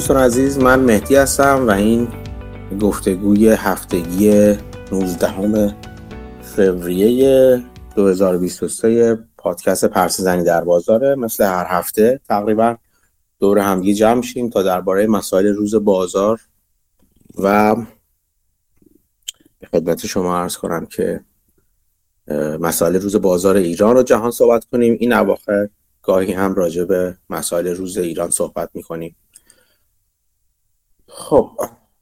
دوستان 0.00 0.16
عزیز 0.16 0.58
من 0.58 0.80
مهدی 0.80 1.16
هستم 1.16 1.66
و 1.66 1.70
این 1.70 2.08
گفتگوی 2.80 3.48
هفتگی 3.48 4.56
19 4.92 5.74
فوریه 6.42 7.62
2023 7.96 9.18
پادکست 9.38 9.84
پرس 9.84 10.20
زنی 10.20 10.44
در 10.44 10.64
بازاره. 10.64 11.14
مثل 11.14 11.44
هر 11.44 11.66
هفته 11.68 12.20
تقریبا 12.28 12.76
دور 13.40 13.58
همگی 13.58 13.94
جمع 13.94 14.14
میشیم 14.14 14.50
تا 14.50 14.62
درباره 14.62 15.06
مسائل 15.06 15.46
روز 15.46 15.74
بازار 15.74 16.40
و 17.38 17.76
به 19.58 19.66
خدمت 19.72 20.06
شما 20.06 20.38
عرض 20.38 20.56
کنم 20.56 20.86
که 20.86 21.20
مسائل 22.60 22.96
روز 22.96 23.16
بازار 23.16 23.56
ایران 23.56 23.96
و 23.96 24.02
جهان 24.02 24.30
صحبت 24.30 24.64
کنیم. 24.64 24.96
این 25.00 25.12
اواخر 25.12 25.68
گاهی 26.02 26.32
هم 26.32 26.54
راجع 26.54 26.84
به 26.84 27.16
مسائل 27.30 27.66
روز 27.66 27.98
ایران 27.98 28.30
صحبت 28.30 28.70
می‌کنیم. 28.74 29.16
خب 31.12 31.50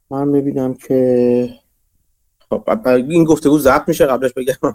من 0.09 0.27
می‌بینم 0.27 0.73
که 0.73 1.49
خب 2.49 2.87
این 2.87 3.23
گفتگو 3.23 3.59
ضبط 3.59 3.87
میشه 3.87 4.05
قبلش 4.05 4.33
بگم. 4.33 4.53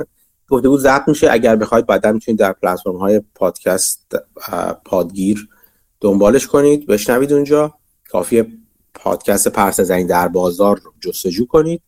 گفتگو 0.50 0.78
ضبط 0.78 1.08
میشه. 1.08 1.28
اگر 1.30 1.56
بخواید 1.56 1.86
بعدا 1.86 2.12
می‌تونید 2.12 2.38
در 2.38 2.52
پلتفرم 2.52 2.96
های 2.96 3.22
پادکست 3.34 4.16
پادگیر 4.84 5.48
دنبالش 6.00 6.46
کنید. 6.46 6.86
بشنوید 6.86 7.32
اونجا. 7.32 7.74
کافیه 8.08 8.46
پادکست 8.94 9.48
پرس 9.48 9.80
زنی 9.80 10.04
در 10.04 10.28
بازار 10.28 10.80
جستجو 11.00 11.46
کنید. 11.46 11.82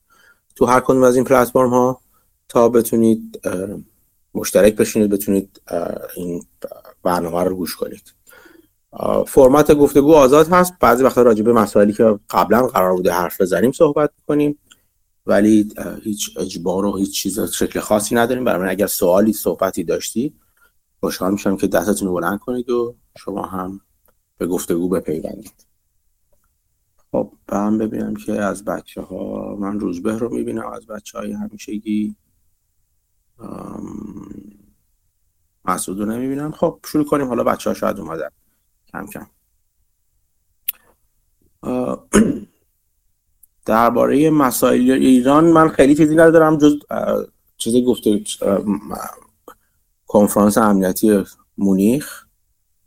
تو 0.56 0.64
هر 0.64 0.80
کدوم 0.80 1.02
از 1.02 1.16
این 1.16 1.24
پلتفرم 1.24 1.70
ها 1.70 2.00
تا 2.48 2.68
بتونید 2.68 3.40
مشترک 4.34 4.76
بشینید 4.76 5.10
بتونید 5.10 5.60
این 6.16 6.46
برنامه 7.02 7.44
رو 7.44 7.56
گوش 7.56 7.76
کنید. 7.76 8.15
فرمت 9.26 9.74
گفتگو 9.74 10.14
آزاد 10.14 10.48
هست. 10.48 10.74
بعضی 10.80 11.04
وقتا 11.04 11.22
راجع 11.22 11.42
به 11.42 11.52
مسائلی 11.52 11.92
که 11.92 12.18
قبلا 12.30 12.66
قرار 12.66 12.96
بوده 12.96 13.12
حرف 13.12 13.40
بزنیم 13.40 13.72
صحبت 13.72 14.10
کنیم 14.26 14.58
ولی 15.26 15.74
هیچ 16.02 16.30
اجبار 16.38 16.84
و 16.84 16.96
هیچ 16.96 17.14
چیز 17.14 17.40
شکل 17.40 17.80
خاصی 17.80 18.14
نداریم. 18.14 18.44
برای 18.44 18.70
اگر 18.70 18.86
سوالی 18.86 19.32
صحبتی 19.32 19.84
داشتی 19.84 20.34
خوشحال 21.00 21.32
میشم 21.32 21.56
که 21.56 21.66
دستتون 21.66 22.08
رو 22.08 22.14
بلند 22.14 22.38
کنید 22.38 22.70
و 22.70 22.96
شما 23.18 23.46
هم 23.46 23.80
به 24.38 24.46
گفتگو 24.46 24.88
بپیوندید. 24.88 25.66
خب 27.12 27.32
هم 27.52 27.78
ببینم 27.78 28.14
که 28.14 28.32
از 28.32 28.64
بچه 28.64 29.02
ها 29.02 29.56
من 29.60 29.80
روزبه 29.80 30.18
رو 30.18 30.34
می‌بینم. 30.34 30.66
از 30.66 30.86
بچه 30.86 31.18
های 31.18 31.32
همیشگی 31.32 32.16
مسعود 35.64 35.98
رو 35.98 36.06
نمی‌بینم. 36.06 36.52
خب 36.52 36.80
شروع 36.84 37.04
کنیم. 37.04 37.28
حالا 37.28 37.44
بچه 37.44 37.70
ها 37.70 37.74
شاید 37.74 38.00
اومدن. 38.00 38.28
کم 38.96 39.06
کم 39.06 39.26
درباره 43.66 44.30
مسائل 44.30 44.90
ایران 44.90 45.44
من 45.44 45.68
خیلی 45.68 45.94
چیزی 45.94 46.16
ندارم 46.16 46.58
جز 46.58 46.74
چیزی 47.56 47.84
گفته 47.84 48.24
کنفرانس 50.06 50.58
امنیتی 50.58 51.24
مونیخ 51.58 52.26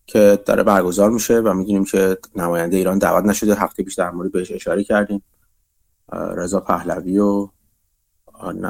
که 0.05 0.39
داره 0.45 0.63
برگزار 0.63 1.09
میشه 1.09 1.39
و 1.39 1.53
می‌دونیم 1.53 1.85
که 1.85 2.17
نماینده 2.35 2.77
ایران 2.77 2.97
دعوت 2.97 3.25
نشده 3.25 3.55
هفته 3.55 3.83
پیش 3.83 3.95
در 3.95 4.11
مورد 4.11 4.31
بهش 4.31 4.51
اشاره 4.51 4.83
کردیم. 4.83 5.23
رضا 6.11 6.59
پهلوی 6.59 7.19
و 7.19 7.49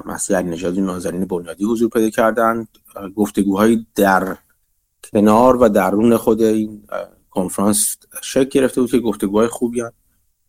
مسیح 0.05 0.37
علی 0.37 0.49
نژادی 0.49 0.81
نازنین 0.81 1.25
بنیادی 1.25 1.65
حضور 1.65 1.89
پیدا 1.89 2.09
کردن 2.09 2.67
گفتگوهایی 3.15 3.87
در 3.95 4.37
کنار 5.03 5.55
و 5.55 5.69
درون 5.69 6.17
خود 6.17 6.41
این 6.41 6.83
کنفرانس 7.29 7.97
شکل 8.21 8.49
گرفته 8.49 8.81
بود 8.81 8.91
که 8.91 8.99
گفتگوهای 8.99 9.47
خوبی 9.47 9.81
هست 9.81 9.95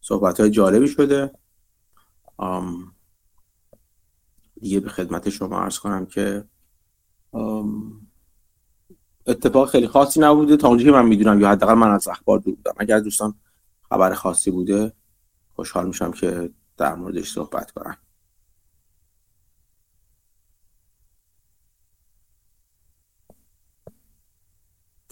صحبت 0.00 0.40
های 0.40 0.50
جالبی 0.50 0.88
شده. 0.88 1.32
دیگه 4.60 4.80
به 4.80 4.88
خدمت 4.88 5.28
شما 5.28 5.60
عرض 5.60 5.78
کنم 5.78 6.06
که 6.06 6.44
اتفاق 9.26 9.68
خیلی 9.70 9.88
خاصی 9.88 10.20
نبوده. 10.20 10.56
تا 10.56 10.68
اونجایی 10.68 10.90
که 10.90 10.96
من 10.96 11.06
می‌دونم 11.06 11.40
یا 11.40 11.50
حداقل 11.50 11.74
من 11.74 11.90
از 11.90 12.08
اخبار 12.08 12.38
دور 12.38 12.54
بودم. 12.54 12.74
اگر 12.76 13.00
دوستان 13.00 13.34
خبر 13.88 14.14
خاصی 14.14 14.50
بوده 14.50 14.92
خوشحال 15.54 15.86
میشم 15.86 16.12
که 16.12 16.50
در 16.76 16.94
موردش 16.94 17.32
صحبت 17.32 17.70
کنم. 17.70 17.96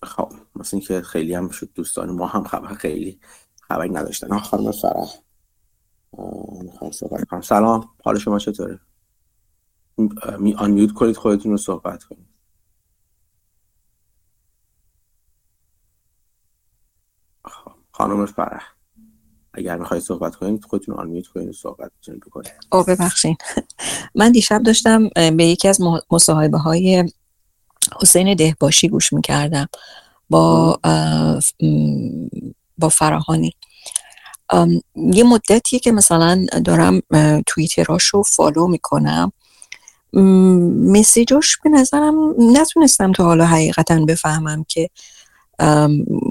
خب 0.02 0.32
مثل 0.56 0.76
اینکه 0.76 1.02
خیلی 1.02 1.34
هم 1.34 1.48
شد 1.48 1.68
دوستان 1.74 2.10
ما 2.10 2.26
هم 2.26 2.44
خبر 2.44 2.74
خیلی 2.74 3.20
خبری 3.62 3.90
نداشتن. 3.90 4.38
خانم 4.38 4.72
فرح 4.72 5.08
کنم. 7.30 7.40
سلام. 7.40 7.88
حال 8.04 8.18
شما 8.18 8.38
چطوره؟ 8.38 8.80
می 10.38 10.54
آنمیوت 10.54 10.92
کنید 10.92 11.16
خودتون 11.16 11.50
رو 11.50 11.56
صحبت 11.58 12.04
کنید. 12.04 12.28
خب، 17.44 17.72
خانم 17.92 18.26
فرح. 18.26 18.62
اگر 19.52 19.76
می‌خواید 19.76 20.02
صحبت 20.02 20.36
کنید 20.36 20.64
خودتون 20.64 20.94
آنمیوت 20.94 21.26
کنید 21.26 21.52
صحبت 21.52 21.92
بکنید. 22.26 22.52
او 22.72 22.84
ببخشین 22.84 23.36
من 24.14 24.32
دیشب 24.32 24.62
داشتم 24.62 25.08
به 25.08 25.44
یکی 25.44 25.68
از 25.68 25.80
مصاحبه 26.10 26.58
های 26.58 27.12
حسین 28.02 28.34
دهباشی 28.34 28.88
گوش 28.88 29.12
می‌کردم 29.12 29.66
با 30.30 30.80
با 32.78 32.88
فراهانی. 32.88 33.52
یه 34.96 35.24
مدتیه 35.24 35.78
که 35.78 35.92
مثلا 35.92 36.46
دارم 36.64 37.00
توییتراشو 37.46 38.22
فالو 38.22 38.66
می‌کنم. 38.66 39.32
مسیجاش 40.92 41.56
به 41.64 41.70
نظرم 41.70 42.34
نتونستم 42.38 43.12
تا 43.12 43.24
حالا 43.24 43.46
حقیقتا 43.46 44.04
بفهمم 44.04 44.64
که 44.68 44.90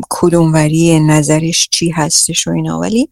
کدوموری 0.10 1.00
نظرش 1.00 1.68
چی 1.72 1.90
هستش 1.90 2.48
و 2.48 2.52
اینا. 2.52 2.80
ولی 2.80 3.10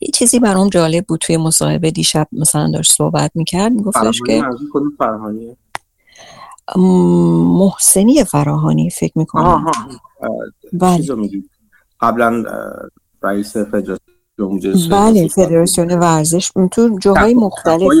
یه 0.00 0.10
چیزی 0.14 0.40
برام 0.40 0.68
جالب 0.68 1.04
بود 1.06 1.20
توی 1.20 1.36
مصاحبه 1.36 1.90
دیشب 1.90 2.28
مثلا 2.32 2.70
داشت 2.70 2.92
صحبت 2.92 3.30
می‌کرد. 3.34 3.72
میگفتش 3.72 4.20
که 4.26 4.42
محسنی 7.58 8.24
فراهانی 8.24 8.90
فکر 8.90 9.18
می‌کنم. 9.18 9.72
بله. 10.72 11.28
قبلا 12.00 12.44
رئیس 13.22 13.56
فدراسیون 13.56 14.60
بله 14.90 15.28
فدراسیون 15.28 15.90
ورزش 15.98 16.52
تو 16.70 16.98
جاهای 16.98 17.34
مختلف. 17.34 17.92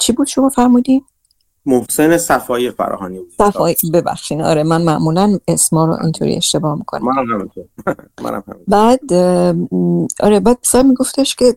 چی 0.00 0.12
بود 0.12 0.26
شما 0.26 0.48
فرمودی؟ 0.48 1.04
محسن 1.66 2.18
صفایی 2.18 2.70
فراهانی 2.70 3.18
بود. 3.18 3.32
صفایی. 3.38 3.76
ببخشین. 3.94 4.42
آره 4.42 4.62
من 4.62 4.82
معمولا 4.82 5.38
اسما 5.48 5.84
رو 5.84 5.96
اینطوری 6.02 6.36
اشتباه 6.36 6.78
می‌کنم. 6.78 7.04
منم 7.04 7.50
منم 8.22 8.44
بعد 8.68 9.12
آره 10.20 10.40
بعد 10.40 10.58
سر 10.62 10.82
میگفتش 10.82 11.34
که 11.34 11.56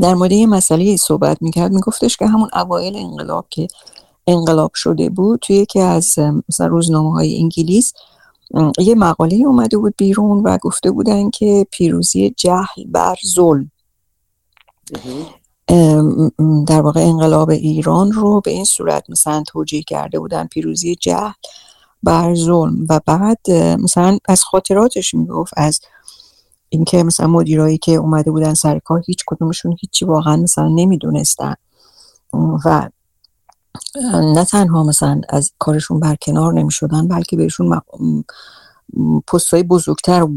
در 0.00 0.14
مورد 0.14 0.32
یه 0.32 0.46
مسئله 0.46 0.96
صحبت 0.96 1.42
می‌کرد 1.42 1.72
میگفتش 1.72 2.16
که 2.16 2.26
همون 2.26 2.48
اوایل 2.52 2.96
انقلاب 2.96 3.46
که 3.50 3.68
انقلاب 4.26 4.70
شده 4.74 5.10
بود 5.10 5.40
توی 5.40 5.56
یکی 5.56 5.80
از 5.80 6.18
مثلا 6.48 6.66
روزنامه 6.66 7.12
های 7.12 7.38
انگلیس 7.38 7.92
یه 8.78 8.94
مقاله 8.94 9.36
اومده 9.36 9.78
بود 9.78 9.94
بیرون 9.96 10.42
و 10.42 10.58
گفته 10.58 10.90
بودن 10.90 11.30
که 11.30 11.66
پیروزی 11.70 12.34
جهل 12.36 12.84
بر 12.86 13.16
ظلم. 13.26 13.70
در 16.66 16.80
واقع 16.80 17.00
انقلاب 17.00 17.50
ایران 17.50 18.12
رو 18.12 18.40
به 18.40 18.50
این 18.50 18.64
صورت 18.64 19.10
مثلا 19.10 19.42
توجیه 19.46 19.82
کرده 19.82 20.18
بودن 20.18 20.46
پیروزی 20.46 20.96
جهل 20.96 21.32
بر 22.02 22.34
ظلم. 22.34 22.86
و 22.88 23.00
بعد 23.06 23.50
مثلا 23.50 24.18
از 24.28 24.42
خاطراتش 24.42 25.14
می‌گفت 25.14 25.52
از 25.56 25.80
اینکه 26.72 27.02
مثلا 27.02 27.26
مدیرایی 27.26 27.78
که 27.78 27.92
اومده 27.92 28.30
بودن 28.30 28.54
سر 28.54 28.78
کار 28.78 29.02
هیچ 29.06 29.24
کدومشون 29.26 29.76
هیچی 29.80 30.04
واقعا 30.04 30.36
مثلا 30.36 30.68
نمی‌دونستن. 30.68 31.54
و 32.64 32.88
نه 34.12 34.44
تنها 34.44 34.84
مثلا 34.84 35.20
از 35.28 35.52
کارشون 35.58 36.00
برکنار 36.00 36.52
نمی 36.52 36.70
شدن 36.70 37.08
بلکه 37.08 37.36
بهشون 37.36 37.82
پست 39.28 39.54
های 39.54 39.62
بزرگتر 39.62 40.28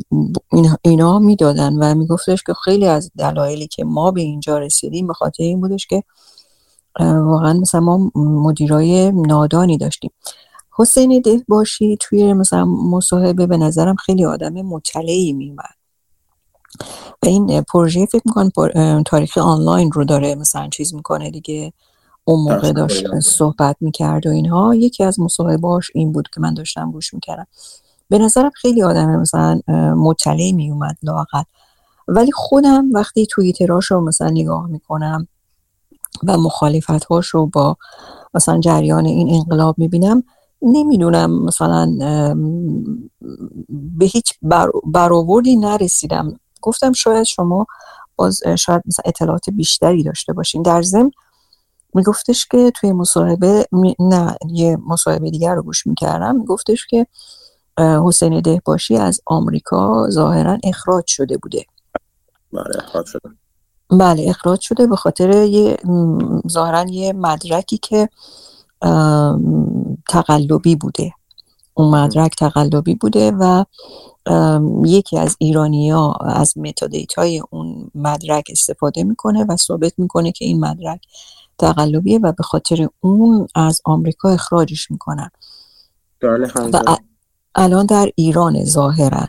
اینا 0.81 1.19
می‌دادن 1.19 1.73
و 1.73 1.95
میگفتش 1.95 2.43
که 2.43 2.53
خیلی 2.53 2.85
از 2.87 3.11
دلایلی 3.17 3.67
که 3.67 3.83
ما 3.83 4.11
به 4.11 4.21
اینجا 4.21 4.57
رسیدیم 4.57 5.07
به 5.07 5.13
خاطر 5.13 5.43
این 5.43 5.61
بودش 5.61 5.87
که 5.87 6.03
واقعا 6.99 7.53
مثلا 7.53 7.81
ما 7.81 8.11
مدیرای 8.15 9.11
نادانی 9.11 9.77
داشتیم. 9.77 10.11
حسین 10.77 11.21
ده 11.21 11.43
باشی 11.47 11.97
توی 12.01 12.33
مثلا 12.33 12.65
مصاحبه 12.65 13.47
به 13.47 13.57
نظرم 13.57 13.95
خیلی 13.95 14.25
آدم 14.25 14.53
مطلعی 14.53 15.33
میومد 15.33 15.84
و 17.23 17.25
این 17.27 17.61
پروژه 17.61 18.05
فکر 18.05 18.23
می‌کنم 18.25 18.51
تاریخ 19.03 19.37
آنلاین 19.37 19.91
رو 19.91 20.05
داره 20.05 20.35
مثلا 20.35 20.69
چیز 20.69 20.93
می‌کنه 20.95 21.31
دیگه. 21.31 21.73
اون 22.27 22.39
موقع 22.39 22.71
داشت 22.71 23.19
صحبت 23.19 23.75
می‌کرد 23.81 24.27
و 24.27 24.29
اینها. 24.29 24.75
یکی 24.75 25.03
از 25.03 25.19
مصاحبهاش 25.19 25.91
این 25.93 26.11
بود 26.11 26.27
که 26.33 26.41
من 26.41 26.53
داشتم 26.53 26.91
گوش 26.91 27.13
می‌کردم. 27.13 27.47
به 28.09 28.17
نظرم 28.19 28.49
خیلی 28.49 28.83
آدم 28.83 29.15
مثلا 29.19 29.61
مطلعی 29.97 30.53
می 30.53 30.71
اومد 30.71 30.97
لاقل 31.03 31.41
ولی 32.07 32.31
خودم 32.31 32.89
وقتی 32.93 33.25
توییتراش 33.25 33.91
رو 33.91 34.01
مثلا 34.01 34.29
نگاه 34.29 34.67
می‌کنم 34.67 35.27
و 36.27 36.37
مخالفت 36.37 37.05
هاش 37.05 37.27
رو 37.27 37.45
با 37.45 37.77
مثلا 38.33 38.59
جریان 38.59 39.05
این 39.05 39.33
انقلاب 39.35 39.75
می‌بینم 39.77 40.23
نمی‌دونم 40.61 41.45
مثلا 41.45 41.95
به 43.69 44.05
هیچ 44.05 44.33
برآوردی 44.85 45.55
نرسیدم. 45.55 46.39
گفتم 46.65 46.93
شاید 46.93 47.23
شما 47.23 47.65
باز 48.15 48.41
شاید 48.57 48.81
مثلا 48.85 49.03
اطلاعات 49.05 49.49
بیشتری 49.49 50.03
داشته 50.03 50.33
باشین. 50.33 50.61
در 50.61 50.81
ضمن 50.81 51.11
میگفتش 51.93 52.45
که 52.45 52.71
توی 52.75 52.91
مصاحبه 52.91 53.67
نه 53.99 54.37
یه 54.49 54.77
مصاحبه 54.87 55.29
دیگر 55.29 55.55
رو 55.55 55.63
گوش 55.63 55.87
می‌کردم. 55.87 56.35
میگفتش 56.35 56.85
که 56.85 57.07
حسین 57.77 58.41
دهباشی 58.41 58.97
از 58.97 59.21
آمریکا 59.25 60.09
ظاهرا 60.09 60.57
اخراج 60.63 61.03
شده 61.07 61.37
بوده. 61.37 61.65
بله 62.53 62.83
اخراج 62.83 63.05
شده. 63.05 63.29
بله 63.89 64.29
اخراج 64.29 64.61
شده 64.61 64.87
به 64.87 64.95
خاطر 64.95 65.29
یه 65.29 65.77
ظاهرا 66.49 66.85
یه 66.89 67.13
مدرکی 67.13 67.77
که 67.77 68.09
تقلبی 70.09 70.75
بوده. 70.75 71.13
اون 71.77 71.95
مدرک 71.95 72.35
تقلبی 72.35 72.95
بوده 72.95 73.31
و 73.31 73.65
یکی 74.85 75.17
از 75.17 75.35
ایرانیا 75.39 76.11
از 76.11 76.57
متادیت 76.57 77.13
های 77.13 77.41
اون 77.51 77.91
مدرک 77.95 78.43
استفاده 78.49 79.03
می‌کنه 79.03 79.45
و 79.49 79.57
ثابت 79.57 79.93
می‌کنه 79.97 80.31
که 80.31 80.45
این 80.45 80.59
مدرک 80.59 81.01
تقلبیه 81.57 82.19
و 82.19 82.31
به 82.31 82.43
خاطر 82.43 82.87
اون 83.01 83.47
از 83.55 83.81
آمریکا 83.85 84.29
اخراجش 84.29 84.91
می‌کنن. 84.91 85.29
بله، 86.21 86.51
و 86.73 86.95
الان 87.55 87.85
در 87.85 88.09
ایران 88.15 88.65
ظاهرا. 88.65 89.27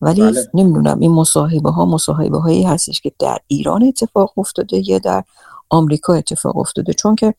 ولی 0.00 0.20
بله. 0.22 0.50
نمی‌دونم 0.54 1.00
این 1.00 1.12
مصاحبه 1.12 1.70
ها 1.70 1.84
مصاحبه 1.84 2.38
هایی 2.38 2.62
هستش 2.62 3.00
که 3.00 3.12
در 3.18 3.38
ایران 3.46 3.82
اتفاق 3.82 4.38
افتاده 4.38 4.88
یا 4.90 4.98
در 4.98 5.24
آمریکا 5.70 6.14
اتفاق 6.14 6.56
افتاده. 6.56 6.92
چون 6.92 7.14
که 7.14 7.34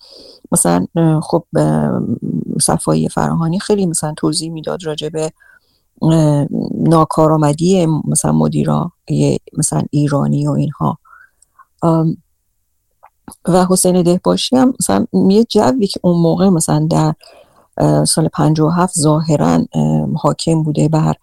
مثلا 0.52 0.86
خب 1.24 1.44
صفایی 2.62 3.10
فراهانی 3.10 3.60
خیلی 3.60 3.86
مثلا 3.86 4.14
توضیح 4.18 4.52
می‌داد 4.52 4.84
راجع 4.84 5.10
به 5.10 5.32
ناکارآمدی 6.72 7.86
مثلا 7.86 8.32
مدیرا 8.32 8.92
مثلا 9.58 9.82
ایرانی 9.92 10.48
و 10.48 10.52
اینها. 10.52 10.98
و 13.46 13.66
حسین 13.70 14.02
دهباشی 14.02 14.56
هم 14.56 14.74
مثلا 14.80 15.06
یه 15.30 15.44
جوی 15.44 15.88
که 15.88 16.00
اون 16.04 16.22
موقع 16.22 16.50
مثلا 16.50 16.88
در 16.90 17.14
سال 18.06 18.28
57 18.28 19.00
ظاهرا 19.00 19.66
حاکم 20.16 20.64
بوده 20.64 20.88
بر 20.88 21.16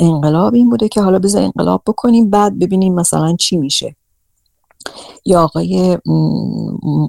انقلاب 0.00 0.54
این 0.54 0.70
بوده 0.70 0.88
که 0.88 1.02
حالا 1.02 1.18
بذار 1.18 1.42
انقلاب 1.42 1.82
بکنیم 1.86 2.30
بعد 2.30 2.58
ببینیم 2.58 2.94
مثلا 2.94 3.36
چی 3.36 3.56
میشه. 3.56 3.96
یا 5.24 5.42
آقای 5.42 5.98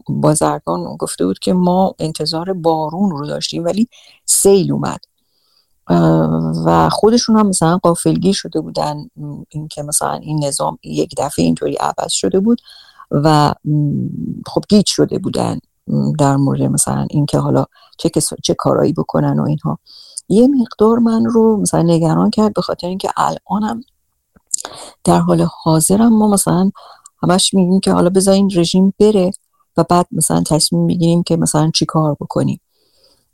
بازرگان 0.08 0.98
گفته 0.98 1.26
بود 1.26 1.40
که 1.40 1.54
ما 1.54 1.96
انتظار 2.00 2.54
بارون 2.54 3.12
رو 3.12 3.28
داشتیم 3.28 3.64
ولی 3.64 3.88
سیل 4.26 4.72
اومد. 4.72 5.00
و 6.66 6.90
خودشون 6.90 7.38
هم 7.38 7.48
مثلا 7.48 7.78
قافلگیر 7.78 8.34
شده 8.34 8.62
بودن 8.62 9.10
اینکه 9.50 9.84
مثلا 9.84 10.14
این 10.14 10.46
نظام 10.46 10.78
یک 10.84 11.16
دفعه 11.18 11.46
اینطوری 11.46 11.76
عوض 11.76 12.12
شده 12.12 12.40
بود 12.40 12.62
و 13.12 13.54
خب 14.48 14.62
گیج 14.70 14.86
شده 14.88 15.20
بودن 15.20 15.60
در 16.20 16.36
مورد 16.36 16.62
مثلا 16.62 17.08
اینکه 17.10 17.40
حالا 17.40 17.66
چه 17.98 18.10
چه 18.44 18.54
کارایی 18.54 18.94
بکنن 18.94 19.40
و 19.40 19.44
اینها. 19.44 19.80
یه 20.30 20.48
مقدار 20.48 21.00
من 21.00 21.26
رو 21.26 21.58
مثلا 21.58 21.82
نگران 21.82 22.30
کرد 22.30 22.54
به 22.54 22.62
خاطر 22.62 22.88
اینکه 22.88 23.10
الانم 23.18 23.84
در 25.04 25.20
حال 25.20 25.48
حاضرم 25.64 26.18
ما 26.18 26.28
مثلا 26.28 26.72
همش 27.24 27.54
میگیم 27.54 27.80
که 27.80 27.92
حالا 27.92 28.10
بذارین 28.10 28.52
رژیم 28.56 28.94
بره 29.00 29.32
و 29.78 29.84
بعد 29.90 30.08
مثلا 30.12 30.44
تصمیم 30.44 30.82
می‌گیریم 30.82 31.24
که 31.24 31.38
مثلا 31.38 31.72
چی 31.74 31.86
کار 31.86 32.18
بکنیم. 32.22 32.62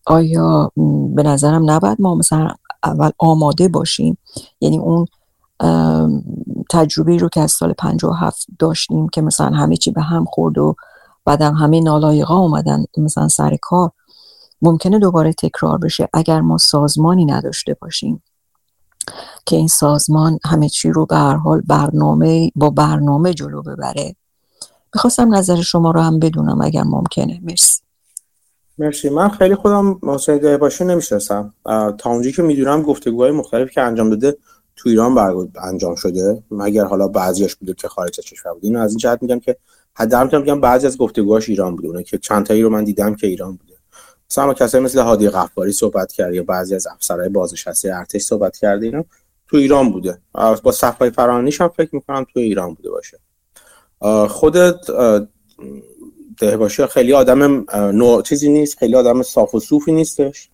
آیا 0.05 0.71
به 1.15 1.23
نظرم 1.23 1.71
نباید 1.71 2.01
ما 2.01 2.15
مثلا 2.15 2.49
اول 2.83 3.11
آماده 3.17 3.67
باشیم؟ 3.67 4.17
یعنی 4.61 4.79
اون 4.79 5.05
تجربه 6.69 7.17
رو 7.17 7.29
که 7.29 7.41
از 7.41 7.51
سال 7.51 7.73
57 7.73 8.45
داشتیم 8.59 9.09
که 9.09 9.21
مثلا 9.21 9.49
همه 9.49 9.77
چی 9.77 9.91
به 9.91 10.01
هم 10.01 10.25
خورد 10.25 10.57
و 10.57 10.75
بعدم 11.25 11.53
همه 11.53 11.79
نالایقا 11.79 12.37
اومدن 12.37 12.85
مثلا 12.97 13.27
سر 13.27 13.57
کار 13.61 13.91
ممکنه 14.61 14.99
دوباره 14.99 15.33
تکرار 15.33 15.77
بشه 15.77 16.09
اگر 16.13 16.41
ما 16.41 16.57
سازمانی 16.57 17.25
نداشته 17.25 17.77
باشیم. 17.81 18.23
که 19.45 19.55
این 19.55 19.67
سازمان 19.67 20.39
همه 20.45 20.69
چی 20.69 20.89
رو 20.89 21.05
به 21.05 21.15
هر 21.15 21.35
حال 21.35 21.61
برنامه 21.61 22.51
با 22.55 22.69
برنامه 22.69 23.33
جلو 23.33 23.61
ببره. 23.61 24.15
می‌خواستم 24.95 25.35
نظر 25.35 25.61
شما 25.61 25.91
رو 25.91 26.01
هم 26.01 26.19
بدونم 26.19 26.61
اگر 26.61 26.83
ممکنه. 26.83 27.39
مرسی. 27.43 27.81
مرسی. 28.77 29.09
من 29.09 29.29
خیلی 29.29 29.55
خودم 29.55 29.99
محسن 30.03 30.57
باشه 30.57 30.85
نمی‌شناسم. 30.85 31.53
تا 31.97 32.09
اونجایی 32.09 32.33
که 32.33 32.41
می‌دونم 32.41 32.81
گفتگوهای 32.81 33.31
مختلفی 33.31 33.73
که 33.73 33.81
انجام 33.81 34.09
داده 34.09 34.37
تو 34.75 34.89
ایران 34.89 35.15
برگزار 35.15 35.49
انجام 35.63 35.95
شده. 35.95 36.43
مگر 36.51 36.85
حالا 36.85 37.07
بعضیاش 37.07 37.55
بوده 37.55 37.73
که 37.73 37.87
خارج 37.87 38.19
از 38.19 38.25
کشور 38.25 38.53
بود. 38.53 38.65
اینو 38.65 38.79
از 38.79 38.91
این 38.91 38.97
جهت 38.97 39.21
میگم 39.21 39.39
که 39.39 39.57
حداقل 39.93 40.41
میگم 40.41 40.61
بعضی 40.61 40.87
از 40.87 40.97
گفتگوهاش 40.97 41.49
ایران 41.49 41.75
بوده. 41.75 41.87
اونه 41.87 42.03
که 42.03 42.17
چند 42.17 42.45
تایی 42.45 42.61
رو 42.61 42.69
من 42.69 42.83
دیدم 42.83 43.15
که 43.15 43.27
ایران 43.27 43.55
بوده. 43.55 43.76
مثلا 44.31 44.53
کسایی 44.53 44.83
مثل 44.83 44.99
هادی 44.99 45.29
غفاری 45.29 45.71
صحبت 45.71 46.11
کرد 46.11 46.33
یا 46.33 46.43
بعضی 46.43 46.75
از 46.75 46.87
افسرهای 46.87 47.29
بازنشسته 47.29 47.95
ارتش 47.95 48.21
صحبت 48.21 48.57
کرده 48.57 48.85
اینا 48.85 49.05
تو 49.47 49.57
ایران 49.57 49.91
بوده. 49.91 50.17
با 50.63 50.71
صفای 50.71 51.09
فرانیش 51.09 51.61
هم 51.61 51.67
فکر 51.67 51.89
می‌کنم 51.95 52.25
تو 52.33 52.39
ایران 52.39 52.73
بوده 52.73 52.89
باشه. 52.89 53.19
خودت 54.27 54.75
دهباشی 56.39 56.85
خیلی 56.85 57.13
آدم 57.13 57.65
نوع 57.75 58.21
چیزی 58.21 58.49
نیست 58.49 58.77
خیلی 58.77 58.95
آدم 58.95 59.21
صاف 59.21 59.55
و 59.55 59.59
صوفی 59.59 59.91
نیستش. 59.91 60.49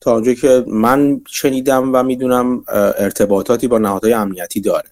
تا 0.00 0.12
اونجایی 0.14 0.36
که 0.36 0.64
من 0.66 1.20
شنیدم 1.26 1.94
و 1.94 2.02
می‌دونم 2.02 2.64
ارتباطاتی 2.98 3.68
با 3.68 3.78
نهادهای 3.78 4.12
امنیتی 4.12 4.60
داره. 4.60 4.88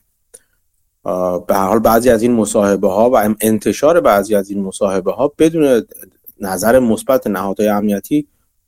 به 1.47 1.55
هر 1.55 1.67
حال 1.67 1.79
بعضی 1.79 2.11
از 2.11 2.23
این 2.23 2.33
مصاحبه 2.33 2.89
ها 2.89 3.11
و 3.11 3.35
انتشار 3.41 4.01
بعضی 4.01 4.35
از 4.35 4.51
این 4.51 4.63
مصاحبه 4.63 5.13
ها 5.13 5.33
بدون 5.39 5.87
نظر 6.41 6.79
مثبت 6.79 7.27
نهادهای 7.27 7.69
امنیتی 7.69 8.27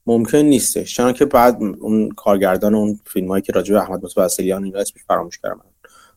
ممکن 0.08 0.38
نیستش. 0.38 0.96
چون 0.96 1.12
که 1.12 1.24
بعد 1.24 1.58
اون 1.80 2.10
کارگردان 2.10 2.74
اون 2.74 3.00
فیلم 3.04 3.28
هایی 3.28 3.42
که 3.42 3.52
راجع 3.52 3.74
به 3.74 3.80
احمد 3.80 4.04
متوسلیان 4.04 4.64
این 4.64 4.76
اسمش 4.76 5.02
فراموش 5.08 5.38
کردم 5.38 5.64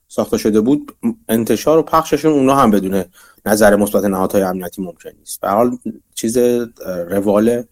ساخته 0.07 0.37
شده 0.37 0.61
بود 0.61 0.95
انتشار 1.29 1.77
و 1.77 1.83
پخششون 1.83 2.33
اونا 2.33 2.55
هم 2.55 2.71
بدون 2.71 3.03
نظر 3.45 3.75
مثبت 3.75 4.03
نهادهای 4.03 4.43
امنیتی 4.43 4.81
ممکن 4.81 5.09
نیست. 5.19 5.41
به 5.41 5.49
حال 5.49 5.77
چیز 6.15 6.37
روال 6.87 7.63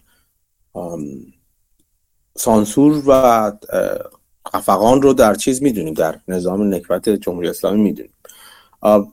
سانسور 2.36 3.02
و 3.06 3.52
خفقان 4.54 5.02
رو 5.02 5.12
در 5.12 5.34
چیز 5.34 5.62
می‌دونیم 5.62 5.94
در 5.94 6.20
نظام 6.28 6.74
نکبت 6.74 7.08
جمهوری 7.08 7.48
اسلامی 7.48 7.82
می‌دونیم. 7.82 8.12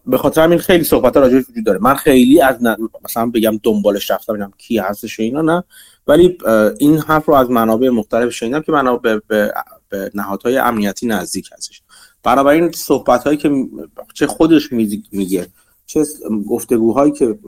به 0.05 0.17
خاطر 0.17 0.43
همین 0.43 0.59
خیلی 0.59 0.83
صحبت 0.83 1.17
ها 1.17 1.23
راجعش 1.23 1.49
وجود 1.49 1.65
داره. 1.65 1.79
من 1.81 1.95
خیلی 1.95 2.41
از 2.41 2.55
مثلا 3.03 3.25
بگم 3.25 3.59
دنبالش 3.63 4.11
رفتم 4.11 4.33
ببینم 4.33 4.51
کی 4.57 4.77
هستش 4.77 5.19
اینا 5.19 5.41
نه. 5.41 5.63
ولی 6.07 6.37
این 6.79 6.97
حرف 6.97 7.25
رو 7.25 7.33
از 7.33 7.49
منابع 7.49 7.89
مختلف 7.89 8.33
شنیدم 8.33 8.61
که 8.61 8.71
منابع 8.71 9.19
به, 9.27 9.53
به 9.89 10.11
نهادهای 10.13 10.57
امنیتی 10.57 11.07
نزدیک 11.07 11.49
هستش. 11.57 11.81
بنابراین 12.23 12.71
صحبت 12.71 13.23
هایی 13.23 13.37
که 13.37 13.67
چه 14.13 14.27
خودش 14.27 14.71
میگه 15.11 15.47
چه 15.85 16.05
گفتگوهایی 16.49 17.11
که 17.11 17.39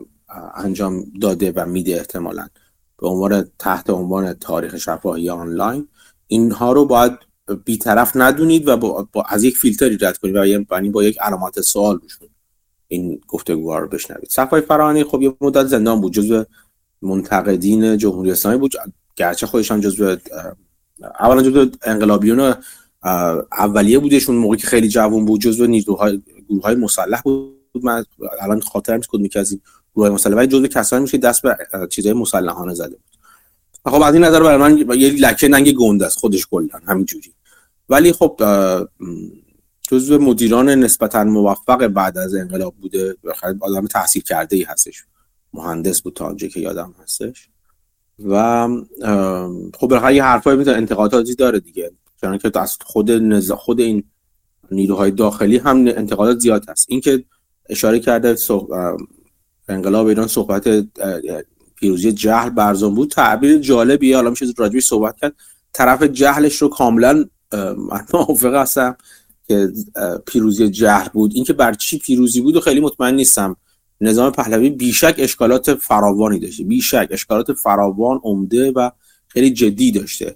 انجام 0.56 1.04
داده 1.22 1.54
و 1.56 1.66
میده 1.66 1.96
احتمالا 1.96 2.48
به 3.00 3.08
عنوان 3.08 3.52
تحت 3.60 3.90
عنوان 3.90 4.34
تاریخ 4.34 4.78
شفاهی 4.78 5.30
آنلاین 5.30 5.88
اینها 6.28 6.72
رو 6.72 6.86
باید 6.86 7.12
بیطرف 7.56 8.12
ندونید 8.16 8.68
و 8.68 8.78
با, 8.78 9.08
با 9.12 9.24
از 9.30 9.44
یک 9.44 9.58
فیلتری 9.58 9.98
رد 9.98 10.18
کنید 10.18 10.36
و 10.36 10.46
یعنی 10.46 10.90
با 10.90 11.04
یک 11.04 11.20
علامت 11.22 11.62
سوال 11.62 12.00
روشون 12.00 12.30
این 12.88 13.22
گفتگوها 13.28 13.80
رو 13.80 13.88
بشنوید. 13.88 14.30
صفای 14.30 14.62
فرانی 14.62 15.04
خب 15.04 15.22
یه 15.22 15.34
مدت 15.42 15.66
زندان 15.66 16.02
بود 16.02 16.14
جزو 16.14 16.44
منتقدین 17.02 17.98
جمهوری 17.98 18.32
اسلامی 18.32 18.58
بود. 18.58 18.72
گرچه 19.16 19.48
خودشان 19.48 19.82
جزو 19.82 20.16
اولا 21.20 21.42
جزو 21.42 21.72
انقلابیون 21.84 22.54
اولیه 23.52 24.00
بودشون 24.00 24.36
موقعی 24.36 24.58
که 24.58 24.68
خیلی 24.68 24.88
جوان 24.88 25.26
بود 25.26 25.42
جزو 25.42 25.68
نیروهای 25.68 26.22
گروه 26.50 26.64
های 26.64 26.76
مسلح 26.76 27.22
بود. 27.22 27.60
من 27.84 28.06
الان 28.42 28.62
خاطرم 28.62 28.96
نیست 28.96 29.10
کدومی 29.10 29.30
که 29.30 29.40
از 29.40 29.52
این 29.52 29.62
گروه 29.96 30.10
مسلح 30.10 30.36
ولی 30.36 30.48
جزو 30.48 30.68
کسانی 30.68 31.02
میشه 31.02 31.18
دست 31.18 31.42
به 31.42 31.58
چیزهای 31.90 32.14
مسلحانه 32.14 32.74
زده 32.74 32.90
بود. 32.96 33.09
خب 33.90 34.02
از 34.02 34.14
این 34.14 34.24
نظر 34.24 34.44
برای 34.44 34.58
من 34.58 34.78
یه 35.00 35.10
لکه 35.10 35.48
ننگ 35.48 35.72
گنده 35.72 36.06
است 36.06 36.18
خودش 36.18 36.48
کلا 36.48 36.80
همینجوری. 36.88 37.34
ولی 37.90 38.12
خب 38.12 38.42
جزو 39.82 40.20
مدیران 40.20 40.70
نسبتا 40.70 41.24
موفق 41.24 41.88
بعد 41.88 42.18
از 42.18 42.36
انقلاب 42.36 42.76
بوده 42.82 43.16
آدم 43.60 43.88
تحصیل 43.88 44.22
کرده 44.22 44.56
ای 44.56 44.64
هستش. 44.64 45.04
مهندس 45.54 46.02
بود 46.02 46.14
تا 46.14 46.36
که 46.36 46.60
یادم 46.60 46.96
هستش. 47.04 47.50
و 48.26 48.68
خب 49.78 49.88
بالاخره 49.88 50.16
یه 50.16 50.24
حرفایی 50.24 50.58
می‌تونه 50.58 50.78
انتقاداتی 50.78 51.36
داره 51.36 51.60
دیگه. 51.60 51.92
چون 52.22 52.38
که 52.38 52.60
از 52.60 52.78
خود 52.86 53.12
نز... 53.12 53.52
خود 53.52 53.80
این 53.80 54.04
نیروهای 54.72 55.12
داخلی 55.12 55.58
هم 55.58 55.78
انتقادات 55.78 56.40
زیاد 56.40 56.70
هست. 56.70 56.86
اینکه 56.90 57.24
اشاره 57.70 58.00
کرده 58.00 58.36
انقلاب 59.68 60.08
ایران 60.08 60.28
صحبت 60.28 60.68
پیروزی 61.80 62.12
جهل 62.12 62.50
برزون 62.50 62.96
بود. 62.96 63.12
تعبیر 63.12 63.58
جالبیه. 63.58 64.16
حالا 64.16 64.30
میشه 64.30 64.46
راجبی 64.58 64.82
صحبت 64.82 65.18
کرد. 65.18 65.34
طرف 65.74 66.04
جهلش 66.04 66.58
رو 66.58 66.68
کاملا 66.68 67.26
من 67.78 68.06
موافق 68.14 68.54
هستم 68.54 68.98
که 69.48 69.72
پیروزی 70.28 70.70
جهل 70.70 71.08
بود. 71.14 71.32
اینکه 71.36 71.54
بر 71.54 71.74
چی 71.74 71.98
پیروزی 72.00 72.42
بود 72.42 72.56
و 72.56 72.60
خیلی 72.60 72.80
مطمئن 72.80 73.16
نیستم. 73.16 73.56
نظام 74.02 74.32
پهلوی 74.32 74.70
بیشک 74.70 75.16
اشکالات 75.18 75.74
فراوانی 75.74 76.40
داشته. 76.40 76.64
بیشک 76.64 77.08
اشکالات 77.12 77.54
فراوان 77.54 78.20
عمده 78.24 78.72
و 78.72 78.90
خیلی 79.28 79.52
جدی 79.52 79.92
داشته. 79.92 80.36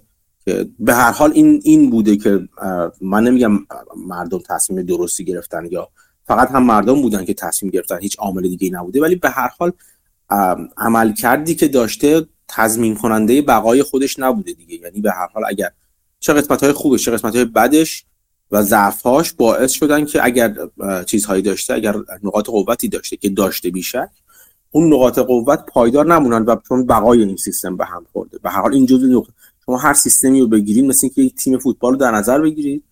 به 0.78 0.94
هر 0.94 1.12
حال 1.12 1.32
این 1.34 1.60
این 1.64 1.90
بوده 1.90 2.16
که 2.16 2.48
من 3.00 3.24
نمیگم 3.24 3.50
مردم 4.06 4.38
تصمیم 4.38 4.82
درستی 4.82 5.24
گرفتن 5.24 5.68
یا 5.70 5.88
فقط 6.26 6.50
هم 6.50 6.62
مردم 6.62 7.02
بودن 7.02 7.24
که 7.24 7.34
تصمیم 7.34 7.70
گرفتن. 7.70 7.98
هیچ 8.00 8.18
عامل 8.18 8.42
دیگه 8.42 8.70
نبوده. 8.70 9.00
ولی 9.00 9.16
به 9.16 9.30
هر 9.30 9.50
حال 9.58 9.72
عمل 10.76 11.12
کردی 11.12 11.54
که 11.54 11.68
داشته 11.68 12.26
تضمین 12.48 12.94
کننده 12.94 13.42
بقای 13.42 13.82
خودش 13.82 14.18
نبوده 14.18 14.52
دیگه. 14.52 14.74
یعنی 14.74 15.00
به 15.00 15.10
هر 15.10 15.28
حال 15.34 15.44
اگر 15.48 15.70
چه 16.20 16.32
قسمت 16.32 16.62
های 16.62 16.72
خوبش 16.72 17.04
چه 17.04 17.10
قسمت 17.10 17.36
های 17.36 17.44
بدش 17.44 18.04
و 18.50 18.62
ضعفهاش 18.62 19.32
باعث 19.32 19.72
شدن 19.72 20.04
که 20.04 20.24
اگر 20.24 20.54
چیزهایی 21.06 21.42
داشته 21.42 21.74
اگر 21.74 21.96
نقاط 22.22 22.46
قوتی 22.46 22.88
داشته 22.88 23.16
که 23.16 23.28
داشته 23.28 23.70
بیشک 23.70 24.10
اون 24.70 24.94
نقاط 24.94 25.18
قوت 25.18 25.66
پایدار 25.66 26.06
نمونن 26.06 26.42
و 26.42 26.56
چون 26.68 26.86
بقای 26.86 27.22
این 27.22 27.36
سیستم 27.36 27.76
به 27.76 27.84
هم 27.84 28.06
خورده. 28.12 28.38
به 28.38 28.50
هر 28.50 28.60
حال 28.60 28.74
این 28.74 28.86
جزء 28.86 29.06
نقطه 29.06 29.32
شما 29.66 29.78
هر 29.78 29.94
سیستمی 29.94 30.40
رو 30.40 30.46
بگیرید 30.46 30.84
مثل 30.84 31.00
اینکه 31.02 31.22
یک 31.22 31.34
تیم 31.34 31.58
فوتبال 31.58 31.92
رو 31.92 31.98
در 31.98 32.10
نظر 32.10 32.40
بگیرید 32.40 32.84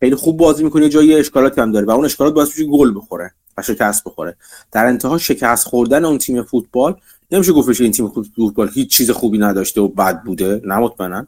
خیلی 0.00 0.14
خوب 0.14 0.36
بازی 0.36 0.64
می‌کنه 0.64 0.88
جایی 0.88 1.14
اشکالاتی 1.14 1.60
هم 1.60 1.72
داره 1.72 1.86
و 1.86 1.90
اون 1.90 2.04
اشکالات 2.04 2.34
باعث 2.34 2.48
میشه 2.48 2.64
گل 2.64 2.94
بخوره. 2.96 3.34
و 3.56 3.62
شکست 3.62 4.04
بخوره. 4.04 4.36
در 4.72 4.86
انتها 4.86 5.18
شکست 5.18 5.66
خوردن 5.66 6.04
اون 6.04 6.18
تیم 6.18 6.42
فوتبال 6.42 6.96
نمیشه 7.30 7.52
گفتش 7.52 7.80
این 7.80 7.92
تیم 7.92 8.12
فوتبال 8.36 8.70
هیچ 8.74 8.90
چیز 8.90 9.10
خوبی 9.10 9.38
نداشته 9.38 9.80
و 9.80 9.88
بد 9.88 10.22
بوده 10.22 10.62
نه 10.64 10.78
مطمئنا. 10.78 11.26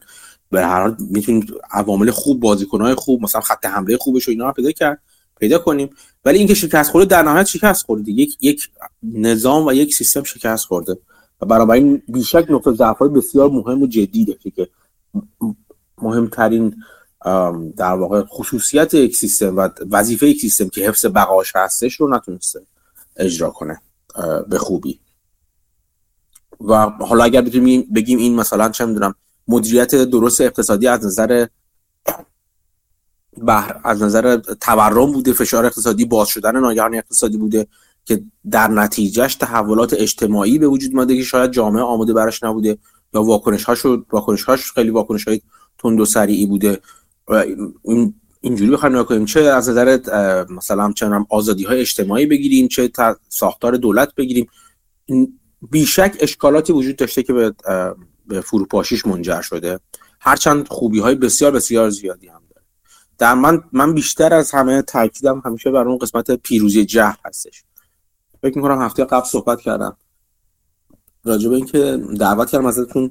به 0.50 0.66
هر 0.66 0.82
حال 0.82 0.96
می‌تونید 1.10 1.52
عوامل 1.70 2.10
خوب 2.10 2.40
بازیکنهای 2.40 2.94
خوب 2.94 3.22
مثلا 3.22 3.40
خط 3.40 3.66
حمله 3.66 3.96
خوبش 3.96 4.28
و 4.28 4.30
اینا 4.30 4.46
رو 4.46 4.52
پیدا 4.52 4.70
کرد 4.70 5.02
پیدا 5.40 5.58
کنیم. 5.58 5.90
ولی 6.24 6.38
اینکه 6.38 6.54
شکست 6.54 6.90
خورده 6.90 7.06
در 7.06 7.22
نهایت 7.22 7.46
شکست 7.46 7.86
خورده 7.86 8.10
یک 8.10 8.36
یک 8.40 8.68
نظام 9.02 9.66
و 9.66 9.72
یک 9.72 9.94
سیستم 9.94 10.22
شکست 10.22 10.66
خورده. 10.66 10.98
و 11.40 11.46
برای 11.46 11.80
این 11.80 12.02
بیشک 12.08 12.46
نقطه 12.48 12.72
ضعف 12.72 13.02
بسیار 13.02 13.50
مهم 13.50 13.82
و 13.82 13.86
جدی 13.86 14.24
داشته 14.24 14.50
که 14.50 14.68
مهمترین 16.02 16.76
در 17.76 17.92
واقع 17.92 18.22
خصوصیت 18.22 18.94
یک 18.94 19.16
سیستم 19.16 19.56
و 19.56 19.68
وظیفه 19.90 20.28
یک 20.28 20.40
سیستم 20.40 20.68
که 20.68 20.88
حفظ 20.88 21.06
بقاش 21.06 21.56
هستش 21.56 21.94
رو 21.94 22.14
نتونسته 22.14 22.60
اجرا 23.16 23.50
کنه 23.50 23.80
به 24.48 24.58
خوبی. 24.58 25.00
و 26.60 26.76
حالا 26.86 27.24
اگر 27.24 27.40
بتونیم 27.40 27.82
بگیم 27.94 28.18
این 28.18 28.34
مثلا 28.34 28.68
چه 28.68 28.84
می‌دونم 28.84 29.14
مدیریت 29.48 29.94
درست 29.94 30.40
اقتصادی 30.40 30.88
از 30.88 31.04
نظر 31.06 31.46
بحر 33.46 33.80
از 33.84 34.02
نظر 34.02 34.36
تورم 34.60 35.12
بوده 35.12 35.32
فشار 35.32 35.66
اقتصادی 35.66 36.04
باز 36.04 36.28
شدن 36.28 36.60
ناگهان 36.60 36.94
اقتصادی 36.94 37.36
بوده 37.36 37.66
که 38.04 38.22
در 38.50 38.68
نتیجهش 38.68 39.34
تحولات 39.34 39.94
اجتماعی 39.94 40.58
به 40.58 40.66
وجود 40.66 40.94
ماده 40.94 41.16
که 41.16 41.22
شاید 41.22 41.50
جامعه 41.50 41.82
آماده 41.82 42.12
براش 42.12 42.42
نبوده 42.42 42.78
یا 43.14 43.22
واکنش 43.22 43.64
هاش 43.64 44.72
خیلی 44.72 44.90
واکنش 44.90 45.28
های 45.28 45.40
تند 45.78 46.00
و 46.00 46.04
سریعی 46.04 46.46
بوده. 46.46 46.80
اینجوری 48.40 48.70
بخوایم 48.70 49.04
کنیم. 49.04 49.24
چه 49.24 49.40
از 49.40 49.68
نظر 49.68 49.98
مثلا 50.50 50.92
چه 50.92 51.10
آزادی 51.30 51.64
های 51.64 51.80
اجتماعی 51.80 52.26
بگیریم 52.26 52.68
چه 52.68 52.90
ساختار 53.28 53.76
دولت 53.76 54.14
بگیریم. 54.14 54.48
بیشک 55.70 56.16
اشکالاتی 56.20 56.72
وجود 56.72 56.96
داشته 56.96 57.22
که 57.22 57.32
به, 57.32 58.40
فروپاشیش 58.40 59.06
منجر 59.06 59.40
شده. 59.40 59.80
هرچند 60.20 60.68
خوبی 60.68 60.98
های 60.98 61.14
بسیار 61.14 61.50
بسیار 61.50 61.90
زیادی 61.90 62.28
هم 62.28 62.42
داره. 62.50 62.66
در 63.18 63.34
من 63.34 63.62
من 63.72 63.94
بیشتر 63.94 64.34
از 64.34 64.50
همه 64.50 64.82
تاکیدم 64.82 65.42
همیشه 65.44 65.70
بر 65.70 65.88
اون 65.88 65.98
قسمت 65.98 66.30
پیروزی 66.30 66.84
جهل 66.84 67.16
هستش. 67.24 67.64
فکر 68.42 68.56
می‌کنم 68.56 68.82
هفته 68.82 69.04
قبل 69.04 69.26
صحبت 69.26 69.60
کردم. 69.60 69.96
راجع 71.24 71.48
به 71.48 71.56
اینکه 71.56 72.00
دعوت 72.20 72.50
کردم 72.50 72.66
ازتون 72.66 73.10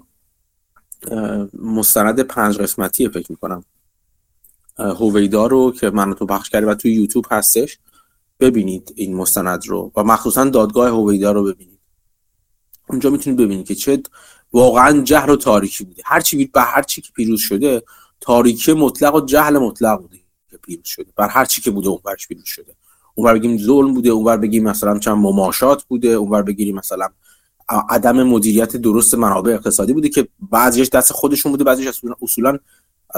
مستند 1.53 2.19
پنج 2.19 2.57
قسمتی 2.57 3.09
فکر 3.09 3.31
می‌کنم. 3.31 3.63
هویدا 4.77 5.47
رو 5.47 5.71
که 5.71 5.89
من 5.89 6.13
تو 6.13 6.25
پخش 6.25 6.49
کردی 6.49 6.65
و 6.65 6.75
توی 6.75 6.93
یوتیوب 6.93 7.25
هستش 7.31 7.79
ببینید 8.39 8.93
این 8.95 9.15
مستند 9.15 9.67
رو 9.67 9.91
و 9.95 10.03
مخصوصا 10.03 10.45
دادگاه 10.45 10.89
هویدا 10.89 11.31
رو 11.31 11.43
ببینید. 11.43 11.79
اونجا 12.89 13.09
می‌تونید 13.09 13.39
ببینید 13.39 13.67
که 13.67 13.75
چه 13.75 14.03
واقعا 14.53 15.01
جهل 15.01 15.29
و 15.29 15.35
تاریکی 15.35 15.83
بوده. 15.83 16.01
هر 16.05 16.21
چی 16.21 16.45
به 16.45 16.61
هر 16.61 16.81
چی 16.81 17.01
که 17.01 17.11
پیروز 17.15 17.39
شده 17.39 17.83
تاریکی 18.21 18.73
مطلق 18.73 19.15
و 19.15 19.21
جهل 19.21 19.57
مطلق 19.57 20.01
بوده 20.01 20.17
که 20.51 20.57
پیروز 20.57 20.85
شده. 20.85 21.11
بر 21.15 21.27
هر 21.27 21.45
چی 21.45 21.61
که 21.61 21.71
بوده 21.71 21.89
اون 21.89 21.99
برش 22.05 22.27
پیروز 22.27 22.45
شده. 22.45 22.75
اونور 23.15 23.33
بگیم 23.33 23.57
ظلم 23.57 23.93
بوده 23.93 24.09
اونور 24.09 24.37
بگیم 24.37 24.63
مثلا 24.63 24.99
چند 24.99 25.17
مماشات 25.17 25.83
بوده 25.83 26.07
اونور 26.07 26.41
بگیریم 26.41 26.75
مثلا 26.75 27.09
عدم 27.89 28.23
مدیریت 28.23 28.77
درست 28.77 29.15
منابع 29.15 29.53
اقتصادی 29.53 29.93
بوده 29.93 30.09
که 30.09 30.27
بعضیش 30.51 30.89
دست 30.89 31.13
خودشون 31.13 31.51
بوده 31.51 31.63
بعضیش 31.63 31.87
اصولا 32.21 32.59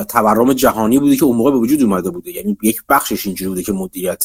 تورم 0.03 0.53
جهانی 0.53 0.99
بوده 0.99 1.15
که 1.15 1.25
اون 1.25 1.37
موقع 1.37 1.51
به 1.51 1.57
وجود 1.57 1.81
اومده 1.81 2.09
بوده. 2.09 2.31
یعنی 2.31 2.57
یک 2.61 2.83
بخشش 2.89 3.25
اینجوری 3.25 3.49
بوده 3.49 3.63
که 3.63 3.71
مدیریت 3.71 4.23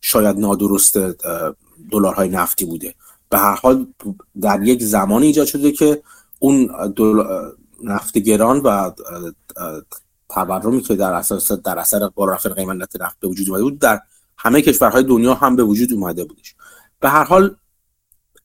شاید 0.00 0.38
نادرست 0.38 0.98
دلارهای 1.90 2.28
نفتی 2.28 2.64
بوده. 2.64 2.94
به 3.30 3.38
هر 3.38 3.54
حال 3.54 3.86
در 4.40 4.62
یک 4.62 4.82
زمانی 4.82 5.26
ایجاد 5.26 5.46
شده 5.46 5.72
که 5.72 6.02
اون 6.38 6.70
نفت 7.84 8.18
گران 8.18 8.60
و 8.60 8.90
تورمی 10.28 10.80
که 10.80 10.96
در 10.96 11.12
اساس 11.12 11.52
در 11.52 11.78
اثر 11.78 12.08
بالا 12.08 12.32
رفتن 12.32 12.50
قیمت 12.50 13.00
نفت 13.00 13.20
به 13.20 13.28
وجود 13.28 13.48
اومده 13.48 13.62
بود 13.62 13.78
در 13.78 14.00
همه 14.38 14.62
کشورهای 14.62 15.02
دنیا 15.02 15.34
هم 15.34 15.56
به 15.56 15.62
وجود 15.62 15.92
اومده 15.92 16.24
بودش. 16.24 16.54
به 17.00 17.08
هر 17.08 17.24
حال 17.24 17.56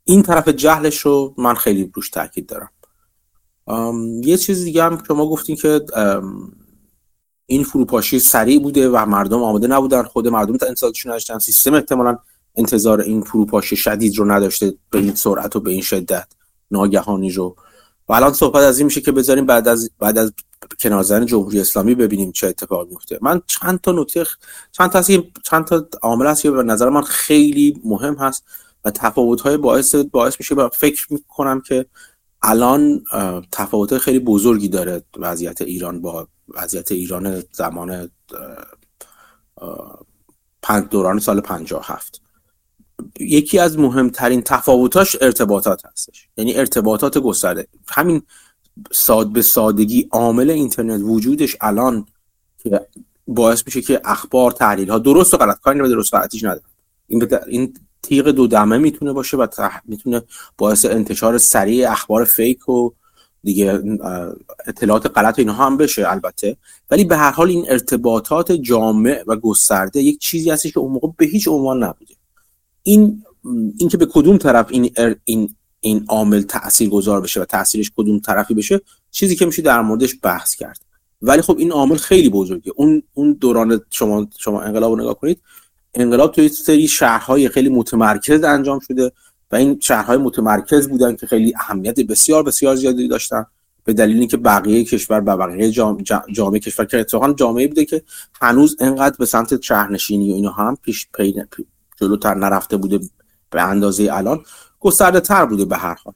این 0.03 0.23
طرف 0.23 0.47
جهلش 0.47 0.99
رو 0.99 1.33
من 1.37 1.55
خیلی 1.55 1.91
روش 1.95 2.09
تاکید 2.09 2.45
دارم. 2.45 2.69
یه 4.23 4.37
چیز 4.37 4.63
دیگه 4.63 4.83
هم 4.83 4.97
که 4.97 5.13
ما 5.13 5.29
گفتیم 5.29 5.55
که 5.55 5.81
این 7.45 7.63
فروپاشی 7.63 8.19
سریع 8.19 8.59
بوده 8.59 8.89
و 8.89 9.05
مردم 9.05 9.43
آماده 9.43 9.67
نبودن 9.67 10.03
خود 10.03 10.27
مردم 10.27 10.57
تا 10.57 10.65
انتظارشون 10.65 11.11
نداشتن. 11.11 11.39
سیستم 11.39 11.73
احتمالا 11.73 12.17
انتظار 12.55 13.01
این 13.01 13.21
فروپاشی 13.21 13.75
شدید 13.75 14.17
رو 14.17 14.31
نداشته 14.31 14.73
به 14.89 14.99
این 14.99 15.15
سرعت 15.15 15.55
و 15.55 15.59
به 15.59 15.71
این 15.71 15.81
شدت. 15.81 16.27
ناگهانی 16.71 17.31
رو. 17.31 17.55
و 18.09 18.13
الان 18.13 18.33
صحبت 18.33 18.63
از 18.63 18.77
این 18.77 18.85
میشه 18.85 19.01
که 19.01 19.11
بذاریم 19.11 19.45
بعد 19.45 19.67
از 19.67 19.91
بعد 19.99 20.17
از 20.17 20.33
کنار 20.79 21.25
جمهوری 21.25 21.59
اسلامی 21.59 21.95
ببینیم 21.95 22.31
چه 22.31 22.47
اتفاقی 22.47 22.89
میفته. 22.89 23.19
من 23.21 23.41
چند 23.47 23.81
تا 23.81 23.91
نکته 23.91 24.25
چند 24.71 24.89
تا 24.89 25.01
چند 25.43 25.65
تا 25.65 25.87
عامل 26.01 26.27
هست 26.27 26.41
که 26.41 26.51
به 26.51 26.63
نظر 26.63 26.89
من 26.89 27.01
خیلی 27.01 27.81
مهم 27.85 28.15
هست 28.15 28.43
و 28.85 28.91
تفاوت 28.91 29.41
های 29.41 29.57
باعث 29.57 29.95
باعث 29.95 30.35
میشه. 30.39 30.55
و 30.55 30.69
فکر 30.69 31.13
می‌کنم 31.13 31.61
که 31.61 31.85
الان 32.43 33.03
تفاوت 33.51 33.97
خیلی 33.97 34.19
بزرگی 34.19 34.67
داره 34.69 35.03
وضعیت 35.17 35.61
ایران 35.61 36.01
با 36.01 36.27
وضعیت 36.47 36.91
ایران 36.91 37.43
زمان 37.51 38.09
دوران 40.89 41.19
سال 41.19 41.41
57 41.41 42.21
یکی 43.19 43.59
از 43.59 43.79
مهمترین 43.79 44.41
تفاوتاش 44.41 45.17
ارتباطات 45.21 45.85
هستش. 45.85 46.29
یعنی 46.37 46.55
ارتباطات 46.55 47.17
گسترده. 47.17 47.67
همین 47.87 48.21
ساد 48.91 49.31
به 49.33 49.41
سادگی 49.41 50.07
عامل 50.11 50.49
اینترنت 50.49 51.01
وجودش 51.03 51.57
الان 51.61 52.05
که 52.57 52.87
باعث 53.27 53.63
میشه 53.65 53.81
که 53.81 54.01
اخبار 54.05 54.51
تحلیل 54.51 54.89
ها 54.89 54.99
درست 54.99 55.33
و 55.33 55.37
غلط 55.37 55.59
کاری 55.59 55.81
به 55.81 55.89
درست 55.89 56.13
این 57.07 57.27
این 57.47 57.73
تیغ 58.03 58.27
دو 58.27 58.47
دمه 58.47 58.77
می‌تونه 58.77 59.13
باشه 59.13 59.37
و 59.37 59.47
می‌تونه 59.85 60.21
باعث 60.57 60.85
انتشار 60.85 61.37
سریع 61.37 61.91
اخبار 61.91 62.25
فیک 62.25 62.69
و 62.69 62.89
دیگه 63.43 63.81
اطلاعات 64.65 65.17
غلط 65.17 65.39
اینها 65.39 65.65
هم 65.65 65.77
بشه 65.77 66.11
البته. 66.11 66.57
ولی 66.91 67.03
به 67.03 67.17
هر 67.17 67.31
حال 67.31 67.49
این 67.49 67.65
ارتباطات 67.69 68.51
جامع 68.51 69.23
و 69.27 69.35
گسترده 69.35 70.01
یک 70.03 70.19
چیزی 70.19 70.49
هستش 70.49 70.73
که 70.73 70.79
اون 70.79 70.91
موقع 70.91 71.07
به 71.17 71.25
هیچ 71.25 71.47
عنوان 71.47 71.83
نبوده. 71.83 72.15
این 72.83 73.23
اینکه 73.77 73.97
به 73.97 74.05
کدوم 74.05 74.37
طرف 74.37 74.67
این 74.69 74.91
این 75.23 75.55
این 75.79 76.05
عامل 76.07 76.41
تأثیر 76.41 76.89
گذار 76.89 77.21
بشه 77.21 77.41
و 77.41 77.45
تاثیرش 77.45 77.91
کدوم 77.97 78.19
طرفی 78.19 78.53
بشه 78.53 78.81
چیزی 79.11 79.35
که 79.35 79.45
میشه 79.45 79.61
در 79.61 79.81
موردش 79.81 80.15
بحث 80.23 80.55
کرد. 80.55 80.79
ولی 81.21 81.41
خب 81.41 81.57
این 81.57 81.71
عامل 81.71 81.95
خیلی 81.95 82.29
بزرگه. 82.29 82.71
اون 82.75 83.03
اون 83.13 83.33
دوران 83.33 83.81
شما 83.89 84.27
شما 84.37 84.61
انقلاب 84.61 84.91
رو 84.91 85.01
نگاه 85.01 85.19
کنید 85.19 85.41
انقلاب 85.95 86.31
توی 86.31 86.49
سری 86.49 86.87
شهرهای 86.87 87.49
خیلی 87.49 87.69
متمرکز 87.69 88.43
انجام 88.43 88.79
شده 88.79 89.11
و 89.51 89.55
این 89.55 89.79
شهرهای 89.79 90.17
متمرکز 90.17 90.89
بودن 90.89 91.15
که 91.15 91.27
خیلی 91.27 91.53
اهمیت 91.59 91.99
بسیار 91.99 92.43
بسیار 92.43 92.75
زیادی 92.75 93.07
داشتن 93.07 93.45
به 93.83 93.93
دلیل 93.93 94.19
اینکه 94.19 94.37
بقیه 94.37 94.83
کشور 94.83 95.23
و 95.25 95.37
بقیه 95.37 95.71
جامعه 96.33 96.59
کشور 96.59 96.85
که 96.85 96.99
اتفاقا 96.99 97.33
جامعه 97.33 97.67
بوده 97.67 97.85
که 97.85 98.03
هنوز 98.41 98.77
انقدر 98.79 99.15
به 99.19 99.25
سمت 99.25 99.61
شهرنشینی 99.61 100.31
و 100.31 100.35
اینا 100.35 100.51
هم 100.51 100.77
پیش 100.81 101.07
پی 101.13 101.35
جلوتر 102.01 102.33
نرفته 102.33 102.77
بوده 102.77 102.99
به 103.49 103.61
اندازه 103.61 104.09
الان 104.11 104.43
گسترده 104.79 105.19
تر 105.19 105.45
بوده 105.45 105.65
به 105.65 105.77
هر 105.77 105.97
حال. 106.03 106.13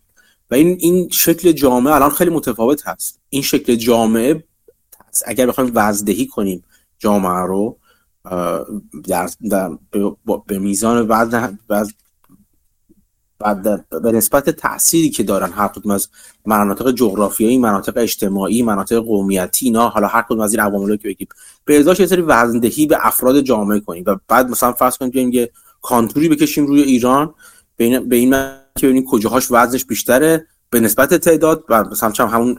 و 0.52 0.56
این 0.56 0.78
این 0.80 1.10
شکل 1.12 1.52
جامعه 1.52 1.94
الان 1.94 2.10
خیلی 2.10 2.30
متفاوت 2.30 2.88
هست. 2.88 3.20
این 3.30 3.42
شکل 3.42 3.76
جامعه 3.76 4.44
اگر 5.26 5.46
بخوایم 5.46 5.72
وزدهی 5.76 6.28
کنیم 6.28 6.64
جامعه 7.00 7.46
رو 7.46 7.78
در, 9.08 9.30
در 9.50 9.78
به 10.48 10.60
میزان 10.60 11.06
وزن 11.10 11.60
بعد 13.40 13.86
به 14.04 14.12
نسبت 14.12 14.50
تأثیری 14.50 15.10
که 15.10 15.24
دارن 15.24 15.52
هر 15.52 15.68
کدوم 15.68 15.92
از 15.92 16.10
مناطق 16.46 16.92
جغرافیایی 16.92 17.58
مناطق 17.58 17.98
اجتماعی 17.98 18.64
مناطق 18.64 18.98
قومیتی 18.98 19.66
اینا 19.66 19.90
حالا 19.90 20.08
هر 20.08 20.22
کدوم 20.22 20.40
از 20.40 20.54
این 20.54 20.64
عوامل 20.64 20.96
که 20.96 21.08
بگیم 21.08 21.28
به 21.66 21.80
ازاش 21.80 22.00
یه 22.00 22.06
سری 22.06 22.22
وزندهی 22.22 22.86
به 22.86 22.98
افراد 23.02 23.42
جامعه 23.42 23.80
کنیم 23.80 24.04
و 24.08 24.16
بعد 24.28 24.50
مثلا 24.50 24.72
فرض 24.72 24.98
کنیم 24.98 25.34
یه 25.34 25.52
کانتوری 25.82 26.30
بکشیم 26.30 26.66
روی 26.66 26.82
ایران 26.82 27.34
به 27.78 28.16
این 28.16 28.40
که 28.78 28.88
ببینیم 28.88 29.06
کجاهاش 29.06 29.48
وزنش 29.52 29.86
بیشتره. 29.86 30.48
به 30.70 30.80
نسبت 30.80 31.14
تعداد 31.14 31.66
و 31.70 31.84
مثلا 31.84 32.28
همون 32.28 32.58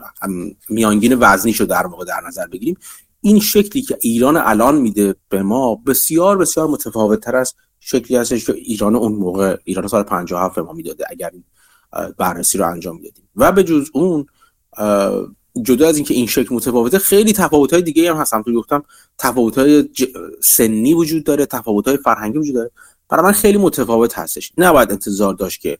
میانگین 0.69 1.17
وزنی 1.19 1.53
شو 1.53 1.65
در 1.65 1.87
واقع 1.87 2.05
در 2.05 2.21
نظر 2.27 2.47
بگیریم 2.47 2.77
این 3.21 3.39
شکلی 3.39 3.81
که 3.81 3.97
ایران 4.01 4.37
الان 4.37 4.75
میده 4.75 5.15
به 5.29 5.43
ما 5.43 5.75
بسیار 5.75 6.37
بسیار 6.37 6.67
متفاوت 6.67 7.19
تر 7.19 7.35
از 7.35 7.53
شکلی 7.79 8.17
هستش 8.17 8.45
که 8.45 8.53
ایران 8.53 8.95
اون 8.95 9.11
موقع 9.11 9.57
ایران 9.63 9.87
سال 9.87 10.03
57 10.03 10.55
به 10.55 10.61
ما 10.61 10.73
می‌داده 10.73 11.05
اگر 11.09 11.29
این 11.33 11.43
بررسی 12.17 12.57
رو 12.57 12.67
انجام 12.67 12.95
می‌دادیم. 12.95 13.29
و 13.35 13.51
به 13.51 13.63
جز 13.63 13.89
اون 13.93 14.25
جدا 15.61 15.87
از 15.87 15.95
اینکه 15.95 16.13
این 16.13 16.27
شکل 16.27 16.55
متفاوته 16.55 16.99
خیلی 16.99 17.33
تفاوت 17.33 17.73
های 17.73 17.81
دیگه 17.81 18.13
هم 18.13 18.17
هستم 18.17 18.41
تو 18.41 18.53
گفتم 18.53 18.83
تفاوت 19.17 19.57
های 19.57 19.89
سنی 20.43 20.93
وجود 20.93 21.23
داره 21.23 21.45
تفاوت 21.45 21.87
های 21.87 21.97
فرهنگی 21.97 22.37
وجود 22.37 22.55
داره. 22.55 22.71
برای 23.09 23.23
من 23.23 23.31
خیلی 23.31 23.57
متفاوت 23.57 24.19
هستش. 24.19 24.51
نباید 24.57 24.91
انتظار 24.91 25.33
داشت 25.33 25.61
که 25.61 25.77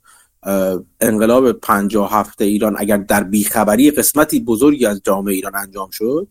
انقلاب 1.00 1.52
57 1.52 2.42
ایران 2.42 2.76
اگر 2.78 2.98
در 2.98 3.24
بیخبری 3.24 3.92
قسمتی 3.92 4.40
بزرگی 4.40 4.86
از 4.86 5.02
جامعه 5.04 5.34
ایران 5.34 5.56
انجام 5.56 5.90
شد 5.90 6.28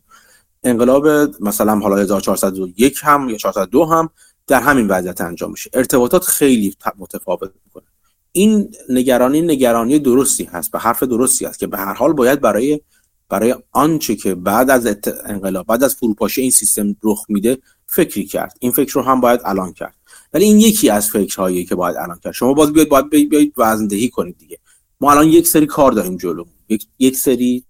انقلاب 0.69 1.09
مثلا 1.41 1.79
حالا 1.79 1.97
1401 1.97 3.01
هم 3.03 3.29
یا 3.29 3.37
402 3.37 3.85
هم 3.85 4.11
در 4.47 4.61
همین 4.61 4.89
وضعیت 4.89 5.21
انجام 5.21 5.51
میشه. 5.51 5.71
ارتباطات 5.73 6.25
خیلی 6.25 6.77
متفاوت 6.99 7.51
می‌کنه. 7.65 7.85
این 8.33 8.75
نگرانی 8.89 9.41
نگرانی 9.41 9.99
درستی 9.99 10.45
هست 10.45 10.71
به 10.71 10.79
حرف 10.79 11.03
درستی 11.03 11.45
هست 11.45 11.59
که 11.59 11.67
به 11.67 11.79
هر 11.79 11.95
حال 11.95 12.13
باید 12.13 12.41
برای 12.41 12.81
برای 13.29 13.55
آنچه 13.73 14.17
که 14.17 14.35
بعد 14.35 14.71
از 14.71 14.97
انقلاب 15.25 15.67
بعد 15.67 15.85
از 15.85 15.95
فروپاشی 15.95 16.41
این 16.41 16.51
سیستم 16.51 16.97
رخ 17.03 17.25
میده 17.29 17.59
فکری 17.87 18.25
کرد. 18.25 18.57
این 18.61 18.73
فکر 18.73 18.93
رو 18.93 19.03
هم 19.03 19.21
باید 19.21 19.41
الان 19.45 19.73
کرد. 19.73 19.95
ولی 20.33 20.45
این 20.45 20.61
یکی 20.61 20.91
از 20.91 21.11
فکرهایی 21.11 21.65
که 21.65 21.75
باید 21.75 21.97
الان 21.97 22.19
کرد. 22.19 22.33
شما 22.33 22.55
باز 22.55 22.73
بیاید 22.73 22.89
باید 22.89 23.11
بیاید 23.11 23.55
وزندهی 23.57 24.09
کنید 24.09 24.39
دیگه. 24.39 24.59
ما 25.01 25.11
الان 25.11 25.27
یک 25.27 25.47
سری 25.47 25.67
کار 25.67 25.93
داریم 25.93 26.17
جلو. 26.17 26.45
یک, 26.69 26.87
یک 26.99 27.17
سری 27.17 27.65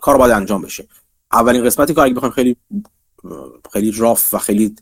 کار 0.00 0.16
باید 0.18 0.32
انجام 0.32 0.62
بشه. 0.62 0.88
اولین 1.32 1.64
قسمتی 1.64 1.94
کار 1.94 2.04
اگه 2.04 2.14
بخوایم 2.14 2.34
خیلی 2.34 2.56
خیلی 3.72 3.90
راف 3.90 4.34
و 4.34 4.38
خیلی 4.38 4.76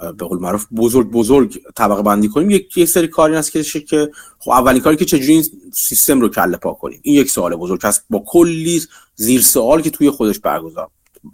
به 0.00 0.24
قول 0.24 0.38
معروف 0.38 0.66
بزرگ 0.76 1.10
بزرگ 1.10 1.62
طبقه 1.76 2.02
بندی 2.02 2.28
کنیم 2.28 2.50
یک 2.50 2.76
یک 2.76 2.88
سری 2.88 3.08
کاری 3.08 3.34
هست 3.34 3.52
که 3.52 3.62
که 3.62 4.10
خب 4.38 4.50
اولین 4.50 4.82
کاری 4.82 4.96
که 4.96 5.04
چجوری 5.04 5.32
این 5.32 5.44
سیستم 5.72 6.20
رو 6.20 6.28
کله 6.28 6.56
پا 6.56 6.72
کنیم؟ 6.72 7.00
این 7.02 7.14
یک 7.14 7.30
سوال 7.30 7.56
بزرگ 7.56 7.80
هست. 7.82 8.04
با 8.10 8.24
کلی 8.26 8.82
زیر 9.14 9.40
سوال 9.40 9.82
که 9.82 9.90
توی 9.90 10.10
خودش 10.10 10.38
برگزار 10.38 10.90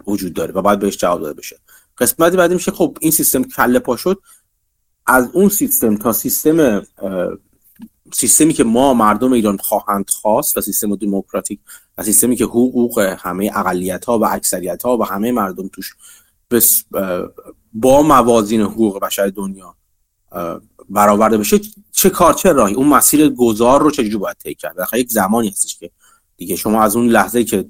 وجود 0.07 0.33
داره 0.33 0.53
و 0.53 0.61
باید 0.61 0.79
بهش 0.79 0.97
جواب 0.97 1.21
داده 1.21 1.33
بشه. 1.33 1.59
قسمتی 1.97 2.37
بعدی 2.37 2.53
میشه 2.53 2.71
خب 2.71 2.97
این 3.01 3.11
سیستم 3.11 3.43
کله 3.43 3.79
پا 3.79 3.95
شد. 3.95 4.21
از 5.05 5.29
اون 5.33 5.49
سیستم 5.49 5.97
تا 5.97 6.13
سیستم 6.13 6.81
سیستمی 8.13 8.53
که 8.53 8.63
ما 8.63 8.93
مردم 8.93 9.31
ایران 9.31 9.57
خواهند 9.57 10.09
خواست 10.09 10.57
و 10.57 10.61
سیستم 10.61 10.95
دموکراتیک 10.95 11.59
و 11.97 12.03
سیستمی 12.03 12.35
که 12.35 12.45
حقوق 12.45 12.99
همه 12.99 13.51
اقلیت 13.55 14.05
ها 14.05 14.19
و 14.19 14.25
اکثریت 14.25 14.83
ها 14.83 14.97
و 14.97 15.03
همه 15.03 15.31
مردم 15.31 15.67
توش 15.67 15.95
با 17.73 18.01
موازین 18.01 18.61
حقوق 18.61 18.99
بشر 18.99 19.27
دنیا 19.27 19.75
برآورده 20.89 21.37
بشه 21.37 21.59
چه 21.91 22.09
کار 22.09 22.33
چه 22.33 22.51
راهی؟ 22.51 22.73
اون 22.73 22.87
مسیر 22.87 23.29
گذار 23.29 23.81
رو 23.81 23.91
چجوری 23.91 24.17
باید 24.17 24.37
طی 24.37 24.55
کرد؟ 24.55 24.75
یک 24.93 25.11
زمانی 25.11 25.49
هستش 25.49 25.77
که 25.77 25.91
دیگه 26.37 26.55
شما 26.55 26.83
از 26.83 26.95
اون 26.95 27.07
لحظه 27.07 27.43
که 27.43 27.69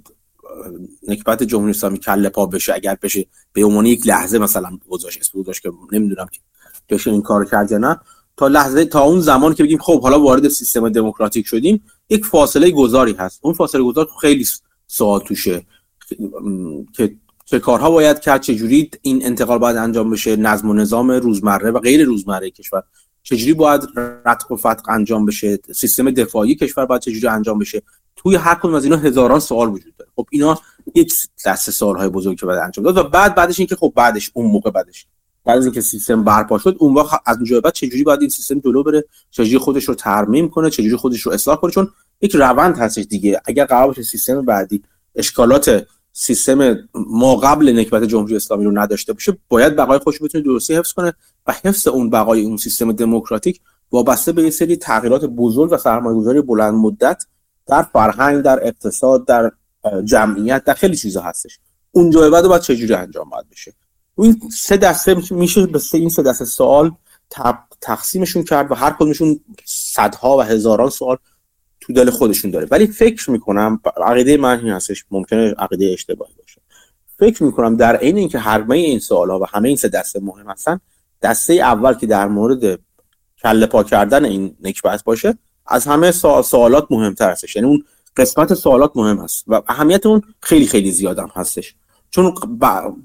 نکبت 1.08 1.44
جمهوری 1.44 1.70
اسلامی 1.70 1.98
کله 1.98 2.30
پا 2.30 2.46
بشه 2.46 2.74
اگر 2.74 2.98
بشه 3.02 3.26
به 3.54 3.66
عنوان 3.66 3.86
یک 3.86 4.08
لحظه 4.08 4.40
مثلا 4.40 4.78
گذاشت 4.90 5.20
اسم 5.20 5.44
که 5.64 5.72
نمی‌دونم 5.92 6.28
که 6.90 7.10
این 7.10 7.22
کار 7.22 7.46
کرد 7.46 7.72
یا 7.72 7.78
نه 7.78 8.00
تا 8.38 8.48
لحظه 8.48 8.86
تا 8.86 9.02
اون 9.02 9.20
زمان 9.20 9.54
که 9.54 9.64
بگیم 9.64 9.78
خب 9.78 10.02
حالا 10.02 10.20
وارد 10.20 10.48
سیستم 10.48 10.90
دموکراتیک 10.90 11.48
شدیم 11.48 11.84
یک 12.10 12.26
فاصله 12.26 12.72
گذاری 12.72 13.14
هست. 13.14 13.40
اون 13.44 13.54
فاصله 13.54 13.84
گذار 13.84 14.08
خیلی 14.22 14.46
سوال 14.88 15.20
توشه. 15.20 15.66
که 16.94 17.16
چه 17.46 17.60
کارها 17.60 17.92
باید 17.92 18.20
کرد 18.20 18.42
جوری 18.42 18.92
این 19.02 19.26
انتقال 19.26 19.58
باید 19.58 19.78
انجام 19.78 20.10
بشه 20.10 20.36
نظم 20.36 20.70
و 20.70 20.74
نظام 20.74 21.12
روزمره 21.12 21.72
و 21.72 21.80
غیر 21.80 22.06
روزمره 22.06 22.50
کشور. 22.50 22.84
چجوری 23.24 23.54
باید 23.54 23.82
رتق 24.26 24.52
و 24.52 24.56
فتق 24.56 24.90
انجام 24.90 25.26
بشه 25.26 25.60
سیستم 25.76 26.12
دفاعی 26.12 26.56
کشور 26.56 26.86
باید 26.86 27.02
چجوری 27.02 27.28
انجام 27.28 27.60
بشه. 27.60 27.82
توی 28.16 28.36
هر 28.36 28.56
کدوم 28.56 28.74
از 28.74 28.84
اینا 28.84 28.98
هزاران 28.98 29.40
سوال 29.40 29.70
وجود 29.70 29.96
داره. 29.98 30.12
خب 30.16 30.28
اینا 30.32 30.60
یک 30.96 31.14
دسته 31.46 31.72
سوالهای 31.72 32.10
بزرگ 32.10 32.40
که 32.40 32.46
باید 32.46 32.60
انجام 32.60 32.86
داد 32.86 32.98
و 32.98 33.04
بعد 33.04 33.36
بعدش 33.36 33.60
اینکه 33.60 33.76
خب 33.76 33.94
بعدش 33.96 34.32
اون 34.34 34.52
موقع 34.52 34.72
بعدش. 34.72 35.08
بعد 35.48 35.58
از 35.58 35.66
اینکه 35.66 35.82
سیستم 35.82 36.24
برپا 36.24 36.58
شد 36.58 36.76
اون 36.80 36.94
وقت 36.94 37.22
از 37.26 37.36
اونجا 37.36 37.62
بعد 37.62 37.74
چجوری 37.74 38.04
باید 38.04 38.22
این 38.22 38.30
سیستم 38.30 38.60
جلو 38.60 38.84
بره؟ 38.84 39.04
چجوری 39.32 39.58
خودش 39.58 39.84
رو 39.84 39.96
ترمیم 39.96 40.50
کنه؟ 40.50 40.70
چجوری 40.70 40.96
خودش 40.96 41.22
رو 41.22 41.32
اصلاح 41.32 41.58
کنه؟ 41.58 41.72
چون 41.72 41.90
یک 42.22 42.36
روند 42.36 42.78
هستش 42.78 43.06
دیگه. 43.06 43.42
اگر 43.46 43.66
قرار 43.66 43.88
باشه 43.88 44.04
سیستم 44.04 44.46
بعدی 44.46 44.84
اشکالات 45.16 45.88
سیستم 46.14 46.78
ما 46.94 47.36
قبل 47.36 47.80
نکبت 47.80 48.04
جمهوری 48.04 48.36
اسلامی 48.36 48.66
رو 48.66 48.72
نداشته 48.80 49.14
باشه 49.14 49.38
باید 49.50 49.76
بقای 49.76 50.00
خودش 50.00 50.22
بتونه 50.22 50.44
درستی 50.44 50.76
حفظ 50.76 50.94
کنه 50.94 51.14
و 51.48 51.54
حفظ 51.64 51.88
اون 51.88 52.10
بقای 52.10 52.44
اون 52.44 52.58
سیستم 52.58 52.92
دموکراتیک 52.92 53.62
وابسته 53.92 54.32
به 54.32 54.44
یه 54.44 54.50
سری 54.50 54.76
تغییرات 54.76 55.26
بزرگ 55.26 55.72
و 55.72 55.78
سرمایه‌گذاری 55.78 56.42
بلند 56.42 56.74
مدت 56.74 57.24
در 57.68 57.82
فرهنگ 57.82 58.42
در 58.42 58.68
اقتصاد 58.68 59.26
در 59.26 59.52
جمعیت 60.06 60.64
در 60.64 60.74
خیلی 60.74 60.98
چیزا 60.98 61.22
هستش. 61.22 61.60
اونجا 61.92 62.30
بعد 62.30 62.48
باید 62.48 62.62
چجوری 62.62 62.94
انجام 62.94 63.30
باید 63.30 63.50
بشه؟ 63.52 63.74
این 64.18 64.42
سه 64.52 64.78
دسته 64.78 65.18
میشه 65.32 65.66
به 65.66 65.80
سه 65.80 65.98
این 65.98 66.10
سه 66.10 66.24
دسته 66.24 66.46
سوال 66.46 66.92
تقسیمشون 67.82 68.44
کرد 68.44 68.72
و 68.72 68.76
هر 68.76 68.92
کدومشون 68.92 69.40
صدها 69.66 70.38
و 70.38 70.42
هزاران 70.42 70.90
سوال 70.90 71.18
تو 71.80 71.94
دل 71.94 72.10
خودشون 72.10 72.52
داره. 72.52 72.68
ولی 72.72 72.88
فکر 72.88 73.32
می‌کنم 73.32 73.82
عقیده 74.06 74.38
من 74.38 74.60
این 74.60 74.70
هستش 74.70 75.06
ممکنه 75.12 75.54
عقیده 75.58 75.86
اشتباهی 75.94 76.34
باشه. 76.38 76.62
فکر 77.20 77.44
می‌کنم 77.44 77.76
در 77.76 77.96
عین 77.96 78.18
اینکه 78.18 78.40
هر 78.40 78.72
این 78.72 79.00
سوال 79.00 79.30
ها 79.30 79.40
و 79.40 79.46
همه 79.50 79.68
این 79.68 79.78
سه 79.78 79.88
دسته 79.88 80.20
مهم 80.20 80.50
هستن 80.50 80.80
دسته 81.22 81.54
اول 81.54 81.94
که 81.94 82.08
در 82.08 82.28
مورد 82.28 82.80
کله 83.44 83.66
پا 83.66 83.84
کردن 83.84 84.26
این 84.26 84.56
نکبت 84.64 85.04
باشه 85.04 85.38
از 85.66 85.88
همه 85.88 86.12
سوالات 86.12 86.88
مهمتر 86.90 87.32
هستش. 87.32 87.56
یعنی 87.56 87.68
اون 87.68 87.84
قسمت 88.18 88.54
سوالات 88.54 88.92
مهم 88.96 89.20
هست 89.20 89.44
و 89.48 89.62
اهمیت 89.68 90.06
اون 90.06 90.22
خیلی 90.42 90.68
خیلی 90.68 90.92
زیادم 90.92 91.32
هستش. 91.36 91.76
چون 92.10 92.36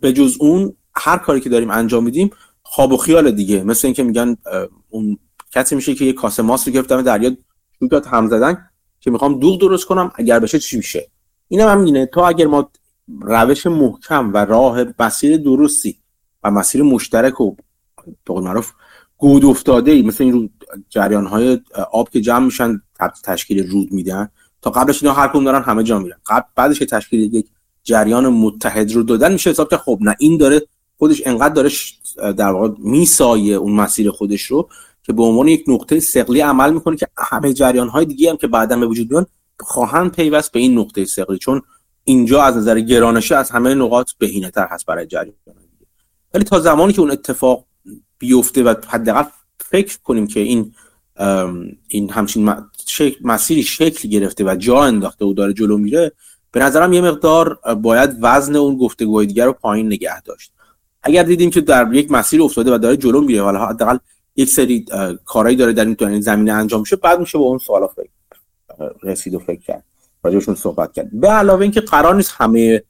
به 0.00 0.12
جز 0.12 0.36
اون 0.40 0.76
هر 0.94 1.18
کاری 1.18 1.40
که 1.40 1.48
داریم 1.48 1.70
انجام 1.70 2.04
میدیم 2.04 2.30
خواب 2.62 2.92
و 2.92 2.96
خیال 2.96 3.30
دیگه. 3.30 3.62
مثل 3.62 3.86
اینکه 3.86 4.02
میگن 4.02 4.36
اون 4.90 5.18
کسی 5.52 5.74
میشه 5.74 5.94
که 5.94 6.04
یه 6.04 6.12
کاسه 6.12 6.42
ماست 6.42 6.66
رو 6.66 6.72
گرفتم 6.72 7.02
دریا 7.02 7.30
شوکات 7.78 8.06
هم 8.06 8.28
زدن 8.28 8.68
که 9.00 9.10
می‌خوام 9.10 9.40
دوغ 9.40 9.60
درست 9.60 9.84
کنم 9.84 10.12
اگر 10.14 10.38
بشه 10.38 10.58
چی 10.58 10.76
میشه؟ 10.76 11.10
اینم 11.48 11.68
هم 11.68 11.84
اینه 11.84 12.06
تا 12.06 12.26
اگر 12.28 12.46
ما 12.46 12.70
روش 13.20 13.66
محکم 13.66 14.32
و 14.32 14.36
راه 14.36 14.84
مسیر 14.98 15.36
درستی 15.36 15.98
و 16.42 16.50
مسیر 16.50 16.82
مشترک 16.82 17.40
و 17.40 17.56
به 18.24 18.34
معروف 18.34 18.72
گود 19.16 19.44
افتاده 19.44 19.90
ای 19.90 20.02
مثل 20.02 20.24
این 20.24 20.50
جریان 20.88 21.26
های 21.26 21.60
آب 21.92 22.08
که 22.08 22.20
جمع 22.20 22.44
میشن 22.44 22.82
تشکیل 23.24 23.70
رود 23.70 23.92
میدن 23.92 24.28
تا 24.62 24.70
قبلش 24.70 25.02
اینا 25.02 25.14
هر 25.14 25.28
کدوم 25.28 25.44
دارن 25.44 25.62
همه 25.62 25.82
جا 25.82 25.98
میرن. 25.98 26.16
قبل 26.26 26.46
بعدش 26.56 26.78
که 26.78 26.86
تشکیل 26.86 27.34
یک 27.34 27.46
جریان 27.82 28.28
متحد 28.28 28.92
رو 28.92 29.02
دادن 29.02 29.32
میشه 29.32 29.50
حساب 29.50 29.70
که 29.70 29.76
خب 29.76 29.98
نه 30.00 30.16
این 30.18 30.38
داره 30.38 30.62
خودش 31.02 31.22
انقدر 31.26 31.54
داره 31.54 31.70
در 32.32 32.50
واقع 32.50 32.68
میسایه 32.78 33.54
اون 33.54 33.72
مسیر 33.72 34.10
خودش 34.10 34.42
رو 34.42 34.68
که 35.02 35.12
به 35.12 35.22
عنوان 35.22 35.48
یک 35.48 35.64
نقطه 35.68 36.00
سقلی 36.00 36.40
عمل 36.40 36.72
می‌کنه 36.72 36.96
که 36.96 37.06
همه 37.18 37.52
جریان 37.52 37.88
های 37.88 38.04
دیگه 38.04 38.30
هم 38.30 38.36
که 38.36 38.46
بعدا 38.46 38.76
به 38.76 38.86
وجود 38.86 39.10
میان 39.10 39.26
خواهند 39.60 40.12
پیوست 40.12 40.52
به 40.52 40.60
این 40.60 40.78
نقطه 40.78 41.04
سقلی 41.04 41.38
چون 41.38 41.62
اینجا 42.04 42.42
از 42.42 42.56
نظر 42.56 42.80
گرانشی 42.80 43.34
از 43.34 43.50
همه 43.50 43.74
نقاط 43.74 44.10
بهینه 44.18 44.50
تر 44.50 44.66
هست 44.70 44.86
برای 44.86 45.06
جریان 45.06 45.34
ولی 46.34 46.44
تا 46.44 46.60
زمانی 46.60 46.92
که 46.92 47.00
اون 47.00 47.10
اتفاق 47.10 47.64
بیفته 48.18 48.62
و 48.62 48.74
حداقل 48.88 49.24
فکر 49.70 49.98
کنیم 50.04 50.26
که 50.26 50.40
این 50.40 50.74
این 51.88 52.10
همچین 52.10 52.54
شکل 52.86 53.20
مسیری 53.22 53.62
شکل 53.62 54.08
گرفته 54.08 54.44
و 54.44 54.56
جا 54.56 54.82
انداخته 54.82 55.24
و 55.24 55.32
داره 55.32 55.52
جلو 55.52 55.78
میره 55.78 56.12
به 56.52 56.60
نظرم 56.60 56.92
یه 56.92 57.00
مقدار 57.00 57.54
باید 57.82 58.10
وزن 58.20 58.56
اون 58.56 58.76
گفتگوهای 58.76 59.26
دیگر 59.26 59.46
رو 59.46 59.52
پایین 59.52 59.86
نگه 59.86 60.20
داشت. 60.20 60.52
اگر 61.02 61.22
دیدیم 61.22 61.50
که 61.50 61.60
در 61.60 61.92
یک 61.92 62.10
مسیر 62.10 62.42
افتاده 62.42 62.74
و 62.74 62.78
داره 62.78 62.96
جلو 62.96 63.20
میره 63.20 63.42
حالا 63.42 63.66
حداقل 63.66 63.98
یک 64.36 64.48
سری 64.48 64.86
کارهایی 65.24 65.56
داره 65.56 65.72
در 65.72 65.84
این 65.84 66.20
زمینه 66.20 66.52
انجام 66.52 66.80
میشه 66.80 66.96
بعد 66.96 67.20
میشه 67.20 67.38
با 67.38 67.44
اون 67.44 67.58
سوالا 67.58 67.86
فکر 67.86 68.10
رسید 69.02 69.34
و 69.34 69.38
فکر 69.38 69.60
کرد 69.60 69.84
راجبشون 70.24 70.54
صحبت 70.54 70.92
کرد. 70.92 71.20
به 71.20 71.28
علاوه 71.28 71.62
اینکه 71.62 71.80
قرار 71.80 72.14
نیست 72.14 72.34
همه 72.36 72.82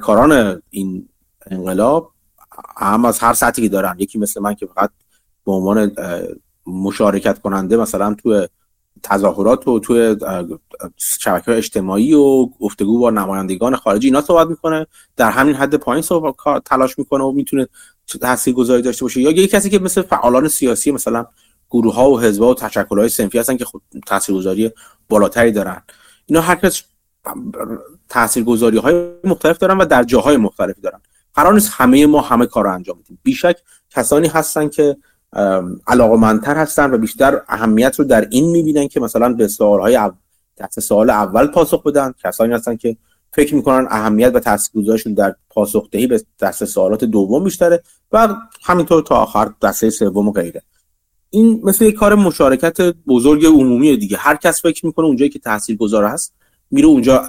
کاران 0.00 0.62
این 0.70 1.08
انقلاب 1.46 2.12
هم 2.76 3.04
از 3.04 3.18
هر 3.18 3.32
سطحی 3.32 3.68
دارن 3.68 3.96
یکی 3.98 4.18
مثل 4.18 4.40
من 4.40 4.54
که 4.54 4.66
فقط 4.66 4.90
به 5.46 5.52
عنوان 5.52 5.92
مشارکت 6.66 7.38
کننده 7.38 7.76
مثلا 7.76 8.14
تو 8.14 8.46
تظاهرات 9.02 9.68
و 9.68 9.78
توی 9.78 10.16
شبکه 10.96 11.56
اجتماعی 11.56 12.14
و 12.14 12.46
گفتگو 12.46 12.98
با 12.98 13.10
نمایندگان 13.10 13.76
خارجی 13.76 14.06
اینا 14.06 14.20
صحبت 14.20 14.48
می‌کنه. 14.48 14.86
در 15.16 15.30
همین 15.30 15.54
حد 15.54 15.74
پایین 15.74 16.02
صحبت 16.02 16.34
تلاش 16.64 16.98
می‌کنه 16.98 17.24
و 17.24 17.32
می‌تونه 17.32 17.68
تاثیر 18.20 18.54
گذاری 18.54 18.82
داشته 18.82 19.04
باشه. 19.04 19.20
یا 19.20 19.30
یه 19.30 19.46
کسی 19.46 19.70
که 19.70 19.78
مثل 19.78 20.02
فعالان 20.02 20.48
سیاسی 20.48 20.92
مثلا 20.92 21.26
گروه 21.70 21.94
ها 21.94 22.10
و 22.10 22.20
حزب 22.20 22.42
و 22.42 22.54
تشکل 22.54 22.98
های 22.98 23.08
سنفی 23.08 23.38
هستن 23.38 23.56
که 23.56 23.64
خود 23.64 23.82
تاثیرگذاری 24.06 24.70
بالاتری 25.08 25.52
دارن. 25.52 25.82
اینا 26.26 26.40
هر 26.40 26.54
کس 26.54 26.82
تاثیرگذاری 28.08 28.78
های 28.78 29.10
مختلف 29.24 29.58
دارن 29.58 29.78
و 29.78 29.84
در 29.84 30.04
جاهای 30.04 30.36
مختلفی 30.36 30.80
دارن. 30.80 31.00
قرار 31.34 31.54
نیست 31.54 31.70
همه 31.72 32.06
ما 32.06 32.20
همه 32.20 32.46
کار 32.46 32.64
رو 32.64 32.72
انجام 32.72 32.98
بدیم. 32.98 33.18
بیشک 33.22 33.56
کسانی 33.90 34.28
هستن 34.28 34.68
که 34.68 34.96
علاقمندتر 35.86 36.56
هستن 36.56 36.94
و 36.94 36.98
بیشتر 36.98 37.40
اهمیت 37.48 37.98
رو 37.98 38.04
در 38.04 38.28
این 38.30 38.50
می‌بینن 38.50 38.88
که 38.88 39.00
مثلا 39.00 39.32
به 39.32 39.48
سوالهای 39.48 39.94
های 39.94 40.10
تحت 40.56 40.80
سوال 40.80 41.10
اول 41.10 41.46
پاسخ 41.46 41.82
بدن. 41.82 42.14
کسانی 42.24 42.52
هستن 42.52 42.76
که 42.76 42.96
فکر 43.32 43.54
می‌کنن 43.54 43.86
اهمیت 43.90 44.32
و 44.34 44.40
تاثیرگذاریشون 44.40 45.14
در 45.14 45.34
پاسخ 45.50 45.90
دهی 45.90 46.06
به 46.06 46.24
دست 46.40 46.64
سوالات 46.64 47.04
دوم 47.04 47.44
بیشتره 47.44 47.82
و 48.12 48.36
همینطور 48.62 49.02
تا 49.02 49.16
آخر 49.16 49.52
دسته 49.62 49.90
سوم 49.90 50.28
و 50.28 50.32
غیره. 50.32 50.62
این 51.30 51.60
مثل 51.64 51.84
یک 51.84 51.94
کار 51.94 52.14
مشارکت 52.14 52.80
بزرگ 52.80 53.46
عمومی 53.46 53.96
دیگه. 53.96 54.16
هر 54.16 54.36
کس 54.36 54.62
فکر 54.62 54.86
می‌کنه 54.86 55.06
اونجایی 55.06 55.30
که 55.30 55.38
تاثیرگذار 55.38 56.04
هست 56.04 56.34
میره 56.70 56.86
اونجا 56.86 57.22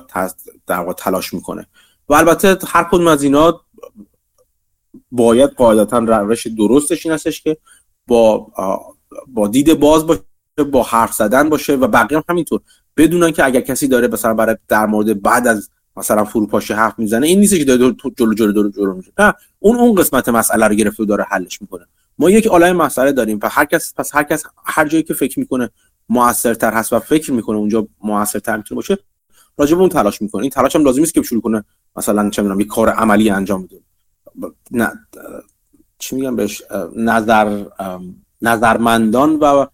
در 0.67 0.79
واقع 0.79 0.93
تلاش 0.93 1.33
می‌کنه. 1.33 1.67
و 2.09 2.13
البته 2.13 2.57
هر 2.67 2.83
کدوم 2.91 3.07
از 3.07 3.23
اینا 3.23 3.61
باید 5.11 5.49
قاعدتا 5.49 5.97
روش 5.97 6.47
درستش 6.47 7.05
این 7.05 7.13
هستش 7.13 7.41
که 7.41 7.57
با 8.07 8.51
با 9.27 9.47
دید 9.47 9.73
باز 9.73 10.07
باشه 10.07 10.21
با 10.71 10.83
حرف 10.83 11.13
زدن 11.13 11.49
باشه 11.49 11.75
و 11.75 11.87
بقیه 11.87 12.17
هم 12.17 12.23
همینطور. 12.29 12.61
بدونن 12.97 13.31
که 13.31 13.45
اگر 13.45 13.61
کسی 13.61 13.87
داره 13.87 14.07
مثلا 14.07 14.33
برای 14.33 14.57
در 14.67 14.85
مورد 14.85 15.21
بعد 15.21 15.47
از 15.47 15.69
مثلا 15.95 16.25
فروپاشی 16.25 16.73
حرف 16.73 16.99
می‌زنه 16.99 17.27
این 17.27 17.39
نیست 17.39 17.55
که 17.55 17.65
داره 17.65 17.95
جلو 18.17 18.33
جلو 18.33 18.51
جلو 18.53 18.69
جلو 18.69 18.93
میشه. 18.93 19.11
نه 19.19 19.33
اون 19.59 19.75
اون 19.75 19.95
قسمت 19.95 20.29
مسئله 20.29 20.67
رو 20.67 20.75
گرفته 20.75 21.03
و 21.03 21.05
داره 21.05 21.23
حلش 21.29 21.61
می‌کنه. 21.61 21.85
ما 22.17 22.29
یک 22.29 22.47
عالم 22.47 22.75
مسئله 22.75 23.11
داریم 23.11 23.39
پس 23.39 23.51
هر 23.53 23.65
کس 23.65 23.93
پس 23.97 24.15
هر 24.15 24.23
کس 24.23 24.43
هر 24.65 24.87
جایی 24.87 25.03
که 25.03 25.13
فکر 25.13 25.39
می‌کنه 25.39 25.69
موثرتر 26.09 26.73
هست 26.73 26.93
و 26.93 26.99
فکر 26.99 27.31
می‌کنه 27.31 27.57
اونجا 27.57 27.87
موثرتر 28.03 28.57
می‌تونه 28.57 28.75
باشه 28.75 28.97
راجع 29.57 29.75
به 29.75 29.81
اون 29.81 29.89
تلاش 29.89 30.21
می‌کنه. 30.21 30.41
این 30.41 30.51
تلاش 30.51 30.75
هم 30.75 30.83
لازم 30.83 30.99
نیست 30.99 31.13
که 31.13 31.21
شروع 31.21 31.41
کنه. 31.41 31.63
مثلا 31.95 32.29
چه 32.29 32.41
می‌دونم 32.41 32.59
یک 32.59 32.67
کار 32.67 32.89
عملی 32.89 33.29
انجام 33.29 33.63
بده. 33.63 33.81
نه 34.71 34.91
چی 36.03 36.15
میگم 36.15 36.35
بهش 36.35 36.61
نظر 36.95 37.65
نظرمندان 38.41 39.35
و 39.35 39.65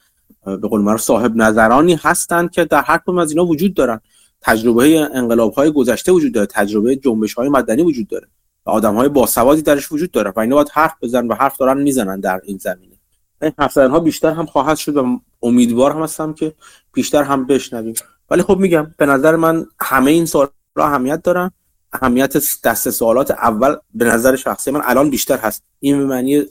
به 0.45 0.67
قول 0.67 0.81
معروف 0.81 1.01
صاحب 1.01 1.35
نظرانی 1.35 1.95
هستند 2.01 2.51
که 2.51 2.65
در 2.65 2.81
هر 2.81 2.97
کدوم 2.97 3.17
از 3.17 3.31
اینا 3.31 3.45
وجود 3.45 3.73
دارن. 3.73 3.99
تجربه 4.41 5.09
انقلاب 5.13 5.53
های 5.53 5.71
گذشته 5.71 6.11
وجود 6.11 6.33
داره 6.33 6.45
تجربه 6.45 6.95
جنبش 6.95 7.33
های 7.33 7.49
مدنی 7.49 7.81
وجود 7.81 8.07
داره. 8.07 8.27
و 8.65 8.69
آدم 8.69 8.95
های 8.95 9.09
باسوادی 9.09 9.61
درش 9.61 9.91
وجود 9.91 10.11
داره 10.11 10.33
و 10.35 10.39
اینا 10.39 10.55
باید 10.55 10.69
حرف 10.69 10.93
بزنن 11.01 11.27
و 11.27 11.33
حرف 11.33 11.57
دارن 11.57 11.81
می‌زنن 11.81 12.19
در 12.19 12.41
این 12.43 12.57
زمینه. 12.57 12.95
این 13.41 13.51
حرف 13.59 13.77
ها 13.77 13.99
بیشتر 13.99 14.31
هم 14.31 14.45
خواهد 14.45 14.77
شد 14.77 14.97
و 14.97 15.19
امیدوار 15.43 15.91
هم 15.91 16.03
هستم 16.03 16.33
که 16.33 16.53
بیشتر 16.93 17.23
هم 17.23 17.45
بشنویم. 17.45 17.93
ولی 18.29 18.41
خب 18.41 18.57
میگم 18.57 18.91
به 18.97 19.05
نظر 19.05 19.35
من 19.35 19.65
همه 19.79 20.11
این 20.11 20.25
سوال 20.25 20.47
اهمیت 20.75 21.23
دارن. 21.23 21.51
اهمیت 21.93 22.61
دست 22.63 22.89
سوالات 22.89 23.31
اول 23.31 23.75
به 23.93 24.05
نظر 24.05 24.35
شخصی 24.35 24.71
من 24.71 24.81
الان 24.83 25.09
بیشتر 25.09 25.37
هست. 25.37 25.63
این 25.79 25.97
به 25.97 26.05
معنی 26.05 26.43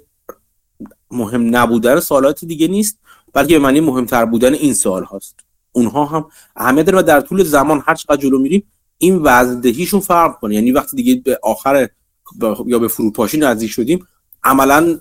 مهم 1.11 1.57
نبودن 1.57 2.01
سوالات 2.01 2.45
دیگه 2.45 2.69
نیست 2.69 2.99
بلکه 3.33 3.55
به 3.55 3.65
معنی 3.65 3.81
مهمتر 3.81 4.25
بودن 4.25 4.55
این 4.55 4.75
سوال 4.75 5.05
هاست. 5.05 5.37
اونها 5.73 6.05
هم 6.05 6.27
اهمیت 6.57 6.87
داره 6.87 6.99
و 6.99 7.03
در 7.03 7.21
طول 7.21 7.45
زمان 7.45 7.83
هر 7.87 7.95
چقدر 7.95 8.17
جلو 8.17 8.39
میریم 8.39 8.63
این 8.99 9.21
وزدهیشون 9.23 10.01
فرق 10.01 10.39
کنه 10.39 10.55
یعنی 10.55 10.73
وقتی 10.73 10.97
دیگه 10.97 11.15
به 11.15 11.41
آخر 11.43 11.89
یا 12.67 12.79
به 12.79 12.89
فروپاشی 12.89 13.39
نزدیک 13.39 13.71
شدیم 13.71 14.07
عملا 14.45 14.99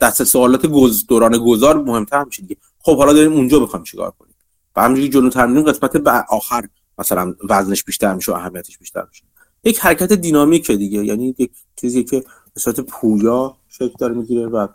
دست 0.00 0.24
سوالات 0.24 0.66
گز 0.66 1.06
دوران 1.06 1.38
گذار 1.38 1.82
مهمتر 1.82 2.24
میشه 2.24 2.42
دیگه. 2.42 2.56
خب 2.78 2.96
حالا 2.96 3.12
داریم 3.12 3.32
اونجا 3.32 3.60
بخوام 3.60 3.84
چیکار 3.84 4.10
کنیم؟ 4.10 4.34
و 4.76 4.82
همینجوری 4.82 5.08
جلوتر 5.08 5.46
میریم 5.46 5.64
قسمت 5.64 5.96
به 5.96 6.10
آخر 6.10 6.68
مثلا 6.98 7.34
وزنش 7.48 7.84
بیشتر 7.84 8.14
میشه 8.14 8.32
و 8.32 8.34
اهمیتش 8.34 8.78
بیشتر 8.78 9.04
میشه. 9.08 9.24
یک 9.66 9.80
حرکت 9.80 10.12
دینامیکه 10.12 10.76
دیگه. 10.76 11.04
یعنی 11.04 11.34
یک 11.38 11.52
چیزی 11.76 12.04
که 12.04 12.24
به 12.54 12.60
صورت 12.60 12.80
پویا 12.80 13.56
شکل 13.68 13.94
داره 13.98 14.14
می‌گیره 14.14 14.46
و 14.46 14.68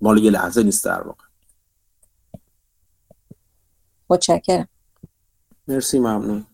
مال 0.00 0.18
یه 0.18 0.30
لحظه 0.30 0.62
نیست 0.62 0.84
در 0.84 1.02
واقع. 1.02 1.24
متشکرم. 4.10 4.68
مرسی 5.68 5.98
ممنون. 5.98 6.46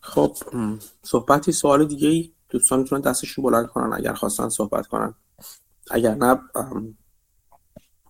خب 0.00 0.36
صحبتی 1.02 1.52
سوال 1.52 1.86
دیگه 1.86 2.08
ای؟ 2.08 2.32
دوستان 2.48 2.78
می‌تونن 2.78 3.00
دستشون 3.00 3.44
بلند 3.44 3.66
کنن 3.66 3.92
اگر 3.92 4.14
خواستن 4.14 4.48
صحبت 4.48 4.86
کنن. 4.86 5.14
اگر 5.90 6.14
نه 6.14 6.40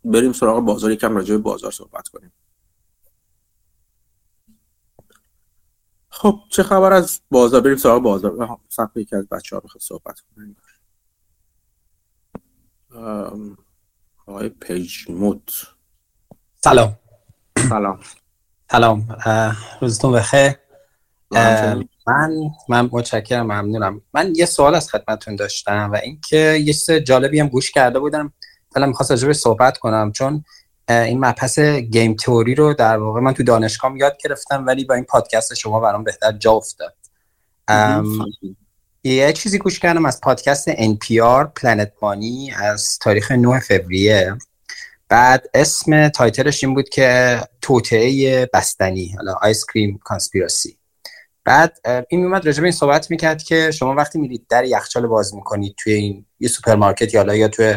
بریم 0.04 0.32
سراغ 0.32 0.64
بازار 0.64 0.90
یکم 0.90 1.16
راجع 1.16 1.36
به 1.36 1.42
بازار 1.42 1.72
صحبت 1.72 2.08
کنیم. 2.08 2.32
خب 6.10 6.40
چه 6.50 6.62
خبر 6.62 6.92
از 6.92 7.20
بازار؟ 7.30 7.60
بریم 7.60 7.76
سراغ 7.76 8.02
بازار. 8.02 8.58
صفحه 8.68 9.02
یکی 9.02 9.16
از 9.16 9.28
بچه 9.28 9.56
ها 9.56 9.60
بخواد 9.60 9.82
صحبت 9.82 10.20
کنیم 10.20 10.56
آقای 14.26 14.48
پیج 14.48 14.92
موت 15.08 15.52
سلام. 16.64 16.98
سلام. 17.68 18.00
سلام 18.70 19.08
روزتون 19.80 20.12
بخیر. 20.12 20.52
من 22.06 22.32
من 22.68 22.88
متشکرم 22.92 23.46
ممنونم. 23.46 24.02
من 24.14 24.32
یه 24.34 24.46
سوال 24.46 24.74
از 24.74 24.90
خدمتتون 24.90 25.36
داشتم 25.36 25.90
و 25.92 25.96
اینکه 25.96 26.36
یه 26.36 26.72
چیز 26.72 26.90
جالبی 26.90 27.40
هم 27.40 27.48
گوش 27.48 27.70
کرده 27.70 27.98
بودم. 27.98 28.32
حالا 28.74 28.86
می‌خواست 28.86 29.10
راجع 29.10 29.32
صحبت 29.32 29.78
کنم 29.78 30.12
چون 30.12 30.44
این 30.90 31.24
مبحث 31.24 31.58
game 31.58 32.14
theory 32.14 32.54
رو 32.54 32.74
در 32.74 32.96
واقع 32.96 33.20
من 33.20 33.34
تو 33.34 33.42
دانشگاه 33.42 33.96
یاد 33.96 34.16
گرفتم 34.24 34.66
ولی 34.66 34.84
با 34.84 34.94
این 34.94 35.04
پادکست 35.04 35.54
شما 35.54 35.80
برام 35.80 36.04
بهتر 36.04 36.32
جا 36.32 36.52
افتاد. 36.52 36.94
یه 39.04 39.32
چیزی 39.32 39.58
گوش 39.58 39.78
کردم 39.78 40.06
از 40.06 40.20
پادکست 40.20 40.70
NPR 40.72 41.44
Planet 41.56 41.92
Money 42.02 42.52
از 42.56 42.98
تاریخ 42.98 43.32
9 43.32 43.60
فوریه. 43.60 44.34
بعد 45.08 45.46
اسم 45.54 46.08
title 46.08 46.48
ش 46.48 46.64
این 46.64 46.74
بود 46.74 46.88
که 46.88 47.40
توطئه 47.60 48.46
بستنی 48.54 49.14
حالا 49.16 49.34
ice 49.42 49.64
cream 49.66 50.00
conspiracy. 50.04 50.78
بعد 51.44 51.78
این 52.08 52.20
میومد 52.20 52.46
راجع 52.46 52.60
به 52.60 52.66
این 52.66 52.72
صحبت 52.72 53.10
می‌کرد 53.10 53.42
که 53.42 53.70
شما 53.70 53.94
وقتی 53.94 54.18
میرید 54.18 54.46
در 54.48 54.64
یخچال 54.64 55.06
باز 55.06 55.34
می‌کنید 55.34 55.74
توی 55.78 55.92
این 55.92 56.26
یه 56.40 56.48
سوپرمارکت 56.48 57.14
یا 57.14 57.34
یا 57.34 57.48
توی 57.48 57.74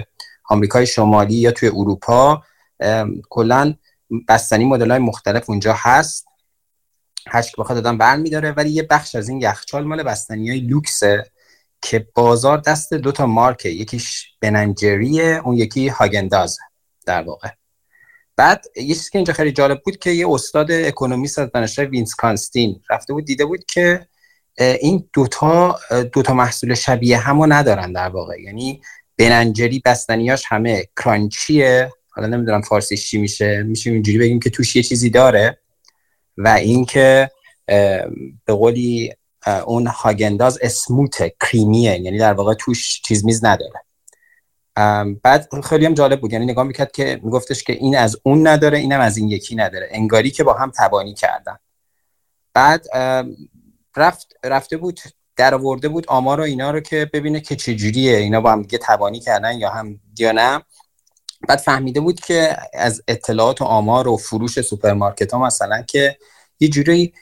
آمریکای 0.49 0.88
شمالی 0.88 1.36
یا 1.36 1.52
توی 1.52 1.69
اروپا 1.69 2.43
کلا 3.30 3.74
بستنی 4.28 4.65
مدل 4.65 4.91
های 4.91 5.00
مختلف 5.00 5.50
اونجا 5.50 5.76
هست. 5.78 6.26
هر 7.28 7.41
که 7.41 7.52
بخواد 7.58 7.78
آدم 7.78 7.98
برمیداره 7.98 8.52
ولی 8.52 8.69
یه 8.69 8.84
بخش 8.84 9.15
از 9.15 9.30
این 9.30 9.41
یخچال 9.41 9.84
مال 9.84 10.04
بستنی 10.04 10.50
های 10.50 10.60
لوکسه 10.60 11.32
که 11.82 12.08
بازار 12.15 12.58
دست 12.58 12.93
دو 12.93 13.12
تا 13.12 13.26
مارکه. 13.26 13.69
یکیش 13.69 14.28
بننجریه 14.41 15.41
اون 15.46 15.58
یکی 15.58 15.88
هاگندازه 15.88 16.62
در 17.06 17.24
واقع. 17.24 17.50
بعد 18.36 18.65
یه 18.76 18.96
چیزی 18.96 19.10
که 19.10 19.17
اینجا 19.17 19.34
خیلی 19.34 19.52
جالب 19.52 19.82
بود 19.86 19.98
که 19.98 20.12
یه 20.12 20.30
استاد 20.30 20.72
اکونومیست 20.72 21.39
از 21.39 21.52
دانشگاه 21.52 21.86
وینسکانستین 21.86 22.82
رفته 22.89 23.13
بود 23.13 23.26
دیده 23.26 23.46
بود 23.46 23.65
که 23.65 24.08
این 24.58 25.10
دوتا 25.13 25.80
دوتا 26.13 26.34
محصول 26.34 26.74
شبیه 26.74 27.17
همو 27.17 27.46
ندارن 27.46 27.93
در 27.93 28.10
واقع. 28.10 28.41
یعنی 28.41 28.82
بننجری 29.17 29.82
بستنیاش 29.86 30.43
همه 30.48 30.86
کرانچیه. 31.04 31.91
حالا 32.15 32.28
نمی‌دونم 32.28 32.62
فارسیش 32.62 33.10
چی 33.10 33.17
میشه. 33.17 33.63
میشه 33.63 33.91
اینجوری 33.91 34.17
بگیم 34.17 34.39
که 34.39 34.49
توش 34.49 34.76
یه 34.76 34.84
چیزی 34.84 35.10
داره 35.10 35.60
و 36.38 36.47
اینکه 36.47 37.32
به 38.45 38.54
قولی 38.54 39.13
اون 39.65 39.88
هاگنداز 39.88 40.60
اسموت 40.62 41.32
کریمیه. 41.41 41.99
یعنی 41.99 42.17
در 42.17 42.34
واقع 42.34 42.54
توش 42.54 43.02
چیز 43.02 43.26
میز 43.26 43.45
نداره. 43.45 43.82
بعد 45.23 45.47
خیلی 45.63 45.86
هم 45.86 45.93
جالب 45.93 46.21
بود. 46.21 46.34
یعنی 46.34 46.45
نگاه 46.45 46.65
می‌کرد 46.65 46.91
که 46.91 47.19
میگفتش 47.23 47.63
که 47.63 47.73
این 47.73 47.97
از 47.97 48.17
اون 48.23 48.47
نداره 48.47 48.78
اینم 48.78 48.99
از 48.99 49.17
این 49.17 49.30
یکی 49.30 49.56
نداره. 49.56 49.88
انگاری 49.91 50.32
که 50.32 50.43
با 50.43 50.54
هم 50.54 50.71
تبانی 50.78 51.13
کردن. 51.13 51.58
بعد 52.54 52.86
رفت 53.97 54.34
رفته 54.43 54.78
بود 54.78 54.99
در 55.36 55.56
آورده 55.56 55.89
بود 55.89 56.06
آمار 56.08 56.39
و 56.39 56.43
اینا 56.43 56.71
رو 56.71 56.80
که 56.80 57.10
ببینه 57.13 57.39
که 57.39 57.56
چجوریه. 57.56 58.17
اینا 58.17 58.41
با 58.41 58.52
هم 58.52 58.62
دیگه 58.62 58.78
تبانی 58.78 59.19
کردن 59.19 59.58
یا 59.58 59.69
هم 59.69 59.99
یا 60.19 60.32
بعد 61.47 61.60
فهمیده 61.60 61.99
بود 61.99 62.19
که 62.19 62.58
از 62.73 63.01
اطلاعات 63.08 63.62
و 63.62 63.65
آمار 63.65 64.08
و 64.08 64.17
فروش 64.17 64.62
سوپرمارکت 64.62 65.34
ها 65.34 65.45
مثلا 65.45 65.82
که 65.82 66.17
یه 66.60 66.67
جوری 66.67 67.13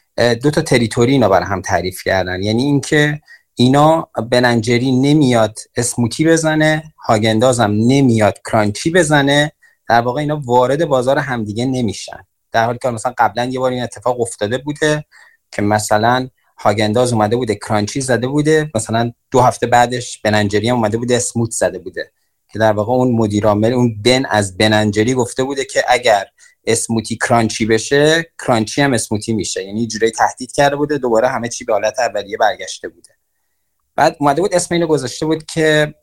دو 0.43 0.51
تا 0.51 0.61
territory 0.61 1.11
اینا 1.11 1.29
برای 1.29 1.45
هم 1.45 1.61
تعریف 1.61 2.03
کردن. 2.03 2.43
یعنی 2.43 2.63
اینکه 2.63 3.21
اینا 3.55 4.09
Ben & 4.31 4.61
Jerry 4.61 4.91
نمیاد 4.91 5.59
smooth 5.75 6.18
ی 6.18 6.25
بزنه 6.25 6.93
Häagen-Dazs 7.07 7.66
م 7.66 7.71
نمیاد 7.71 8.39
crunchy 8.51 8.91
بزنه 8.91 9.51
در 9.89 10.01
واقع 10.01 10.21
اینا 10.21 10.41
وارد 10.45 10.85
بازار 10.85 11.17
همدیگه 11.17 11.65
نمیشن. 11.65 12.25
در 12.51 12.65
حالی 12.65 12.79
که 12.81 12.89
مثلا 12.89 13.13
قبلا 13.17 13.45
یه 13.45 13.59
بار 13.59 13.71
این 13.71 13.83
اتفاق 13.83 14.21
افتاده 14.21 14.57
بوده 14.57 15.05
که 15.51 15.61
مثلا 15.61 16.29
Häagen-Dazs 16.57 17.13
اومده 17.13 17.35
بوده 17.35 17.55
crunchy 17.55 18.01
زده 18.01 18.27
بوده 18.27 18.71
مثلا 18.75 19.11
دو 19.31 19.41
هفته 19.41 19.67
بعدش 19.67 20.21
Ben & 20.21 20.45
Jerry 20.45 20.69
هم 20.69 20.75
اومده 20.75 20.97
بوده 20.97 21.15
smooth 21.15 21.51
زده 21.51 21.79
بوده. 21.79 22.11
که 22.53 22.59
در 22.59 22.71
واقع 22.71 22.93
اون 22.93 23.11
مدیر 23.11 23.45
عامل 23.45 23.73
اون 23.73 24.01
بن 24.01 24.25
از 24.25 24.57
بننجری 24.57 25.13
گفته 25.13 25.43
بوده 25.43 25.65
که 25.65 25.83
اگر 25.87 26.25
اسموتی 26.65 27.17
کرانچی 27.17 27.65
بشه 27.65 28.31
کرانچی 28.45 28.81
هم 28.81 28.93
اسموتی 28.93 29.33
میشه. 29.33 29.63
یعنی 29.63 29.87
جوری 29.87 30.11
تهدید 30.11 30.51
کرده 30.51 30.75
بوده 30.75 30.97
دوباره 30.97 31.27
همه 31.27 31.49
چی 31.49 31.65
به 31.65 31.73
حالت 31.73 31.99
اولیه 31.99 32.37
برگشته 32.37 32.87
بوده. 32.89 33.09
بعد 33.95 34.17
اومده 34.19 34.41
بود 34.41 34.53
اسم 34.53 34.75
اینو 34.75 34.87
گذاشته 34.87 35.25
بود 35.25 35.45
که 35.45 35.95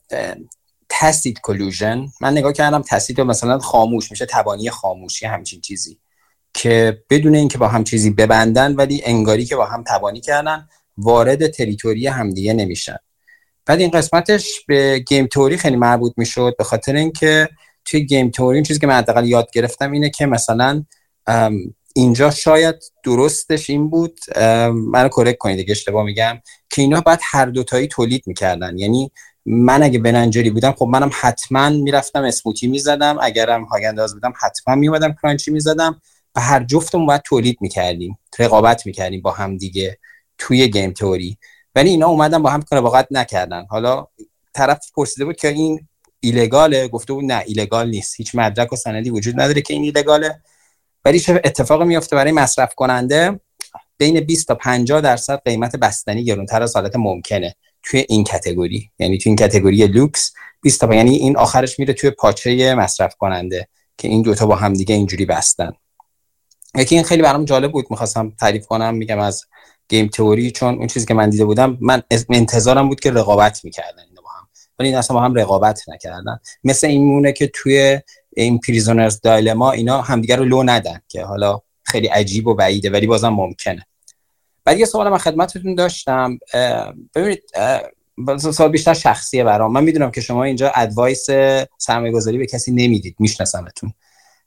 تسید 0.88 1.40
کلوژن 1.42 2.06
من 2.20 2.32
نگاه 2.32 2.52
کردم 2.52 2.82
تسید 2.82 3.20
مثلا 3.20 3.58
خاموش 3.58 4.10
میشه 4.10 4.26
تبانی 4.26 4.70
خاموشی 4.70 5.26
همچین 5.26 5.60
چیزی. 5.60 5.98
که 6.54 7.04
بدون 7.10 7.34
اینکه 7.34 7.58
با 7.58 7.68
هم 7.68 7.84
چیزی 7.84 8.10
ببندن 8.10 8.74
ولی 8.74 9.02
انگاری 9.04 9.44
که 9.44 9.56
با 9.56 9.66
هم 9.66 9.84
تبانی 9.86 10.20
کردن 10.20 10.68
وارد 10.98 11.46
تریتوری 11.46 12.06
همدیگه 12.06 12.52
نمیشن. 12.52 12.96
بعد 13.68 13.80
این 13.80 13.90
قسمتش 13.90 14.64
به 14.68 14.98
گیم 14.98 15.26
توری 15.26 15.56
خیلی 15.56 15.76
مربوط 15.76 16.12
می‌شد 16.16 16.54
به 16.58 16.64
خاطر 16.64 16.96
اینکه 16.96 17.48
توی 17.84 18.06
گیم 18.06 18.30
توری 18.30 18.56
این 18.56 18.64
چیزی 18.64 18.80
که 18.80 18.86
من 18.86 18.94
حداقل 18.94 19.26
یاد 19.26 19.50
گرفتم 19.52 19.92
اینه 19.92 20.10
که 20.10 20.26
مثلا 20.26 20.84
اینجا 21.94 22.30
شاید 22.30 22.74
درستش 23.04 23.70
این 23.70 23.90
بود 23.90 24.20
منو 24.72 25.08
کرک 25.08 25.38
کنید 25.38 25.58
اگه 25.58 25.70
اشتباه 25.70 26.04
میگم 26.04 26.38
که 26.70 26.82
اینا 26.82 27.00
بعد 27.00 27.20
هر 27.22 27.46
دوتایی 27.46 27.86
تولید 27.86 28.22
می‌کردن. 28.26 28.78
یعنی 28.78 29.10
من 29.46 29.82
اگه 29.82 29.98
بننجری 29.98 30.50
بودم 30.50 30.72
خب 30.72 30.86
منم 30.86 31.10
حتما 31.20 31.70
می‌رفتم 31.70 32.22
اسموتی 32.22 32.66
می‌زدم 32.66 33.16
اگرم 33.22 33.64
هاگنداز 33.64 34.14
بودم 34.14 34.32
حتما 34.42 34.74
میومدم 34.74 35.16
کرانچی 35.22 35.50
می‌زدم. 35.50 36.00
و 36.34 36.40
هر 36.40 36.64
جفتمون 36.64 37.06
باید 37.06 37.22
تولید 37.24 37.58
می‌کردیم 37.60 38.18
رقابت 38.38 38.86
می‌کردیم 38.86 39.22
با 39.22 39.30
هم 39.30 39.56
دیگه 39.56 39.98
توی 40.38 40.68
game 40.68 40.92
theory 40.92 41.38
ولی 41.74 41.90
اینا 41.90 42.06
اومدن 42.06 42.42
با 42.42 42.50
هم 42.50 42.64
رقابت 42.72 43.08
نکردن. 43.10 43.66
حالا 43.70 44.06
طرف 44.54 44.78
پرسیده 44.94 45.24
بود 45.24 45.36
که 45.36 45.48
این 45.48 45.88
illegal 46.20 46.73
ه. 46.73 46.88
گفته 46.88 47.12
بود 47.12 47.24
نه 47.24 47.42
illegal 47.46 47.90
نیست. 47.90 48.14
هیچ 48.16 48.34
مدرک 48.34 48.72
و 48.72 48.76
سندی 48.76 49.10
وجود 49.10 49.40
نداره 49.40 49.62
که 49.62 49.74
این 49.74 49.82
illegal 49.82 50.27
ه. 50.27 50.40
ولی 51.04 51.20
چه 51.20 51.40
اتفاقی 51.44 51.84
میفته 51.84 52.16
برای 52.16 52.32
مصرف 52.32 52.74
کننده؟ 52.74 53.40
بین 53.98 54.20
20 54.20 54.48
تا 54.48 54.54
50 54.54 55.00
درصد 55.00 55.42
قیمت 55.44 55.76
بستنی 55.76 56.24
گرونتر 56.24 56.62
از 56.62 56.76
حالت 56.76 56.96
ممکنه 56.96 57.54
توی 57.82 58.04
این 58.08 58.24
category. 58.24 58.90
یعنی 58.98 59.18
توی 59.18 59.30
این 59.30 59.36
category 59.36 59.86
لوکس 59.86 60.32
20 60.62 60.80
تا 60.80 60.94
یعنی 60.94 61.16
این 61.16 61.36
آخرش 61.36 61.78
میره 61.78 61.94
توی 61.94 62.10
پاچه 62.10 62.74
مصرف 62.74 63.14
کننده 63.14 63.68
که 63.98 64.08
این 64.08 64.22
دوتا 64.22 64.46
با 64.46 64.56
هم 64.56 64.72
دیگه 64.72 64.94
اینجوری 64.94 65.24
بستن. 65.24 65.72
یکی 66.74 66.94
این 66.94 67.04
خیلی 67.04 67.22
برام 67.22 67.44
جالب 67.44 67.72
بود 67.72 67.86
می‌خواستم 67.90 68.32
تعریف 68.40 68.66
کنم 68.66 68.94
میگم 68.94 69.18
از 69.18 69.44
game 69.88 70.08
theory 70.08 70.50
چون 70.50 70.74
اون 70.74 70.86
چیزی 70.86 71.06
که 71.06 71.14
من 71.14 71.30
دیده 71.30 71.44
بودم 71.44 71.78
من 71.80 72.02
انتظارم 72.30 72.88
بود 72.88 73.00
که 73.00 73.10
رقابت 73.10 73.64
می‌کردن 73.64 74.02
اینا 74.08 74.20
با 74.22 74.28
هم. 74.30 74.48
ولی 74.78 74.94
اصلا 74.94 75.16
با 75.16 75.22
هم 75.22 75.34
رقابت 75.34 75.88
نکردن. 75.88 76.38
مثل 76.64 76.86
این 76.86 77.04
مونه 77.04 77.32
که 77.32 77.50
توی 77.54 78.00
این 78.36 78.58
prisoner's 78.58 79.20
dilemma 79.20 79.72
اینا 79.72 80.02
همدیگه 80.02 80.36
رو 80.36 80.44
لو 80.44 80.62
ندن 80.62 81.00
که 81.08 81.24
حالا 81.24 81.60
خیلی 81.82 82.06
عجیب 82.06 82.46
و 82.46 82.54
بعیده 82.54 82.90
ولی 82.90 83.06
بازم 83.06 83.28
ممکنه. 83.28 83.86
بعد 84.64 84.78
یه 84.78 84.84
سوال 84.84 85.08
من 85.08 85.18
خدمتتون 85.18 85.74
داشتم. 85.74 86.38
ببینید 87.14 87.42
سوال 88.38 88.68
بیشتر 88.68 88.94
شخصیه 88.94 89.44
برام. 89.44 89.72
من 89.72 89.84
می‌دونم 89.84 90.10
که 90.10 90.20
شما 90.20 90.44
اینجا 90.44 90.72
advice 90.74 91.26
سرمایه 91.78 92.12
گذاری 92.12 92.38
به 92.38 92.46
کسی 92.46 92.72
نمی‌دید 92.72 93.16
میشناسمتون. 93.18 93.92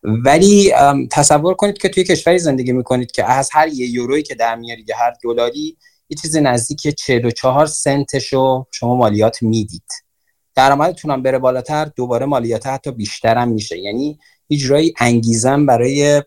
ولی 0.04 0.74
تصور 1.12 1.54
کنید 1.54 1.78
که 1.78 1.90
توی 1.90 2.04
کشوری 2.04 2.40
زندگی 2.40 2.72
می‌کنید 2.72 3.12
که 3.12 3.32
از 3.32 3.50
هر 3.54 3.68
یه 3.68 3.88
یورویی 3.88 4.24
که 4.24 4.36
در 4.36 4.56
میارید 4.56 4.90
یا 4.90 4.96
هر 4.98 5.14
دلاری 5.24 5.78
یه 6.10 6.18
چیز 6.22 6.38
نزدیک 6.38 6.88
44 6.88 7.66
سنتشو 7.66 8.66
شما 8.72 8.96
مالیات 8.96 9.44
می‌دید. 9.44 9.92
درآمدتون 10.56 11.12
هم 11.12 11.22
بره 11.22 11.40
بالاتر 11.40 11.86
دوباره 11.86 12.26
مالیات 12.26 12.68
حتی 12.68 12.92
بیشتر 12.92 13.38
هم 13.38 13.50
میشه. 13.50 13.78
یعنی 13.80 14.20
اجرای 14.50 14.94
انگیزم 15.00 15.66
برای 15.66 16.24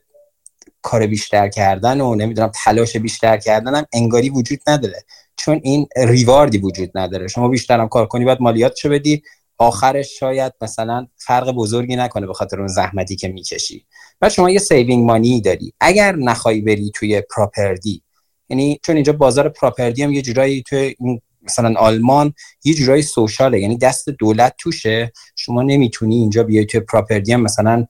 کار 0.82 1.06
بیشتر 1.06 1.48
کردن 1.48 2.00
و 2.00 2.14
نمی‌دونم 2.14 2.50
تلاش 2.64 2.96
بیشتر 2.96 3.36
کردن 3.36 3.74
هم 3.74 3.86
انگاری 3.92 4.30
وجود 4.30 4.58
نداره. 4.66 5.04
چون 5.36 5.60
این 5.62 5.86
ریواردی 5.96 6.58
وجود 6.58 6.90
نداره. 6.94 7.28
شما 7.28 7.48
بیشتر 7.48 7.80
هم 7.80 7.88
کار 7.88 8.06
کنی 8.06 8.24
باید 8.24 8.40
مالیاتشو 8.40 8.88
بدی 8.90 9.22
آخرش 9.58 10.18
شاید 10.18 10.52
مثلا 10.60 11.06
فرق 11.16 11.50
بزرگی 11.50 11.96
نکنه 11.96 12.26
به 12.26 12.34
خاطر 12.34 12.58
اون 12.58 12.68
زحمتی 12.68 13.16
که 13.16 13.28
می‌کشی. 13.28 13.86
و 14.20 14.28
شما 14.28 14.50
یه 14.50 14.58
saving 14.58 15.04
money 15.04 15.40
داری. 15.40 15.72
اگر 15.80 16.16
نخوای 16.16 16.60
بری 16.60 16.90
توی 16.94 17.22
property 17.36 18.02
یعنی 18.48 18.80
چون 18.82 18.94
اینجا 18.94 19.12
بازار 19.12 19.48
property 19.48 20.02
هم 20.02 20.12
یه 20.12 20.22
جورایی 20.22 20.62
توی 20.62 20.96
مثلا 21.42 21.74
آلمان 21.78 22.34
یه 22.64 22.74
جورایی 22.74 23.02
social 23.02 23.52
ه 23.52 23.60
یعنی 23.60 23.78
دست 23.78 24.08
دولت 24.08 24.54
توشه. 24.58 25.12
شما 25.36 25.62
نمی‌تونی 25.62 26.16
اینجا 26.16 26.42
بیای 26.42 26.64
توی 26.64 26.80
property 26.80 27.32
هم 27.32 27.40
مثلا 27.40 27.86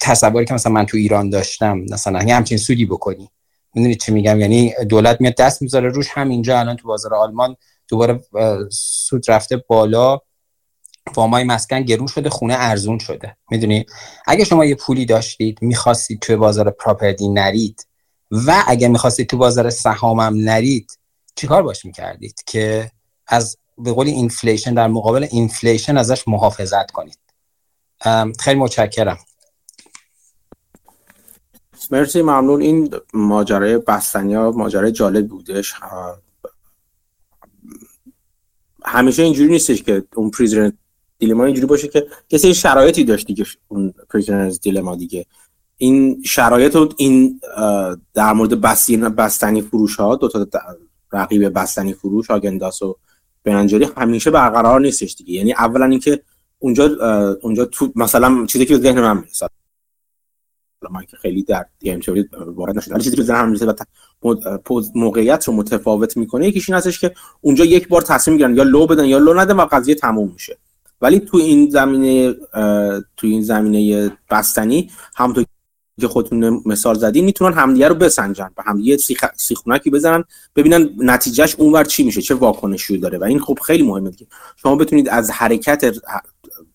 تصوری 0.00 0.44
که 0.44 0.54
مثلا 0.54 0.72
من 0.72 0.86
تو 0.86 0.96
ایران 0.96 1.30
داشتم 1.30 1.78
مثلا 1.78 2.22
یه 2.22 2.34
همچین 2.34 2.58
سودی 2.58 2.86
بکنی. 2.86 3.30
می‌دونید 3.74 4.00
چی 4.00 4.12
میگم؟ 4.12 4.40
یعنی 4.40 4.74
دولت 4.88 5.20
میاد 5.20 5.34
دست 5.36 5.62
می‌ذاره 5.62 5.88
روش 5.88 6.08
هم 6.10 6.28
اینجا 6.28 6.58
الان 6.58 6.76
تو 6.76 6.88
بازار 6.88 7.14
آلمان 7.14 7.56
دوباره 7.88 8.20
سود 8.70 9.30
رفته 9.30 9.56
بالا. 9.56 10.18
وامای 11.16 11.44
مسکن 11.44 11.82
گرون 11.82 12.06
شده 12.06 12.30
خونه 12.30 12.54
ارزون 12.58 12.98
شده. 12.98 13.36
می‌دونی؟ 13.50 13.86
اگه 14.26 14.44
شما 14.44 14.64
یه 14.64 14.74
پولی 14.74 15.06
داشتید 15.06 15.58
می‌خواستید 15.62 16.20
توی 16.20 16.36
بازار 16.36 16.70
property 16.70 17.28
نرید 17.28 17.86
و 18.30 18.64
اگه 18.66 18.88
می‌خواستید 18.88 19.28
تو 19.28 19.36
بازار 19.36 19.70
سهامم 19.70 20.34
نرید 20.36 20.98
چیکار 21.34 21.62
باش 21.62 21.84
می‌کردید؟ 21.84 22.42
که 22.46 22.90
از 23.26 23.56
به 23.78 23.92
قول 23.92 24.06
inflation 24.06 24.74
در 24.74 24.88
مقابل 24.88 25.26
inflation 25.30 25.96
ازش 25.96 26.28
محافظت 26.28 26.90
کنید. 26.90 27.18
خیلی 28.40 28.60
متشکرم. 28.60 29.18
مرسی 31.90 32.22
ممنون. 32.22 32.62
این 32.62 32.94
ماجرای 33.14 33.78
بستنی 33.78 34.34
ها 34.34 34.50
ماجرای 34.50 34.92
جالب 34.92 35.28
بودش 35.28 35.74
همیشه 38.84 39.22
اینجوری 39.22 39.50
نیستش 39.50 39.82
که 39.82 40.02
اون 40.14 40.30
prisoner 40.30 40.70
dilemma 41.22 41.44
اینجوری 41.44 41.66
باشه 41.66 41.88
یه 42.28 42.38
سری 42.38 42.54
شرایطی 42.54 43.04
داشت 43.04 43.26
دیگه 43.26 43.44
اون 43.68 43.94
prisoner's 44.10 44.60
dilemma 44.60 44.96
دیگه. 44.96 45.26
این 45.76 46.22
شرایط 46.24 46.76
و 46.76 46.88
این 46.96 47.40
در 48.14 48.32
مورد 48.32 48.60
بستنی 49.16 49.62
فروش 49.62 49.96
ها 49.96 50.16
دو 50.16 50.28
تا 50.28 50.46
رقیب 51.12 51.48
بستنی 51.48 51.92
فروش 51.92 52.30
Häagen-Dazs 52.30 52.82
و 52.82 52.96
Ben & 53.44 53.66
Jerry 53.66 53.88
همیشه 53.96 54.30
برقرار 54.30 54.80
نیستش 54.80 55.14
دیگه. 55.14 55.32
یعنی 55.32 55.52
اولا 55.52 55.84
اینکه 55.84 56.22
اونجا 56.58 56.84
اونجا 57.42 57.64
تو 57.64 57.92
مثلا 57.96 58.46
چیزی 58.46 58.66
که 58.66 58.78
ذهن 58.78 59.00
من 59.00 59.16
می‌رسه. 59.16 59.46
من 60.90 61.04
که 61.10 61.16
خیلی 61.16 61.42
در 61.42 61.66
game 61.80 62.00
theory 62.00 62.28
وارد 62.46 62.76
نشدم. 62.76 62.98
چیزی 62.98 63.16
که 63.16 63.22
ذهنم 63.22 63.48
می‌رسه 63.48 63.74
موقعیت 64.94 65.48
رو 65.48 65.54
متفاوت 65.54 66.16
می‌کنه 66.16 66.48
یکیش 66.48 66.70
این 66.70 66.76
هستش 66.76 67.00
که 67.00 67.14
اونجا 67.40 67.64
یک 67.64 67.88
بار 67.88 68.02
تصمیم 68.02 68.34
می‌گیرن 68.34 68.56
یا 68.56 68.62
لو 68.62 68.86
بدن 68.86 69.04
یا 69.04 69.18
لو 69.18 69.34
ندن 69.34 69.56
و 69.56 69.66
قضیه 69.72 69.94
تموم 69.94 70.32
میشه. 70.32 70.58
ولی 71.02 71.20
تو 71.20 71.36
این 71.36 71.70
زمینه 71.70 72.34
تو 73.16 73.26
این 73.26 73.42
زمینه 73.42 74.10
بستنی 74.30 74.90
همونطور 75.16 75.44
که 76.00 76.08
خودتون 76.08 76.62
مثال 76.66 76.94
زدین 76.94 77.24
می‌تونن 77.24 77.58
همدیگه 77.58 77.88
رو 77.88 77.94
بسنجن 77.94 78.50
و 78.56 78.62
همدیگه 78.66 78.96
سیخ... 78.96 79.24
سیخونکی 79.36 79.90
بزنن 79.90 80.24
ببینن 80.56 80.90
نتیجهش 80.98 81.54
اونور 81.54 81.84
چی 81.84 82.02
میشه 82.02 82.22
چه 82.22 82.34
واکنشی 82.34 82.98
داره. 82.98 83.18
و 83.18 83.24
این 83.24 83.40
خب 83.40 83.58
خیلی 83.66 83.82
مهمه 83.82 84.12
که 84.12 84.26
شما 84.56 84.76
بتونید 84.76 85.08
از 85.08 85.30
حرکت 85.30 85.94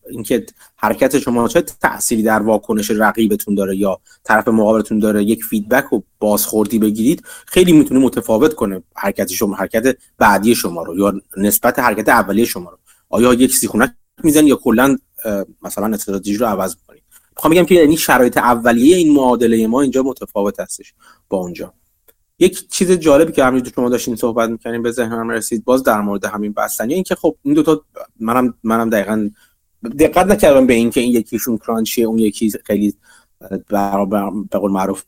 اینکه 0.10 0.46
حرکت 0.76 1.20
شما 1.20 1.48
چه 1.48 1.62
تأثیری 1.62 2.24
در 2.24 2.42
واکنش 2.42 2.92
رقیبتون 2.92 3.56
داره 3.56 3.78
یا 3.78 4.00
طرف 4.24 4.48
مقابلتون 4.48 5.00
داره 5.00 5.24
یک 5.24 5.44
فیدبک 5.44 5.94
و 5.94 6.02
بازخوردی 6.20 6.80
بگیرید 6.80 7.24
خیلی 7.46 7.72
می‌تونه 7.72 8.00
متفاوت 8.00 8.54
کنه 8.54 8.84
حرکت 8.96 9.32
شما 9.32 9.56
حرکت 9.56 9.98
بعدی 10.18 10.56
شما 10.56 10.84
رو 10.84 10.98
یا 10.98 11.22
نسبت 11.38 11.80
حرکت 11.80 12.10
اولیه 12.10 12.46
شما 12.46 12.70
رو. 12.70 12.78
آیا 13.10 13.34
یک 13.34 13.56
سیخونک 13.56 13.94
میزن 14.24 14.48
یا 14.48 14.56
کلا 14.56 14.98
مثلا 15.62 15.86
استراتژی 15.86 16.38
رو 16.38 16.46
عوض 16.46 16.76
کنیم 16.88 17.02
می‌خوام 17.36 17.54
بگم 17.54 17.66
که 17.66 17.76
یعنی 17.76 17.98
شرایط 17.98 18.38
اولیه 18.38 18.98
این 18.98 19.14
معادله 19.14 19.68
ما 19.68 19.82
اینجا 19.82 20.04
متفاوت 20.04 20.60
هستش 20.60 20.94
با 21.30 21.38
اونجا. 21.38 21.74
یک 22.40 22.70
چیز 22.70 22.92
جالبی 22.92 23.32
که 23.32 23.44
همینجور 23.44 23.74
شما 23.74 23.90
داشتین 23.90 24.16
صحبت 24.16 24.50
می‌کنیم 24.50 24.84
به 24.84 24.92
ذهنم 24.92 25.30
رسید 25.30 25.64
باز 25.64 25.84
در 25.84 26.02
مورد 26.02 26.26
همین 26.26 26.54
بستنی 26.54 26.94
این 26.94 27.04
که 27.04 27.16
خب 27.16 27.36
این 27.44 27.54
دوتا 27.54 27.82
منم 28.20 28.54
منم 28.64 28.90
دقیقا 28.90 29.30
دقت 30.00 30.26
نکردم 30.26 30.68
به 30.68 30.74
اینکه 30.74 31.02
این 31.02 31.12
یکیشون 31.12 31.58
کرانچیه 31.58 32.06
اون 32.06 32.20
یکی 32.20 32.54
خیلی 32.66 32.94
به 34.50 34.60
قول 34.60 34.72
معروف 34.72 35.04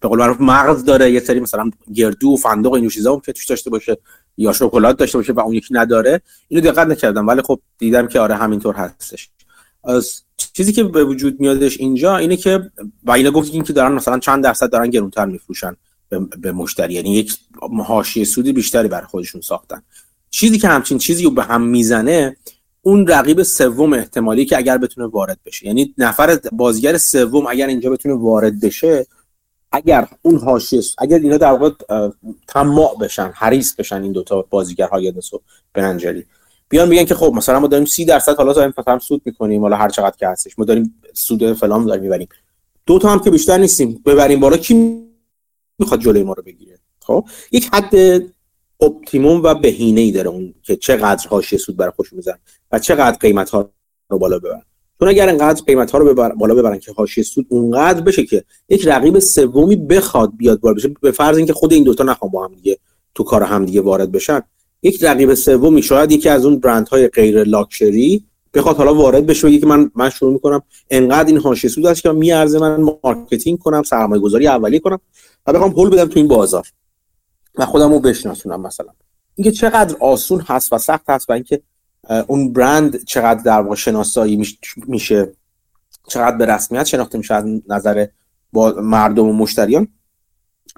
به 0.00 0.08
قول 0.08 0.18
معروف 0.18 0.40
مغز 0.40 0.84
داره 0.84 1.10
یه 1.10 1.20
سری 1.20 1.40
مثلا 1.40 1.70
گردو 1.94 2.28
و 2.28 2.36
فندق 2.36 2.72
و 2.72 2.88
چیزا 2.88 3.16
که 3.16 3.32
توش 3.32 3.46
داشته 3.46 3.70
باشه. 3.70 3.96
یا 4.36 4.52
شکلات 4.52 4.96
داشته 4.96 5.18
باشه 5.18 5.32
و 5.32 5.40
اون 5.40 5.54
یکی 5.54 5.74
نداره 5.74 6.20
اینو 6.48 6.62
دقت 6.62 6.86
نکردم. 6.86 7.28
ولی 7.28 7.42
خب 7.42 7.60
دیدم 7.78 8.06
که 8.06 8.20
آره 8.20 8.34
همینطور 8.34 8.74
هستش. 8.74 9.28
از 9.84 10.22
چیزی 10.52 10.72
که 10.72 10.84
به 10.84 11.04
وجود 11.04 11.40
میادش 11.40 11.80
اینجا 11.80 12.16
اینه 12.16 12.36
که 12.36 12.70
با 13.02 13.14
اینا 13.14 13.30
گفتیم 13.30 13.64
که 13.64 13.72
دارن 13.72 13.92
مثلا 13.92 14.18
چند 14.18 14.44
درصد 14.44 14.70
دارن 14.70 14.90
گرونتر 14.90 15.24
میفروشن 15.24 15.76
به 16.40 16.52
مشتری. 16.52 16.94
یعنی 16.94 17.14
یک 17.14 17.38
حاشیه 17.86 18.24
سودی 18.24 18.52
بیشتری 18.52 18.88
برای 18.88 19.06
خودشون 19.06 19.40
ساختن. 19.40 19.82
چیزی 20.30 20.58
که 20.58 20.68
همچین 20.68 20.98
چیزی 20.98 21.24
رو 21.24 21.30
به 21.30 21.42
هم 21.42 21.62
می‌زنه 21.62 22.36
اون 22.82 23.06
رقیب 23.06 23.42
سوم 23.42 23.92
احتمالی 23.92 24.44
که 24.44 24.56
اگر 24.56 24.78
بتونه 24.78 25.06
وارد 25.06 25.38
بشه. 25.46 25.66
یعنی 25.66 25.94
نفر 25.98 26.38
بازیگر 26.52 26.96
سوم 26.96 27.46
اگر 27.46 27.66
اینجا 27.66 27.90
بتونه 27.90 28.14
وارد 28.14 28.60
بشه 28.60 29.06
اگر 29.72 30.08
اون 30.22 30.38
حاشیه 30.38 30.82
اگر 30.98 31.18
اینا 31.18 31.36
در 31.36 31.52
واقع 31.52 31.70
طماع 32.46 32.96
بشن 33.00 33.30
حریص 33.34 33.74
بشن 33.74 34.02
این 34.02 34.12
دوتا 34.12 34.42
بازیگر 34.50 34.88
های 34.88 35.10
و 35.10 35.38
بننجلی 35.74 36.26
بیان 36.68 36.88
میگن 36.88 37.04
که 37.04 37.14
خب 37.14 37.32
مثلا 37.34 37.60
ما 37.60 37.66
داریم 37.66 37.86
30 37.86 38.04
درصد 38.04 38.36
حالا 38.36 38.52
داریم 38.52 38.74
مثلا 38.78 38.98
سود 38.98 39.22
می‌کنیم 39.24 39.62
حالا 39.62 39.76
هر 39.76 39.88
چقدر 39.88 40.16
که 40.16 40.28
هستش. 40.28 40.58
ما 40.58 40.64
داریم 40.64 40.94
سود 41.14 41.52
فلان 41.52 41.86
داریم 41.86 42.02
می‌بریم. 42.02 42.28
دو 42.86 42.98
تا 42.98 43.08
هم 43.08 43.18
که 43.18 43.30
بیشتر 43.30 43.58
نیستیم 43.58 44.02
ببریم 44.06 44.40
بالا 44.40 44.56
کی 44.56 45.04
می‌خواد 45.78 46.00
جلوی 46.00 46.22
ما 46.22 46.32
رو 46.32 46.42
بگیره؟ 46.42 46.78
خب؟ 47.00 47.28
یک 47.52 47.70
حد 47.72 48.22
اپتیموم 48.80 49.42
و 49.42 49.54
بهینه 49.54 50.00
ای 50.00 50.12
داره 50.12 50.28
اون 50.28 50.54
که 50.62 50.76
چقدر 50.76 51.28
حاشیه 51.28 51.58
سود 51.58 51.76
برای 51.76 51.92
خوش 51.96 52.12
میزن 52.12 52.38
و 52.72 52.78
چقدر 52.78 53.16
قیمت 53.20 53.50
ها 53.50 53.70
رو 54.08 54.18
بالا 54.18 54.38
ببرن. 54.38 54.62
چون 55.02 55.08
اگر 55.08 55.28
انقدر 55.28 55.62
قیمت 55.64 55.90
ها 55.90 55.98
رو 55.98 56.04
ببر... 56.04 56.32
بالا 56.32 56.54
ببرن 56.54 56.78
که 56.78 56.92
حاشیه 56.92 57.24
سود 57.24 57.46
اونقدر 57.48 58.00
بشه 58.00 58.24
که 58.24 58.44
یک 58.68 58.86
رقیب 58.86 59.18
سومی 59.18 59.76
بخواد 59.76 60.32
بیاد 60.36 60.60
وارد 60.60 60.74
بشه 60.74 60.88
به 61.00 61.10
فرض 61.10 61.36
اینکه 61.36 61.52
خود 61.52 61.72
این 61.72 61.84
دوتا 61.84 62.04
نخوان 62.04 62.30
با 62.30 62.44
هم 62.44 62.54
دیگه 62.54 62.78
تو 63.14 63.24
کار 63.24 63.42
هم 63.42 63.64
دیگه 63.64 63.80
وارد 63.80 64.12
بشن 64.12 64.42
یک 64.82 65.04
رقیب 65.04 65.34
سومی 65.34 65.82
شاید 65.82 66.12
یکی 66.12 66.28
از 66.28 66.44
اون 66.44 66.58
برندهای 66.58 67.08
غیر 67.08 67.44
لاکچری 67.44 68.24
بخواد 68.54 68.76
حالا 68.76 68.94
وارد 68.94 69.26
بشه 69.26 69.48
بگه 69.48 69.58
که 69.58 69.66
من 69.66 69.90
من 69.94 70.10
شروع 70.10 70.32
می‌کنم 70.32 70.62
انقدر 70.90 71.28
این 71.28 71.38
حاشیه 71.38 71.70
سود 71.70 71.86
است 71.86 72.02
که 72.02 72.12
میارزه 72.12 72.58
من 72.58 72.94
marketing 73.04 73.58
کنم 73.58 73.82
سرمایه 73.82 74.22
گذاری 74.22 74.46
اولیه 74.46 74.78
کنم 74.78 74.98
و 75.46 75.52
بخوام 75.52 75.72
پول 75.72 75.90
بدم 75.90 76.04
تو 76.04 76.18
این 76.18 76.28
بازار. 76.28 76.66
و 77.54 77.66
خودم 77.66 77.92
رو 77.92 78.00
بشناسونم 78.00 78.60
مثلا. 78.60 78.90
اینکه 79.34 79.50
چقدر 79.50 79.96
آسون 80.00 80.40
هست 80.40 80.72
و 80.72 80.78
سخت 80.78 81.10
هست 81.10 81.30
و 81.30 81.32
اینکه 81.32 81.62
اون 82.26 82.52
برند 82.52 83.04
چقدر 83.04 83.42
در 83.42 83.60
واقع 83.60 83.74
شناسایی 83.74 84.56
میشه 84.86 85.32
چقدر 86.08 86.36
به 86.36 86.46
رسمیت 86.46 86.84
شناخته 86.84 87.18
میشه 87.18 87.34
از 87.34 87.44
نظر 87.68 88.06
با 88.52 88.74
مردم 88.82 89.28
و 89.28 89.32
مشتریان. 89.32 89.88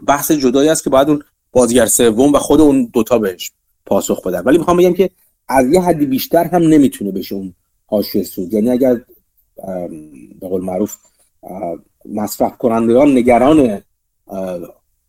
بحث 0.06 0.30
جدایی 0.30 0.68
است 0.68 0.84
که 0.84 0.90
باید 0.90 1.08
اون 1.08 1.22
بازیگر 1.52 1.86
سوم 1.86 2.32
و 2.32 2.38
خود 2.38 2.60
اون 2.60 2.90
دوتا 2.92 3.18
بهش 3.18 3.52
پاسخ 3.86 4.26
بدن. 4.26 4.40
ولی 4.40 4.58
می‌خوام 4.58 4.76
بگم 4.76 4.92
که 4.92 5.10
از 5.48 5.66
یه 5.72 5.80
حدی 5.80 6.06
بیشتر 6.06 6.44
هم 6.44 6.62
نمی‌تونه 6.62 7.10
بشه 7.10 7.34
اون 7.34 7.54
حاشیه 7.86 8.22
سود. 8.22 8.52
یعنی 8.52 8.70
اگر 8.70 9.00
به 10.40 10.48
قول 10.48 10.64
معروف 10.64 10.96
مصرف 12.04 12.58
کنندگان 12.58 13.12
نگران 13.12 13.82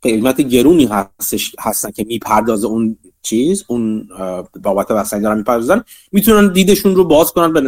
قیمت 0.05 0.41
گرونی 0.41 0.85
هستش 0.85 1.55
هستن 1.59 1.91
که 1.91 2.03
می‌پردازه 2.03 2.67
اون 2.67 2.97
چیز 3.21 3.63
اون 3.67 4.09
بابت 4.63 4.87
بستنی 4.87 5.21
دارن 5.21 5.37
می‌پردازن. 5.37 5.83
می‌تونن 6.11 6.53
دیدشون 6.53 6.95
رو 6.95 7.03
باز 7.03 7.31
کنن 7.31 7.53
به 7.53 7.61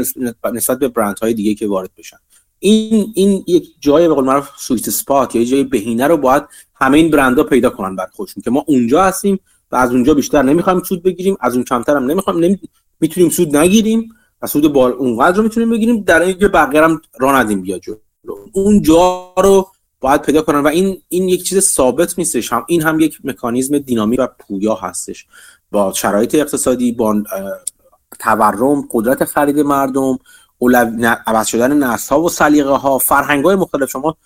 نسبت 0.54 0.80
به 0.80 0.88
برند 0.88 1.20
های 1.20 1.34
دیگه 1.34 1.54
که 1.54 1.68
وارد 1.68 1.90
بشن. 1.98 2.18
این 2.60 3.14
این 3.16 3.44
یک 3.48 3.70
جای 3.80 4.08
به 4.08 4.14
قول 4.14 4.24
معروف 4.24 4.50
سویت 4.58 4.90
سپات 4.90 5.36
یا 5.36 5.44
جای 5.44 5.64
بهینه 5.64 6.08
رو 6.08 6.18
باید 6.18 6.44
همه 6.76 6.98
این 6.98 7.12
برندها 7.12 7.44
پیدا 7.44 7.70
کنن 7.70 7.96
بر 7.96 8.08
خودشون 8.14 8.44
که 8.44 8.52
ما 8.52 8.64
اونجا 8.68 9.04
هستیم 9.04 9.40
و 9.72 9.76
از 9.76 9.92
اونجا 9.92 10.14
بیشتر 10.14 10.42
نمی‌خوایم 10.42 10.84
سود 10.84 11.04
بگیریم 11.04 11.38
از 11.40 11.56
اون 11.56 11.64
کمتر 11.64 11.96
هم 11.96 12.06
نمی‌خوایم 12.06 12.40
نمی... 12.40 12.60
می‌تونیم 13.00 13.30
سود 13.30 13.58
نگیریم 13.58 14.10
و 14.42 14.48
سود 14.48 14.74
بال 14.74 14.92
اونقدر 14.92 15.38
رو 15.38 15.44
می‌تونیم 15.44 15.70
بگیریم 15.70 16.04
در 16.04 16.22
اینکه 16.22 16.48
بقیه 16.48 16.84
هم 16.84 17.02
را 17.20 17.40
ندیم 17.40 17.62
بیا 17.62 17.80
جلو. 17.80 17.98
اون 18.52 18.82
جا 18.82 19.34
رو 19.38 19.68
باید 20.02 20.22
پیدا 20.22 20.42
کنن 20.42 20.60
و 20.60 20.68
این 20.68 21.02
این 21.10 21.30
یک 21.30 21.44
چیز 21.44 21.60
ثابت 21.60 22.20
نیستش. 22.20 22.54
هم 22.54 22.66
این 22.68 22.82
هم 22.82 23.00
یک 23.00 23.20
مکانیزم 23.24 23.78
دینامی 23.78 24.18
و 24.18 24.28
پویا 24.28 24.76
هستش. 24.76 25.26
با 25.72 25.94
شرایط 25.94 26.36
اقتصادی 26.36 26.92
با 26.92 27.24
تورم 28.20 28.88
قدرت 28.92 29.26
خرید 29.26 29.60
مردم 29.60 30.20
عوض 31.28 31.48
شدن 31.48 31.78
نسل 31.78 32.16
و 32.16 32.30
سلیقه 32.30 32.70
ها 32.70 32.98
فرهنگ 32.98 33.46
های 33.46 33.56
مختلف 33.56 33.90
شما 33.90 34.18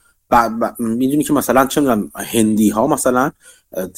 می‌دونی 0.80 1.24
که 1.24 1.34
مثلا 1.34 1.66
چه 1.66 1.82
می‌دونم 1.82 2.12
هندی 2.16 2.70
ها 2.70 2.88
مثلا 2.88 3.32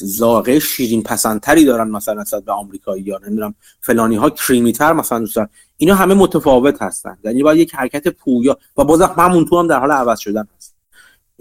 ذائقه 0.03 0.59
شیرین 0.59 1.03
پسندتری 1.03 1.65
دارن 1.65 1.89
مثلا 1.89 2.21
نسبت 2.21 2.43
به 2.43 2.51
آمریکایی 2.51 3.03
یا 3.03 3.19
نمی‌دونم 3.27 3.55
فلانی 3.81 4.15
ها 4.15 4.29
کریمی 4.29 4.73
تر 4.73 4.93
مثلا 4.93 5.19
دوست 5.19 5.37
اینا 5.77 5.95
همه 5.95 6.13
متفاوت 6.13 6.81
هستن. 6.81 7.17
یعنی 7.23 7.43
باید 7.43 7.59
یک 7.59 7.75
حرکت 7.75 8.07
پویا 8.07 8.57
و 8.77 8.83
باز 8.83 9.01
همون 9.01 9.45
تو 9.45 9.59
هم 9.59 9.67
در 9.67 9.79
حال 9.79 9.91
عوض 9.91 10.19
شدن 10.19 10.47
هست. 10.57 10.72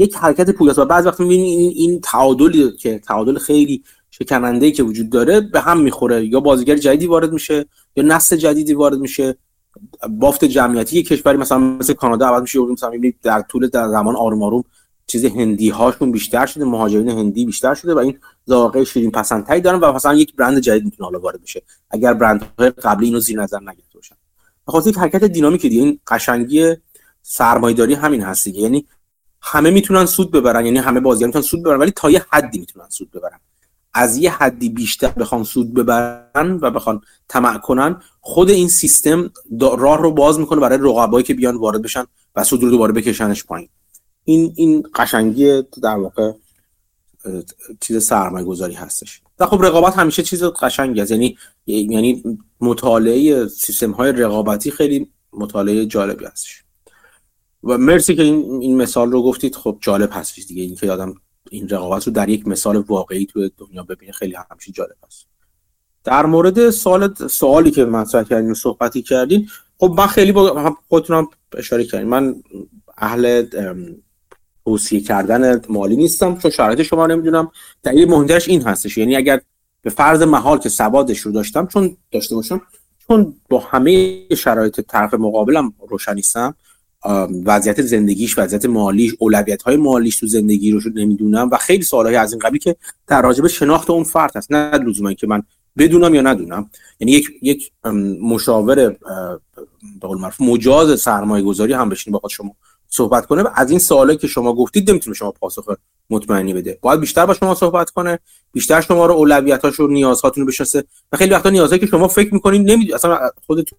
یک 0.02 0.16
حرکت 0.16 0.50
پویا 0.50 0.74
و 0.76 0.84
بعض 0.84 1.06
وقت 1.06 1.20
می‌بینی 1.20 1.42
این, 1.42 1.72
این 1.76 2.00
تعادلی 2.00 2.72
که 2.76 2.98
تعادل 2.98 3.38
خیلی 3.38 3.82
شکننده 4.10 4.70
که 4.70 4.82
وجود 4.82 5.10
داره 5.10 5.40
به 5.40 5.60
هم 5.60 5.80
می‌خوره. 5.80 6.26
یا 6.26 6.40
بازیگر 6.40 6.76
جدیدی 6.76 7.06
وارد 7.06 7.32
میشه 7.32 7.66
یا 7.96 8.04
نسل 8.04 8.36
جدیدی 8.36 8.74
وارد 8.74 8.98
میشه. 8.98 9.36
بافت 10.10 10.44
جمعیتی 10.44 11.02
کشوری 11.02 11.38
مثلا 11.38 11.58
مثل 11.58 11.92
کانادا 11.92 12.26
عوض 12.26 12.42
میشه. 12.42 12.58
مثلا 12.58 12.92
در 13.22 13.40
طول 13.40 13.68
در 13.68 13.88
زمان 13.88 14.16
آروم 14.16 14.42
آروم 14.42 14.64
چیز 15.06 15.24
هندی 15.24 15.68
هاشون 15.68 16.12
بیشتر 16.12 16.46
شده 16.46 16.64
مهاجرین 16.64 17.08
هندی 17.08 17.46
بیشتر 17.46 17.74
شده 17.74 17.94
و 17.94 17.98
این 17.98 18.18
ذائقه 18.48 18.84
شیرین 18.84 19.10
پسندتری 19.10 19.60
دارن 19.60 19.80
و 19.80 19.92
مثلا 19.92 20.14
یک 20.14 20.36
برند 20.36 20.58
جدید 20.58 20.84
می‌تونه 20.84 21.06
حالا 21.06 21.18
وارد 21.20 21.42
بشه. 21.42 21.62
اگر 21.90 22.14
برندهای 22.14 22.70
قبلی 22.70 23.06
اینو 23.06 23.20
زیر 23.20 23.42
نظر 23.42 23.60
نگرفته 23.60 23.94
باشن. 23.94 24.16
بخاطر 24.68 24.90
یک 24.90 24.98
حرکت 24.98 25.24
دینامیکی 25.24 25.68
دیگه 25.68 25.82
این 25.82 26.00
قشنگی 26.06 26.74
سرمایه‌داری 27.22 27.94
همین 27.94 28.22
هست 28.22 28.46
یعنی 28.46 28.86
همه 29.42 29.70
می‌تونن 29.70 30.06
سود 30.06 30.30
ببرن 30.30 30.66
یعنی 30.66 30.78
همه 30.78 31.00
بازیگر 31.00 31.26
می‌تونن 31.26 31.42
سود 31.42 31.60
ببرن 31.60 31.78
ولی 31.78 31.90
تا 31.90 32.10
یه 32.10 32.26
حدی 32.30 32.58
می‌تونن 32.58 32.86
سود 32.88 33.10
ببرن. 33.10 33.38
از 33.94 34.16
یه 34.16 34.30
حدی 34.30 34.68
بیشتر 34.68 35.08
بخوان 35.08 35.44
سود 35.44 35.74
ببرن 35.74 36.58
و 36.62 36.70
بخوان 36.70 37.00
طمع 37.28 37.58
کنن 37.58 38.02
خود 38.20 38.50
این 38.50 38.68
سیستم 38.68 39.30
راه 39.60 39.98
رو 39.98 40.12
باز 40.12 40.38
می‌کنه 40.38 40.60
برای 40.60 40.78
رقبایی 40.78 41.24
که 41.24 41.34
بیان 41.34 41.56
وارد 41.56 41.82
بشن 41.82 42.04
و 42.36 42.44
سود 42.44 42.62
رو 42.62 42.70
دوباره 42.70 42.92
بکشنش 42.92 43.44
پایین. 43.44 43.68
این 44.24 44.52
این 44.56 44.84
قشنگی 44.94 45.62
در 45.82 45.96
واقع 45.96 46.32
چیز 47.80 48.04
سرمایه 48.04 48.44
گذاری 48.44 48.74
هستش. 48.74 49.20
و 49.38 49.46
خب 49.46 49.64
رقابت 49.64 49.98
همیشه 49.98 50.22
چیز 50.22 50.44
قشنگی 50.44 51.00
است. 51.00 51.10
یعنی 51.10 51.36
یعنی 51.66 52.38
مطالعه 52.60 53.48
سیستم 53.48 53.90
های 53.90 54.12
رقابتی 54.12 54.70
خیلی 54.70 55.10
مطالعه 55.32 55.86
جالبی 55.86 56.24
هستش. 56.24 56.64
و 57.64 57.78
مرسی 57.78 58.14
که 58.14 58.22
این, 58.22 58.60
این 58.62 58.76
مثال 58.76 59.12
رو 59.12 59.22
گفتید. 59.22 59.56
خب 59.56 59.78
جالب 59.80 60.10
هستش 60.12 60.46
دیگه. 60.46 60.62
اینکه 60.62 60.86
یادم 60.86 61.14
این 61.50 61.68
رقابت 61.68 62.06
رو 62.06 62.12
در 62.12 62.28
یک 62.28 62.48
مثال 62.48 62.76
واقعی 62.76 63.26
تو 63.26 63.48
دنیا 63.56 63.82
ببینه 63.82 64.12
خیلی 64.12 64.34
همیشه 64.50 64.72
جالب 64.72 64.96
هست. 65.06 65.26
در 66.04 66.26
مورد 66.26 66.70
سوال 66.70 67.14
سوالی 67.14 67.70
که 67.70 67.84
مطرح 67.84 68.22
کردین 68.22 68.50
و 68.50 68.54
صحبتی 68.54 69.02
کردین 69.02 69.48
خب 69.78 69.94
من 69.98 70.06
خیلی 70.06 70.32
با 70.32 70.76
خودتونم 70.88 71.28
اشاره 71.56 71.84
کردین. 71.84 72.08
من 72.08 72.42
اهل 72.98 73.46
توصیه 74.64 75.00
کردن 75.00 75.60
مالی 75.68 75.96
نیستم 75.96 76.38
چون 76.38 76.50
شرایط 76.50 76.82
شما 76.82 77.06
نمی‌دونم. 77.06 77.50
دلیل 77.82 78.08
مهمترش 78.08 78.48
این 78.48 78.62
هستش. 78.62 78.98
یعنی 78.98 79.16
اگر 79.16 79.40
به 79.82 79.90
فرض 79.90 80.22
محال 80.22 80.58
که 80.58 80.68
سوادش 80.68 81.20
رو 81.20 81.32
داشتم 81.32 81.66
چون 81.66 81.96
داشته 82.12 82.34
باشم 82.34 82.62
چون 83.08 83.34
با 83.48 83.58
همه 83.58 84.26
شرایط 84.34 84.80
طرف 84.80 85.14
مقابلم 85.14 85.72
روشن 85.88 86.14
نیستم 86.14 86.54
وضعیت 87.44 87.82
زندگیش 87.82 88.38
وضعیت 88.38 88.66
مالیش 88.66 89.14
اولویت 89.18 89.62
های 89.62 89.76
مالیش 89.76 90.20
تو 90.20 90.26
زندگی 90.26 90.70
رو 90.70 90.80
نمی‌دونم 90.94 91.48
و 91.52 91.56
خیلی 91.56 91.82
سوالهای 91.82 92.16
از 92.16 92.32
این 92.32 92.38
قبیل 92.38 92.60
که 92.60 92.76
در 93.06 93.22
راجب 93.22 93.46
شناخت 93.46 93.90
اون 93.90 94.04
فرد 94.04 94.36
هست. 94.36 94.52
نه 94.52 94.78
لزوما 94.78 95.12
که 95.12 95.26
من 95.26 95.42
بدونم 95.78 96.14
یا 96.14 96.20
ندونم. 96.20 96.70
یعنی 97.00 97.12
یک 97.12 97.30
یک 97.42 97.72
مشاور 98.22 98.74
به 100.00 100.06
قول 100.06 100.18
معروف 100.18 100.40
مجاز 100.40 101.00
سرمایه 101.00 101.44
گذاری 101.44 101.72
هم 101.72 101.88
بشین 101.88 102.12
با 102.12 102.28
شما 102.28 102.56
صحبت 102.88 103.26
کنه 103.26 103.42
و 103.42 103.48
از 103.54 103.70
این 103.70 103.78
سوالی 103.78 104.16
که 104.16 104.26
شما 104.26 104.54
گفتید 104.54 104.90
نمی‌تونه 104.90 105.16
شما 105.16 105.30
پاسخ 105.30 105.64
مطمئنی 106.10 106.54
بده. 106.54 106.78
باید 106.82 107.00
بیشتر 107.00 107.26
با 107.26 107.34
شما 107.34 107.54
صحبت 107.54 107.90
کنه 107.90 108.18
بیشتر 108.52 108.80
شما 108.80 109.06
رو 109.06 109.14
اولویتاش 109.14 109.80
و 109.80 109.86
نیازهاتون 109.86 110.40
رو 110.40 110.48
بشناسه 110.48 110.84
و 111.12 111.16
خیلی 111.16 111.30
وقتا 111.30 111.50
نیازهایی 111.50 111.80
که 111.80 111.86
شما 111.86 112.08
فکر 112.08 112.34
می‌کنید 112.34 112.60
نمی‌دونید. 112.60 112.94
اصلا 112.94 113.30
خودتون 113.46 113.78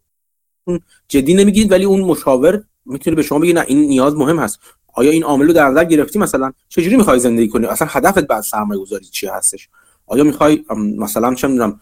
جدی 1.07 1.33
نمی‌گیرید 1.33 1.71
ولی 1.71 1.85
اون 1.85 2.01
مشاور 2.01 2.63
می‌تونه 2.85 3.15
به 3.15 3.21
شما 3.21 3.39
بگه 3.39 3.53
نه 3.53 3.63
این 3.67 3.79
نیاز 3.79 4.15
مهم 4.15 4.39
هست. 4.39 4.59
آیا 4.93 5.11
این 5.11 5.23
عامل 5.23 5.47
رو 5.47 5.53
در 5.53 5.69
نظر 5.69 5.83
گرفتی 5.83 6.19
مثلا؟ 6.19 6.53
چجوری 6.69 6.95
می‌خوای 6.95 7.19
زندگی 7.19 7.47
کنی؟ 7.47 7.65
اصلا 7.65 7.87
هدفت 7.91 8.19
بعد 8.19 8.41
سرمایه 8.41 8.81
گذاری 8.81 9.05
چی 9.05 9.27
هستش؟ 9.27 9.69
آیا 10.05 10.23
می‌خوای 10.23 10.65
مثلا 10.97 11.33
چه 11.33 11.47
می‌دونم 11.47 11.79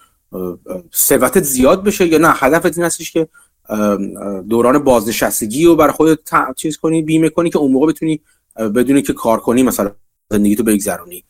ثروتت 0.95 1.43
زیاد 1.43 1.83
بشه 1.83 2.07
یا 2.07 2.17
نه؟ 2.17 2.33
هدفت 2.35 2.77
این 2.77 2.85
هستش 2.85 3.11
که 3.11 3.27
دوران 4.49 4.79
بازنشستگی 4.79 5.65
رو 5.65 5.75
برای 5.75 5.91
خودت 5.91 6.19
چیز 6.55 6.77
کنی 6.77 7.01
بیمه 7.01 7.29
کنی 7.29 7.49
که 7.49 7.57
اون 7.57 7.71
موقع 7.71 7.87
بتونی 7.87 8.21
بدونی 8.55 9.01
که 9.01 9.13
کار 9.13 9.39
کنی 9.39 9.63
مثلا 9.63 9.91
زندگی 10.29 10.55
تو 10.55 10.63
بگذرونی 10.63 11.23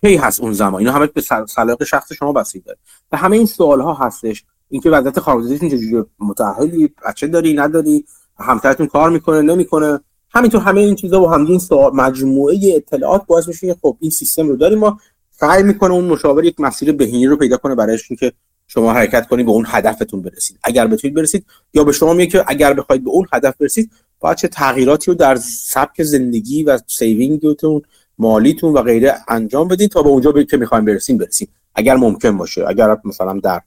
کی 0.00 0.16
هست 0.16 0.40
اون 0.40 0.52
زمان؟ 0.52 0.74
اینا 0.74 0.92
همه 0.92 1.06
به 1.06 1.20
سلیقه 1.48 1.84
شخص 1.84 2.12
شما 2.12 2.32
بسیده 2.32 2.64
داره. 2.64 2.78
و 3.12 3.16
همه 3.16 3.36
این 3.36 3.46
سوال 3.46 3.80
ها 3.80 3.94
هستش. 3.94 4.44
اینکه 4.68 4.90
وضعیت 4.90 5.20
خانوادگیتون 5.20 5.68
چجوری 5.68 6.04
متأهلی؟ 6.18 6.94
بچه 7.06 7.26
داری؟ 7.26 7.54
نداری؟ 7.54 8.04
همسرتون 8.38 8.86
کار 8.86 9.10
می‌کنه 9.10 9.42
نمی‌کنه. 9.42 10.00
همینطور 10.30 10.60
همه 10.60 10.80
این 10.80 10.94
چیزا 10.94 11.22
و 11.22 11.30
همین 11.30 11.58
سوال 11.58 11.92
مجموعه 11.94 12.58
اطلاعات 12.76 13.26
باعث 13.26 13.48
میشه 13.48 13.66
که 13.66 13.76
خب 13.82 13.96
این 14.00 14.10
سیستم 14.10 14.48
رو 14.48 14.56
داریم. 14.56 14.78
ما 14.78 14.98
سعی 15.30 15.62
می‌کنه 15.62 15.92
اون 15.92 16.04
مشاور 16.04 16.44
یک 16.44 16.60
مسیر 16.60 16.92
بهینه 16.92 17.28
رو 17.30 17.36
پیدا 17.36 17.56
کنه 17.56 17.74
برایش 17.74 18.08
که 18.08 18.32
شما 18.66 18.92
حرکت 18.92 19.26
کنید 19.26 19.46
به 19.46 19.52
اون 19.52 19.64
هدفتون 19.68 20.22
برسید. 20.22 20.58
اگر 20.64 20.86
بتونید 20.86 21.16
برسید 21.16 21.46
یا 21.74 21.84
به 21.84 21.92
شما 21.92 22.12
میگه 22.12 22.30
که 22.30 22.44
اگر 22.46 22.72
بخواید 22.72 23.04
به 23.04 23.10
اون 23.10 23.26
هدف 23.32 23.56
برسید 23.56 23.90
باید 24.20 24.36
چه 24.36 24.48
تغییراتی 24.48 25.10
رو 25.10 25.14
در 25.14 25.36
سبک 25.66 26.02
زندگی 26.02 26.62
و 26.62 26.78
سیوینگتون 26.86 27.82
مالیتون 28.18 28.72
و 28.72 28.82
غیره 28.82 29.14
انجام 29.28 29.68
بدید 29.68 29.90
تا 29.90 30.02
به 30.02 30.08
اونجا 30.08 30.42
که 30.42 30.56
می‌خوایم 30.56 30.84
برسیم 30.84 31.18
برسیم. 31.18 31.48
اگر 31.74 31.96
ممکن 31.96 32.38
باشه. 32.38 32.64
اگر 32.68 32.96
مثلا 33.04 33.40
در 33.42 33.60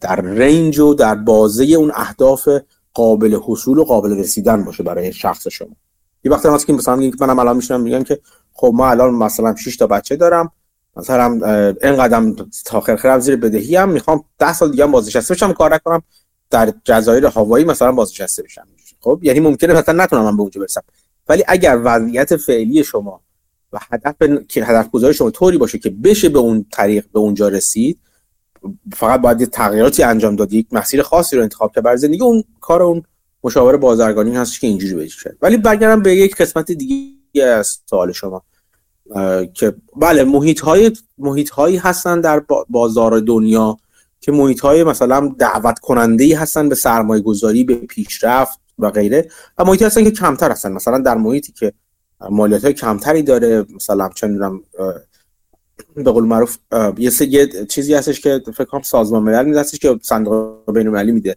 در 0.00 0.16
رنج 0.16 0.78
و 0.78 0.94
در 0.94 1.14
بازه 1.14 1.64
اون 1.64 1.92
اهداف 1.94 2.48
قابل 2.98 3.38
حصول 3.44 3.78
و 3.78 3.84
قابل 3.84 4.18
رسیدن 4.18 4.64
باشه 4.64 4.82
برای 4.82 5.12
شخص 5.12 5.48
شما. 5.48 5.76
یه 6.24 6.32
وقتی 6.32 6.48
هست 6.48 6.66
که 6.66 6.72
مثلا 6.72 6.96
منم 7.20 7.38
الان 7.38 7.56
میشنم 7.56 7.80
میگم 7.80 8.02
که 8.02 8.20
خب 8.52 8.72
ما 8.74 8.90
الان 8.90 9.14
مثلا 9.14 9.54
6 9.56 9.76
تا 9.76 9.86
بچه 9.86 10.16
دارم 10.16 10.50
مثلا 10.96 11.26
اینقدر 11.82 12.32
تا 12.64 12.80
خیر 12.80 13.18
زیر 13.18 13.36
بدهی 13.36 13.76
هم 13.76 13.88
می‌خوام 13.88 14.24
10 14.38 14.52
سال 14.52 14.70
دیگه 14.70 14.84
هم 14.84 14.92
بازنشسته 14.92 15.34
بشم 15.34 15.52
کار 15.52 15.74
نکنم. 15.74 16.02
در 16.50 16.72
جزایر 16.84 17.26
هوایی 17.26 17.64
مثلا 17.64 17.92
بازنشسته 17.92 18.42
بشم. 18.42 18.66
خب 19.00 19.20
یعنی 19.22 19.40
ممکنه 19.40 19.74
مثلا 19.74 20.04
نتونم 20.04 20.24
من 20.24 20.36
به 20.36 20.42
اونجا 20.42 20.60
برسم. 20.60 20.82
ولی 21.28 21.44
اگر 21.48 21.80
وضعیت 21.84 22.36
فعلی 22.36 22.84
شما 22.84 23.20
و 23.72 23.78
هدف 23.90 24.14
که 24.48 24.64
هدف 24.64 24.90
گذاری 24.90 25.14
شما 25.14 25.30
طوری 25.30 25.58
باشه 25.58 25.78
که 25.78 25.90
بشه 25.90 26.28
به 26.28 26.38
اون 26.38 26.66
طریق 26.72 27.04
به 27.12 27.18
اونجا 27.18 27.48
رسید 27.48 27.98
فقط 28.96 29.20
باید 29.20 29.40
یه 29.40 29.46
تغییراتی 29.46 30.02
انجام 30.02 30.36
داد 30.36 30.52
یک 30.52 30.66
مسیر 30.72 31.02
خاصی 31.02 31.36
رو 31.36 31.42
انتخاب 31.42 31.74
کرد 31.74 31.84
برای 31.84 31.96
زندگی 31.96 32.22
اون 32.22 32.44
کار 32.60 32.82
اون 32.82 33.02
مشاور 33.44 33.76
بازرگانی 33.76 34.36
هست 34.36 34.60
که 34.60 34.66
اینجوری 34.66 34.94
بشه 34.94 35.36
ولی 35.42 35.56
برگردم 35.56 36.02
به 36.02 36.16
یک 36.16 36.36
قسمت 36.36 36.72
دیگه 36.72 37.44
از 37.44 37.78
سوال 37.86 38.12
شما 38.12 38.42
که 39.54 39.74
بله 39.96 40.24
محیط 40.24 40.60
های 40.60 40.92
محیط 41.18 41.50
هایی 41.50 41.76
هستن 41.76 42.20
در 42.20 42.42
بازار 42.68 43.20
دنیا 43.20 43.78
که 44.20 44.32
محیط 44.32 44.60
های 44.60 44.84
مثلا 44.84 45.34
دعوت 45.38 45.78
کننده 45.78 46.24
ای 46.24 46.32
هستن 46.32 46.68
به 46.68 46.74
سرمایه 46.74 47.22
گذاری 47.22 47.64
به 47.64 47.74
پیشرفت 47.74 48.60
و 48.78 48.90
غیره 48.90 49.28
و 49.58 49.64
محیطی 49.64 49.84
هستن 49.84 50.04
که 50.04 50.10
کمتر 50.10 50.50
هستن. 50.50 50.72
مثلا 50.72 50.98
در 50.98 51.16
محیطی 51.16 51.52
که 51.52 51.72
مالیات 52.30 52.64
های 52.64 52.72
کمتری 52.72 53.22
داره 53.22 53.66
مثلا 53.74 54.10
چه 54.14 54.26
می‌دونم 54.26 54.60
به 56.04 56.10
قول 56.10 56.24
معروف 56.24 56.58
یه 56.98 57.46
چیزی 57.68 57.94
هستش 57.94 58.20
که 58.20 58.42
فکر 58.54 58.64
کنم 58.64 58.82
سازمان 58.82 59.22
ملل 59.22 59.44
میده 59.44 59.60
هستش 59.60 59.78
که 59.78 59.98
صندوق 60.02 60.72
بین 60.72 60.86
المللی 60.86 61.12
میده. 61.12 61.36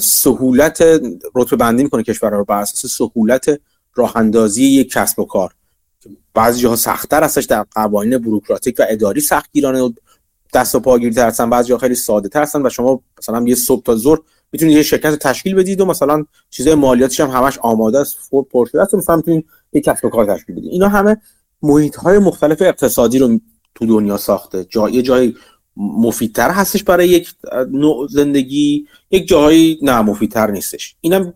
سهولت 0.00 0.82
رتبه 1.34 1.56
بندی 1.56 1.82
می‌کنه 1.82 2.02
کشورها 2.02 2.38
رو 2.38 2.44
بر 2.44 2.60
اساس 2.60 2.92
سهولت 2.92 3.60
راه 3.94 4.16
اندازی 4.16 4.64
یک 4.64 4.90
کسب 4.92 5.18
و 5.18 5.24
کار. 5.24 5.52
بعضی 6.34 6.60
جاها 6.60 6.76
سختتر 6.76 7.24
هستش 7.24 7.44
در 7.44 7.66
قوانین 7.74 8.18
بوروکراتیک 8.18 8.76
و 8.78 8.84
اداری 8.88 9.20
سختگیرانه 9.20 9.94
دست 10.54 10.74
و 10.74 10.80
پاگیرتر 10.80 11.26
هستن. 11.26 11.50
بعضی 11.50 11.68
جاها 11.68 11.80
خیلی 11.80 11.94
ساده 11.94 12.28
تر 12.28 12.42
هستن 12.42 12.66
و 12.66 12.70
شما 12.70 13.00
مثلا 13.18 13.44
یه 13.46 13.54
صبح 13.54 13.82
تا 13.82 13.96
ظهر 13.96 14.18
می‌تونید 14.52 14.76
یه 14.76 14.82
شرکت 14.82 15.14
تشکیل 15.14 15.54
بدید 15.54 15.80
و 15.80 15.84
مثلا 15.84 16.24
چیزای 16.50 16.74
مالیاتش 16.74 17.20
هم 17.20 17.30
همش 17.30 17.58
آماده 17.58 17.98
است 17.98 18.16
فور 18.18 18.44
پرشده 18.50 18.82
است 18.82 18.94
مثلا 18.94 19.16
می‌تونید 19.16 19.46
یک 19.72 19.84
کسب 19.84 20.04
و 20.04 20.08
کار 20.08 20.36
تشکیل 20.36 20.56
بدید. 20.56 20.70
اینا 20.72 20.88
همه 20.88 21.16
محیط 21.62 21.96
های 21.96 22.18
مختلف 22.18 22.62
اقتصادی 22.62 23.18
رو 23.18 23.40
تو 23.76 23.86
دنیا 23.86 24.16
ساخته. 24.16 24.64
جای 24.64 24.92
یه 24.92 25.02
جای 25.02 25.34
مفیدتر 25.76 26.50
هستش 26.50 26.82
برای 26.82 27.08
یک 27.08 27.34
نوع 27.70 28.08
زندگی 28.08 28.86
یک 29.10 29.28
جایی 29.28 29.78
نه 29.82 30.02
مفیدتر 30.02 30.50
نیستش. 30.50 30.96
اینم 31.00 31.34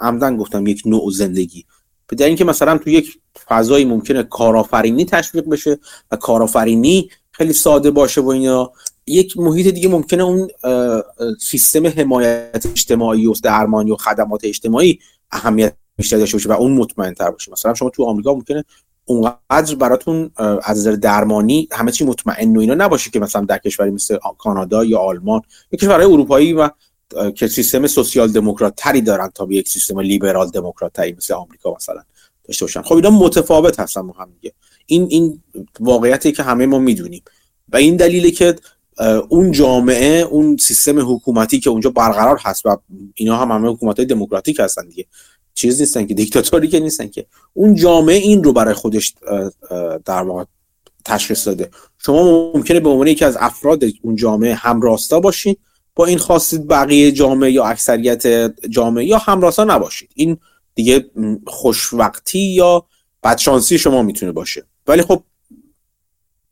عمدن 0.00 0.36
گفتم 0.36 0.66
یک 0.66 0.82
نوع 0.86 1.10
زندگی. 1.10 1.64
به 2.06 2.24
اینکه 2.24 2.44
مثلا 2.44 2.78
تو 2.78 2.90
یک 2.90 3.18
فضایی 3.48 3.84
ممکنه 3.84 4.22
کارآفرینی 4.22 5.04
تشویق 5.04 5.48
بشه 5.48 5.78
و 6.10 6.16
کارآفرینی 6.16 7.10
خیلی 7.32 7.52
ساده 7.52 7.90
باشه 7.90 8.20
و 8.20 8.28
اینا 8.28 8.72
یک 9.06 9.38
محیط 9.38 9.66
دیگه 9.74 9.88
ممکنه 9.88 10.22
اون 10.22 10.48
سیستم 11.40 11.86
حمایت 11.86 12.66
اجتماعی 12.70 13.26
و 13.26 13.32
درمانی 13.42 13.90
و 13.90 13.96
خدمات 13.96 14.44
اجتماعی 14.44 14.98
اهمیت 15.30 15.74
بیشتر 15.96 16.18
داشته 16.18 16.36
باشه 16.36 16.48
و 16.48 16.52
اون 16.52 16.72
مطمئن 16.72 17.14
تر 17.14 17.30
باشه. 17.30 17.52
مثلا 17.52 17.74
شما 17.74 17.90
تو 17.90 18.04
آمریکا 18.04 18.34
ممکنه 18.34 18.64
اونقدر 19.04 19.74
براتون 19.74 20.30
از 20.36 20.78
نظر 20.78 20.92
درمانی 20.92 21.68
همه 21.72 21.92
چی 21.92 22.04
مطمئن 22.04 22.56
و 22.56 22.60
اینا 22.60 22.74
نباشه 22.74 23.10
که 23.10 23.20
مثلا 23.20 23.44
در 23.44 23.58
کشوری 23.58 23.90
مثل 23.90 24.18
کانادا 24.38 24.84
یا 24.84 24.98
آلمان 24.98 25.42
یا 25.72 25.76
کشورهای 25.76 26.12
اروپایی 26.12 26.52
و 26.52 26.70
که 27.34 27.48
سیستم 27.48 27.86
سوسیال 27.86 28.32
دموکرات 28.32 28.74
تری 28.76 29.00
دارن 29.00 29.30
تا 29.34 29.46
به 29.46 29.56
یک 29.56 29.68
سیستم 29.68 30.00
لیبرال 30.00 30.50
دموکرات 30.50 30.92
تری 30.92 31.12
مثل 31.12 31.34
آمریکا 31.34 31.74
مثلا 31.74 32.02
داشته 32.44 32.64
باشن. 32.64 32.82
خب 32.82 32.94
اینا 32.94 33.10
متفاوت 33.10 33.80
هستن 33.80 34.06
با 34.06 34.12
هم 34.12 34.30
دیگه. 34.40 34.54
این 34.86 35.06
این 35.10 35.42
واقعیتی 35.80 36.32
که 36.32 36.42
همه 36.42 36.66
ما 36.66 36.78
می‌دونیم. 36.78 37.22
و 37.68 37.76
این 37.76 37.96
دلیله 37.96 38.30
که 38.30 38.56
اون 39.28 39.52
جامعه 39.52 40.20
اون 40.20 40.56
سیستم 40.56 41.14
حکومتی 41.14 41.60
که 41.60 41.70
اونجا 41.70 41.90
برقرار 41.90 42.38
هست 42.42 42.66
و 42.66 42.76
اینا 43.14 43.36
هم 43.36 43.52
همه 43.52 43.68
حکومت 43.68 44.00
دموکراتیک 44.00 44.60
هستن 44.60 44.88
دیگه. 44.88 45.06
چیز 45.54 45.80
نیستن 45.80 46.06
که 46.06 46.14
دیکتاتوری 46.14 46.68
که 46.68 46.80
نیستن 46.80 47.08
که. 47.08 47.26
اون 47.52 47.74
جامعه 47.74 48.16
این 48.16 48.44
رو 48.44 48.52
برای 48.52 48.74
خودش 48.74 49.14
در 50.04 50.22
واقع 50.22 50.44
تشخیص 51.04 51.46
داده. 51.46 51.70
شما 51.98 52.52
ممکنه 52.54 52.80
به 52.80 52.88
عنوان 52.88 53.06
یکی 53.06 53.24
از 53.24 53.36
افراد 53.40 53.82
اون 54.02 54.16
جامعه 54.16 54.54
همراستا 54.54 55.20
باشین 55.20 55.56
با 55.94 56.06
این 56.06 56.18
خواستید 56.18 56.68
بقیه 56.68 57.12
جامعه 57.12 57.50
یا 57.50 57.64
اکثریت 57.64 58.26
جامعه 58.68 59.04
یا 59.04 59.18
همراستا 59.18 59.64
نباشید. 59.64 60.10
این 60.14 60.36
دیگه 60.74 61.10
خوشوقتی 61.46 62.38
یا 62.38 62.86
بدشانسی 63.22 63.78
شما 63.78 64.02
می‌تونه 64.02 64.32
باشه. 64.32 64.64
ولی 64.86 65.02
خب 65.02 65.22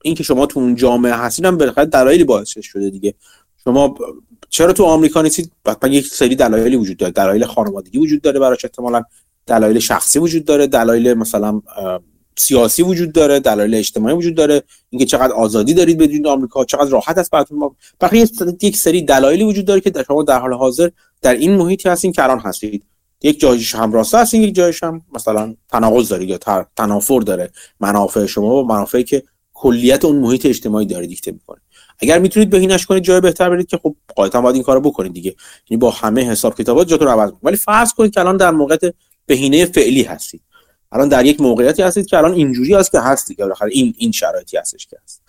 این 0.02 0.14
که 0.14 0.22
شما 0.22 0.46
تو 0.46 0.60
اون 0.60 0.74
جامعه 0.74 1.12
هستین 1.12 1.44
هم 1.44 1.56
بالاخره 1.56 1.84
دلایلی 1.84 2.24
باعث 2.24 2.48
شده 2.62 2.90
دیگه. 2.90 3.14
شما 3.64 3.94
چرا 4.48 4.72
تو 4.72 4.84
آمریکا 4.84 5.22
نیستید؟ 5.22 5.52
حتما 5.66 5.90
یک 5.90 6.06
سری 6.06 6.36
دلایلی 6.36 6.76
وجود 6.76 6.96
داره؟ 6.96 7.12
دلایل 7.12 7.44
خانوادگی 7.44 7.98
وجود 7.98 8.22
داره 8.22 8.40
براش 8.40 8.64
احتمالاً. 8.64 9.02
دلایل 9.46 9.78
شخصی 9.78 10.18
وجود 10.18 10.44
داره 10.44 10.66
دلایل 10.66 11.14
مثلا 11.14 11.62
سیاسی 12.36 12.82
وجود 12.82 13.12
داره 13.12 13.40
دلایل 13.40 13.74
اجتماعی 13.74 14.14
وجود 14.14 14.34
داره. 14.34 14.62
اینکه 14.90 15.06
چقدر 15.06 15.32
آزادی 15.32 15.74
دارید 15.74 15.98
بدون 15.98 16.26
آمریکا 16.26 16.64
چقدر 16.64 16.90
راحت 16.90 17.18
است 17.18 17.30
براتون 17.30 17.76
بقیه 18.00 18.26
یک 18.62 18.76
سری 18.76 19.02
دلایلی 19.02 19.44
وجود 19.44 19.64
داره 19.64 19.80
که 19.80 19.90
در 19.90 20.04
شما 20.04 20.22
در 20.22 20.38
حال 20.38 20.52
حاضر 20.52 20.90
در 21.22 21.34
این 21.34 21.56
محیطی 21.56 21.88
هستین 21.88 22.12
که 22.12 22.22
الان 22.22 22.38
هستید. 22.40 22.84
یک 23.22 23.40
جایش 23.40 23.74
هم 23.74 23.92
راسته 23.92 24.18
هستین 24.18 24.42
یک 24.42 24.54
جایش 24.54 24.82
هم 24.82 25.02
مثلا 25.14 25.54
تناقض 25.68 26.08
داره 26.08 26.24
یا 26.24 26.38
تنافر 26.76 27.20
داره 27.20 27.50
منافع 27.80 28.26
شما 28.26 28.62
و 28.62 28.66
منافعی 28.66 29.04
که 29.04 29.22
کلیت 29.60 30.04
اون 30.04 30.16
محیط 30.16 30.46
اجتماعی 30.46 30.86
داره 30.86 31.06
دیکته 31.06 31.32
می‌کنه. 31.32 31.60
اگر 31.98 32.18
می‌تونید 32.18 32.50
بهینش 32.50 32.86
کنید 32.86 33.02
جای 33.02 33.20
بهتر 33.20 33.50
برید 33.50 33.66
که 33.66 33.76
خب 33.76 33.96
قاعدتا 34.16 34.40
باید 34.40 34.54
این 34.54 34.64
کارو 34.64 34.80
بکنید 34.80 35.12
دیگه. 35.12 35.36
یعنی 35.70 35.78
با 35.78 35.90
همه 35.90 36.30
حساب 36.30 36.54
کتابات 36.54 36.88
جاتون 36.88 37.08
عوض 37.08 37.32
ولی 37.42 37.56
فرض 37.56 37.92
کنید 37.92 38.14
که 38.14 38.20
الان 38.20 38.36
در 38.36 38.50
موقع 38.50 38.90
بهینه 39.26 39.66
فعلی 39.66 40.02
هستید. 40.02 40.40
الان 40.92 41.08
در 41.08 41.26
یک 41.26 41.40
موقعیتی 41.40 41.82
هستید 41.82 42.06
که 42.06 42.18
الان 42.18 42.32
اینجوری 42.32 42.74
هست 42.74 42.92
که 42.92 43.00
هست 43.00 43.28
دیگه. 43.28 43.44
بالاخره 43.44 43.70
این 43.72 43.94
این 43.98 44.12
شرایطی 44.12 44.56
هستش 44.56 44.86
که 44.86 44.96
هست. 45.04 45.22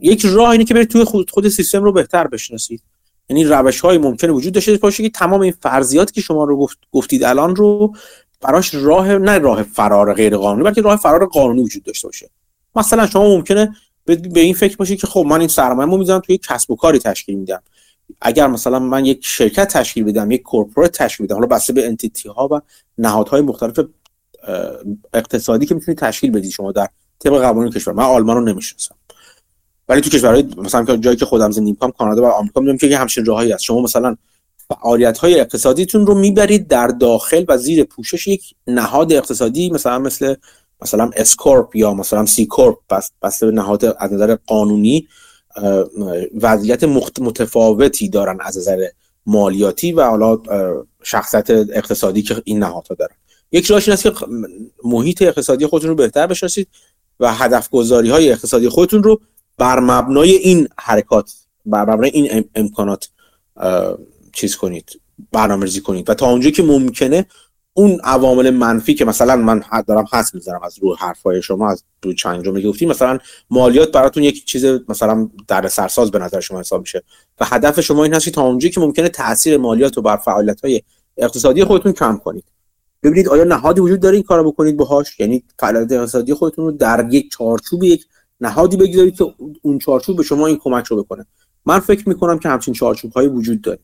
یک 0.00 0.26
راه 0.26 0.50
اینه 0.50 0.64
که 0.64 0.74
برید 0.74 0.88
توی 0.88 1.04
خود, 1.04 1.30
خود 1.30 1.48
سیستم 1.48 1.84
رو 1.84 1.92
بهتر 1.92 2.26
بشناسید. 2.26 2.82
یعنی 3.30 3.44
روش 3.44 3.80
های 3.80 3.98
ممکنه 3.98 4.32
وجود 4.32 4.52
داشته 4.52 4.76
باشه 4.76 5.02
که 5.02 5.10
تمام 5.10 5.40
این 5.40 5.54
فرضیاتی 5.62 6.12
که 6.12 6.20
شما 6.20 6.44
رو 6.44 6.56
گفت 6.56 6.78
گفتید 6.92 7.24
الان 7.24 7.56
رو 7.56 7.94
براش 8.40 8.74
راه 8.74 9.18
نه 9.18 9.38
راه 9.38 9.62
فرار 9.62 10.14
غیر 10.14 10.36
قانونی 10.36 10.64
بلکه 10.64 10.80
راه 10.80 10.96
فرار 10.96 11.26
قانونی 11.26 11.62
وجود 11.62 11.82
داشته 11.82 12.08
باشه. 12.08 12.30
مثلا 12.76 13.06
شما 13.06 13.28
ممکنه 13.28 13.74
به 14.04 14.40
این 14.40 14.54
فکر 14.54 14.76
باشید 14.76 15.00
که 15.00 15.06
خب 15.06 15.20
من 15.20 15.40
این 15.40 15.48
سرمایه‌مو 15.48 15.96
می‌ذارم 15.96 16.20
توی 16.20 16.38
کسب 16.38 16.70
و 16.70 16.76
کاری 16.76 16.98
تشکیل 16.98 17.38
میدم. 17.38 17.62
اگر 18.20 18.46
مثلا 18.46 18.78
من 18.78 19.04
یک 19.04 19.20
شرکت 19.22 19.68
تشکیل 19.68 20.04
بدم 20.04 20.30
یک 20.30 20.42
corporate 20.42 20.92
تشکیل 20.92 21.26
بدم 21.26 21.34
حالا 21.34 21.46
بسته 21.46 21.72
به 21.72 21.86
entity 21.86 22.28
ها 22.28 22.48
و 22.52 22.60
نهادهای 22.98 23.40
مختلف 23.40 23.80
اقتصادی 25.14 25.66
که 25.66 25.74
می‌تونید 25.74 25.98
تشکیل 25.98 26.30
بدید 26.30 26.50
شما 26.50 26.72
در 26.72 26.88
طبق 27.18 27.40
قوانین 27.40 27.72
کشور. 27.72 27.94
من 27.94 28.04
آلمان 28.04 28.36
رو 28.36 28.42
نمی‌شناسم. 28.42 28.94
ولی 29.88 30.00
تو 30.00 30.10
کشورهای 30.10 30.42
مثلا 30.56 30.96
جایی 30.96 31.16
که 31.16 31.24
خودم 31.26 31.50
زندگی 31.50 31.70
می‌کنم 31.70 31.90
کانادا 31.90 32.22
و 32.22 32.26
آمریکا 32.26 32.60
می‌دونم 32.60 32.78
که 32.78 32.98
همچین 32.98 33.24
راهی 33.24 33.52
هست. 33.52 33.62
شما 33.62 33.82
مثلا 33.82 34.16
فعالیت 34.68 35.18
های 35.18 35.40
اقتصادیتون 35.40 36.06
رو 36.06 36.14
می‌برید 36.14 36.68
در 36.68 36.86
داخل 36.86 37.44
و 37.48 37.58
زیر 37.58 37.84
پوشش 37.84 38.26
یک 38.26 38.54
نهاد 38.66 39.12
اقتصادی 39.12 39.70
مثلا 39.70 39.98
مثل 39.98 40.34
مثلا 40.82 41.10
S 41.16 41.28
corp 41.28 41.76
یا 41.76 41.94
مثلا 41.94 42.26
C 42.26 42.46
corp 42.46 42.78
بس 42.90 43.10
بس 43.22 43.42
نهاد 43.42 43.84
از 43.84 44.12
نظر 44.12 44.36
قانونی 44.46 45.08
وضعیت 46.40 46.84
متفاوتی 47.20 48.08
دارن 48.08 48.38
از 48.40 48.58
نظر 48.58 48.86
مالیاتی 49.26 49.92
و 49.92 50.04
حالا 50.04 50.38
شخصیت 51.02 51.50
اقتصادی 51.50 52.22
که 52.22 52.42
این 52.44 52.58
نهادها 52.58 52.94
دارن. 52.94 53.14
یک 53.52 53.66
راهش 53.66 53.88
این 53.88 53.92
است 53.92 54.02
که 54.02 54.12
محیط 54.84 55.22
اقتصادی 55.22 55.66
خودتون 55.66 55.90
رو 55.90 55.96
بهتر 55.96 56.26
بشناسید 56.26 56.68
و 57.20 57.34
هدف 57.34 57.70
گذاری 57.70 58.10
های 58.10 58.32
اقتصادی 58.32 58.68
خودتون 58.68 59.02
رو 59.02 59.20
بر 59.58 59.80
مبنای 59.80 60.30
این 60.30 60.68
حرکات 60.78 61.32
بر 61.66 61.90
مبنای 61.90 62.10
این 62.10 62.44
امکانات 62.54 63.08
چیز 64.32 64.56
کنید 64.56 65.00
برنامه‌ریزی 65.32 65.80
کنید. 65.80 66.10
و 66.10 66.14
تا 66.14 66.30
اونجایی 66.30 66.52
که 66.52 66.62
ممکنه 66.62 67.26
اون 67.74 68.00
عوامل 68.04 68.50
منفی 68.50 68.94
که 68.94 69.04
مثلا 69.04 69.36
من 69.36 69.62
دارم 69.86 70.04
حس 70.12 70.34
می‌زنم 70.34 70.60
از 70.62 70.78
روی 70.78 70.94
حرفای 70.98 71.42
شما 71.42 71.70
از 71.70 71.84
روی 72.02 72.14
چند 72.14 72.44
جمله 72.44 72.68
گفتیم 72.68 72.88
مثلا 72.88 73.18
مالیات 73.50 73.92
براتون 73.92 74.22
یک 74.22 74.44
چیز 74.44 74.64
مثلا 74.88 75.30
در 75.48 75.68
سرساز 75.68 76.10
به 76.10 76.18
نظر 76.18 76.40
شما 76.40 76.60
حساب 76.60 76.80
میشه. 76.80 77.02
و 77.40 77.44
هدف 77.44 77.80
شما 77.80 78.04
این 78.04 78.14
هست 78.14 78.24
که 78.24 78.30
تا 78.30 78.42
اونجایی 78.42 78.72
که 78.72 78.80
ممکنه 78.80 79.08
تاثیر 79.08 79.56
مالیات 79.56 79.96
رو 79.96 80.02
بر 80.02 80.16
فعالیت 80.16 80.60
های 80.60 80.82
اقتصادی 81.16 81.64
خودتون 81.64 81.92
کم 81.92 82.16
کنید. 82.16 82.44
ببینید 83.02 83.28
آیا 83.28 83.44
نهادی 83.44 83.80
وجود 83.80 84.00
داره 84.00 84.14
این 84.14 84.24
کارو 84.24 84.52
بکنید 84.52 84.76
باهاش؟ 84.76 85.20
یعنی 85.20 85.44
فعالیت 85.58 85.92
اقتصادی 85.92 86.34
خودتون 86.34 86.64
رو 86.64 86.72
در 86.72 87.08
یک 87.10 87.30
چارچوب 87.30 87.84
یک 87.84 88.06
نهادی 88.40 88.76
بگذارید 88.76 89.16
که 89.16 89.34
اون 89.62 89.78
چارچوب 89.78 90.16
به 90.16 90.22
شما 90.22 90.46
این 90.46 90.56
کمک 90.56 90.86
رو 90.86 91.02
بکنه. 91.02 91.26
من 91.66 91.80
فکر 91.80 92.08
می‌کنم 92.08 92.38
که 92.38 92.48
همچین 92.48 92.74
چارچوب 92.74 93.12
هایی 93.12 93.28
وجود 93.28 93.60
داره. 93.60 93.78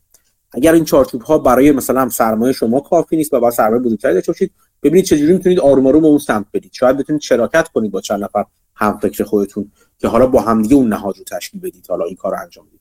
اگر 0.57 0.73
این 0.73 0.85
چارچوب 0.85 1.23
ها 1.23 1.39
برای 1.39 1.73
مثلا 1.73 2.09
سرمایه 2.09 2.53
شما 2.53 2.81
کافی 2.81 3.17
نیست 3.17 3.35
و 3.35 3.41
با 3.41 3.51
سرمایه 3.51 3.83
بزرگتری 3.83 4.15
داشته 4.15 4.33
باشید 4.33 4.53
ببینید 4.83 5.05
چجوری 5.05 5.33
می‌تونید 5.33 5.61
آروم 5.61 5.87
آروم 5.87 6.05
اون 6.05 6.19
سمت 6.19 6.47
برید. 6.55 6.73
شاید 6.73 6.97
بتونید 6.97 7.23
شراکت 7.23 7.69
کنید 7.69 7.91
با 7.91 8.01
چند 8.01 8.25
نفر 8.25 8.45
هم 8.75 8.99
فکر 8.99 9.25
خودتون 9.25 9.71
که 9.99 10.09
حالا 10.09 10.27
با 10.27 10.41
همدیگه 10.41 10.75
اون 10.75 10.89
نهاد 10.89 11.19
رو 11.19 11.25
تشکیل 11.25 11.61
بدید 11.61 11.87
حالا 11.89 12.05
این 12.05 12.17
کار 12.17 12.35
انجام 12.35 12.67
بدید. 12.67 12.81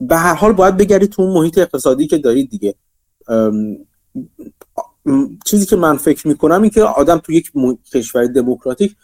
به 0.00 0.16
هر 0.16 0.34
حال 0.34 0.52
باید 0.52 0.76
بگردید 0.76 1.10
تو 1.10 1.22
اون 1.22 1.34
محیط 1.34 1.58
اقتصادی 1.58 2.06
که 2.06 2.18
دارید 2.18 2.50
دیگه. 2.50 2.74
چیزی 5.44 5.66
که 5.66 5.76
من 5.76 5.96
فکر 5.96 6.28
می‌کنم 6.28 6.62
این 6.62 6.70
که 6.70 6.82
آدم 6.82 7.18
تو 7.18 7.32
یک 7.32 7.52
کشور 7.94 8.26
دموکراتیک 8.26 8.96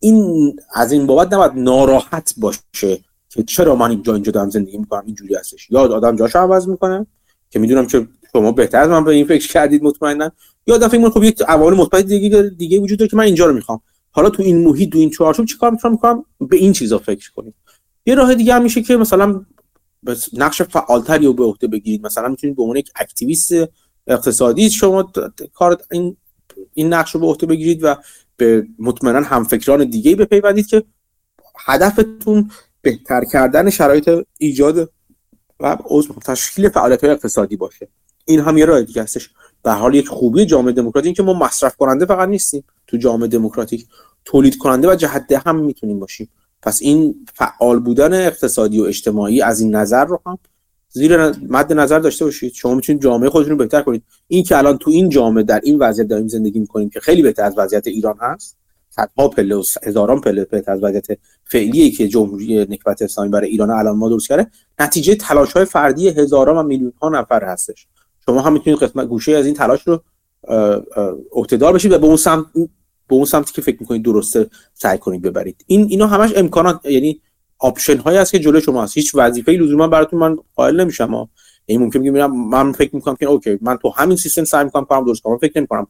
این 0.00 0.56
از 0.74 0.92
این 0.92 1.06
بابت 1.06 1.32
نباید 1.32 1.52
ناراحت 1.54 2.34
باشه 2.36 2.98
که 3.28 3.42
چرا 3.42 3.76
من 3.76 3.90
اینجا 3.90 4.14
اینجا 4.14 4.32
دارم 4.32 4.50
زندگی 4.50 4.78
می‌کنم 4.78 5.02
اینجوری 5.06 5.34
هستش. 5.34 5.70
یا 5.70 5.80
آدم 5.80 6.16
جاشو 6.16 6.38
عوض 6.38 6.68
می‌کنه. 6.68 7.06
که 7.52 7.58
می‌دونم 7.58 7.86
که 7.86 8.08
شما 8.32 8.52
بهتر 8.52 8.80
از 8.80 8.88
من 8.88 9.04
به 9.04 9.10
این 9.10 9.26
فکر 9.26 9.48
کردید 9.48 9.82
مطمئنا. 9.82 10.32
یا 10.66 10.74
آدم 10.74 10.88
فکر 10.88 11.10
خب 11.10 11.24
یک 11.24 11.42
عوامل 11.48 11.76
مثبت 11.76 12.04
دیگه 12.04 12.42
دیگه 12.42 12.78
وجود 12.78 12.98
داره 12.98 13.08
که 13.08 13.16
من 13.16 13.24
اینجا 13.24 13.46
رو 13.46 13.54
می‌خوام. 13.54 13.80
حالا 14.10 14.30
تو 14.30 14.42
این 14.42 14.64
محیط 14.64 14.92
تو 14.92 14.98
این 14.98 15.10
چارچوب 15.10 15.46
چیکار 15.46 15.70
می‌تونم 15.70 15.92
می‌کنم 15.92 16.24
به 16.40 16.56
این 16.56 16.72
چیزا 16.72 16.98
فکر 16.98 17.32
کنید 17.32 17.54
یه 18.06 18.14
راه 18.14 18.34
دیگه 18.34 18.54
هم 18.54 18.62
میشه 18.62 18.82
که 18.82 18.96
مثلا 18.96 19.44
نقش 20.32 20.62
فعالتری 20.62 21.26
رو 21.26 21.32
به 21.32 21.44
عهده 21.44 21.66
بگیرید. 21.66 22.06
مثلا 22.06 22.28
می‌تونید 22.28 22.56
به 22.56 22.62
عنوان 22.62 22.76
یک 22.76 22.90
اکتیویست 22.96 23.52
اقتصادی 24.06 24.70
شما 24.70 25.12
کار 25.54 25.78
این 25.90 26.16
این 26.74 26.92
نقش 26.92 27.10
رو 27.10 27.20
به 27.20 27.26
عهده 27.26 27.46
بگیرید 27.46 27.80
و 27.82 27.94
به 28.36 28.66
مطمئنا 28.78 29.20
همفکران 29.20 29.84
دیگه 29.84 30.16
بپیوندید 30.16 30.66
که 30.66 30.82
هدفتون 31.66 32.50
بهتر 32.82 33.24
کردن 33.24 33.70
شرایط 33.70 34.10
ایجاد 34.38 34.92
و 35.62 35.76
تشکیل 36.24 36.68
فعالیت 36.68 37.04
اقتصادی 37.04 37.56
باشه. 37.56 37.88
این 38.24 38.40
هم 38.40 38.58
یه 38.58 38.64
راه 38.64 38.82
دیگه 38.82 39.02
هستش. 39.02 39.30
به 39.62 39.72
حال 39.72 39.94
یک 39.94 40.08
خوبی 40.08 40.46
جامعه 40.46 40.72
دموکراتیک 40.72 41.16
که 41.16 41.22
ما 41.22 41.32
مصرف 41.32 41.76
کننده 41.76 42.06
فقط 42.06 42.28
نیستیم. 42.28 42.64
تو 42.86 42.96
جامعه 42.96 43.28
دموکراتیک 43.28 43.86
تولید 44.24 44.58
کننده 44.58 44.90
و 44.90 44.94
جهده 44.94 45.38
هم 45.38 45.56
می‌تونیم 45.56 46.00
باشیم. 46.00 46.28
پس 46.62 46.82
این 46.82 47.26
فعال 47.34 47.80
بودن 47.80 48.26
اقتصادی 48.26 48.80
و 48.80 48.84
اجتماعی 48.84 49.42
از 49.42 49.60
این 49.60 49.74
نظر 49.74 50.04
رو 50.04 50.20
هم 50.26 50.38
زیر 50.88 51.16
مد 51.48 51.72
نظر 51.72 51.98
داشته 51.98 52.24
باشید. 52.24 52.52
شما 52.52 52.74
می‌تونید 52.74 53.02
جامعه 53.02 53.30
خودتون 53.30 53.50
رو 53.50 53.56
بهتر 53.56 53.82
کنید. 53.82 54.02
این 54.28 54.44
که 54.44 54.58
الان 54.58 54.78
تو 54.78 54.90
این 54.90 55.08
جامعه 55.08 55.44
در 55.44 55.60
این 55.64 55.78
وضعیت 55.78 56.08
داریم 56.08 56.28
زندگی 56.28 56.60
می‌کنیم 56.60 56.90
که 56.90 57.00
خیلی 57.00 57.22
بهتر 57.22 57.44
از 57.44 57.54
وضعیت 57.56 57.86
ایران 57.86 58.16
هست 58.20 58.56
صدها 58.96 59.28
پله 59.28 59.56
و 59.56 59.62
هزاران 59.82 60.20
پله 60.20 60.44
بهتر 60.44 60.72
از 60.72 60.82
وضعیت 60.82 61.06
فعلی 61.44 61.90
که 61.90 62.08
جمهوری 62.08 62.60
نکبت 62.60 63.02
اسلامی 63.02 63.30
برای 63.30 63.48
ایران 63.48 63.70
الان 63.70 63.96
ما 63.96 64.08
درست 64.08 64.28
کرده. 64.28 64.50
نتیجه 64.80 65.14
تلاش 65.14 65.52
های 65.52 65.64
فردی 65.64 66.08
هزاران 66.08 66.56
و 66.56 66.62
میلیون 66.62 66.92
ها 67.02 67.08
نفر 67.08 67.44
هستش. 67.44 67.86
شما 68.26 68.40
هم 68.40 68.52
می‌تونید 68.52 68.78
قسمت 68.78 69.06
گوشه 69.06 69.32
از 69.32 69.46
این 69.46 69.54
تلاش 69.54 69.80
رو 69.86 70.02
عهده‌دار 71.32 71.72
بشید 71.72 71.92
و 71.92 71.98
به 71.98 72.06
اون 72.06 72.16
سمت 72.16 72.46
به 73.08 73.14
اون 73.14 73.24
سمتی 73.24 73.52
که 73.52 73.62
فکر 73.62 73.76
می‌کنید 73.80 74.04
درسته 74.04 74.46
سعی 74.74 74.98
کنید 74.98 75.22
ببرید. 75.22 75.64
این 75.66 75.86
اینا 75.90 76.06
همش 76.06 76.32
امکانات 76.36 76.86
یعنی 76.86 77.20
option 77.58 77.98
هایی 77.98 78.18
هست 78.18 78.32
که 78.32 78.38
جلوی 78.38 78.60
شما 78.60 78.82
هست. 78.82 78.96
هیچ 78.96 79.14
وظیفه 79.14 79.52
لزوما 79.52 79.88
براتون 79.88 80.20
من 80.20 80.36
قائل 80.54 80.80
نمیشم. 80.80 81.14
این 81.14 81.28
یعنی 81.68 81.84
ممکن 81.84 81.98
میگم 81.98 82.36
من 82.36 82.72
فکر 82.72 82.94
می‌کنم 82.94 83.16
که 83.16 83.26
okay 83.26 83.58
من 83.60 83.76
تو 83.76 83.90
همین 83.96 84.16
سیستم 84.16 84.44
سعی 84.44 84.64
می‌کنم 84.64 84.84
کارم 84.84 85.04
درست 85.04 85.22
کنم. 85.22 85.38
فکر 85.38 85.52
نمی‌کنم 85.56 85.86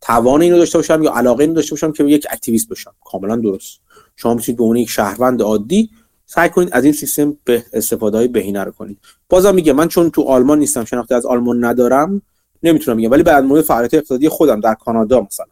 توان 0.00 0.42
اینو 0.42 0.58
داشته 0.58 0.78
باشم 0.78 1.02
یا 1.02 1.12
علاقه 1.12 1.40
اینو 1.40 1.54
داشته 1.54 1.70
باشم 1.70 1.92
که 1.92 2.04
یک 2.04 2.26
اکتیویست 2.30 2.68
باشم. 2.68 2.92
کاملا 3.04 3.36
درست. 3.36 3.80
شما 4.16 4.34
می‌تونید 4.34 4.56
به 4.56 4.62
عنوان 4.62 4.76
یک 4.76 4.90
شهروند 4.90 5.42
عادی 5.42 5.90
سعی 6.26 6.48
کنید 6.48 6.68
از 6.72 6.84
این 6.84 6.92
سیستم 6.92 7.36
به 7.44 7.64
استفاده 7.72 8.16
های 8.16 8.28
بهینه 8.28 8.64
رو 8.64 8.72
کنید. 8.72 8.98
بازم 9.28 9.54
میگه 9.54 9.72
من 9.72 9.88
چون 9.88 10.10
تو 10.10 10.22
آلمان 10.22 10.58
نیستم 10.58 10.84
شناخته 10.84 11.14
از 11.14 11.26
آلمان 11.26 11.64
ندارم 11.64 12.22
نمی‌تونم 12.62 12.96
بگم. 12.96 13.10
ولی 13.10 13.22
بعد 13.22 13.44
مورد 13.44 13.62
فعالیت 13.62 13.94
اقتصادی 13.94 14.28
خودم 14.28 14.60
در 14.60 14.74
کانادا 14.74 15.20
مثلا 15.20 15.46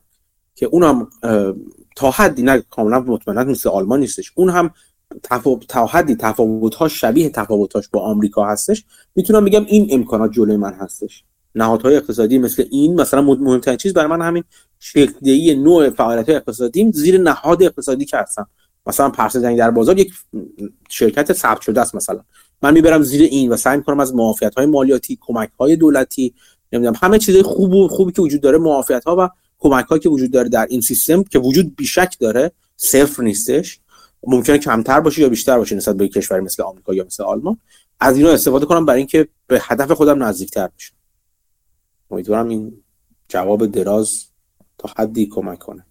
که 0.54 0.66
اونم 0.66 1.08
تا 1.96 2.10
حدی 2.10 2.42
نه 2.42 2.60
کاملا 2.70 3.00
مطمئنا 3.00 3.44
مثل 3.44 3.68
آلمان 3.68 4.00
نیستش. 4.00 4.32
اون 4.34 4.50
هم 4.50 4.70
تا 5.68 5.86
حدی 5.86 6.14
تفاوت‌هاش 6.14 7.00
شبیه 7.00 7.30
تفاوت‌هاش 7.30 7.88
با 7.88 8.00
آمریکا 8.00 8.44
هستش. 8.44 8.84
می‌تونم 9.14 9.44
بگم 9.44 9.64
این 9.64 9.88
امکانات 9.90 10.32
جلوی 10.32 10.56
من 10.56 10.72
هستش. 10.72 11.24
نهادهای 11.54 11.96
اقتصادی 11.96 12.38
مثل 12.38 12.64
این 12.70 13.00
مثلا 13.00 13.22
مهمترین 13.22 13.76
چیز 13.76 13.92
برای 13.92 14.08
من 14.08 14.22
همین 14.22 14.44
شکلی 14.80 15.54
نوع 15.54 15.90
فعالیت 15.90 16.28
اقتصادی 16.28 16.92
زیر 16.92 17.20
نهاد 17.20 17.62
اقتصادی 17.62 18.04
که 18.04 18.16
هستم. 18.16 18.48
مثلا 18.86 19.10
پرس 19.10 19.36
زنگ 19.36 19.58
در 19.58 19.70
بازار 19.70 19.98
یک 19.98 20.12
شرکت 20.88 21.32
ثبت 21.32 21.60
شده 21.60 21.80
است 21.80 21.94
مثلا. 21.94 22.20
من 22.62 22.74
می‌برم 22.74 23.02
زیر 23.02 23.22
این 23.22 23.50
و 23.50 23.56
سعی 23.56 23.76
می‌کنم 23.76 24.00
از 24.00 24.14
معافیت 24.14 24.54
های 24.54 24.66
مالیاتی 24.66 25.18
کمک 25.20 25.50
های 25.60 25.76
دولتی 25.76 26.34
نمی‌دونم 26.72 26.96
همه 27.02 27.18
چیزای 27.18 27.42
خوب 27.42 27.74
و 27.74 27.88
خوبی 27.88 28.12
که 28.12 28.22
وجود 28.22 28.40
داره 28.40 28.58
معافیت 28.58 29.04
ها 29.04 29.16
و 29.18 29.28
کمک 29.58 29.84
هایی 29.84 30.00
که 30.00 30.08
وجود 30.08 30.30
داره 30.30 30.48
در 30.48 30.66
این 30.70 30.80
سیستم 30.80 31.22
که 31.22 31.38
وجود 31.38 31.76
بیشک 31.76 32.16
داره 32.20 32.52
صفر 32.76 33.22
نیستش. 33.22 33.80
ممکنه 34.26 34.58
کمتر 34.58 35.00
باشه 35.00 35.22
یا 35.22 35.28
بیشتر 35.28 35.58
باشه 35.58 35.76
نسبت 35.76 35.96
به 35.96 36.08
کشوری 36.08 36.40
مثل 36.40 36.62
آمریکا 36.62 36.94
یا 36.94 37.04
مثل 37.04 37.22
آلمان. 37.22 37.56
از 38.00 38.16
اینا 38.16 38.30
استفاده 38.30 38.66
کنم 38.66 38.86
برای 38.86 38.98
اینکه 38.98 39.28
به 39.46 39.60
هدف 39.62 39.90
خودم 39.90 40.22
نزدیکتر 40.22 40.68
بشم. 40.78 40.94
امیدوارم 42.10 42.48
این 42.48 42.82
جواب 43.28 43.66
دراز 43.66 44.26
تا 44.78 44.90
حدی 44.96 45.26
کمک 45.26 45.58
کنه. 45.58 45.86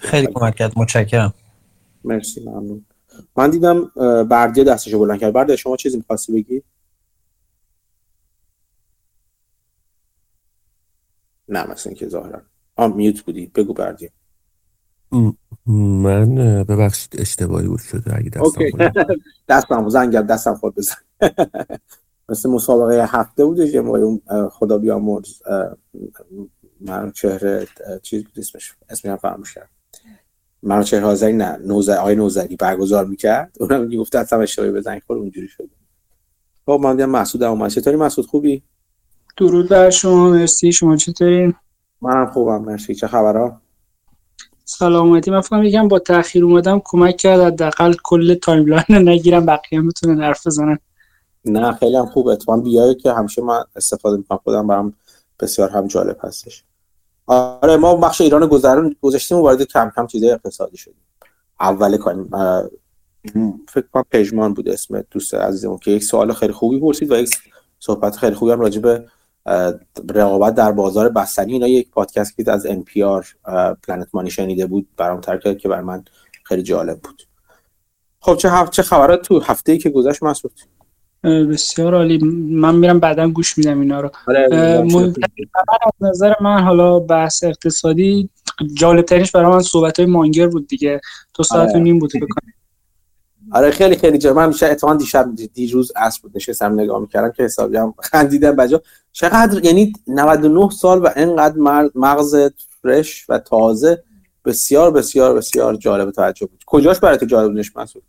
خیلی 0.00 0.26
کمک 0.26 0.54
کرد. 0.54 0.72
متشکرم. 0.76 1.34
مرسی 2.04 2.44
ممنون. 2.44 2.86
من 3.36 3.50
دیدم 3.50 3.84
بردی 4.24 4.64
دستشو 4.64 4.98
بلند 4.98 5.20
کرد. 5.20 5.32
بردی 5.32 5.56
شما 5.56 5.76
چیزی 5.76 5.96
می‌خواستی 5.96 6.32
بگی؟ 6.32 6.62
نه 11.48 11.70
مثلا 11.70 11.90
اینکه 11.90 12.08
ظاهرا. 12.08 12.42
آم 12.76 12.96
میوت 12.96 13.22
بودی. 13.22 13.46
بگو 13.46 13.72
بردی 13.72 14.10
من 15.66 16.34
ببخشید 16.64 17.20
اشتباهی 17.20 17.68
بود 17.68 17.80
شده. 17.80 18.16
اگه 18.16 18.30
دستم 18.30 18.60
دستم 19.48 19.88
زنگ 19.88 20.16
دستم 20.16 20.54
خود 20.54 20.74
بزن. 20.74 20.94
مثل 22.32 22.50
مسابقه 22.50 23.06
هفته 23.08 23.44
بودش 23.44 23.74
یه 23.74 23.80
اون 23.80 24.20
خدا 24.50 24.78
بیامرز 24.78 25.42
من 26.80 27.10
چهره 27.10 27.66
چیز 28.02 28.24
بود 28.24 28.38
اسمش 28.38 28.72
اسمی 28.88 29.10
هم 29.10 29.16
فراموش 29.16 29.54
کرد 29.54 29.68
من 30.62 30.82
چهره 30.82 31.04
حاضری 31.04 31.32
نه 31.32 31.56
نوزر 31.56 31.96
آقای 31.96 32.16
نوزری 32.16 32.56
برگزار 32.56 33.04
می‌کرد. 33.04 33.56
اونم 33.60 33.86
می‌گفت 33.86 34.14
اصلا 34.14 34.40
اشتباهی 34.40 34.72
بزنگ 34.72 35.02
خود 35.06 35.18
اونجوری 35.18 35.48
شد. 35.48 35.70
خب 36.66 36.80
من 36.82 36.96
دیدم 36.96 37.10
مسعود 37.10 37.42
اومد. 37.42 37.70
چطوری 37.70 37.96
مسعود 37.96 38.26
خوبی؟ 38.26 38.62
درود 39.36 39.68
بر 39.68 39.90
شما 39.90 40.30
مرسی. 40.30 40.72
شما 40.72 40.96
چطورین؟ 40.96 41.54
منم 42.02 42.26
خوبم 42.26 42.64
مرسی. 42.64 42.94
چه 42.94 43.06
خبرها؟ 43.06 43.60
سلامتی. 44.64 45.30
من 45.30 45.40
فکر 45.40 45.64
یکم 45.64 45.88
با 45.88 45.98
تاخیر 45.98 46.44
اومدم 46.44 46.82
کمک 46.84 47.16
کرد 47.16 47.40
حداقل 47.40 47.94
کل 48.04 48.34
timeline 48.34 49.08
نگیرم 49.08 49.46
بقیه 49.46 49.80
می‌تونن 49.80 50.22
حرف 50.22 50.46
بزنن. 50.46 50.78
نه 51.44 51.72
خیلی 51.72 51.96
هم 51.96 52.06
خوبه 52.06 52.32
اتفاقا 52.32 52.60
بیایی 52.60 52.94
که 52.94 53.12
همیشه 53.12 53.42
من 53.42 53.64
استفاده 53.76 54.16
می‌کنم. 54.16 54.38
خودم 54.44 54.66
برام 54.66 54.94
بسیار 55.40 55.70
هم 55.70 55.86
جالب 55.86 56.16
هستش. 56.20 56.64
آره 57.26 57.76
ما 57.76 57.96
بخش 57.96 58.20
ایران 58.20 58.46
گذرون 58.46 58.96
گذاشتیم 59.02 59.38
وارد 59.38 59.62
کم 59.62 59.92
کم 59.96 60.06
چیزای 60.06 60.30
اقتصادی 60.30 60.76
شدیم. 60.76 61.02
اول 61.60 61.96
کاریم 61.96 62.30
فکر 63.68 63.86
کنم 63.92 64.04
پژمان 64.10 64.54
بود 64.54 64.68
اسم 64.68 65.04
دوست 65.10 65.34
عزیزمون 65.34 65.78
که 65.78 65.90
یک 65.90 66.04
سوال 66.04 66.32
خیلی 66.32 66.52
خوبی 66.52 66.80
پرسید 66.80 67.12
و 67.12 67.16
یک 67.16 67.36
صحبت 67.78 68.16
خیلی 68.16 68.34
خوبی 68.34 68.52
هم 68.52 68.60
راجع 68.60 68.80
به 68.80 69.08
رقابت 70.14 70.54
در 70.54 70.72
بازار 70.72 71.08
بستنی. 71.08 71.52
اینا 71.52 71.68
یک 71.68 71.90
پادکست 71.90 72.36
که 72.36 72.52
از 72.52 72.66
NPR 72.66 73.26
پلنت 73.82 74.08
مانی 74.12 74.30
شنیده 74.30 74.66
بود. 74.66 74.88
برام 74.96 75.20
ترک 75.20 75.58
که 75.58 75.68
بر 75.68 75.80
من 75.80 76.04
خیلی 76.44 76.62
جالب 76.62 77.00
بود. 77.00 77.22
خب 78.20 78.36
چه 78.36 78.50
هفت 78.50 78.72
چه 78.72 78.82
خبرات 78.82 79.22
تو 79.22 79.40
هفته 79.40 79.72
ای 79.72 79.78
که 79.78 79.90
گذشت 79.90 80.22
مسعود 80.22 80.60
بسیار 81.24 81.94
عالی. 81.94 82.18
من 82.50 82.74
میرم 82.74 83.00
بعدا 83.00 83.28
گوش 83.28 83.58
میدم 83.58 83.80
اینا 83.80 84.00
رو. 84.00 84.10
آره، 84.26 84.48
از 85.86 85.92
نظر 86.00 86.34
من 86.40 86.62
حالا 86.62 86.98
بحث 86.98 87.44
اقتصادی 87.44 88.28
جالب 88.74 89.04
ترینش 89.04 89.30
برای 89.30 89.52
من 89.52 89.60
صحبت 89.60 89.98
های 90.00 90.08
مانگر 90.08 90.46
بود 90.46 90.68
دیگه. 90.68 91.00
دو 91.34 91.42
ساعت 91.42 91.68
و 91.68 91.70
آره. 91.70 91.80
نیم 91.80 91.98
بود 91.98 92.10
بکنم 92.16 92.52
آره 93.52 93.70
خیلی 93.70 93.96
خیلی 93.96 94.18
جالب. 94.18 94.36
من 94.36 94.48
میشه 94.48 94.66
اتفاقا 94.66 94.94
دیشب 94.94 95.30
دیروز 95.54 95.92
اصل 95.96 96.20
بود 96.22 96.32
نشستم 96.34 96.72
نگاه 96.80 97.00
می‌کردم 97.00 97.32
که 97.32 97.42
حسابی 97.42 97.76
هم 97.76 97.94
خندیدم 98.10 98.56
بجا. 98.56 98.82
چقدر 99.12 99.64
یعنی 99.64 99.92
99 100.06 100.70
سال 100.70 101.02
و 101.02 101.08
اینقدر 101.16 101.56
مغز 101.94 102.50
فرش 102.82 103.26
و 103.28 103.38
تازه 103.38 104.02
بسیار 104.44 104.90
بسیار 104.90 105.34
بسیار 105.34 105.76
جالب 105.76 106.10
تعجب 106.10 106.46
بود. 106.46 106.64
کجاش 106.66 107.00
برای 107.00 107.18
تو 107.18 107.26
جالب 107.26 107.52
نش 107.52 107.76
مسعود 107.76 108.04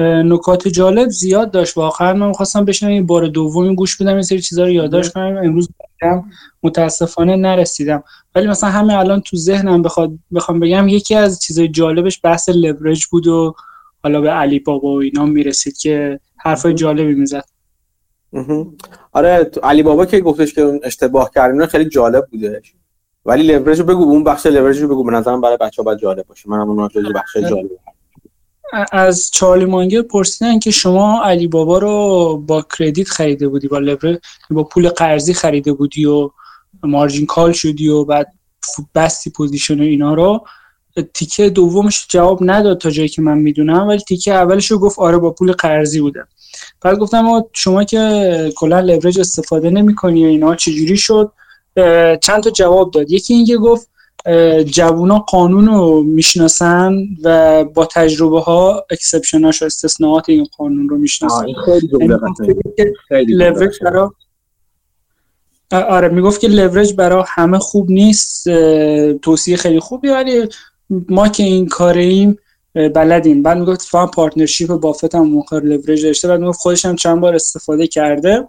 نکات 0.00 0.68
جالب 0.68 1.08
زیاد 1.08 1.50
داشت. 1.50 1.76
واقعا 1.76 2.12
من 2.12 2.28
می‌خواستم 2.28 2.64
بشنم 2.64 2.90
این 2.90 3.06
بار 3.06 3.26
دومی 3.26 3.74
گوش 3.74 3.96
بدم 3.96 4.12
این 4.12 4.22
سری 4.22 4.40
چیزا 4.40 4.64
رو 4.64 4.70
یادداشت 4.70 5.12
کنم. 5.12 5.36
امروز 5.44 5.68
متاسفانه 6.62 7.36
نرسیدم. 7.36 8.02
ولی 8.34 8.46
مثلا 8.46 8.70
همه 8.70 8.98
الان 8.98 9.20
تو 9.20 9.36
ذهنم 9.36 9.82
بخواد 9.82 10.12
بخوام 10.34 10.60
بگم 10.60 10.88
یکی 10.88 11.14
از 11.14 11.40
چیزای 11.40 11.68
جالبش 11.68 12.20
بحث 12.24 12.48
لورج 12.48 13.06
بود 13.06 13.26
و 13.26 13.54
حالا 14.02 14.20
به 14.20 14.30
علی 14.30 14.58
بابا 14.58 14.88
و 14.88 15.00
اینا 15.00 15.26
می‌رسید 15.26 15.78
که 15.78 16.20
حرفای 16.36 16.74
جالبی 16.74 17.14
می‌زد. 17.14 17.44
آره 19.12 19.50
علی 19.62 19.82
بابا 19.82 20.06
که 20.06 20.20
گفتش 20.20 20.54
که 20.54 20.80
اشتباه 20.82 21.30
کردن 21.34 21.66
خیلی 21.66 21.84
جالب 21.84 22.26
بودش. 22.30 22.74
ولی 23.24 23.42
لورج 23.42 23.78
رو 23.80 23.86
بگو 23.86 24.02
اون 24.02 24.24
بخش 24.24 24.46
لورج 24.46 24.78
رو 24.78 24.88
بگو. 24.88 25.04
به 25.04 25.12
نظرم 25.12 25.40
برای 25.40 25.56
بچه‌ها 25.56 25.84
باید 25.84 25.98
جالب 25.98 26.26
باشه. 26.26 26.50
من 26.50 26.58
اون 26.58 26.88
بخش 27.14 27.36
جالب. 27.36 27.70
از 28.92 29.30
چارلی 29.30 29.64
مانگر 29.64 30.02
پرسیدن 30.02 30.58
که 30.58 30.70
شما 30.70 31.22
علی 31.24 31.46
بابا 31.46 31.78
رو 31.78 32.36
با 32.46 32.66
credit 32.78 33.08
خریده 33.08 33.48
بودی 33.48 33.68
با 33.68 33.78
leverage 33.78 34.18
با 34.50 34.64
پول 34.64 34.88
قرضی 34.88 35.34
خریده 35.34 35.72
بودی 35.72 36.04
و 36.04 36.30
margin 36.82 37.26
call 37.26 37.52
شدی 37.52 37.88
و 37.88 38.04
بعد 38.04 38.32
بستی 38.94 39.30
position 39.30 39.80
و 39.80 39.82
اینا 39.82 40.14
رو. 40.14 40.44
تیکه 41.14 41.50
دومش 41.50 42.06
جواب 42.08 42.38
نداد 42.42 42.78
تا 42.78 42.90
جایی 42.90 43.08
که 43.08 43.22
من 43.22 43.38
می‌دونم 43.38 43.88
ولی 43.88 43.98
تیکه 43.98 44.34
اولش 44.34 44.70
رو 44.70 44.78
گفت 44.78 44.98
آره 44.98 45.18
با 45.18 45.30
پول 45.30 45.52
قرضی 45.52 46.00
بوده. 46.00 46.24
بعد 46.80 46.98
گفتم 46.98 47.44
شما 47.52 47.84
که 47.84 48.52
کلا 48.56 48.80
لورج 48.80 49.20
استفاده 49.20 49.70
نمی‌کنی 49.70 50.24
و 50.24 50.28
اینا 50.28 50.54
چجوری 50.54 50.96
شد؟ 50.96 51.32
چند 52.22 52.42
تا 52.42 52.50
جواب 52.50 52.90
داد. 52.90 53.10
یکی 53.10 53.34
اینکه 53.34 53.56
گفت 53.56 53.89
جوونا 54.66 55.18
قانون 55.18 55.66
رو 55.66 56.02
می‌شناسن 56.02 56.94
و 57.24 57.64
با 57.64 57.86
تجربه 57.86 58.40
ها 58.40 58.86
اکسپشناش 58.90 59.62
و 59.62 59.64
استثناءات 59.64 60.28
این 60.28 60.46
قانون 60.58 60.88
رو 60.88 60.98
می‌شناسن. 60.98 61.46
یعنی 61.48 61.54
آره 65.70 66.08
می‌گفت 66.08 66.40
که 66.40 66.48
لورج 66.48 66.94
برای 66.94 67.24
همه 67.26 67.58
خوب 67.58 67.90
نیست 67.90 68.48
توصیه 69.22 69.56
خیلی 69.56 69.80
خوبی 69.80 70.08
ولی 70.08 70.48
ما 70.90 71.28
که 71.28 71.42
این 71.42 71.68
کاریم 71.68 72.38
بلدیم. 72.74 73.42
بعد 73.42 73.58
می‌گفت 73.58 73.82
فهم 73.82 74.06
partnership 74.06 74.70
بافت 74.70 75.14
هم 75.14 75.28
موقع 75.28 75.58
لورج 75.58 76.06
داشته. 76.06 76.28
بعد 76.28 76.40
می‌گفت 76.40 76.58
خودش 76.58 76.84
هم 76.84 76.96
چند 76.96 77.20
بار 77.20 77.34
استفاده 77.34 77.86
کرده. 77.86 78.48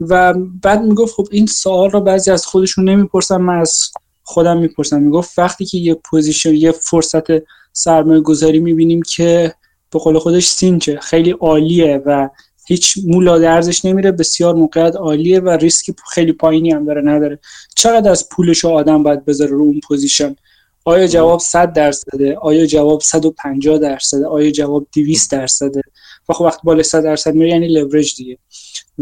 و 0.00 0.34
بعد 0.62 0.82
می‌گفت 0.82 1.14
خب 1.14 1.28
این 1.30 1.46
سوال 1.46 1.90
رو 1.90 2.00
بعضی 2.00 2.30
از 2.30 2.46
خودشون 2.46 2.88
نمی‌پرسن. 2.88 3.36
من 3.36 3.58
از 3.58 3.90
خودم 4.30 4.58
می‌پرسم. 4.58 5.02
می‌گفت 5.02 5.38
وقتی 5.38 5.64
که 5.64 5.78
یه 5.78 5.94
position 5.94 6.54
یه 6.54 6.72
فرصت 6.72 7.24
سرمایه 7.72 8.20
گذاری 8.20 8.60
می‌بینیم 8.60 9.02
که 9.02 9.54
به 9.92 9.98
قول 9.98 10.18
خودش 10.18 10.46
cinch 10.46 10.85
ه. 10.85 11.00
خیلی 11.00 11.30
عالیه 11.30 12.02
و 12.06 12.28
هیچ 12.66 12.98
مو 13.06 13.25
لا 13.25 13.34
درزش 13.34 13.84
نمیره 13.84 14.12
بسیار 14.12 14.54
موقعیت 14.54 14.96
عالیه 14.96 15.40
و 15.40 15.48
ریسک 15.48 15.90
خیلی 16.12 16.32
پایینی 16.32 16.70
هم 16.70 16.84
داره 16.84 17.02
نداره. 17.02 17.38
چقدر 17.76 18.10
از 18.10 18.28
پولش 18.28 18.64
آدم 18.64 19.02
باید 19.02 19.24
بذاره 19.24 19.50
رو 19.50 19.62
اون 19.62 19.80
position؟ 19.88 20.36
آیا 20.84 21.06
جواب 21.06 21.40
100 21.40 21.72
درصده؟ 21.72 22.36
آیا 22.36 22.66
جواب 22.66 23.00
150 23.00 23.78
درصده؟ 23.78 24.26
آیا 24.26 24.50
جواب 24.50 24.86
200 24.92 25.30
درصده؟ 25.32 25.82
و 26.28 26.32
خب 26.32 26.44
وقت 26.44 26.60
بالا 26.64 26.82
100 26.82 27.02
درصد 27.04 27.34
میره 27.34 27.50
یعنی 27.50 27.68
لورج 27.68 28.16
دیگه. 28.16 28.38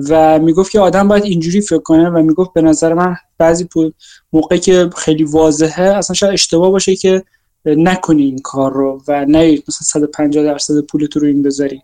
و 0.08 0.38
می‌گفت 0.38 0.70
که 0.70 0.80
آدم 0.80 1.08
باید 1.08 1.24
اینجوری 1.24 1.60
فکر 1.60 1.78
کنه 1.78 2.10
و 2.10 2.22
می‌گفت 2.22 2.52
به 2.52 2.62
نظر 2.62 2.94
من 2.94 3.16
بعضی 3.38 3.68
موقعی 4.32 4.58
که 4.58 4.90
خیلی 4.96 5.24
واضحه 5.24 5.84
اصلا 5.84 6.14
شاید 6.14 6.32
اشتباه 6.32 6.70
باشه 6.70 6.96
که 6.96 7.22
نکنی 7.64 8.24
این 8.24 8.38
کار 8.38 8.72
رو 8.72 9.02
و 9.08 9.24
نه 9.24 9.52
مثلا 9.52 9.84
150 9.84 10.44
درصد 10.44 10.80
پول 10.80 11.06
تو 11.06 11.20
رو 11.20 11.26
این 11.26 11.42
بذاری. 11.42 11.82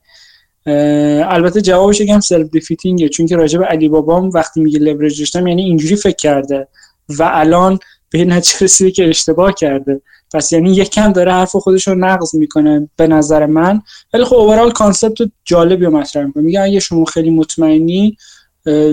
البته 1.26 1.60
جوابش 1.60 2.00
یکم 2.00 2.20
self-defeating 2.20 2.50
ه 2.50 3.08
چون 3.08 3.26
که 3.26 3.36
راجب 3.36 3.64
علی 3.64 3.88
بابام 3.88 4.30
وقتی 4.30 4.60
میگه 4.60 4.78
لورج 4.78 5.18
داشتم 5.18 5.46
یعنی 5.46 5.62
اینجوری 5.62 5.96
فکر 5.96 6.16
کرده 6.16 6.68
و 7.08 7.30
الان 7.32 7.78
به 8.10 8.24
نتیجه 8.24 8.64
رسیده 8.64 8.90
که 8.90 9.08
اشتباه 9.08 9.54
کرده. 9.54 10.00
پس 10.34 10.52
یعنی 10.52 10.74
یکم 10.74 11.12
داره 11.12 11.32
حرف 11.32 11.56
خودش 11.56 11.88
رو 11.88 11.94
نقض 11.94 12.34
می‌کنه 12.34 12.88
به 12.96 13.06
نظر 13.06 13.46
من. 13.46 13.82
ولی 14.14 14.24
خب 14.24 14.36
overall 14.36 14.70
concept 14.70 15.30
جالبی 15.44 15.84
رو 15.84 15.90
مطرح 15.90 16.24
می‌کنه. 16.24 16.42
میگه 16.42 16.60
اگه 16.60 16.80
شما 16.80 17.04
خیلی 17.04 17.30
مطمئنی 17.30 18.16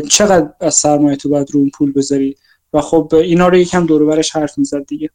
چقدر 0.09 0.49
از 0.59 0.73
سرمایه 0.73 1.15
تو 1.15 1.29
باید 1.29 1.51
رو 1.51 1.59
اون 1.59 1.69
پول 1.69 1.91
بذاری؟ 1.91 2.35
و 2.73 2.81
خب 2.81 3.11
اینا 3.15 3.47
رو 3.47 3.57
یکم 3.57 3.85
دور 3.85 4.05
برش 4.05 4.29
حرف 4.29 4.57
می‌زد 4.57 4.85
دیگه. 4.85 5.09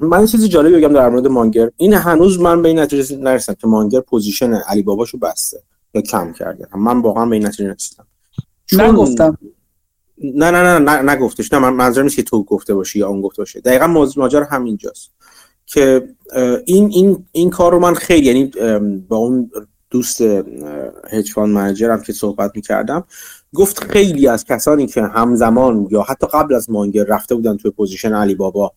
من 0.00 0.26
چیزی 0.26 0.48
جالبی 0.48 0.76
بگم 0.76 0.92
در 0.92 1.08
مورد 1.08 1.26
مانگر. 1.26 1.70
این 1.76 1.94
هنوز 1.94 2.40
من 2.40 2.62
به 2.62 2.68
این 2.68 2.78
نتیجه 2.78 3.16
نرسیدم 3.16 3.54
که 3.60 3.66
مانگر 3.66 4.00
position 4.00 4.54
علی 4.54 4.82
باباشو 4.82 5.18
بسته 5.18 5.62
یا 5.94 6.00
کم 6.00 6.32
کرده. 6.32 6.76
من 6.76 7.00
واقعا 7.00 7.26
به 7.26 7.36
این 7.36 7.46
نتیجه 7.46 7.64
نرسیدم 7.64 8.06
نگفتم 8.72 9.38
نه 10.18 10.50
نه 10.50 10.62
نه 10.62 10.78
نه 10.78 11.12
نگفتش. 11.12 11.52
نه 11.52 11.58
من 11.58 11.72
منظورم 11.72 12.08
که 12.08 12.22
تو 12.22 12.44
گفته 12.44 12.74
باشی 12.74 12.98
یا 12.98 13.08
اون 13.08 13.20
گفته 13.20 13.42
باشه. 13.42 13.60
دقیقا 13.60 13.86
ماجرا 14.16 14.44
همینجاست 14.50 15.10
که 15.66 16.08
این 16.64 16.90
این 16.90 17.26
این 17.32 17.50
کار 17.50 17.72
رو 17.72 17.78
من 17.78 17.94
خیلی 17.94 18.26
یعنی 18.26 18.44
با 19.08 19.16
اون 19.16 19.50
دوست 19.90 20.20
hedge 21.10 21.32
fund 21.34 21.54
manager 21.54 21.96
م 21.96 22.02
که 22.02 22.12
صحبت 22.12 22.52
می‌کردم 22.54 23.04
گفت 23.54 23.84
خیلی 23.84 24.28
از 24.28 24.44
کسانی 24.44 24.86
که 24.86 25.02
همزمان 25.02 25.88
یا 25.90 26.02
حتی 26.02 26.26
قبل 26.26 26.54
از 26.54 26.70
مانگر 26.70 27.04
رفته 27.04 27.34
بودن 27.34 27.56
توی 27.56 27.70
position 27.70 28.12
علی 28.12 28.34
بابا 28.34 28.72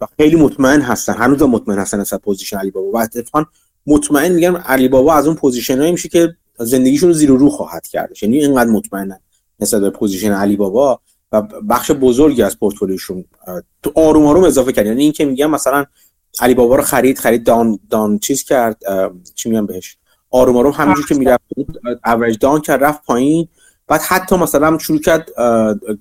و 0.00 0.06
خیلی 0.16 0.36
مطمئن 0.36 0.80
هستن 0.80 1.12
هنوز 1.12 1.42
مطمئن 1.42 1.78
هستن 1.78 2.00
از 2.00 2.14
position 2.14 2.56
علی 2.58 2.70
بابا 2.70 2.90
و 2.90 2.98
اتفاقا 2.98 3.44
مطمئن 3.86 4.32
میگن 4.32 4.56
علی 4.56 4.88
بابا 4.88 5.14
از 5.14 5.26
اون 5.26 5.36
position 5.36 5.90
میشه 5.90 6.08
که 6.08 6.36
زندگیشون 6.58 7.08
رو 7.08 7.14
زیر 7.14 7.30
رو 7.30 7.50
خواهد 7.50 7.86
کرد 7.86 8.10
یعنی 8.22 8.38
اینقدر 8.38 8.70
مطمئنن. 8.70 9.20
نسبت 9.60 9.80
به 9.80 9.90
position 9.90 10.32
علی 10.32 10.56
بابا 10.56 11.00
و 11.32 11.42
بخش 11.42 11.90
بزرگی 11.90 12.42
از 12.42 12.58
پورتفولیوشون 12.58 13.24
تو 13.82 13.92
آروم 13.94 14.26
آروم 14.26 14.44
اضافه 14.44 14.72
کرد 14.72 14.86
یعنی 14.86 15.02
این 15.02 15.12
که 15.12 15.24
میگم 15.24 15.50
مثلا 15.50 15.84
علی 16.40 16.54
بابا 16.54 16.76
رو 16.76 16.82
خرید 16.82 17.18
خرید 17.18 17.44
down 17.44 17.78
down 17.90 18.18
چیز 18.18 18.44
کرد 18.44 18.76
چی 19.34 19.48
میگم 19.48 19.66
بهش؟ 19.66 19.96
آروم 20.30 20.56
آروم 20.56 20.72
همینجور 20.72 21.06
که 21.06 21.14
می‌رفت 21.14 21.42
average 22.06 22.38
down 22.38 22.60
کرد 22.60 22.84
رفت 22.84 23.04
پایین. 23.04 23.48
بعد 23.88 24.00
حتی 24.00 24.36
مثلا 24.36 24.78
شروع 24.78 25.00
کرد 25.00 25.28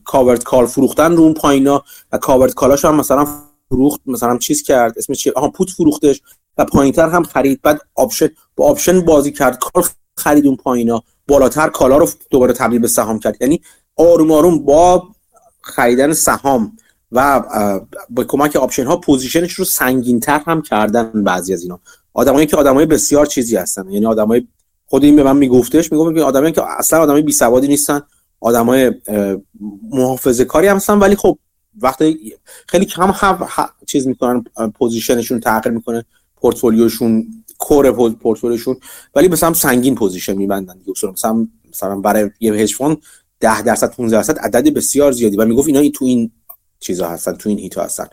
covered 0.03 0.43
call 0.43 0.65
فروختن 0.65 1.15
رو 1.15 1.23
اون 1.23 1.33
پایینا 1.33 1.83
و 2.11 2.17
covered 2.17 2.53
call 2.53 2.74
اش 2.74 2.85
هم 2.85 2.95
مثلا 2.95 3.27
فروخت 3.69 4.01
مثلا 4.05 4.37
چیز 4.37 4.63
کرد 4.63 4.97
اسمش 4.97 5.17
چیه 5.23 5.33
آها 5.35 5.49
put 5.49 5.69
فروختش 5.69 6.21
و 6.57 6.65
پایینتر 6.65 7.09
هم 7.09 7.23
خرید. 7.23 7.61
بعد 7.61 7.81
option 7.95 8.29
با 8.55 8.65
option 8.65 9.01
بازی 9.01 9.31
کرد 9.31 9.59
call 9.59 9.83
خرید 10.17 10.45
اون 10.45 10.55
پایینا. 10.55 11.03
بالاتر 11.29 11.69
call 11.69 11.91
ا 11.91 11.97
رو 11.97 12.09
دوباره 12.31 12.53
تبدیل 12.53 12.79
به 12.79 12.87
سهام 12.87 13.19
کرد. 13.19 13.37
یعنی 13.41 13.61
آروم 13.95 14.31
آروم 14.31 14.59
با 14.65 15.07
خریدن 15.61 16.13
سهام 16.13 16.77
و 17.11 17.43
با 18.09 18.23
کمک 18.23 18.55
option 18.55 18.85
ها 18.85 18.97
position 18.97 19.42
ش 19.42 19.53
رو 19.53 19.65
سنگین 19.65 20.19
تر 20.19 20.41
هم 20.47 20.61
کردن 20.61 21.23
بعضی 21.23 21.53
از 21.53 21.63
اینا. 21.63 21.79
آدمایی 22.13 22.47
که 22.47 22.57
آدمای 22.57 22.85
بسیار 22.85 23.25
چیزی 23.25 23.55
هستن. 23.55 23.89
یعنی 23.89 24.05
آدمای 24.05 24.47
خود 24.85 25.03
این 25.03 25.15
به 25.15 25.23
من 25.23 25.37
میگفتش 25.37 25.91
می‌گفت 25.91 26.15
که 26.15 26.21
آدمایی 26.21 26.53
که 26.53 26.61
اصلا 26.79 26.99
آدمای 26.99 27.21
بی 27.21 27.31
سوادی 27.31 27.67
نیستن 27.67 28.01
آدمای 28.39 28.91
محافظه 29.91 30.45
کاری 30.45 30.67
هم 30.67 30.75
هستن 30.75 30.99
ولی 30.99 31.15
خب 31.15 31.37
وقتی 31.81 32.33
خیلی 32.67 32.85
کم 32.85 33.13
چیز 33.87 34.07
می‌کنن 34.07 34.43
position 34.77 35.18
شون 35.18 35.39
تغییر 35.39 35.75
می‌کنه 35.75 36.05
portfolio 36.35 36.99
شون 36.99 37.27
core 37.59 37.91
portfolio 38.11 38.57
شون 38.57 38.77
ولی 39.15 39.27
مثلا 39.27 39.53
سنگین 39.53 39.95
position 39.95 40.33
میبندن 40.33 40.77
دیگه. 40.77 40.93
مثلا 41.11 41.47
مثلا 41.69 41.99
برای 41.99 42.29
یه 42.39 42.53
hedge 42.53 42.75
fund 42.75 42.97
10 43.39 43.61
درصد 43.61 43.95
15 43.95 44.17
درصد 44.17 44.39
عدد 44.39 44.73
بسیار 44.73 45.11
زیادی. 45.11 45.37
و 45.37 45.45
می‌گفت 45.45 45.67
اینا 45.67 45.89
تو 45.89 46.05
این 46.05 46.31
چیزا 46.79 47.09
هستن 47.09 47.33
تو 47.33 47.49
این 47.49 47.59
هیتا 47.59 47.83
هستن. 47.83 48.07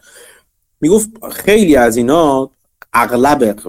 می‌گفت 0.80 1.10
خیلی 1.30 1.76
از 1.76 1.96
اینا 1.96 2.50
اغلب 2.92 3.60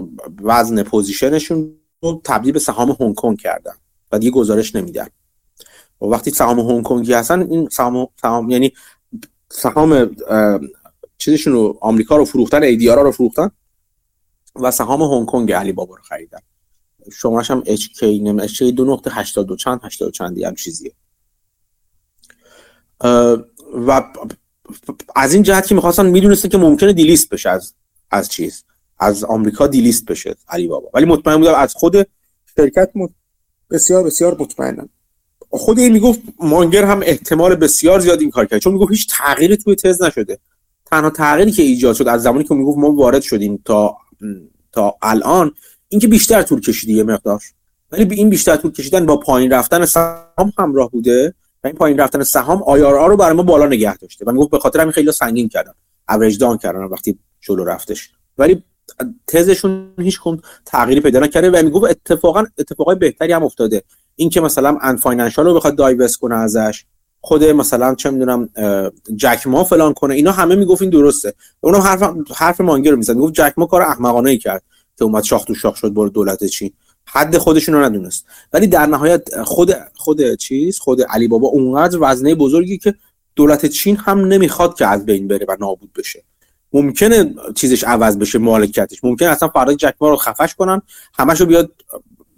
وزن 0.41 0.83
position 0.83 1.43
شون 1.43 1.73
رو 2.01 2.21
تبدیل 2.23 2.51
به 2.51 2.59
سهام 2.59 2.97
هنگ 2.99 3.15
کنگ 3.15 3.37
کردن 3.39 3.73
و 4.11 4.19
دیگه 4.19 4.31
گزارش 4.31 4.75
نمیدن. 4.75 5.07
و 6.01 6.05
وقتی 6.05 6.31
سهام 6.31 6.59
هنگ 6.59 6.83
کنگی 6.83 7.13
هستن 7.13 7.51
این 7.51 7.69
سهام, 7.69 8.07
سهام 8.21 8.49
یعنی 8.49 8.73
سهام 9.49 10.15
چیزشون 11.17 11.53
رو 11.53 11.77
آمریکا 11.81 12.17
رو 12.17 12.25
فروختن 12.25 12.63
ایدیارا 12.63 13.01
رو 13.01 13.11
فروختن. 13.11 13.51
و 14.61 14.71
سهام 14.71 15.01
هنگ 15.01 15.25
کنگ 15.25 15.51
علی 15.51 15.71
بابا 15.71 15.95
رو 15.95 16.01
خریدن 16.03 16.39
شمارش 17.11 17.51
هم 17.51 17.63
HK 17.63 18.03
نمی 18.03 18.47
HK 18.47 18.61
دو 18.61 18.85
نقطه 18.85 19.11
هشتاد 19.11 19.55
چند 19.55 19.79
هشتاد 19.83 20.11
چندی 20.11 20.43
هم 20.43 20.55
چیزیه. 20.55 20.93
و 23.73 24.03
از 25.15 25.33
این 25.33 25.43
جهت 25.43 25.67
که 25.67 25.75
می‌خواستن 25.75 26.05
می‌دونستن 26.05 26.49
که 26.49 26.57
ممکنه 26.57 26.93
دیلیست 26.93 27.29
بشه 27.29 27.49
از 27.49 27.73
از 28.11 28.29
چیز. 28.29 28.63
از 28.99 29.23
آمریکا 29.23 29.67
دیلیست 29.67 30.05
بشه 30.05 30.35
علی 30.47 30.67
بابا. 30.67 30.89
ولی 30.93 31.05
مطمئن 31.05 31.37
بودم 31.37 31.53
از 31.53 31.73
خود 31.73 32.07
شرکت 32.55 32.91
بسیار 33.71 34.03
بسیار 34.03 34.37
مطمئنم. 34.39 34.89
خود 35.49 35.79
این 35.79 35.93
می‌گفت 35.93 36.21
مانگر 36.39 36.85
هم 36.85 37.01
احتمال 37.05 37.55
بسیار 37.55 37.99
زیاد 37.99 38.21
این 38.21 38.31
کار 38.31 38.45
کرد. 38.45 38.59
چون 38.59 38.73
می‌گفت 38.73 38.91
هیچ 38.91 39.07
تغییری 39.09 39.57
توی 39.57 39.75
تز 39.75 40.01
نشده. 40.01 40.39
تنها 40.85 41.09
تغییری 41.09 41.51
که 41.51 41.63
ایجاد 41.63 41.95
شد 41.95 42.07
از 42.07 42.23
زمانی 42.23 42.43
که 42.43 42.55
می‌گفت 42.55 42.77
ما 42.77 42.91
وارد 42.91 43.21
شدیم 43.21 43.61
تا 43.65 43.97
تا 44.71 44.95
الان 45.01 45.51
اینکه 45.89 46.07
بیشتر 46.07 46.43
طول 46.43 46.61
کشیده 46.61 46.93
یه 46.93 47.03
مقدار. 47.03 47.41
ولی 47.91 48.05
به 48.05 48.15
این 48.15 48.29
بیشتر 48.29 48.55
طول 48.55 48.71
کشیدن 48.71 49.05
با 49.05 49.17
پایین 49.17 49.53
رفتن 49.53 49.85
سهام 49.85 50.53
همراه 50.57 50.91
بوده. 50.91 51.33
و 51.63 51.67
این 51.67 51.75
پایین 51.75 51.99
رفتن 51.99 52.23
سهام 52.23 52.63
آر 52.63 53.09
رو 53.09 53.17
برای 53.17 53.35
ما 53.35 53.43
بالا 53.43 53.65
نگه 53.65 53.97
داشته. 53.97 54.25
و 54.25 54.31
می‌گفت 54.31 54.51
به 54.51 54.59
خاطر 54.59 54.79
همین 54.79 54.91
خیلی 54.91 55.11
سنگین 55.11 55.49
کردن. 55.49 55.71
اوریج 56.09 56.39
دان 56.39 56.57
کردن 56.57 56.83
وقتی 56.83 57.19
جلو 57.41 57.63
رفتش. 57.63 58.09
ولی 58.37 58.63
تزشون 59.27 59.93
هیچ 59.99 60.19
کم 60.21 60.39
تغییری 60.65 61.01
پیدا 61.01 61.19
نکرده 61.19 61.51
و 61.51 61.63
می‌گفت 61.63 61.85
اتفاقا 61.85 62.43
اتفاقای 62.57 62.95
بهتری 62.95 63.33
هم 63.33 63.43
افتاده. 63.43 63.83
این 64.15 64.29
که 64.29 64.41
مثلا 64.41 64.77
Ant 64.81 64.95
Financial 64.95 65.45
رو 65.45 65.53
بخواد 65.53 65.75
divest 65.75 66.17
کنه 66.17 66.35
ازش. 66.35 66.85
خود 67.21 67.43
مثلا 67.43 67.95
چه 67.95 68.09
می‌دونم 68.09 68.49
جک 69.15 69.47
ما 69.47 69.63
فلان 69.63 69.93
کنه 69.93 70.13
اینا 70.13 70.31
همه 70.31 70.55
می‌گفت 70.55 70.81
این 70.81 70.91
درسته. 70.91 71.33
اونم 71.61 71.81
حرف 71.81 72.03
حرف 72.35 72.61
مانگر 72.61 72.91
رو 72.91 72.97
می‌زد 72.97 73.15
می‌گفت 73.15 73.33
جک 73.33 73.53
ما 73.57 73.65
کار 73.65 73.81
احمقانه 73.81 74.29
ای 74.29 74.37
کرد 74.37 74.63
که 74.97 75.03
اومد 75.03 75.23
شاخ 75.23 75.45
تو 75.45 75.55
شاخ 75.55 75.75
شد 75.75 75.93
بر 75.93 76.07
دولت 76.07 76.45
چین 76.45 76.71
حد 77.05 77.37
خودشون 77.37 77.75
رو 77.75 77.83
ندونست. 77.83 78.25
ولی 78.53 78.67
در 78.67 78.85
نهایت 78.85 79.41
خود 79.43 79.73
خود 79.95 80.35
چیز 80.35 80.79
خود 80.79 81.01
علی 81.01 81.27
بابا 81.27 81.47
اونقدر 81.47 81.97
وزنه 82.01 82.35
بزرگی 82.35 82.77
که 82.77 82.95
دولت 83.35 83.65
چین 83.65 83.95
هم 83.95 84.19
نمی‌خواد 84.19 84.77
که 84.77 84.87
از 84.87 85.05
بین 85.05 85.27
بره 85.27 85.45
و 85.49 85.57
نابود 85.59 85.93
بشه. 85.93 86.23
ممکنه 86.73 87.35
چیزش 87.55 87.83
عوض 87.83 88.17
بشه 88.17 88.39
مالکیتش. 88.39 89.03
ممکنه 89.03 89.29
اصلا 89.29 89.49
فردا 89.49 89.73
جک 89.73 89.93
ما 90.01 90.09
رو 90.09 90.15
خفش 90.15 90.55
کنن 90.55 90.81
همشو 91.13 91.45
بیاد 91.45 91.71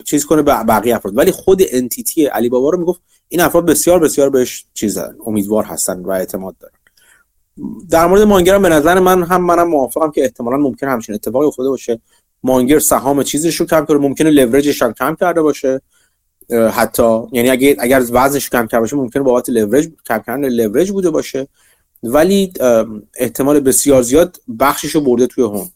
چیز 0.06 0.26
کنه 0.26 0.42
به 0.42 0.52
بقیه 0.52 0.96
افراد. 0.96 1.18
ولی 1.18 1.32
خود 1.32 1.62
انتیتی 1.72 2.26
علی 2.26 2.50
بابا 2.50 2.70
رو 2.70 2.80
می‌گفت 2.80 3.02
این 3.30 3.42
افراد 3.42 3.66
بسیار 3.66 4.00
بسیار 4.00 4.30
بهش 4.30 4.66
چیز 4.74 4.96
دارن 4.96 5.16
امیدوار 5.26 5.64
هستن 5.64 6.00
و 6.00 6.12
اعتماد 6.12 6.56
دارن. 6.60 6.74
در 7.90 8.08
مورد 8.08 8.22
مانگر 8.22 8.60
به 8.60 8.70
نظر 8.70 9.00
من 9.00 9.24
هم 9.24 9.46
منم 9.46 9.68
موافقم 9.68 10.12
که 10.12 10.22
احتمالا 10.22 10.58
ممکن 10.58 10.88
همچین 10.88 11.16
اتفاقی 11.16 11.46
افتاده 11.46 11.70
باشه. 11.70 12.00
مانگر 12.44 12.80
سهام 12.80 13.24
چیزش 13.24 13.56
رو 13.56 13.66
کم 13.66 13.86
کنه 13.86 13.98
ممکنه 13.98 14.30
لورجش 14.30 14.82
هم 14.82 14.94
کم 14.94 15.16
کرده 15.16 15.42
باشه. 15.42 15.82
حتی 16.72 17.22
یعنی 17.32 17.50
اگر 17.50 17.76
اگر 17.80 18.04
وزنش 18.12 18.50
کم 18.50 18.68
کرده 18.68 18.80
باشه 18.80 18.96
ممکنه 18.96 19.24
بابت 19.24 19.50
لورج 19.50 19.90
کم 20.06 20.20
کردن 20.28 20.50
لورج 20.50 20.92
بوده 20.92 21.10
باشه. 21.10 21.48
ولی 22.04 22.54
احتمال 23.18 23.60
بسیار 23.60 24.02
زیاد 24.02 24.38
بخشش 24.60 24.96
رو 24.96 25.02
برده 25.02 25.28
توی 25.28 25.44
هنگ 25.44 25.70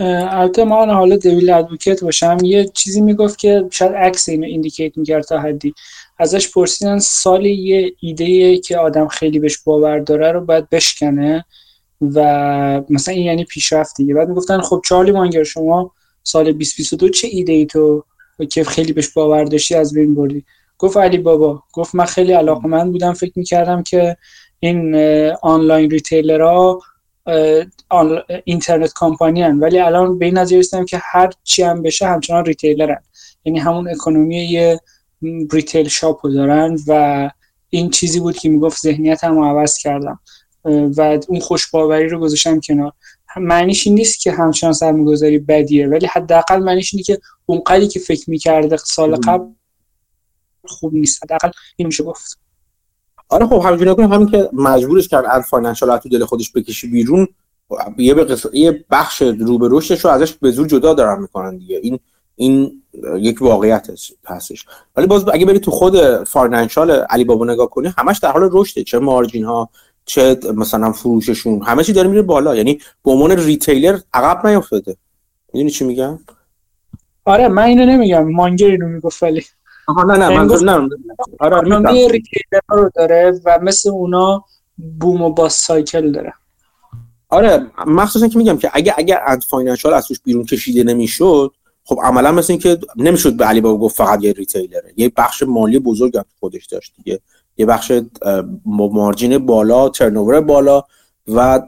البته 0.00 0.64
ما 0.64 0.86
حالا 0.86 1.16
دویل 1.16 1.50
ادوکیت 1.50 2.04
باشم. 2.04 2.36
یه 2.42 2.64
چیزی 2.64 3.00
می‌گفت 3.00 3.38
که 3.38 3.64
شاید 3.70 3.92
عکس 3.92 4.28
اینو 4.28 4.46
ایندیکیت 4.46 4.98
می‌کرد 4.98 5.24
تا 5.24 5.38
حدی. 5.38 5.74
ازش 6.18 6.50
پرسیدن 6.52 6.98
سال 6.98 7.46
یه 7.46 7.92
ایده 8.00 8.58
که 8.58 8.78
آدم 8.78 9.08
خیلی 9.08 9.38
بهش 9.38 9.58
باور 9.58 9.98
داره 9.98 10.32
رو 10.32 10.40
باید 10.40 10.70
بشکنه 10.70 11.44
و 12.00 12.20
مثلا 12.90 13.14
این 13.14 13.26
یعنی 13.26 13.44
پیشرفت 13.44 13.96
دیگه. 13.96 14.14
بعد 14.14 14.28
می‌گفتن 14.28 14.60
خب 14.60 14.82
چارلی 14.84 15.12
مانگر 15.12 15.44
شما 15.44 15.92
سال 16.22 16.44
2022 16.44 17.08
چه 17.08 17.28
ایده 17.30 17.52
ای 17.52 17.66
تو 17.66 18.04
که 18.50 18.64
خیلی 18.64 18.92
بهش 18.92 19.08
باور 19.08 19.44
داشتی 19.44 19.74
از 19.74 19.94
بین 19.94 20.14
بردی؟ 20.14 20.44
گفت 20.78 20.96
علی 20.96 21.18
بابا. 21.18 21.62
گفت 21.72 21.94
من 21.94 22.04
خیلی 22.04 22.32
علاقه 22.32 22.84
بودم. 22.84 23.12
فکر 23.12 23.32
می‌کردم 23.36 23.82
که 23.82 24.16
این 24.60 24.96
online 25.42 25.90
retailer 25.90 26.80
ها 28.44 28.49
internet 28.49 28.92
company 28.92 29.42
ان. 29.42 29.58
ولی 29.58 29.78
الان 29.78 30.18
به 30.18 30.24
این 30.24 30.38
نظر 30.38 30.56
رسیدم 30.56 30.84
که 30.84 31.00
هر 31.02 31.30
چی 31.44 31.62
هم 31.62 31.82
بشه 31.82 32.06
همچنان 32.06 32.44
retailer 32.44 32.96
یعنی 33.44 33.58
همون 33.58 33.88
economy 33.88 34.44
یه 34.44 34.80
retail 35.52 35.88
shop 35.88 36.26
دارن 36.26 36.78
و 36.86 37.30
این 37.70 37.90
چیزی 37.90 38.20
بود 38.20 38.36
که 38.36 38.48
می‌گفت 38.48 38.82
ذهنیت 38.82 39.24
هم 39.24 39.38
عوض 39.38 39.78
کردم. 39.78 40.20
و 40.96 41.18
اون 41.28 41.40
خوشباوری 41.40 42.08
رو 42.08 42.18
گذاشتم 42.18 42.60
کنار. 42.60 42.92
معنیش 43.36 43.86
این 43.86 43.96
نیست 43.96 44.20
که 44.20 44.32
همچنان 44.32 44.72
سرمایه‌گذاری 44.72 45.38
بدیه 45.38 45.88
ولی 45.88 46.06
حداقل 46.06 46.58
معنیش 46.58 46.94
اینه 46.94 47.02
که 47.02 47.18
اون 47.46 47.62
قدری 47.66 47.88
که 47.88 48.00
فکر 48.00 48.30
می‌کرده 48.30 48.76
سال 48.76 49.16
قبل 49.16 49.44
خوب 50.64 50.94
نیست. 50.94 51.22
حداقل 51.24 51.50
این 51.76 51.86
میشه 51.86 52.04
گفت. 52.04 52.38
آره 53.34 53.46
خب 53.46 53.62
همینجوری 53.64 53.94
کنیم 53.94 54.12
همین 54.12 54.26
که 54.28 54.48
مجبورش 54.52 55.08
کرد 55.08 55.24
Ant 55.28 55.42
Financial 55.42 55.98
تو 55.98 56.08
دل 56.08 56.24
خودش 56.24 56.52
بکشی 56.52 56.86
بیرون 56.90 57.28
یه 57.98 58.26
یه 58.52 58.84
بخش 58.90 59.22
رو 59.22 59.58
به 59.58 59.68
رشدش 59.70 60.04
رو 60.04 60.10
ازش 60.10 60.32
به 60.32 60.50
زور 60.50 60.66
جدا 60.66 60.94
دارن 60.94 61.20
می‌کنن 61.22 61.56
دیگه. 61.56 61.76
این 61.82 61.98
این 62.36 62.82
یک 63.18 63.42
واقعیت 63.42 63.90
هستش. 64.26 64.66
ولی 64.96 65.06
باز 65.06 65.28
اگه 65.32 65.46
بری 65.46 65.58
تو 65.58 65.70
خود 65.70 66.24
financial 66.24 66.90
علی 66.90 67.24
بابا 67.24 67.44
نگاه 67.44 67.70
کنی 67.70 67.92
همش 67.98 68.18
در 68.18 68.32
حال 68.32 68.48
رشده. 68.52 68.84
چه 68.84 68.98
margin 68.98 69.44
ها 69.44 69.68
چه 70.04 70.38
مثلا 70.54 70.92
فروششون 70.92 71.62
همه 71.62 71.84
چی 71.84 71.92
داره 71.92 72.08
میره 72.08 72.22
بالا. 72.22 72.56
یعنی 72.56 72.80
به 73.04 73.10
عنوان 73.10 73.30
retailer 73.30 73.98
عقب 74.14 74.46
نیافتاده 74.46 74.96
می‌دونی 75.52 75.70
چی 75.70 75.84
میگم؟ 75.84 76.18
آره 77.24 77.48
من 77.48 77.62
اینو 77.62 77.86
نمیگم. 77.86 78.30
مانگر 78.30 78.66
اینو 78.66 78.88
می‌گفت 78.88 79.22
ولی. 79.22 79.44
نه 79.88 80.16
نه 80.16 80.28
من 80.28 80.46
نه 80.62 80.88
آره 81.40 81.60
retailer 82.08 82.60
رو 82.68 82.90
داره 82.94 83.40
و 83.44 83.58
مثل 83.62 83.90
اونا 83.90 84.44
boom 85.00 85.22
و 85.22 85.30
bust 85.30 85.66
cycle 85.66 86.12
داره. 86.12 86.32
آره 87.28 87.66
مخصوصا 87.86 88.28
که 88.28 88.38
میگم 88.38 88.58
که 88.58 88.70
اگه 88.72 88.94
اگر 88.96 89.20
Ant 89.26 89.42
Financial 89.42 89.94
از 89.94 90.06
توش 90.06 90.20
بیرون 90.20 90.44
کشیده 90.44 90.84
نمی‌شد 90.84 91.52
خب 91.84 91.98
عملا 92.02 92.32
مثل 92.32 92.52
اینکه 92.52 92.78
نمی‌شد 92.96 93.36
به 93.36 93.44
علی 93.44 93.60
بابا 93.60 93.78
گفت 93.78 93.96
فقط 93.96 94.22
یه 94.22 94.32
retailer 94.32 94.80
ه. 94.80 94.92
یه 94.96 95.12
بخش 95.16 95.42
مالی 95.42 95.78
بزرگ 95.78 96.16
هم 96.16 96.24
خودش 96.40 96.66
داشت 96.66 96.92
دیگه. 96.96 97.20
یه 97.56 97.66
بخش 97.66 97.92
margin 98.66 99.46
بالا 99.46 99.88
turnover 99.88 100.40
بالا 100.40 100.82
و 101.28 101.62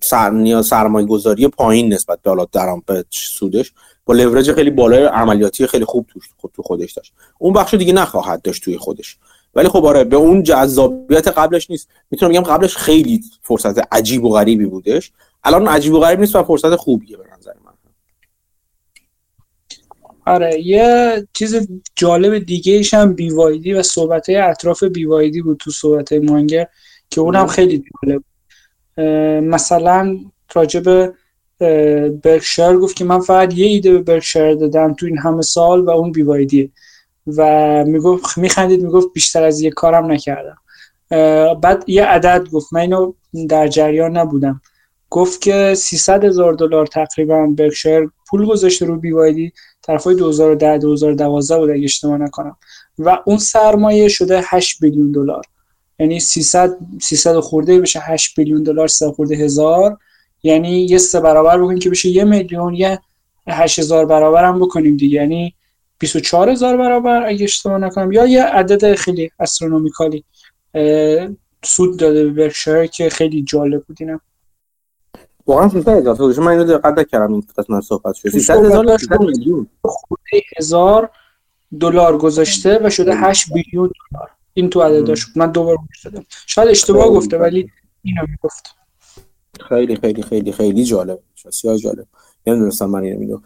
سر 0.00 0.62
سرمایه 0.62 1.06
گذاری 1.06 1.48
پایین 1.48 1.92
نسبت 1.92 2.22
به 2.22 2.30
حالا 2.30 2.46
درام 2.52 2.82
به 2.86 3.04
سودش. 3.10 3.72
با 4.10 4.16
لورج 4.16 4.52
خیلی 4.52 4.70
بالای 4.70 5.04
عملیاتی 5.04 5.66
خیلی 5.66 5.84
خوب 5.84 6.06
توش 6.08 6.24
تو 6.54 6.62
خودش 6.62 6.92
داشت. 6.92 7.12
اون 7.38 7.52
بخش 7.52 7.74
دیگه 7.74 7.92
نخواهد 7.92 8.42
داشت 8.42 8.64
توی 8.64 8.78
خودش. 8.78 9.18
ولی 9.54 9.68
خب 9.68 9.84
آره 9.84 10.04
به 10.04 10.16
اون 10.16 10.42
جذابیت 10.42 11.28
قبلش 11.28 11.70
نیست. 11.70 11.88
می‌تونم 12.10 12.32
بگم 12.32 12.40
قبلش 12.40 12.76
خیلی 12.76 13.20
فرصت 13.42 13.94
عجیب 13.94 14.24
و 14.24 14.30
غریبی 14.30 14.66
بودش. 14.66 15.12
الان 15.44 15.68
عجیب 15.68 15.92
و 15.92 16.00
غریب 16.00 16.20
نیست 16.20 16.36
و 16.36 16.42
فرصت 16.42 16.76
خوبیه 16.76 17.16
به 17.16 17.24
نظر 17.38 17.52
من. 17.64 17.72
آره 20.26 20.60
یه 20.60 21.26
چیز 21.32 21.68
جالب 21.96 22.38
دیگه 22.38 22.72
ایش 22.72 22.94
هم 22.94 23.12
بیوایدی 23.14 23.72
و 23.72 23.82
صحبت 23.82 24.28
های 24.28 24.38
اطراف 24.38 24.82
بیوایدی 24.82 25.42
بود 25.42 25.56
تو 25.56 25.70
صحبت 25.70 26.12
مانگر 26.12 26.66
که 27.10 27.20
اونم 27.20 27.46
خیلی 27.46 27.84
جالب 28.02 28.22
مثلا 29.40 30.18
راجب 30.54 31.14
برکشایر 32.22 32.76
گفت 32.76 32.96
که 32.96 33.04
من 33.04 33.20
فقط 33.20 33.54
یه 33.54 33.66
ایده 33.66 33.92
به 33.92 33.98
برکشایر 33.98 34.54
دادم 34.54 34.94
تو 34.94 35.06
این 35.06 35.18
همه 35.18 35.42
سال 35.42 35.80
و 35.80 35.90
اون 35.90 36.12
بیوایدیه. 36.12 36.70
و 37.36 37.84
می‌گفت 37.84 38.38
میخندید 38.38 38.82
می‌گفت 38.82 39.08
بیشتر 39.14 39.42
از 39.44 39.60
یه 39.60 39.70
کارم 39.70 40.12
نکردم. 40.12 40.56
بعد 41.60 41.84
یه 41.86 42.04
عدد 42.04 42.48
گفت 42.48 42.72
من 42.72 42.80
اینو 42.80 43.12
در 43.48 43.68
جریان 43.68 44.16
نبودم. 44.16 44.60
گفت 45.10 45.40
که 45.40 45.74
300 45.76 46.24
هزار 46.24 46.52
دلار 46.52 46.86
تقریبا 46.86 47.46
برکشایر 47.46 48.10
پول 48.28 48.46
گذاشته 48.46 48.86
رو 48.86 48.96
بیوایدی 48.96 49.52
طرفای 49.82 50.14
2010 50.14 50.78
2012 50.78 51.58
بود 51.58 51.70
اگه 51.70 51.84
اشتباه 51.84 52.18
نکنم. 52.18 52.56
و 52.98 53.18
اون 53.24 53.38
سرمایه 53.38 54.08
شده 54.08 54.40
8 54.44 54.80
بیلیون 54.80 55.12
دلار. 55.12 55.44
یعنی 55.98 56.20
300 56.20 56.76
300 57.02 57.40
خورده 57.40 57.80
بشه 57.80 58.00
8 58.00 58.36
بیلیون 58.36 58.62
دلار 58.62 58.88
سه 58.88 59.10
خورده 59.12 59.34
هزار. 59.36 59.98
یعنی 60.42 60.82
یه 60.82 60.98
سه 60.98 61.20
برابر 61.20 61.62
بکنیم 61.62 61.78
که 61.78 61.90
بشه 61.90 62.08
یه 62.08 62.24
میلیون 62.24 62.74
یه 62.74 63.00
8000 63.48 64.06
برابر 64.06 64.44
هم 64.44 64.60
بکنیم 64.60 64.96
دیگه. 64.96 65.16
یعنی 65.20 65.54
24000 65.98 66.76
برابر 66.76 67.26
اگه 67.26 67.44
اشتباه 67.44 67.78
نکنم. 67.78 68.12
یا 68.12 68.26
یه 68.26 68.42
عدد 68.42 68.94
خیلی 68.94 69.30
استرونومیکالی 69.40 70.24
سود 71.64 71.98
داده 71.98 72.24
به 72.24 72.30
برکشایر 72.30 72.86
که 72.86 73.10
خیلی 73.10 73.42
جالب 73.42 73.84
بود 73.84 73.96
اینم. 74.00 74.20
واقعا 75.46 75.68
300 75.68 75.88
هزار. 75.88 76.16
تا 76.16 76.42
من 76.42 76.48
اینو 76.48 76.64
دقت 76.64 76.98
نکردم 76.98 77.32
این 77.32 77.44
قسمت 77.58 77.82
صحبت 77.82 78.14
شد. 78.14 78.28
300 78.28 78.64
هزار 78.64 78.96
300 78.98 79.20
میلیون. 79.20 79.66
هزار 80.56 81.10
دلار 81.80 82.18
گذاشته 82.18 82.80
و 82.82 82.90
شده 82.90 83.16
8 83.16 83.52
بیلیون 83.52 83.90
دلار. 84.10 84.30
این 84.54 84.70
تو 84.70 84.80
عدداش 84.80 85.26
من 85.36 85.50
دوباره 85.52 85.76
گوش 85.76 86.04
دادم. 86.04 86.24
شاید 86.46 86.68
اشتباه 86.68 87.08
گفته 87.08 87.38
ولی 87.38 87.70
اینو 88.02 88.22
می‌گفت. 88.28 88.74
خیلی 89.68 89.96
خیلی 89.96 90.22
خیلی 90.22 90.52
خیلی 90.52 90.84
جالب. 90.84 91.18
بسیار 91.46 91.76
جالب. 91.76 92.06
نمی‌دونستم 92.46 92.86
من 92.86 93.02
اینو 93.02 93.38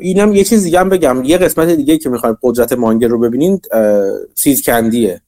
اینم 0.00 0.34
یه 0.34 0.44
چیز 0.44 0.62
دیگه 0.62 0.80
هم 0.80 0.88
بگم. 0.88 1.24
یه 1.24 1.38
قسمت 1.38 1.68
دیگه 1.68 1.98
که 1.98 2.08
می‌خوایم 2.08 2.38
قدرت 2.42 2.72
مانگر 2.72 3.08
رو 3.08 3.18
ببینید 3.18 3.68
سیز 4.34 4.62
کندیه. 4.62 5.20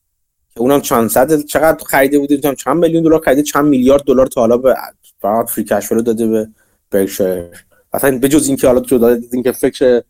که 0.54 0.60
اونم 0.60 0.80
چند 0.80 1.08
صد 1.08 1.40
چقدر 1.40 1.84
خریده 1.84 2.18
بودیم؟ 2.18 2.54
چند 2.54 2.76
میلیون 2.76 3.02
دلار 3.02 3.20
خریده 3.20 3.42
چند 3.42 3.64
میلیارد 3.64 4.02
دلار 4.02 4.26
تا 4.26 4.40
حالا 4.40 4.56
به 4.56 4.76
فقط 5.20 5.50
free 5.50 5.64
cash 5.64 5.86
flow 5.86 6.02
داده 6.02 6.26
به 6.26 6.48
برکشایر 6.90 7.44
اصلا 7.92 8.18
به 8.18 8.28
جز 8.28 8.48
اینکه 8.48 8.66
حالا 8.66 8.80
جدا 8.80 9.08
از 9.08 9.18
اینکه 9.32 9.52
فکر 9.52 10.02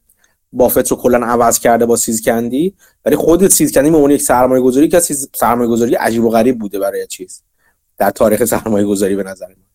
بافت 0.53 0.91
رو 0.91 0.97
کلا 0.97 1.19
عوض 1.19 1.59
کرده 1.59 1.87
با 1.87 1.97
See's 1.97 2.23
Candy 2.23 2.75
ولی 3.05 3.17
خود 3.17 3.49
See's 3.49 3.73
Candy 3.73 3.91
به 3.91 4.15
یک 4.15 4.23
سرمایه 4.23 4.63
گذاری 4.63 4.89
که 4.89 5.01
سیز 5.01 5.29
سرمایه 5.35 5.71
گذاری 5.71 5.95
عجیب 5.95 6.25
و 6.25 6.31
غریب 6.31 6.59
بوده 6.59 6.79
برای 6.79 7.07
چیز. 7.07 7.43
در 7.99 8.11
تاریخ 8.11 8.45
سرمایه 8.45 8.87
گذاری 8.87 9.17
به 9.17 9.23
نظر 9.23 9.47
من. 9.49 9.66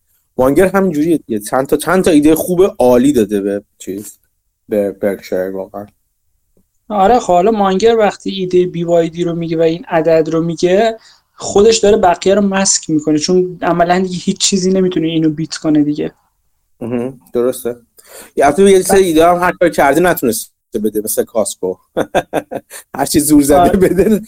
مانگر 0.42 0.68
همینجوریه 0.68 1.18
دیگه 1.18 1.40
چند 1.40 1.68
تا 1.68 1.78
چند 1.78 2.04
تا 2.04 2.12
ایده 2.12 2.36
خوب 2.36 2.62
عالی 2.80 3.14
داده 3.14 3.42
به 3.42 3.64
چیز 3.78 4.20
به 4.70 4.92
برکشایر 4.92 5.56
واقعا 5.56 5.86
آره 6.90 7.20
خب 7.20 7.34
حالا 7.34 7.52
مانگر 7.52 7.98
وقتی 7.98 8.30
ایده 8.30 8.66
BYD 8.66 9.24
رو 9.24 9.36
میگه 9.36 9.58
و 9.58 9.62
این 9.62 9.86
عدد 9.88 10.30
رو 10.30 10.42
میگه 10.42 10.98
خودش 11.34 11.78
داره 11.78 11.98
بقیه 11.98 12.36
رو 12.36 12.42
مسک 12.42 12.90
می‌کنه 12.90 13.20
چون 13.20 13.60
عملا 13.62 14.00
دیگه 14.00 14.18
هیچ 14.18 14.38
چیزی 14.38 14.72
نمی‌تونه 14.72 15.08
اینو 15.08 15.30
بیت 15.30 15.58
کنه 15.58 15.84
دیگه. 15.84 16.14
درسته 17.34 17.76
یه 18.36 18.48
هفته 18.48 18.72
یه 18.72 18.82
سری 18.82 19.04
ایده 19.04 19.28
هم 19.28 19.38
هر 19.38 19.52
کار 19.52 19.70
کردی 19.70 20.02
نتونست 20.02 20.54
بده 20.74 21.02
مثل 21.04 21.24
کاسکو 21.24 21.76
هر 22.98 23.06
چی 23.06 23.20
زور 23.20 23.42
زده 23.42 23.60
آره. 23.60 23.78
بده 23.78 24.22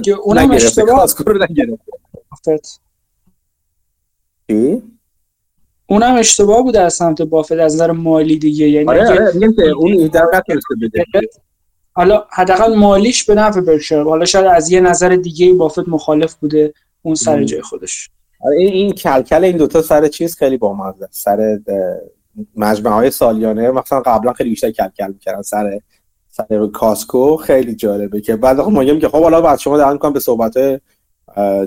که 0.00 0.12
اونم 0.12 0.50
اشتباه 0.50 0.96
کاسکو 0.96 1.24
رو. 1.24 1.46
چی؟ 4.48 4.82
اونم 5.90 6.14
اشتباه 6.14 6.62
بوده 6.62 6.80
از 6.80 6.94
سمت 6.94 7.22
بافت 7.22 7.52
از 7.52 7.74
نظر 7.74 7.90
مالی 7.90 8.38
دیگه. 8.38 8.68
یعنی 8.68 8.88
آره 8.88 9.08
آره 9.08 9.32
میگم 9.34 9.52
که 9.52 9.62
اون 9.62 10.08
بده. 10.82 11.04
حالا 11.92 12.24
حداقل 12.30 12.74
مالیش 12.74 13.24
به 13.24 13.34
نفع 13.34 13.60
برکشایر 13.60 14.02
حالا 14.02 14.24
شاید 14.24 14.46
از 14.46 14.70
یه 14.70 14.80
نظر 14.80 15.08
دیگه 15.08 15.54
بافت 15.54 15.88
مخالف 15.88 16.34
بوده 16.34 16.74
اون 17.02 17.14
سر. 17.14 17.44
جای 17.44 17.62
خودش. 17.62 18.10
آره 18.40 18.56
این 18.56 18.72
این 18.72 18.92
کلکل 18.92 19.44
این 19.44 19.56
دوتا 19.56 19.82
سر 19.82 20.08
چیز 20.08 20.36
خیلی 20.36 20.56
بامزه. 20.56 21.08
سر 21.10 21.58
مجمع 22.56 22.90
های 22.90 23.10
سالیانه 23.10 23.70
مثلا 23.70 24.00
قبلا 24.00 24.32
خیلی 24.32 24.50
بیشتر 24.50 24.70
کلکل 24.70 25.12
می‌کردن. 25.12 25.42
سر 25.42 25.80
سر 26.30 26.66
کاسکو 26.66 27.36
خیلی 27.36 27.74
جالبه 27.74 28.20
که 28.20 28.36
بعد 28.36 28.60
ما 28.60 28.80
میگم 28.80 28.98
که 28.98 29.08
خب 29.08 29.22
حالا 29.22 29.40
بعد 29.40 29.58
شما 29.58 29.76
دارن 29.76 29.92
می‌کنم 29.92 30.12
به 30.12 30.20
صحبت 30.20 30.54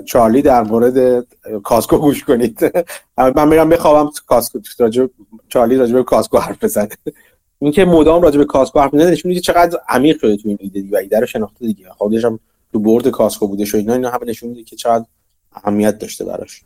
چارلی 0.04 0.42
در 0.42 0.62
مورد 0.62 1.26
کاسکو 1.62 1.98
گوش 1.98 2.24
کنید. 2.24 2.58
من 3.16 3.48
میرم 3.48 3.68
بخوابم 3.68 4.10
کاسکو 4.26 4.58
راجع 4.78 5.06
چارلی 5.48 5.76
راجع 5.76 5.94
به 5.94 6.02
کاسکو 6.02 6.38
حرف 6.38 6.64
بزنه. 6.64 6.88
اینکه 7.58 7.84
مدام 7.84 8.20
به 8.20 8.44
کاسکو 8.44 8.80
حرف 8.80 8.94
می‌زنه 8.94 9.10
نشون 9.10 9.28
میده 9.28 9.40
چقدر 9.40 9.78
عمیق 9.88 10.20
شده 10.20 10.36
تو 10.36 10.48
این 10.48 10.58
ایده 10.60 10.80
دیگه 10.80 10.96
و 10.96 11.00
ایده 11.00 11.20
رو 11.20 11.26
شناخته 11.26 11.66
دیگه. 11.66 11.88
خودش 11.88 12.24
هم 12.24 12.40
تو 12.72 12.78
board 12.78 13.08
کاسکو 13.08 13.48
بوده 13.48 13.64
شو 13.64 13.76
اینا 13.76 13.92
اینا 13.92 14.10
همه 14.10 14.26
نشون 14.26 14.48
میده 14.48 14.62
که 14.62 14.76
چقدر 14.76 15.04
اهمیت 15.52 15.98
داشته 15.98 16.24
براش. 16.24 16.62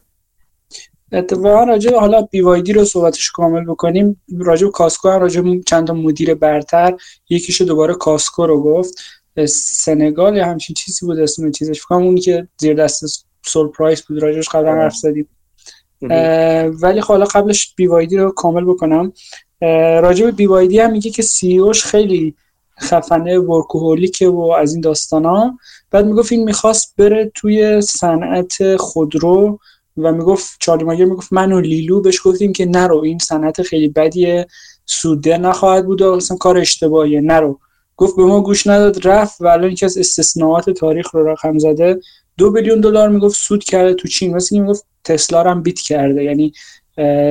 اتفاقا 1.13 1.65
راجع 1.65 1.95
حالا 1.95 2.23
BYD 2.23 2.73
رو 2.73 2.85
صحبتش 2.85 3.31
کامل 3.31 3.65
بکنیم. 3.65 4.23
راجع 4.39 4.69
کاسکو 4.69 5.09
هم 5.09 5.21
راجع 5.21 5.43
چند 5.67 5.87
تا 5.87 5.93
مدیر 5.93 6.35
برتر 6.35 6.97
یکیشو 7.29 7.65
دوباره 7.65 7.95
کاسکو 7.95 8.47
رو 8.47 8.63
گفت. 8.63 8.95
سینگال 9.47 10.37
یا 10.37 10.47
همچین 10.47 10.75
چیزی 10.75 11.07
بود 11.07 11.19
اسم 11.19 11.51
چیزش. 11.51 11.79
فکر 11.79 11.87
کنم 11.87 12.03
اونی 12.03 12.21
که 12.21 12.49
زیر 12.59 12.75
دست 12.75 13.27
سول 13.47 13.69
پرایس 13.69 14.03
بود 14.03 14.23
راجعش 14.23 14.49
قبلا 14.49 14.73
حرف 14.73 14.95
زدیم. 14.95 15.29
ولی 16.83 17.01
خب 17.01 17.09
حالا 17.09 17.25
قبلش 17.25 17.75
بیوایدی 17.77 18.17
رو 18.17 18.31
کامل 18.31 18.65
بکنم. 18.65 19.13
راجع 20.03 20.25
به 20.25 20.33
بیوایدی 20.33 20.81
هم 20.81 20.93
میگه 20.93 21.11
که 21.11 21.23
سی 21.23 21.59
اوش 21.59 21.85
خیلی 21.85 22.35
خفنه 22.81 23.39
ورکوهولیکه 23.39 24.29
و 24.29 24.41
از 24.41 24.73
این 24.73 24.81
داستانا. 24.81 25.59
بعد 25.91 26.07
می‌گفت 26.07 26.33
این 26.33 26.45
می‌خواست 26.45 26.95
بره 26.97 27.33
توی 27.35 27.81
صنعت 27.81 28.77
خودرو 28.77 29.59
و 29.97 30.13
می‌گفت 30.13 30.57
چارلی 30.61 30.85
ماگر 30.85 31.05
می‌گفت 31.05 31.33
من 31.33 31.53
و 31.53 31.61
لیلو 31.61 32.01
بهش 32.01 32.21
گفتیم 32.25 32.53
که 32.53 32.67
نرو 32.67 32.99
این 32.99 33.19
صنعت 33.19 33.63
خیلی 33.63 33.89
بدیه 33.89 34.47
سوده 34.87 35.39
نخواهد 35.39 35.87
بود 35.87 36.03
و 36.03 36.13
اصلا 36.13 36.37
کار 36.37 36.59
اشتباهیه 36.59 37.21
نرو. 37.21 37.61
گفت 37.99 38.17
به 38.17 38.25
ما 38.25 38.41
گوش 38.41 38.67
نداد 38.67 39.07
رفت 39.09 39.41
و 39.41 39.47
الان 39.47 39.71
یکی 39.71 39.85
از 39.85 39.99
استثناءات 39.99 40.71
تاریخ 40.71 41.15
رو 41.15 41.29
رقم 41.29 41.59
زده. 41.59 42.01
دو 42.37 42.51
بیلیون 42.51 42.81
دلار 42.81 43.09
می‌گفت 43.09 43.37
سود 43.37 43.65
کرده 43.65 43.95
تو 43.95 44.09
چین. 44.09 44.35
مثل 44.35 44.55
اینکه 44.55 44.67
می‌گفت 44.67 44.87
تسلا 45.05 45.43
رو 45.43 45.51
هم 45.51 45.63
بیت 45.63 45.81
کرده. 45.81 46.25
یعنی 46.25 46.53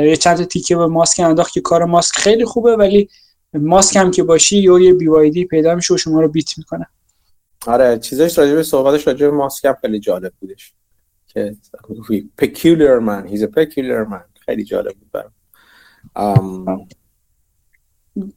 یه 0.06 0.18
چند 0.20 0.44
تیکه 0.44 0.76
به 0.76 0.88
ماسک 0.88 1.20
انداخت 1.20 1.54
که 1.54 1.62
کار 1.62 1.86
ماسک 1.86 2.16
خیلی 2.16 2.46
خوبه 2.46 2.76
ولی 2.76 3.10
ماسک 3.54 3.96
هم 3.96 4.12
که 4.12 4.24
باشی 4.24 4.58
یا 4.58 4.80
یه 4.80 4.94
بی 4.94 5.46
پیدا 5.46 5.76
میشه 5.76 5.94
و 5.94 5.98
شما 5.98 6.22
رو 6.22 6.28
بیت 6.28 6.58
می‌کنه. 6.58 6.88
آره 7.68 8.00
چیزش 8.00 8.38
راجع 8.38 8.56
به 8.56 8.64
صحبتش 8.64 9.08
راجع 9.08 9.26
به 9.28 9.32
ماسک 9.32 9.66
هم 9.66 9.76
خیلی 9.82 10.00
جالب 10.00 10.34
بودش. 10.40 10.74
که 11.28 11.56
peculiar 12.42 13.00
man 13.08 13.30
he's 13.32 13.42
a 13.42 13.48
peculiar 13.48 14.10
man. 14.10 14.40
خیلی 14.46 14.64
جالب 14.64 14.94
بود 14.94 15.12
برام. 16.16 16.88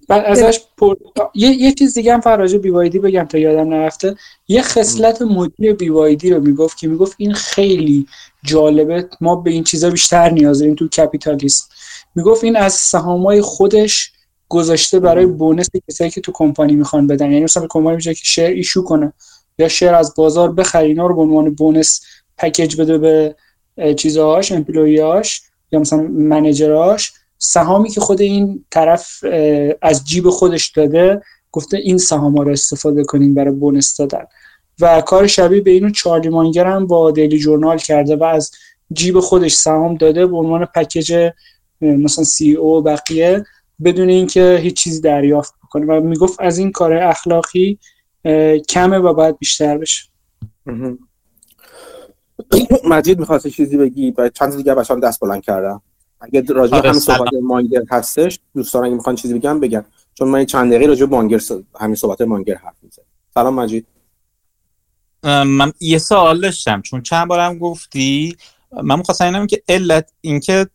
بعد 0.09 0.25
ازش 0.25 0.61
پر... 0.77 0.97
یه, 1.35 1.49
یه 1.51 1.73
چیز 1.73 1.95
دیگه 1.95 2.15
هم 2.15 2.21
فراجع 2.21 2.59
بیوایدی 2.59 2.99
بگم 2.99 3.25
تا 3.25 3.39
یادم 3.39 3.69
نرفته. 3.69 4.17
یه 4.49 4.63
خصلت 4.63 5.23
مدیر 5.23 5.73
بیوایدی 5.73 6.31
رو 6.31 6.41
می‌گفت 6.41 6.79
که 6.79 6.89
می‌گفت 6.89 7.15
این 7.19 7.35
خیلی 7.35 8.07
جالبه. 8.45 9.09
ما 9.21 9.37
به 9.37 9.51
این 9.51 9.65
چیزا 9.65 9.91
بیشتر 9.91 10.31
نیاز 10.31 10.59
داریم 10.59 10.75
تو 10.75 10.89
کپیتالیسم 10.89 11.67
می‌گفت 12.15 12.45
این 12.45 12.57
از 12.57 12.75
سهامای 12.75 13.41
خودش 13.41 14.13
گذاشته 14.49 15.01
برای 15.01 15.27
بونس 15.27 15.67
کسایی 15.89 16.11
که 16.11 16.21
تو 16.21 16.33
کمپانی 16.33 16.77
می‌خوان 16.77 17.07
بدن. 17.07 17.33
یعنی 17.33 17.45
مثلا 17.45 17.67
کمپانی 17.71 17.97
میشه 17.97 18.15
که 18.15 18.25
شیر 18.25 18.45
ایشو 18.45 18.85
کنه 18.85 19.13
یا 19.59 19.69
شیر 19.69 19.95
از 19.95 20.15
بازار 20.17 20.53
بخره. 20.53 20.87
اینا 20.87 21.07
رو 21.07 21.15
به 21.15 21.23
عنوان 21.23 21.55
بونس 21.55 22.01
پکیج 22.39 22.81
بده 22.81 22.99
به 22.99 23.37
چیزهاش 23.97 24.53
امپلویاش 24.53 25.43
یا 25.73 25.79
مثلا 25.79 26.03
منیجراش 26.03 27.13
سهامی 27.43 27.91
که 27.91 28.01
خود 28.01 28.21
این 28.21 28.65
طرف 28.71 29.25
از 29.83 30.05
جیب 30.05 30.31
خودش 30.31 30.69
داده 30.69 31.23
گفته 31.53 31.77
این 31.77 31.99
سهام 31.99 32.37
رو 32.37 32.51
استفاده 32.51 33.05
کنین 33.05 33.35
برای 33.35 33.55
بونس 33.55 33.97
دادن. 33.97 34.25
و 34.81 35.01
کار 35.01 35.27
شبیه 35.27 35.61
به 35.61 35.71
اینو 35.71 35.91
چارلی 35.91 36.29
مانگر 36.29 36.67
هم 36.67 36.87
با 36.87 37.11
دیلی 37.11 37.39
جورنال 37.39 37.79
کرده 37.79 38.17
و 38.17 38.25
از 38.25 38.51
جیب 38.93 39.21
خودش 39.21 39.55
سهام 39.55 39.97
داده 39.97 40.27
به 40.27 40.37
عنوان 40.37 40.65
پکیج 40.65 41.31
مثلا 41.81 42.25
سی 42.25 42.53
او 42.53 42.83
بقیه 42.83 43.45
بدون 43.85 44.09
اینکه 44.09 44.59
هیچ 44.63 44.77
چیزی 44.77 45.01
دریافت 45.01 45.55
بکنه. 45.65 45.87
و 45.87 46.01
می‌گفت 46.01 46.41
از 46.41 46.59
این 46.59 46.73
کار 46.73 46.93
اخلاقی 46.93 47.79
کمه 48.69 48.99
و 48.99 49.15
باید 49.15 49.39
بیشتر 49.39 49.79
بشه. 49.79 50.09
مجید 52.91 53.19
می‌خواست 53.19 53.49
چیزی 53.49 53.77
بگی؟ 53.77 54.15
و 54.19 54.29
چند 54.29 54.57
دیگه 54.57 54.75
بچه‌ها 54.75 55.01
دست 55.01 55.21
بلند 55.21 55.43
کردم. 55.43 55.83
اگه 56.21 56.41
راجع 56.49 56.77
آره، 56.77 56.93
سلام. 56.93 57.19
صحبت 57.19 57.33
مانگر 57.43 57.83
هستش 57.91 58.39
دوستان 58.55 58.85
اگه 58.85 58.95
می‌خوان 58.95 59.17
چیزی 59.17 59.35
بگم 59.35 59.61
بگن. 59.61 59.85
چون 60.15 60.29
من 60.29 60.45
چند 60.45 60.73
دقیقه 60.73 60.87
راجع 60.87 61.07
به 61.07 61.17
مانگر 61.17 61.41
همین 61.81 61.95
صحبت 61.95 62.21
مانگر 62.21 62.55
حرف 62.55 62.77
می‌زنم. 62.83 63.05
سلام 63.35 63.55
مجید. 63.55 63.87
من 65.25 65.73
یه 65.81 65.99
سوال 65.99 66.41
داشتم. 66.41 66.83
چون 66.83 67.03
چند 67.03 67.29
بارم 67.29 67.59
گفتی 67.59 68.37
من 68.83 68.99
می‌خواستم 68.99 69.25
اینم 69.25 69.47
که 69.47 69.63
علت 69.69 70.13
اینکه 70.21 70.67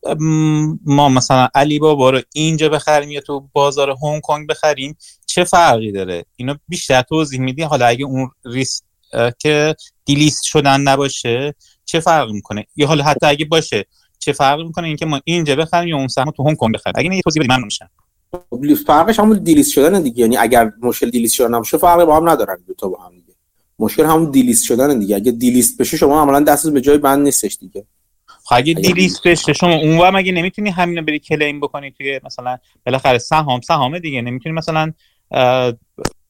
ما 0.85 1.09
مثلا 1.09 1.49
علی 1.55 1.79
بابا 1.79 2.09
رو 2.09 2.21
اینجا 2.33 2.69
بخریم 2.69 3.11
یا 3.11 3.21
تو 3.21 3.49
بازار 3.53 3.95
هنگ 4.03 4.21
کنگ 4.21 4.47
بخریم 4.47 4.97
چه 5.25 5.43
فرقی 5.43 5.91
داره؟ 5.91 6.25
اینو 6.35 6.55
بیشتر 6.67 7.01
توضیح 7.01 7.39
میدی؟ 7.39 7.61
حالا 7.61 7.85
اگه 7.85 8.05
اون 8.05 8.31
ریسک 8.45 8.83
اه، 9.13 9.31
که 9.39 9.75
دیلیست 10.05 10.43
شدن 10.43 10.81
نباشه 10.81 11.55
چه 11.85 11.99
فرقی 11.99 12.33
می‌کنه؟ 12.33 12.65
یا 12.75 12.87
حالا 12.87 13.03
حتی 13.03 13.25
اگه 13.25 13.45
باشه 13.45 13.85
چه 14.19 14.33
فرقی 14.33 14.63
می‌کنه 14.63 14.87
اینکه 14.87 15.05
ما 15.05 15.21
اینجا 15.23 15.55
بخریم 15.55 15.89
یا 15.89 15.97
اون 15.97 16.07
سهم 16.07 16.31
تو 16.31 16.47
هنگ 16.47 16.57
کنگ 16.57 16.73
بخریم؟ 16.73 16.93
اگه 16.97 17.15
یه 17.15 17.21
توضیح 17.21 17.39
بدی 17.39 17.53
ممنون 17.53 17.65
میشم. 17.65 17.89
خب، 18.31 18.73
فرقش 18.87 19.19
همون 19.19 19.37
دیلیست 19.43 19.71
شدن 19.71 20.01
دیگه. 20.01 20.19
یعنی 20.19 20.37
اگر 20.37 20.71
مشکل 20.81 21.09
دیلیست 21.09 21.35
شدن 21.35 21.55
نباشه 21.55 21.77
فرقی 21.77 22.05
با 22.05 22.17
هم 22.17 22.29
ندارن 22.29 22.57
دو 22.67 22.73
تا 22.73 22.87
با 22.87 23.03
هم 23.03 23.11
دیگه. 23.11 23.33
مشکل 23.79 24.05
همون 24.05 24.31
دیلیست 24.31 24.65
شدن 24.65 24.99
دیگه. 24.99 25.15
اگه 25.15 25.31
دیلیست 25.31 25.81
بشه 25.81 25.97
شما 25.97 26.21
عملا 26.21 26.39
دستت 26.39 26.69
به 26.69 26.81
جای 26.81 26.97
بند 26.97 27.23
نیستش 27.23 27.57
دیگه. 27.61 27.85
خب 28.27 28.55
اگه 28.55 28.73
دیلیست 28.73 29.27
بشه 29.27 29.53
شما 29.53 29.75
اونور 29.75 30.11
مگه 30.11 30.31
نمی‌تونی 30.31 30.69
همینو 30.69 31.01
بری 31.01 31.19
کلیم 31.19 31.59
بکنی 31.59 31.91
توی 31.91 32.19
مثلا 32.23 32.57
بالاخره 32.85 33.17
سهام 33.17 33.61
سهام 33.61 33.99
دیگه. 33.99 34.21
نمی‌تونی 34.21 34.55
مثلا 34.55 34.93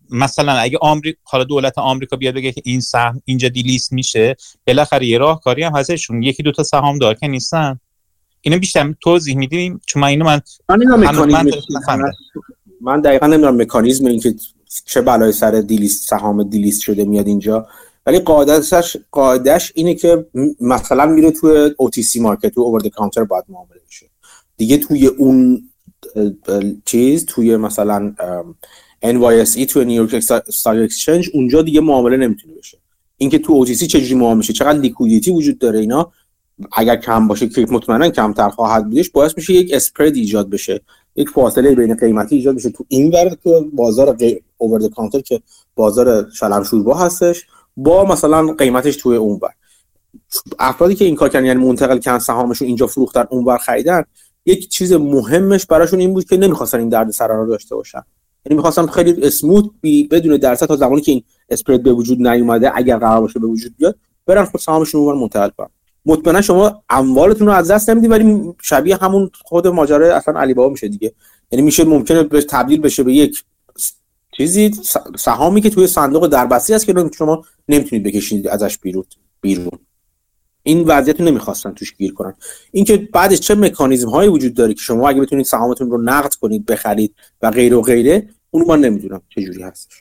مثلا 0.09 0.53
اگه 0.53 0.77
آمریکا 0.81 1.19
حالا 1.23 1.43
دولت 1.43 1.77
آمریکا 1.77 2.17
بیاد 2.17 2.33
بگه 2.33 2.51
که 2.51 2.61
این 2.65 2.81
سهم 2.81 3.21
اینجا 3.25 3.49
دیلیست 3.49 3.93
میشه 3.93 4.35
بالاخره 4.67 5.05
یه 5.05 5.17
راهکاری 5.17 5.63
هم 5.63 5.75
هستشون 5.75 6.23
یکی 6.23 6.43
دو 6.43 6.51
تا 6.51 6.63
سهام 6.63 6.97
دار 6.97 7.13
که 7.13 7.27
نیستن. 7.27 7.79
اینو 8.41 8.59
بیشتر 8.59 8.93
توضیح 9.01 9.37
میدیم 9.37 9.81
چون 9.85 10.01
من 10.01 10.07
اینو 10.07 10.25
من 10.25 10.41
من, 10.67 12.01
من 12.81 13.01
دقیقا 13.01 13.27
نمی‌دونم 13.27 13.61
مکانیزم 13.61 14.05
این 14.05 14.19
که 14.19 14.35
چه 14.85 15.01
بلای 15.01 15.31
سر 15.31 15.51
delist 15.51 16.09
سهام 16.09 16.43
delist 16.43 16.81
شده 16.81 17.03
میاد 17.05 17.27
اینجا. 17.27 17.67
ولی 18.05 18.19
قاعدش 18.19 18.97
قاعدش 19.11 19.71
اینه 19.75 19.95
که 19.95 20.25
مثلا 20.61 21.05
میره 21.05 21.31
توی 21.31 21.69
OTC 21.69 22.15
market 22.15 22.47
تو 22.47 22.61
over 22.61 22.89
counter 22.89 23.23
باید 23.23 23.43
معامله 23.49 23.81
بشه. 23.87 24.09
دیگه 24.57 24.77
توی 24.77 25.07
اون 25.07 25.69
چیز 26.85 27.25
توی 27.25 27.57
مثلا 27.57 28.15
NYSE 29.13 29.65
توی 29.65 29.85
New 29.85 29.97
York 29.97 30.13
Stock 30.13 30.83
Exchange 30.83 31.29
اونجا 31.33 31.61
دیگه 31.61 31.81
معامله 31.81 32.17
نمی‌تونه 32.17 32.53
بشه. 32.53 32.77
اینکه 33.17 33.39
تو 33.39 33.65
OTC 33.65 33.83
چجوری 33.87 34.15
معامله 34.15 34.37
میشه 34.37 34.53
چقدر 34.53 34.79
liquidity 34.79 35.31
وجود 35.31 35.57
داره 35.57 35.79
اینا 35.79 36.11
اگر 36.71 36.95
کم 36.95 37.27
باشه 37.27 37.49
که 37.49 37.65
مطمئنا 37.69 38.09
کمتر 38.09 38.49
خواهد 38.49 38.89
بودش 38.89 39.09
باعث 39.09 39.33
میشه 39.37 39.53
یک 39.53 39.73
spread 39.73 40.15
ایجاد 40.15 40.49
بشه 40.49 40.81
یک 41.15 41.29
فاصله 41.29 41.75
بین 41.75 41.95
قیمتی 41.95 42.35
ایجاد 42.35 42.55
بشه 42.55 42.69
تو 42.69 42.85
این 42.87 43.15
ور 43.15 43.29
تو 43.29 43.69
بازار 43.73 44.17
over 44.57 44.89
counter 44.89 45.19
که 45.19 45.41
بازار 45.75 46.29
شلم 46.31 46.63
شوربا 46.63 46.97
هستش 46.97 47.45
با 47.77 48.05
مثلا 48.05 48.53
قیمتش 48.53 48.97
توی 48.97 49.17
اون 49.17 49.39
ور. 49.41 49.49
افرادی 50.59 50.95
که 50.95 51.05
این 51.05 51.15
کار 51.15 51.29
کردن 51.29 51.45
یعنی 51.45 51.65
منتقل 51.65 51.97
کردن 51.97 52.19
سهامشون 52.19 52.67
اینجا 52.67 52.87
فروختن 52.87 53.25
اون 53.29 53.45
ور 53.45 53.57
خریدن 53.57 54.03
یک 54.45 54.69
چیز 54.69 54.93
مهمش 54.93 55.65
براشون 55.65 55.99
این 55.99 56.13
بود 56.13 56.25
که 56.25 56.37
نمی‌خواستن 56.37 56.79
این 56.79 56.89
درد 56.89 57.11
سر 57.11 57.27
رو 57.27 57.47
داشته 57.47 57.75
باشن. 57.75 58.01
یعنی 58.45 58.55
می‌خواستن 58.55 58.87
خیلی 58.87 59.27
اسموت 59.27 59.71
بی 59.81 60.07
بدون 60.07 60.37
درصد 60.37 60.65
تا 60.65 60.75
زمانی 60.75 61.01
که 61.01 61.11
این 61.11 61.23
اسپرد 61.49 61.83
به 61.83 61.93
وجود 61.93 62.27
نیومده 62.27 62.71
اگر 62.77 62.97
قرار 62.97 63.21
باشه 63.21 63.39
به 63.39 63.47
وجود 63.47 63.77
بیاد 63.77 63.95
برن 64.25 64.45
خود 64.45 64.61
سهامشون 64.61 65.01
اونور 65.01 65.15
منتقل 65.15 65.49
کنن 65.49 65.69
مطمئنا 66.05 66.41
شما 66.41 66.83
اموالتون 66.89 67.47
رو 67.47 67.53
از 67.53 67.71
دست 67.71 67.89
نمی‌دید 67.89 68.11
ولی 68.11 68.53
شبیه 68.61 68.97
همون 68.97 69.29
خود 69.43 69.67
ماجرای 69.67 70.09
اصلا 70.09 70.39
علی 70.39 70.53
بابا 70.53 70.69
میشه 70.69 70.87
دیگه. 70.87 71.13
یعنی 71.51 71.65
میشه 71.65 71.83
ممکنه 71.83 72.23
به 72.23 72.41
تبدیل 72.41 72.81
بشه 72.81 73.03
به 73.03 73.13
یک 73.13 73.43
چیزی 74.37 74.71
سهامی 75.17 75.61
که 75.61 75.69
توی 75.69 75.87
صندوق 75.87 76.27
دربستی 76.27 76.73
هست 76.73 76.85
که 76.85 77.09
شما 77.17 77.43
نمی‌تونید 77.69 78.05
بکشید 78.05 78.47
ازش 78.47 78.77
بیرون 78.77 79.03
بیرون. 79.41 79.79
این 80.63 80.83
وضعیت 80.83 81.19
رو 81.19 81.25
نمی‌خواستن 81.25 81.71
توش 81.71 81.95
گیر 81.95 82.13
کنن. 82.13 82.33
اینکه 82.71 82.97
بعدش 83.13 83.39
چه 83.39 83.55
مکانیزم 83.55 84.09
هایی 84.09 84.29
وجود 84.29 84.53
داره 84.53 84.73
که 84.73 84.81
شما 84.81 85.09
اگه 85.09 85.21
بتونید 85.21 85.45
سهامتون 85.45 85.91
رو 85.91 86.01
نقد 86.01 86.33
کنید 86.33 86.65
بخرید 86.65 87.15
و 87.41 87.51
غیره 87.51 87.77
و 87.77 87.81
غیره 87.81 88.29
اونو 88.55 88.65
من 88.67 88.79
نمی‌دونم 88.79 89.21
چه 89.29 89.41
جوری 89.41 89.63
هستش. 89.63 89.93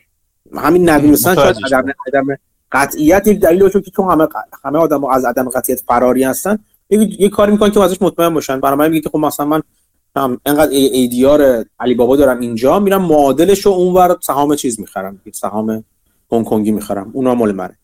همین 0.54 0.88
ندونستن 0.90 1.34
شاید 1.34 1.56
عدم 1.64 1.92
عدم 2.06 2.26
قطعیت 2.72 3.26
یک 3.26 3.40
دلیل 3.40 3.60
باشه 3.60 3.80
که 3.80 3.90
چون 3.90 4.10
همه 4.10 4.28
همه 4.64 4.78
آدم 4.78 5.04
از 5.04 5.24
عدم 5.24 5.48
قطعیت 5.48 5.80
فراری 5.80 6.24
هستن 6.24 6.58
یه 6.90 7.28
کاری 7.28 7.52
می‌کنن 7.52 7.70
که 7.70 7.80
ازش 7.80 8.02
مطمئن 8.02 8.34
باشن. 8.34 8.60
برای 8.60 8.78
من 8.78 8.88
میگه 8.88 9.00
که 9.00 9.08
خب 9.08 9.18
مثلا 9.18 9.46
من 9.46 9.62
انقدر 10.46 10.70
ای, 10.70 11.08
دی 11.08 11.26
آر 11.26 11.64
علی 11.80 11.94
بابا 11.94 12.16
دارم 12.16 12.40
اینجا 12.40 12.78
میرم 12.78 13.02
معادلش 13.02 13.66
رو 13.66 13.72
اونور 13.72 14.16
سهام 14.20 14.54
چیز 14.54 14.80
می‌خرم 14.80 15.20
سهام 15.32 15.84
هنگ 16.32 16.44
کنگی 16.44 16.70
می‌خرم. 16.70 17.10
اونا 17.12 17.34
مال 17.34 17.52
منه. 17.52 17.78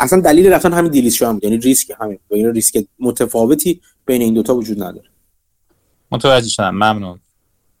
اصلا 0.00 0.20
دلیل 0.20 0.52
رفتن 0.52 0.72
همین 0.72 0.90
دیلیس 0.90 1.14
شو 1.14 1.26
هم 1.26 1.40
یعنی 1.42 1.56
ریسک 1.56 1.92
همین. 2.00 2.18
یعنی 2.30 2.52
ریسک 2.52 2.84
متفاوتی 2.98 3.80
بین 4.06 4.22
این 4.22 4.34
دوتا 4.34 4.56
وجود 4.56 4.82
نداره. 4.82 5.08
متوجه 6.10 6.48
شدم. 6.48 6.74
ممنون. 6.74 7.18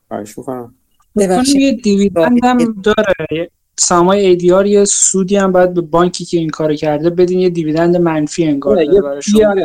خواهش 0.08 0.38
می‌کنم. 0.38 0.74
یه 1.16 1.72
دیویدند 1.72 2.44
هم 2.44 2.82
داره. 2.82 3.50
سامای 3.78 4.26
ایدیار 4.26 4.66
یه 4.66 4.84
سودی 4.84 5.36
هم 5.36 5.52
باید 5.52 5.74
به 5.74 5.80
بانکی 5.80 6.24
که 6.24 6.38
این 6.38 6.50
کار 6.50 6.74
کرده 6.74 7.10
بدین 7.10 7.38
یه 7.38 7.50
دیویدند 7.50 7.96
منفی 7.96 8.44
انگار 8.44 8.84
داره 8.84 9.20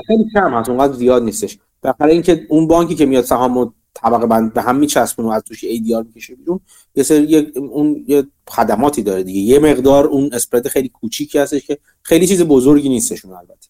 خیلی 0.08 0.26
کم 0.34 0.54
هست 0.54 0.70
اونقدر 0.70 0.94
زیاد 0.94 1.24
نیستش. 1.24 1.58
در 1.82 2.08
اینکه 2.08 2.46
اون 2.50 2.68
بانکی 2.68 2.96
که 2.96 3.06
میاد 3.06 3.24
سهامو 3.24 3.72
طبقه 3.94 4.26
بند 4.26 4.54
به 4.54 4.62
هم 4.62 4.76
میچسبونه 4.76 5.30
و 5.30 5.32
از 5.32 5.44
توش 5.44 5.64
ای 5.64 5.80
دی 5.80 5.96
آر 5.96 6.04
می‌کشه 6.04 6.36
بیرون 6.36 6.60
یه 6.96 7.04
سری 7.04 7.52
اون 7.56 8.06
یه 8.08 8.24
خدماتی 8.48 9.04
داره 9.04 9.24
دیگه. 9.24 9.40
یه 9.40 9.60
مقدار 9.60 10.08
اون 10.08 10.30
اسپرد 10.34 10.68
خیلی 10.68 10.90
کوچیکی 10.90 11.40
هستش 11.40 11.68
که 11.68 11.78
خیلی 12.04 12.28
چیز 12.28 12.42
بزرگی 12.42 12.90
نیستشون 12.90 13.32
البته. 13.32 13.68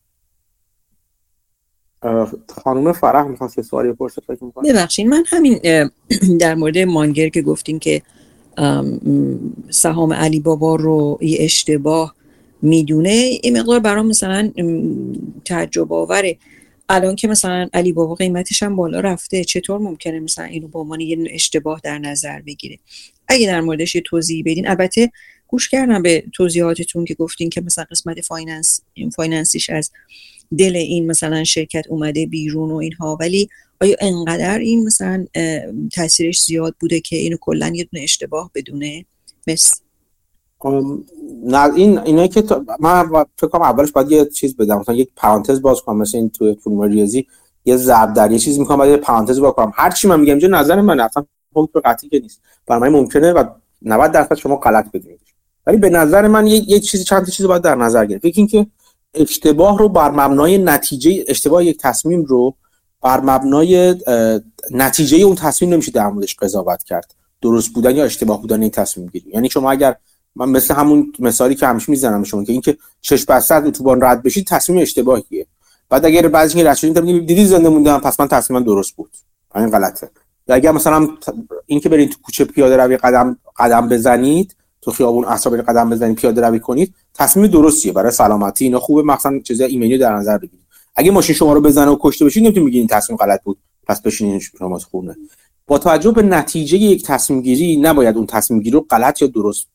خانم 2.63 2.91
فرح 2.91 3.27
می‌خواست 3.27 3.57
یه 3.57 3.63
سوالی 3.63 3.91
بپرسه 3.91 4.21
فکر 4.27 4.43
می‌کنم 4.43 4.63
ببخشید 4.73 5.07
من 5.07 5.23
همین 5.27 5.59
در 6.41 6.55
مورد 6.55 6.77
مانگر 6.77 7.29
که 7.29 7.41
گفتین 7.41 7.79
که 7.79 8.01
سهام 9.69 10.13
علی 10.13 10.39
بابا 10.39 10.75
رو 10.75 11.17
یه 11.21 11.37
اشتباه 11.39 12.15
می‌دونه 12.61 13.39
این 13.43 13.59
مقدار 13.59 13.79
برام 13.79 14.07
مثلا 14.07 14.51
تعجب 15.45 15.93
آوره. 15.93 16.37
الان 16.89 17.15
که 17.15 17.27
مثلا 17.27 17.69
علی 17.73 17.93
بابا 17.93 18.15
قیمتش 18.15 18.63
هم 18.63 18.75
بالا 18.75 18.99
رفته 18.99 19.43
چطور 19.43 19.79
ممکنه 19.79 20.19
مثلا 20.19 20.45
اینو 20.45 20.67
به 20.67 20.79
عنوان 20.79 21.01
یه 21.01 21.17
اشتباه 21.29 21.81
در 21.83 21.99
نظر 21.99 22.41
بگیره؟ 22.41 22.79
اگه 23.27 23.47
در 23.47 23.61
موردش 23.61 23.95
یه 23.95 24.01
توضیح 24.01 24.43
بدین 24.45 24.67
البته 24.67 25.11
گوش 25.47 25.69
کردم 25.69 26.01
به 26.01 26.23
توضیحاتتون 26.33 27.05
که 27.05 27.13
گفتین 27.13 27.49
که 27.49 27.61
مثلا 27.61 27.85
قسمت 27.91 28.21
فایننس 28.21 28.81
فایننسیش 29.15 29.69
از 29.69 29.91
دل 30.57 30.75
این 30.75 31.07
مثلا 31.07 31.43
شرکت 31.43 31.85
اومده 31.89 32.25
بیرون 32.25 32.71
و 32.71 32.75
اینها 32.75 33.17
ولی 33.19 33.49
آیا 33.81 33.95
انقدر 33.99 34.59
این 34.59 34.85
مثلا 34.85 35.25
تاثیرش 35.93 36.43
زیاد 36.43 36.75
بوده 36.79 36.99
که 36.99 37.15
اینو 37.15 37.37
کلا 37.41 37.71
یه 37.75 37.83
دونه 37.83 38.03
اشتباه 38.03 38.51
بدونه؟ 38.55 39.05
مثل 39.47 39.75
نه 41.43 41.73
این 41.73 41.99
اینا 41.99 42.27
که 42.27 42.43
من 42.79 43.25
فکر 43.37 43.47
کنم 43.47 43.61
اولش 43.61 43.91
باید 43.91 44.11
یه 44.11 44.25
چیز 44.25 44.57
بدم 44.57 44.79
مثلا 44.79 44.95
یک 44.95 45.09
پرانتز 45.15 45.61
باز 45.61 45.81
کنم 45.81 45.97
مثلا 45.97 46.19
این 46.19 46.29
توی 46.29 46.55
فیلم 46.63 46.81
ریاضی 46.81 47.27
یه 47.65 47.77
ضرب 47.77 48.13
در 48.13 48.31
یه 48.31 48.39
چیز 48.39 48.59
می‌کنم 48.59 48.77
بعد 48.77 48.89
یه 48.89 48.97
پرانتز 48.97 49.39
باز 49.39 49.53
کنم. 49.53 49.71
هر 49.75 49.91
چی 49.91 50.07
من 50.07 50.19
میگم 50.19 50.31
اینجا 50.31 50.47
نظر 50.47 50.81
من 50.81 50.99
اصلا 50.99 51.25
حکم 51.53 51.79
قطعی 51.79 52.09
که 52.09 52.19
نیست. 52.19 52.41
برای 52.65 52.81
من 52.81 52.99
ممکنه 52.99 53.31
و 53.31 53.43
90 53.81 54.11
درصد 54.11 54.35
شما 54.35 54.55
غلط 54.55 54.91
بدونید. 54.91 55.19
ولی 55.67 55.77
به 55.77 55.89
نظر 55.89 56.27
من 56.27 56.47
یه, 56.47 56.69
یه 56.71 56.79
چیزی 56.79 57.03
چند 57.03 57.25
تا 57.25 57.31
چیز 57.31 57.45
باید 57.45 57.61
در 57.61 57.75
نظر 57.75 58.05
گرفت. 58.05 58.25
یکی 58.25 58.41
اینکه 58.41 58.67
اشتباه 59.21 59.77
رو 59.77 59.89
بر 59.89 60.11
مبنای 60.11 60.57
نتیجه 60.57 61.25
اشتباه 61.27 61.65
یک 61.65 61.77
تصمیم 61.77 62.23
رو 62.23 62.55
بر 63.01 63.19
مبنای 63.19 63.95
نتیجه 64.71 65.17
اون 65.17 65.35
تصمیم 65.35 65.73
نمیشه 65.73 65.91
در 65.91 66.07
موردش 66.07 66.35
قضاوت 66.35 66.83
کرد. 66.83 67.15
درست 67.41 67.73
بودن 67.73 67.95
یا 67.95 68.05
اشتباه 68.05 68.41
بودن 68.41 68.61
این 68.61 68.71
تصمیم 68.71 69.07
گیری. 69.07 69.29
یعنی 69.29 69.49
شما 69.49 69.71
اگر 69.71 69.95
من 70.35 70.49
مثل 70.49 70.73
همون 70.73 71.13
مثالی 71.19 71.55
که 71.55 71.67
همیشه 71.67 71.91
می‌زنم 71.91 72.23
شما 72.23 72.43
که 72.43 72.51
اینکه 72.51 72.77
چش 73.01 73.25
بسته 73.25 73.55
اتوبان 73.55 74.01
رد 74.01 74.23
بشید 74.23 74.47
تصمیم 74.47 74.81
اشتباهیه. 74.81 75.47
بعد 75.89 76.05
اگر 76.05 76.27
بعضی 76.27 76.57
که 76.57 76.69
رد 76.69 76.75
شدید 76.75 77.25
دیدی 77.25 77.45
زنده 77.45 77.69
موندم 77.69 77.99
پس 77.99 78.19
من 78.19 78.27
تصمیم 78.27 78.63
درست 78.63 78.95
بود. 78.95 79.11
این 79.55 79.69
غلطه. 79.69 80.09
یا 80.47 80.55
اگر 80.55 80.71
مثلا 80.71 81.09
اینکه 81.65 81.89
برید 81.89 82.11
تو 82.11 82.17
کوچه 82.23 82.45
پیاده 82.45 82.77
روی 82.77 82.97
قدم 82.97 83.37
قدم 83.57 83.89
بزنید 83.89 84.55
تو 84.87 84.93
خیابون 84.93 85.25
اصلا 85.25 85.61
قدم 85.61 85.89
بزنید 85.89 86.15
پیاده 86.15 86.41
روی 86.41 86.59
کنید 86.59 86.93
تصمیم 87.13 87.47
درستیه. 87.47 87.91
برای 87.91 88.11
سلامتی 88.11 88.65
اینا 88.65 88.79
خوبه. 88.79 89.03
مثلا 89.03 89.39
چیزای 89.39 89.67
ایمنی 89.67 89.97
در 89.97 90.15
نظر 90.15 90.37
بگیرید 90.37 90.65
اگه 90.95 91.11
ماشین 91.11 91.35
شما 91.35 91.53
رو 91.53 91.61
بزنه 91.61 91.91
و 91.91 91.97
کشته 91.99 92.25
بشید 92.25 92.43
نمی‌تونید 92.43 92.69
بگید 92.69 92.79
این 92.79 92.87
تصمیم 92.87 93.17
غلط 93.17 93.43
بود. 93.43 93.57
پس 93.87 94.01
بشینین 94.01 94.39
شما 94.39 94.79
خونه. 94.79 95.15
با 95.67 95.77
توجه 95.77 96.11
به 96.11 96.21
نتیجه 96.21 96.77
یک 96.77 97.05
تصمیم 97.05 97.41
گیری 97.41 97.77
نباید 97.77 98.17
اون 98.17 98.25
تصمیم 98.25 98.59
گیری 98.59 98.73
رو 98.73 98.85
غلط 98.89 99.21
یا 99.21 99.27
درست 99.27 99.67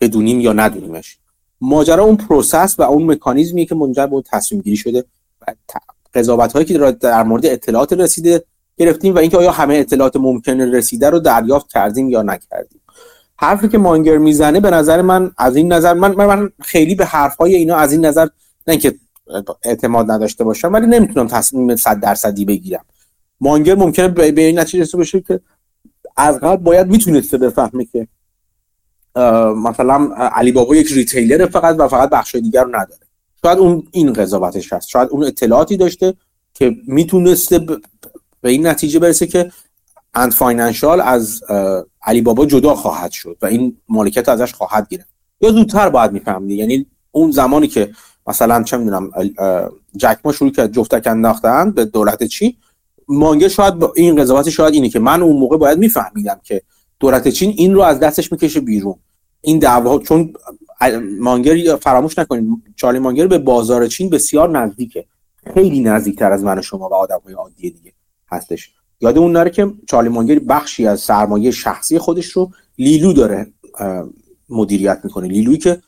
بدونیم 0.00 0.40
یا 0.40 0.52
ندونیمش. 0.52 1.18
ماجرا 1.60 2.04
اون 2.04 2.16
process 2.16 2.74
و 2.78 2.82
اون 2.82 3.10
مکانیزمیه 3.10 3.66
که 3.66 3.74
منجر 3.74 4.06
به 4.06 4.12
اون 4.12 4.22
تصمیم 4.26 4.60
گیری 4.60 4.76
شده 4.76 5.04
و 5.40 5.54
قضاوت 6.14 6.52
هایی 6.52 6.66
که 6.66 6.78
در 6.78 7.22
مورد 7.22 7.46
اطلاعات 7.46 7.92
رسیده 7.92 8.44
گرفتیم 8.78 9.14
و 9.14 9.18
اینکه 9.18 9.36
آیا 9.36 9.50
همه 9.50 9.74
اطلاعات 9.74 10.16
ممکن 10.16 10.60
رسیده 10.60 11.10
رو 11.10 11.18
دریافت 11.18 11.68
کردیم 11.68 12.10
یا 12.10 12.22
نکردیم. 12.22 12.80
حرفی 13.36 13.68
که 13.68 13.78
مانگر 13.78 14.18
می‌زنه 14.18 14.60
به 14.60 14.70
نظر 14.70 15.02
من 15.02 15.30
از 15.38 15.56
این 15.56 15.72
نظر 15.72 15.94
من 15.94 16.14
من 16.14 16.50
خیلی 16.60 16.94
به 16.94 17.04
حرفهای 17.04 17.54
اینا 17.54 17.76
از 17.76 17.92
این 17.92 18.06
نظر 18.06 18.24
نه 18.66 18.72
اینکه 18.72 18.94
اعتماد 19.62 20.10
نداشته 20.10 20.44
باشم 20.44 20.72
ولی 20.72 20.86
نمی‌تونم 20.86 21.26
تصمیم 21.26 21.76
100 21.76 22.00
درصدی 22.00 22.44
بگیرم. 22.44 22.84
مانگر 23.40 23.74
ممکنه 23.74 24.08
به 24.08 24.40
این 24.40 24.58
نتیجه 24.58 24.80
رسیده 24.80 24.98
باشه 24.98 25.20
که 25.20 25.40
از 26.16 26.40
قبل 26.40 26.62
باید 26.62 26.86
می‌تونسته 26.86 27.38
بفهمه 27.38 27.84
که 27.84 28.08
مثلا 29.56 30.14
علی 30.14 30.52
بابا 30.52 30.76
یک 30.76 30.92
ریتیلر 30.92 31.46
فقط 31.46 31.76
و 31.78 31.88
فقط 31.88 32.10
بخش 32.10 32.34
دیگر 32.34 32.62
رو 32.62 32.68
نداره. 32.68 33.00
شاید 33.42 33.58
اون 33.58 33.82
این 33.92 34.12
قضاوتش 34.12 34.72
هست. 34.72 34.88
شاید 34.88 35.08
اون 35.08 35.24
اطلاعاتی 35.24 35.76
داشته 35.76 36.14
که 36.54 36.76
می‌تونسته 36.86 37.66
به 38.40 38.50
این 38.50 38.66
نتیجه 38.66 38.98
برسه 38.98 39.26
که 39.26 39.52
Ant 40.14 40.32
Financial 40.32 41.00
از 41.00 41.42
علی 42.02 42.20
بابا 42.20 42.46
جدا 42.46 42.74
خواهد 42.74 43.10
شد 43.10 43.36
و 43.42 43.46
این 43.46 43.76
مالکیت 43.88 44.28
ازش 44.28 44.54
خواهد 44.54 44.88
گرفت. 44.88 45.08
یا 45.40 45.50
زودتر 45.50 45.88
باید 45.88 46.12
می‌فهمید. 46.12 46.58
یعنی 46.58 46.86
اون 47.12 47.30
زمانی 47.30 47.68
که 47.68 47.90
مثلا 48.26 48.62
چه 48.62 48.76
می‌دونم 48.76 49.10
جک 49.96 50.18
ما 50.24 50.32
شروع 50.32 50.50
کرد 50.50 50.72
جفتک 50.72 51.06
انداختن 51.06 51.70
به 51.70 51.84
دولت 51.84 52.22
چین 52.22 52.54
مانگر 53.08 53.48
شاید 53.48 53.74
با 53.74 53.92
این 53.96 54.16
قضاوت 54.16 54.50
شاید 54.50 54.74
اینه 54.74 54.88
که 54.88 54.98
من 54.98 55.22
اون 55.22 55.36
موقع 55.36 55.56
باید 55.56 55.78
میفهمیدم 55.78 56.40
که 56.44 56.62
دولت 57.00 57.28
چین 57.28 57.54
این 57.56 57.74
رو 57.74 57.82
از 57.82 58.00
دستش 58.00 58.32
می‌کشه 58.32 58.60
بیرون. 58.60 58.94
این 59.40 59.58
دعوا 59.58 59.98
چون 59.98 60.32
مانگر 61.20 61.76
فراموش 61.76 62.18
نکنید 62.18 62.62
چارلی 62.76 62.98
مانگر 62.98 63.26
به 63.26 63.38
بازار 63.38 63.86
چین 63.86 64.10
بسیار 64.10 64.58
نزدیکه. 64.58 65.06
خیلی 65.54 65.80
نزدیکتر 65.80 66.32
از 66.32 66.44
من 66.44 66.58
و 66.58 66.62
شما 66.62 66.88
و 66.88 66.94
آدم 66.94 67.20
های 67.24 67.34
عادی 67.34 67.70
دیگه. 67.70 67.92
هستش. 68.30 68.70
یادمون 69.00 69.32
نره 69.32 69.50
که 69.50 69.72
چارلی 69.86 70.08
مانگر 70.08 70.38
بخشی 70.38 70.86
از 70.86 71.00
سرمایه 71.00 71.50
شخصی 71.50 71.98
خودش 71.98 72.26
رو 72.26 72.50
لیلو 72.78 73.12
داره 73.12 73.52
مدیریت 74.48 75.00
می‌کنه. 75.04 75.28
لیلویی 75.28 75.58
که 75.58 75.82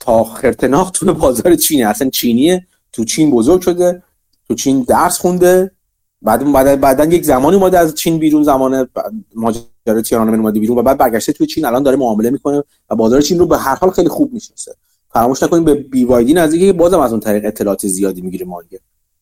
تا 0.00 0.24
خرتناق 0.24 0.90
تو 0.90 1.14
بازار 1.14 1.54
چینه. 1.54 1.86
اصلا 1.86 2.10
چینیه. 2.10 2.66
تو 2.92 3.04
چین 3.04 3.30
بزرگ 3.30 3.60
شده 3.60 4.02
تو 4.48 4.54
چین 4.54 4.80
درس 4.80 5.18
خونده. 5.18 5.70
بعد 6.22 6.52
بعد 6.52 6.80
بعدا 6.80 7.04
یک 7.04 7.24
زمانی 7.24 7.56
اومده 7.56 7.78
از 7.78 7.94
چین 7.94 8.18
بیرون 8.18 8.42
زمان 8.42 8.88
ماجرای 9.34 10.02
تیانانمن 10.04 10.40
اومده 10.40 10.60
بیرون 10.60 10.78
و 10.78 10.82
بعد 10.82 10.98
برگشته 10.98 11.32
تو 11.32 11.46
چین. 11.46 11.64
الان 11.64 11.82
داره 11.82 11.96
معامله 11.96 12.30
می‌کنه 12.30 12.62
و 12.90 12.96
بازار 12.96 13.20
چین 13.20 13.38
رو 13.38 13.46
به 13.46 13.58
هر 13.58 13.74
حال 13.74 13.90
خیلی 13.90 14.08
خوب 14.08 14.32
می‌شناسه. 14.32 14.74
فراموش 15.10 15.42
نکنیم 15.42 15.64
به 15.64 15.74
بی 15.74 16.04
وایدی 16.04 16.34
نزدیکه 16.34 16.72
بازم 16.72 17.00
از 17.00 17.10
اون 17.10 17.20
طریق 17.20 17.44
اطلاعات 17.44 17.86
زیادی 17.86 18.20
می‌گیره 18.20 18.46
مانگر 18.46 18.78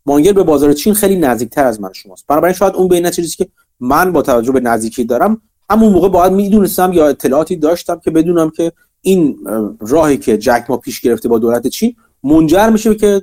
مانگر 0.07 0.33
به 0.33 0.43
بازار 0.43 0.73
چین 0.73 0.95
خیلی 0.95 1.17
نزدیکتر 1.17 1.67
از 1.67 1.81
من 1.81 1.93
شماست. 1.93 2.25
بنابراین 2.29 2.55
شاید 2.55 2.75
اون 2.75 2.89
بین 2.89 3.11
چیزی 3.11 3.37
که 3.37 3.49
من 3.81 4.13
با 4.13 4.23
توجه 4.23 4.53
به 4.53 4.61
نزدیکی 4.61 5.05
دارم 5.05 5.41
همون 5.71 5.93
موقع 5.93 6.09
باید 6.09 6.33
می‌دونستم 6.33 6.93
یا 6.93 7.09
اطلاعاتی 7.09 7.57
داشتم 7.57 8.01
که 8.05 8.11
بدونم 8.11 8.51
که 8.51 8.73
این 9.01 9.39
راهی 9.81 10.17
که 10.17 10.39
جک 10.39 10.65
ما 10.69 10.77
پیش 10.77 11.01
گرفته 11.01 11.29
با 11.29 11.39
دولت 11.39 11.67
چین 11.67 11.97
منجر 12.25 12.71
میشه 12.71 12.95
که 12.95 13.23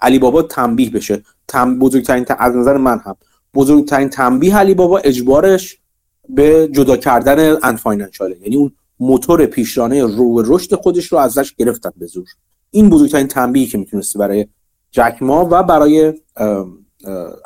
علی 0.00 0.18
بابا 0.18 0.42
تنبیه 0.42 0.90
بشه. 0.90 1.22
تم 1.48 1.78
بزرگترین 1.78 2.26
از 2.38 2.56
نظر 2.56 2.76
من 2.76 2.98
هم 2.98 3.16
بزرگترین 3.54 4.08
تنبیه 4.08 4.56
علی 4.56 4.74
بابا 4.74 4.98
اجبارش 4.98 5.78
به 6.28 6.68
جدا 6.72 6.96
کردن 6.96 7.56
ان 7.62 7.76
فاینانشاله 7.76 8.36
یعنی 8.42 8.56
اون 8.56 8.72
موتور 9.00 9.46
پیشرانه 9.46 10.04
رو 10.04 10.42
رشد 10.46 10.74
خودش 10.74 11.06
رو 11.06 11.18
ازش 11.18 11.54
گرفتن 11.54 11.90
به 11.96 12.06
زور. 12.06 12.26
این 12.70 12.90
بزرگترین 12.90 13.26
تنبیهی 13.26 13.66
که 13.66 13.78
می‌تونسته 13.78 14.18
برای 14.18 14.46
جک 14.92 15.16
ما 15.20 15.48
و 15.50 15.62
برای 15.62 16.14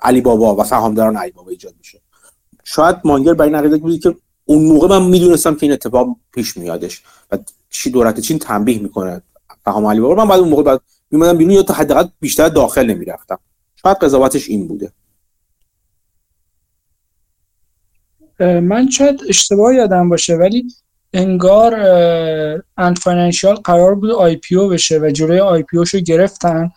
علی 0.03 0.21
بابا 0.21 0.57
و 0.57 0.65
سهامداران 0.65 1.17
علی 1.17 1.31
بابا 1.33 1.51
ایجاد 1.51 1.75
میشه. 1.79 2.01
شاید 2.65 2.97
مانگر 3.05 3.35
برای 3.35 3.51
نقیده 3.51 3.77
بودی 3.77 3.99
که 3.99 4.17
اون 4.45 4.65
موقع 4.65 4.89
من 4.89 5.07
می‌دونستم 5.07 5.55
که 5.55 5.63
این 5.63 5.73
اتفاق 5.73 6.17
پیش 6.33 6.57
میادش 6.57 7.03
و 7.33 7.39
چی 7.71 7.91
دولت 7.91 8.21
چین 8.21 8.39
تنبیه 8.39 8.79
می‌کنه 8.79 9.23
سهام 9.65 9.87
علی 9.87 10.01
بابا. 10.01 10.25
من 10.25 10.29
بعد 10.29 10.41
اون 10.41 10.49
موقع 10.49 10.63
بعد 10.63 10.81
میمدم 11.11 11.39
بیرون 11.39 11.53
یا 11.53 11.63
تا 11.63 11.75
حداقل 11.75 12.09
بیشتر 12.21 12.49
داخل 12.49 12.87
نمی‌رفتم. 12.87 13.39
شاید 13.83 13.97
قضاوتش 13.97 14.49
این 14.49 14.69
بوده. 14.69 14.93
من 18.41 18.91
شاید 18.91 19.21
اشتباه 19.29 19.75
یادم 19.75 20.09
باشه 20.09 20.35
ولی 20.35 20.67
انگار 21.13 21.75
Ant 22.77 22.99
Financial 22.99 23.55
قرار 23.55 23.95
بود 23.95 24.11
IPO 24.11 24.57
بشه 24.57 24.99
و 24.99 25.11
جلوی 25.11 25.41
IPO 25.41 25.77
رو 25.77 25.85
گرفتن. 25.85 26.71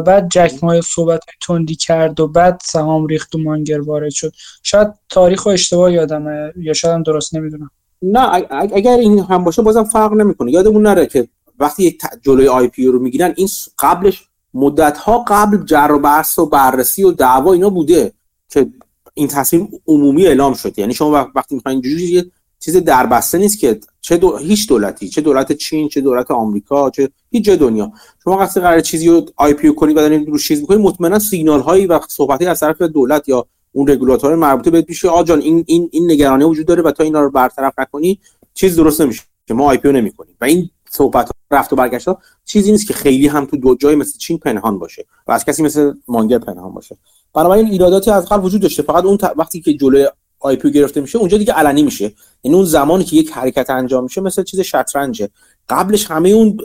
بعد 0.00 0.28
جک 0.28 0.64
ما 0.64 0.70
یه 0.70 0.82
صحبت 0.82 1.20
تندی 1.40 1.74
کرد 1.74 2.20
و 2.20 2.28
بعد 2.28 2.60
سهام 2.64 3.06
ریخت 3.06 3.34
و 3.34 3.38
مانگر 3.38 3.80
وارد 3.80 4.10
شد. 4.10 4.32
شاید 4.62 4.88
تاریخ 5.08 5.46
و 5.46 5.48
اشتباه 5.48 5.92
یادمه 5.92 6.52
یا 6.56 6.72
شاید 6.72 6.94
هم 6.94 7.02
درست 7.02 7.34
نمی‌دونم. 7.34 7.70
نه 8.02 8.46
اگر 8.74 8.96
این 8.96 9.18
هم 9.18 9.44
باشه 9.44 9.62
بازم 9.62 9.84
فرق 9.84 10.12
نمی‌کنه. 10.12 10.52
یادمون 10.52 10.82
نره 10.82 11.06
که 11.06 11.28
وقتی 11.58 11.84
یک 11.84 12.02
جلوی 12.22 12.48
IPO 12.48 12.86
رو 12.86 12.98
می‌گیرن 12.98 13.34
این 13.36 13.48
قبلش 13.78 14.24
مدت 14.54 14.98
ها 14.98 15.24
قبل 15.28 15.64
جر 15.64 15.90
و 15.92 15.98
بحث 15.98 16.38
و 16.38 16.46
بررسی 16.46 17.04
و 17.04 17.12
دعوا 17.12 17.52
اینا 17.52 17.70
بوده 17.70 18.12
که 18.48 18.66
این 19.14 19.28
تصمیم 19.28 19.68
عمومی 19.86 20.26
اعلام 20.26 20.54
شد. 20.54 20.78
یعنی 20.78 20.94
شما 20.94 21.28
وقتی 21.34 21.54
می‌خواین 21.54 21.80
اینجوری 21.84 22.32
چیز 22.66 22.76
دربسته 22.76 23.38
نیست 23.38 23.58
که 23.58 23.80
چه 24.00 24.16
دو... 24.16 24.36
هیچ 24.36 24.68
دولتی 24.68 25.08
چه 25.08 25.20
دولت 25.20 25.52
چین 25.52 25.88
چه 25.88 26.00
دولت 26.00 26.30
آمریکا 26.30 26.90
چه 26.90 27.10
هیچ 27.30 27.44
جای 27.44 27.56
دنیا. 27.56 27.92
شما 28.24 28.36
وقتی 28.36 28.60
قرار 28.60 28.80
چیزی 28.80 29.08
رو 29.08 29.26
IPO 29.36 29.74
کنید 29.74 29.96
و 29.96 30.00
دارید 30.00 30.28
رو 30.28 30.38
چیز 30.38 30.60
می‌کنید 30.60 30.80
مطمئنا 30.80 31.18
سیگنال 31.18 31.60
هایی 31.60 31.86
و 31.86 32.00
صحبتی 32.08 32.46
از 32.46 32.60
طرف 32.60 32.82
دولت 32.82 33.28
یا 33.28 33.46
اون 33.72 33.88
رگولاتور 33.88 34.34
مربوطه 34.34 34.70
بهت 34.70 34.84
میشه 34.88 35.08
آقا 35.08 35.22
جان 35.22 35.40
این 35.40 35.64
این 35.66 35.88
این 35.92 36.10
نگرانی 36.10 36.44
وجود 36.44 36.66
داره 36.66 36.82
و 36.82 36.90
تا 36.90 37.04
اینا 37.04 37.20
رو 37.20 37.30
برطرف 37.30 37.78
نکنی 37.78 38.18
چیز 38.54 38.76
درست 38.76 39.00
نمیشه. 39.00 39.22
ما 39.50 39.70
IPO 39.70 39.92
نمی‌کنیم. 39.92 40.34
و 40.40 40.44
این 40.44 40.70
صحبت 40.90 41.30
رفت 41.50 41.72
و 41.72 41.76
برگشت 41.76 42.08
ها 42.08 42.18
چیزی 42.44 42.72
نیست 42.72 42.86
که 42.86 42.94
خیلی 42.94 43.26
هم 43.26 43.44
تو 43.44 43.56
دو 43.56 43.74
جای 43.74 43.94
مثل 43.94 44.18
چین 44.18 44.38
پنهان 44.38 44.78
باشه 44.78 45.04
و 45.26 45.32
از 45.32 45.44
کسی 45.44 45.62
مثل 45.62 45.92
مانگر 46.08 46.38
پنهان 46.38 46.74
باشه. 46.74 46.96
بنابراین 47.34 47.66
ایراداتی 47.66 48.10
از 48.10 48.28
قبل 48.28 48.44
وجود 48.44 48.60
داشته. 48.60 48.82
فقط 48.82 49.04
اون 49.04 49.18
وقتی 49.36 49.60
که 49.60 49.74
جلوی 49.74 50.08
IPO 50.46 50.70
گرفته 50.70 51.00
میشه 51.00 51.18
اونجا 51.18 51.38
دیگه 51.38 51.52
علنی 51.52 51.82
میشه. 51.82 52.12
یعنی 52.44 52.56
اون 52.56 52.64
زمانی 52.64 53.04
که 53.04 53.16
یک 53.16 53.30
حرکت 53.30 53.70
انجام 53.70 54.04
میشه 54.04 54.20
مثل 54.20 54.42
چیز 54.42 54.60
شطرنجه. 54.60 55.28
قبلش 55.68 56.10
همه 56.10 56.28
اون 56.28 56.58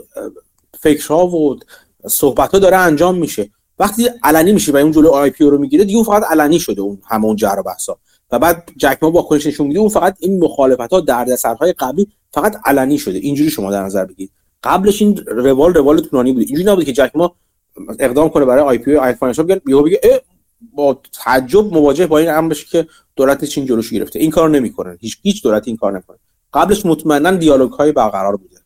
فکرها 0.80 1.26
و 1.26 1.58
صحبت 2.06 2.52
ها 2.52 2.58
داره 2.58 2.76
انجام 2.76 3.18
میشه. 3.18 3.50
وقتی 3.78 4.08
علنی 4.22 4.52
میشه 4.52 4.72
و 4.72 4.76
اون 4.76 4.92
جلو 4.92 5.08
IPO 5.08 5.44
رو 5.44 5.58
می‌گیره 5.58 5.84
دیگه 5.84 5.96
اون 5.96 6.04
فقط 6.04 6.24
علنی 6.30 6.60
شده 6.60 6.80
اون 6.80 6.98
همه 7.08 7.24
اون 7.24 7.36
جر 7.36 7.56
و 7.58 7.62
بحثا 7.62 7.98
و 8.30 8.38
بعد 8.38 8.70
جک 8.76 8.98
ما 9.02 9.10
با 9.10 9.28
نشون 9.46 9.66
میده 9.66 9.80
اون 9.80 9.88
فقط 9.88 10.16
این 10.20 10.44
مخالفت 10.44 10.92
ها 10.92 11.00
دردسرهای 11.00 11.72
قبلی 11.72 12.08
فقط 12.32 12.56
علنی 12.64 12.98
شده. 12.98 13.18
اینجوری 13.18 13.50
شما 13.50 13.70
در 13.70 13.82
نظر 13.82 14.04
بگیرید. 14.04 14.32
قبلش 14.64 15.02
این 15.02 15.16
روال 15.26 15.74
روال 15.74 16.00
طولانی 16.00 16.32
بود 16.32 16.42
اینجوری 16.46 16.64
نبود 16.64 16.84
که 16.84 16.92
جک 16.92 17.10
ما 17.14 17.34
اقدام 17.98 18.28
کنه 18.28 18.44
برای 18.44 18.64
IPO 18.64 18.78
ی 18.78 18.96
Ant 18.96 19.12
Financial 19.12 19.46
بگه 19.46 19.82
بگه 19.82 20.00
با 20.74 21.00
تعجب 21.12 21.72
مواجه 21.72 22.06
با 22.06 22.18
این 22.18 22.30
امر 22.30 22.48
بشه 22.48 22.66
که 22.66 22.86
دولت 23.16 23.44
چین 23.44 23.66
جلوش 23.66 23.90
گرفته. 23.90 24.18
این 24.18 24.30
کار 24.30 24.50
نمی‌کنه. 24.50 24.96
هیچ 25.00 25.18
هیچ 25.22 25.42
دولتی 25.42 25.70
این 25.70 25.76
کار 25.76 25.92
نمی‌کنه 25.92 26.18
قبلش 26.54 26.86
مطمئنا 26.86 27.30
دیالوگ 27.30 27.72
های 27.72 27.92
برقرار 27.92 28.36
بوده. 28.36 28.56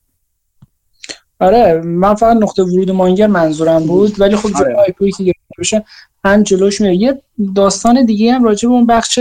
آره 1.41 1.81
من 1.81 2.15
فقط 2.15 2.37
نقطه 2.37 2.63
ورود 2.63 2.91
مانگر 2.91 3.27
منظورم 3.27 3.87
بود 3.87 4.21
ولی 4.21 4.37
خب 4.37 4.57
IPO 4.57 5.11
که 5.11 5.25
گرفته 5.25 5.55
بشه 5.59 5.85
هم 6.25 6.43
جلوش 6.43 6.81
میره. 6.81 6.97
یه 6.97 7.23
داستان 7.55 8.05
دیگه 8.05 8.33
هم 8.33 8.45
راجع 8.45 8.69
به 8.69 8.75
اون 8.75 8.87
بخش 8.87 9.19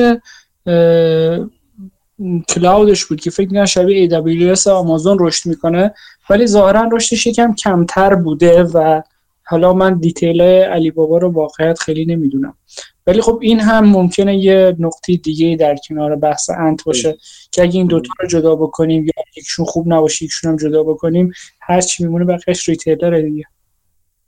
cloud 2.49 2.89
ش 2.89 3.05
بود 3.05 3.21
که 3.21 3.29
فکر 3.29 3.47
می‌کنم 3.47 3.65
شبیه 3.65 4.09
AWS 4.09 4.67
آمازون 4.67 5.17
رشد 5.19 5.49
می‌کنه 5.49 5.93
ولی 6.29 6.47
ظاهرا 6.47 6.89
رشدش 6.91 7.27
یکم 7.27 7.53
کمتر 7.53 8.15
بوده 8.15 8.63
و 8.63 9.01
حالا 9.47 9.73
من 9.73 9.99
detail 9.99 10.41
علی 10.41 10.91
بابا 10.91 11.17
رو 11.17 11.31
واقعیت 11.31 11.79
خیلی 11.79 12.05
نمی‌دونم. 12.05 12.57
ولی 13.07 13.21
خب 13.21 13.39
این 13.41 13.59
هم 13.59 13.85
ممکنه 13.85 14.37
یه 14.37 14.75
نقطه 14.79 15.15
دیگه 15.15 15.55
در 15.59 15.75
کنار 15.87 16.15
بحث 16.15 16.49
Ant 16.49 16.83
باشه 16.83 17.17
که 17.51 17.61
اگه 17.61 17.77
این 17.77 17.87
دوتا 17.87 18.13
رو 18.19 18.27
جدا 18.27 18.55
بکنیم 18.55 19.05
یا 19.05 19.23
یکشون 19.37 19.65
خوب 19.65 19.93
نباشه 19.93 20.25
یکشون 20.25 20.51
هم 20.51 20.57
جدا 20.57 20.83
بکنیم 20.83 21.31
هر 21.61 21.81
چی 21.81 22.03
میمونه 22.03 22.25
بقیش 22.25 22.69
ریتیلر 22.69 23.21
دیگه. 23.21 23.43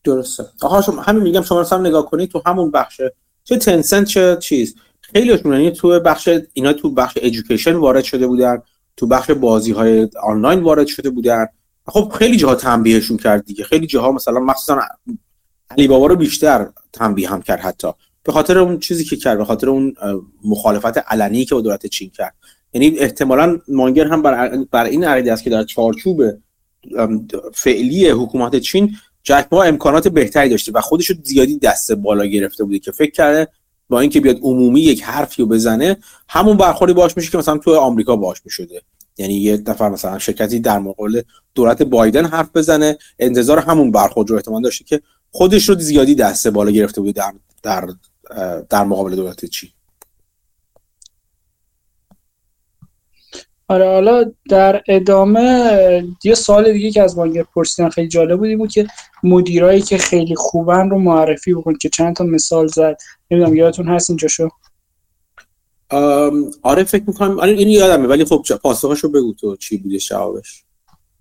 درسته. 0.03 0.43
آها 0.61 0.81
شما 0.81 1.01
همین 1.01 1.23
میگم 1.23 1.41
شما 1.41 1.63
هم 1.63 1.85
نگاه 1.85 2.05
کنید 2.05 2.29
تو 2.29 2.41
همون 2.45 2.71
بخشه 2.71 3.13
چه 3.43 3.57
تنسنت 3.57 4.07
چه 4.07 4.37
چیز. 4.41 4.75
خیلیشون 5.01 5.53
یعنی 5.53 5.71
تو 5.71 5.99
بخش 5.99 6.29
اینا 6.53 6.73
تو 6.73 6.89
بخش 6.89 7.17
ادویکیشن 7.21 7.73
وارد 7.73 8.03
شده 8.03 8.27
بودن. 8.27 8.61
تو 8.97 9.07
بخش 9.07 9.31
بازی 9.31 9.71
های 9.71 10.09
آنلاین 10.23 10.59
وارد 10.59 10.87
شده 10.87 11.09
بودن. 11.09 11.47
خب 11.87 12.13
خیلی 12.17 12.37
جاها 12.37 12.55
تنبیهشون 12.55 13.17
کرد 13.17 13.45
دیگه. 13.45 13.63
خیلی 13.63 13.87
جاها 13.87 14.11
مثلا 14.11 14.39
مخصوصا 14.39 14.81
علی 15.69 15.87
بابا 15.87 16.07
رو 16.07 16.15
بیشتر 16.15 16.69
تنبیه 16.93 17.29
هم 17.29 17.41
کرد 17.41 17.59
حتی. 17.59 17.87
به 18.23 18.31
خاطر 18.31 18.57
اون 18.57 18.79
چیزی 18.79 19.03
که 19.03 19.15
کرد 19.15 19.37
به 19.37 19.45
خاطر 19.45 19.69
اون 19.69 19.95
مخالفت 20.45 20.97
علنی 20.97 21.45
که 21.45 21.55
با 21.55 21.61
دولت 21.61 21.85
چین 21.85 22.09
کرد. 22.09 22.33
یعنی 22.73 22.99
احتمالا 22.99 23.59
مانگر 23.67 24.07
هم 24.07 24.21
بر, 24.21 24.57
بر 24.71 24.85
این 24.85 25.03
عقیده 25.03 25.33
است 25.33 25.43
که 25.43 25.49
در 25.49 25.63
چارچوب 25.63 26.23
فعلی 27.53 28.09
حکومت 28.09 28.55
چین 28.55 28.95
جک 29.23 29.47
ما 29.51 29.63
امکانات 29.63 30.07
بهتری 30.07 30.49
داشته 30.49 30.71
و 30.71 30.81
خودش 30.81 31.09
رو 31.09 31.15
زیادی 31.23 31.59
دست 31.59 31.91
بالا 31.91 32.25
گرفته 32.25 32.63
بوده 32.63 32.79
که 32.79 32.91
فکر 32.91 33.11
کرده 33.11 33.47
با 33.89 33.99
اینکه 33.99 34.21
بیاد 34.21 34.37
عمومی 34.41 34.81
یک 34.81 35.03
حرفی 35.03 35.41
رو 35.41 35.47
بزنه 35.47 35.97
همون 36.29 36.57
برخوردی 36.57 36.93
باش 36.93 37.17
میشه 37.17 37.31
که 37.31 37.37
مثلا 37.37 37.57
تو 37.57 37.75
آمریکا 37.75 38.15
باش 38.15 38.41
می‌شده. 38.45 38.81
یعنی 39.17 39.33
یه 39.33 39.57
دفعه 39.57 39.89
مثلا 39.89 40.19
شرکتی 40.19 40.59
در 40.59 40.79
مقابل 40.79 41.21
دولت 41.55 41.83
بایدن 41.83 42.25
حرف 42.25 42.49
بزنه 42.55 42.97
انتظار 43.19 43.59
همون 43.59 43.91
برخورد 43.91 44.29
رو 44.29 44.35
احتمال 44.35 44.61
داشته 44.61 44.85
که 44.85 45.01
خودش 45.31 45.69
رو 45.69 45.75
زیادی 45.75 46.15
دست 46.15 46.47
بالا 46.47 46.71
گرفته 46.71 47.01
بوده 47.01 47.11
در 47.11 47.33
در 47.63 47.87
در 48.69 48.83
مقابل 48.83 49.15
دولت 49.15 49.45
چین 49.45 49.69
آره 53.69 53.85
حالا 53.85 54.31
در 54.49 54.81
ادامه 54.87 56.03
یه 56.23 56.35
سال 56.35 56.73
دیگه 56.73 56.91
که 56.91 57.01
از 57.01 57.17
مانگر 57.17 57.43
پرسیدن 57.43 57.89
خیلی 57.89 58.07
جالب 58.07 58.39
بودی 58.39 58.55
بود 58.55 58.71
که 58.71 58.87
مدیرایی 59.23 59.81
که 59.81 59.97
خیلی 59.97 60.35
خوبن 60.35 60.89
رو 60.89 60.99
معرفی 60.99 61.53
بکن 61.53 61.75
که 61.75 61.89
چند 61.89 62.15
تا 62.15 62.23
مثال 62.23 62.67
زد. 62.67 62.97
نمی‌دونم 63.31 63.55
یادتون 63.55 63.87
هست 63.87 64.09
اینجا 64.09 64.27
شو 64.27 64.49
آره 66.61 66.83
فکر 66.83 67.03
می‌کنم 67.07 67.39
آره 67.39 67.51
این 67.51 67.67
یادمه 67.67 68.07
ولی 68.07 68.25
خب 68.25 68.43
پاسخشو 68.63 69.09
بگو 69.09 69.33
تو 69.33 69.55
چی 69.55 69.77
بوده 69.77 69.97
جوابش. 69.97 70.63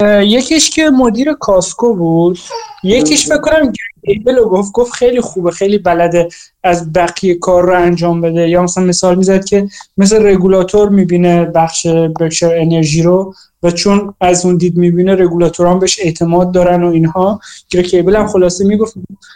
یکیش 0.02 0.70
که 0.70 0.90
مدیر 0.90 1.32
کاسکو 1.32 1.94
بود 1.94 2.38
یکیش 2.84 3.26
فکر 3.26 3.72
کیبل 4.06 4.40
گفت 4.44 4.72
گفت 4.72 4.92
خیلی 4.92 5.20
خوبه 5.20 5.50
خیلی 5.50 5.78
بلده 5.78 6.28
از 6.62 6.92
بقیه 6.92 7.34
کار 7.34 7.66
رو 7.66 7.82
انجام 7.82 8.20
بده. 8.20 8.48
یا 8.48 8.62
مثلا 8.62 8.84
مثال 8.84 9.14
می‌زد 9.14 9.44
که 9.44 9.68
مثل 9.96 10.26
رگولاتور 10.26 10.88
می‌بینه 10.88 11.44
بخش 11.44 11.86
بکشر 12.20 12.54
انرژی 12.58 13.02
رو 13.02 13.34
و 13.62 13.70
چون 13.70 14.14
از 14.20 14.46
اون 14.46 14.56
دید 14.56 14.76
می‌بینه 14.76 15.14
رگولاتوران 15.14 15.78
بهش 15.78 15.98
اعتماد 16.02 16.52
دارن 16.52 16.82
و 16.82 16.86
اینها. 16.86 17.40
که 17.68 17.82
کیبل 17.82 18.16
هم 18.16 18.26
خلاصه 18.26 18.64
می‌گفت 18.64 18.94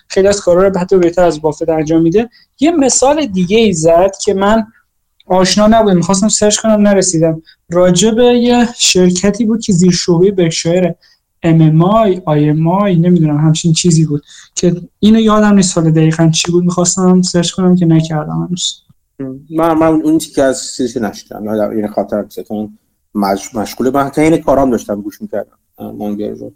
خیلی 0.09 0.29
از 0.29 0.41
کارا 0.41 0.69
رو 0.69 0.79
حتی 0.79 0.97
بهتر 0.99 1.25
از 1.25 1.43
بافت 1.43 1.69
انجام 1.69 2.03
میده. 2.03 2.31
یه 2.61 2.71
مثال 2.71 3.27
دیگه 3.27 3.59
ای 3.59 3.73
زد 3.73 4.11
که 4.25 4.35
من 4.35 4.67
آشنا 5.31 5.67
نبودم 5.67 5.97
می‌خواستم 5.97 6.29
سرچ 6.29 6.57
کنم 6.57 6.89
نرسیدم. 6.89 7.43
راجع 7.71 8.11
به 8.11 8.25
یه 8.25 8.69
شرکتی 8.79 9.45
بود 9.45 9.61
که 9.61 9.73
زیر 9.73 9.93
شعبه 9.93 10.31
برکشایر 10.31 10.93
MMI 11.47 12.17
IMI 12.17 12.99
نمی‌دونم 12.99 13.39
همچین 13.39 13.73
چیزی 13.73 14.05
بود 14.07 14.23
که 14.55 14.77
اینو 14.99 15.21
یادم 15.21 15.55
نیست 15.55 15.79
حالا 15.79 15.91
دقیقا 15.91 16.31
چی 16.35 16.53
بود. 16.53 16.65
می‌خواستم 16.65 17.23
سرچ 17.23 17.51
کنم 17.51 17.77
که 17.77 17.87
نکردم 17.87 18.47
هنوز. 18.47 18.83
من 19.51 19.73
من 19.75 20.03
اون 20.03 20.19
که 20.19 20.43
از 20.43 20.75
چیزی 20.77 21.01
نشدم 21.01 21.49
این 21.49 21.89
خاطر 21.89 22.25
مش... 23.15 23.55
مشغول 23.55 23.91
من 23.91 24.11
این 24.17 24.37
کارام 24.37 24.71
داشتم 24.71 25.01
گوش 25.01 25.23
می‌کردم. 25.23 25.59
مانگر 25.79 26.31
رو. 26.31 26.53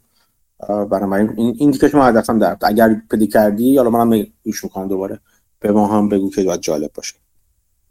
برای 0.86 1.28
این 1.36 1.56
این 1.59 1.70
دیگه 1.70 1.88
شما 1.88 2.05
هدفم 2.05 2.38
در 2.38 2.56
اگر 2.62 2.96
پدی 3.10 3.26
کردی 3.26 3.64
یا 3.64 3.90
منم 3.90 4.26
گوش 4.44 4.64
می‌کنم 4.64 4.88
دوباره. 4.88 5.20
به 5.60 5.72
ما 5.72 5.86
هم 5.86 6.09
بگو 6.09 6.30
که 6.30 6.59
جالب 6.60 6.90
باشه. 6.94 7.14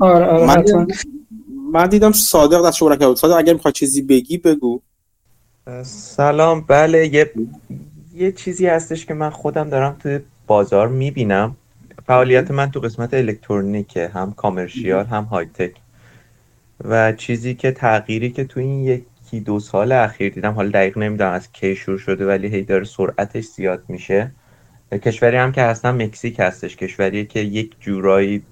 آره 0.03 0.25
آره 0.25 0.45
من, 0.45 0.87
من 1.71 1.87
دیدم 1.87 2.11
صادق 2.11 2.67
دست 2.67 2.77
شما 2.77 2.95
کرد 2.95 3.15
صادق 3.15 3.37
اگر 3.37 3.53
می‌خواد 3.53 3.73
چیزی 3.73 4.01
بگی 4.01 4.37
بگو. 4.37 4.79
سلام 5.83 6.61
بله 6.61 7.07
یه 7.07 7.31
یه 8.15 8.31
چیزی 8.31 8.67
هستش 8.67 9.05
که 9.05 9.13
من 9.13 9.29
خودم 9.29 9.69
دارم 9.69 9.95
توی 9.99 10.19
بازار 10.47 10.87
می‌بینم. 10.87 11.55
فعالیت 12.07 12.51
من 12.51 12.71
تو 12.71 12.79
قسمت 12.79 13.13
الکترونیکه 13.13 14.07
هم 14.07 14.33
کامرشیال 14.33 15.05
هم 15.05 15.23
های 15.23 15.45
تک 15.45 15.75
و 16.85 17.11
چیزی 17.13 17.55
که 17.55 17.71
تغییری 17.71 18.31
که 18.31 18.43
تو 18.43 18.59
این 18.59 18.83
یکی 18.83 19.39
دو 19.39 19.59
سال 19.59 19.91
اخیر 19.91 20.33
دیدم 20.33 20.53
حالا 20.53 20.69
دقیق 20.69 20.97
نمی‌دونم 20.97 21.31
از 21.31 21.51
کی 21.51 21.75
شروع 21.75 21.97
شده 21.97 22.25
ولی 22.25 22.47
هی 22.47 22.61
داره 22.61 22.83
سرعتش 22.83 23.45
زیاد 23.45 23.83
میشه. 23.87 24.31
کشوری 24.91 25.37
هم 25.37 25.51
که 25.51 25.61
هستن 25.61 26.03
مکزیک 26.03 26.39
هستش 26.39 26.75
کشوری 26.75 27.25
که 27.25 27.39
یک 27.39 27.75
جورایی 27.79 28.43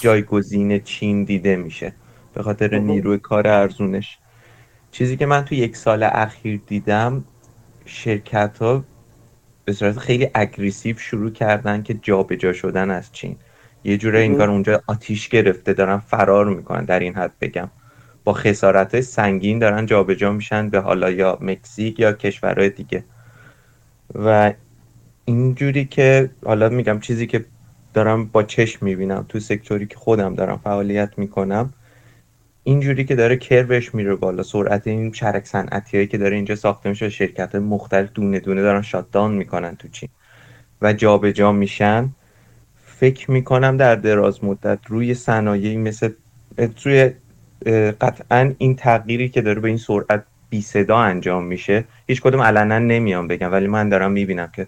جایگزین 0.00 0.78
چین 0.78 1.24
دیده 1.24 1.56
میشه. 1.56 1.92
به 2.34 2.42
خاطر 2.42 2.78
نیروی 2.78 3.18
کار 3.18 3.48
ارزونش. 3.48 4.18
چیزی 4.90 5.16
که 5.16 5.26
من 5.26 5.44
تو 5.44 5.54
یک 5.54 5.76
سال 5.76 6.02
اخیر 6.02 6.60
دیدم 6.66 7.24
شرکت 7.84 8.58
ها 8.58 8.84
به 9.64 9.72
صورت 9.72 9.98
خیلی 9.98 10.28
اگریسیو 10.34 10.98
شروع 10.98 11.30
کردن 11.30 11.82
که 11.82 11.94
جابجا 11.94 12.36
جا 12.36 12.52
شدن 12.52 12.90
از 12.90 13.12
چین. 13.12 13.36
یه 13.84 13.96
جوره 13.96 14.20
انگار 14.20 14.50
اونجا 14.50 14.82
آتیش 14.86 15.28
گرفته 15.28 15.72
دارن 15.72 15.98
فرار 15.98 16.44
می‌کنن 16.46 16.84
در 16.84 16.98
این 16.98 17.14
حد 17.14 17.32
بگم. 17.40 17.70
با 18.24 18.32
خسارت 18.32 18.94
های 18.94 19.02
سنگین 19.02 19.58
دارن 19.58 19.86
جابجا 19.86 20.14
جا 20.14 20.32
میشن 20.32 20.68
به 20.68 20.80
حالا 20.80 21.10
یا 21.10 21.38
مکزیک 21.40 22.00
یا 22.00 22.12
کشورهای 22.12 22.70
دیگه. 22.70 23.04
و 24.14 24.52
اینجوری 25.24 25.84
که 25.84 26.30
حالا 26.44 26.68
میگم 26.68 27.00
چیزی 27.00 27.26
که 27.26 27.44
دارم 27.96 28.24
با 28.24 28.42
چشم 28.42 28.86
می‌بینم 28.86 29.26
تو 29.28 29.40
سکتوری 29.40 29.86
که 29.86 29.96
خودم 29.96 30.34
دارم 30.34 30.60
فعالیت 30.64 31.10
می‌کنم 31.16 31.72
اینجوری 32.64 33.04
که 33.04 33.14
داره 33.14 33.36
کروش 33.36 33.94
میره 33.94 34.14
بالا 34.14 34.42
سرعت 34.42 34.86
این 34.86 35.12
شرک 35.12 35.46
صنعتی 35.46 36.06
که 36.06 36.18
داره 36.18 36.36
اینجا 36.36 36.54
ساخته 36.54 36.88
میشه 36.88 37.08
شرکت 37.08 37.54
مختلف 37.54 38.10
دونه 38.14 38.40
دونه 38.40 38.62
دارن 38.62 38.82
شاتدان 38.82 39.32
می‌کنن 39.32 39.76
تو 39.76 39.88
چین 39.88 40.08
و 40.82 40.92
جابجا 40.92 41.32
جا 41.32 41.52
میشن. 41.52 42.10
فکر 42.76 43.30
می‌کنم 43.30 43.76
در 43.76 43.94
دراز 43.94 44.44
مدت 44.44 44.78
روی 44.88 45.14
صنایعی 45.14 45.76
مثل 45.76 46.10
روی 46.84 47.10
قطعا 48.00 48.54
این 48.58 48.76
تغییری 48.76 49.28
که 49.28 49.40
داره 49.40 49.60
به 49.60 49.68
این 49.68 49.76
سرعت 49.76 50.24
بی 50.50 50.62
صدا 50.62 50.98
انجام 50.98 51.44
میشه 51.44 51.84
هیچ 52.06 52.20
کدوم 52.22 52.40
علنا 52.40 52.78
نمیام 52.78 53.28
بگم 53.28 53.52
ولی 53.52 53.66
من 53.66 53.88
دارم 53.88 54.12
می‌بینم 54.12 54.52
که 54.56 54.66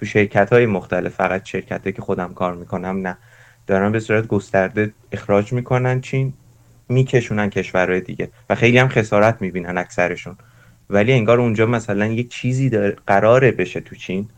تو 0.00 0.06
شرکت 0.06 0.52
های 0.52 0.66
مختلف 0.66 1.14
فقط 1.14 1.44
شرکت 1.44 1.94
که 1.94 2.02
خودم 2.02 2.34
کار 2.34 2.54
می‌کنم 2.54 3.06
نه. 3.06 3.16
دارن 3.66 3.92
به 3.92 4.00
صورت 4.00 4.26
گسترده 4.26 4.92
اخراج 5.12 5.52
می‌کنن 5.52 6.00
چین 6.00 6.32
میکشونن 6.88 7.50
کشورهای 7.50 8.00
دیگه 8.00 8.30
و 8.50 8.54
خیلی 8.54 8.78
هم 8.78 8.88
خسارت 8.88 9.42
می‌بینن 9.42 9.78
اکثرشون. 9.78 10.36
ولی 10.90 11.12
انگار 11.12 11.40
اونجا 11.40 11.66
مثلا 11.66 12.06
یک 12.06 12.28
چیزی 12.28 12.68
داره 12.68 12.96
قراره 13.06 13.52
بشه 13.52 13.80
تو 13.80 13.96
چین 13.96 14.28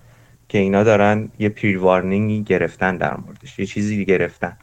که 0.48 0.58
اینا 0.58 0.82
دارن 0.82 1.28
یه 1.38 1.48
پیر 1.48 1.78
وارنینگی 1.78 2.42
گرفتن 2.42 2.96
در 2.96 3.16
موردش 3.16 3.58
یه 3.58 3.66
چیزی 3.66 4.04
گرفتن. 4.04 4.56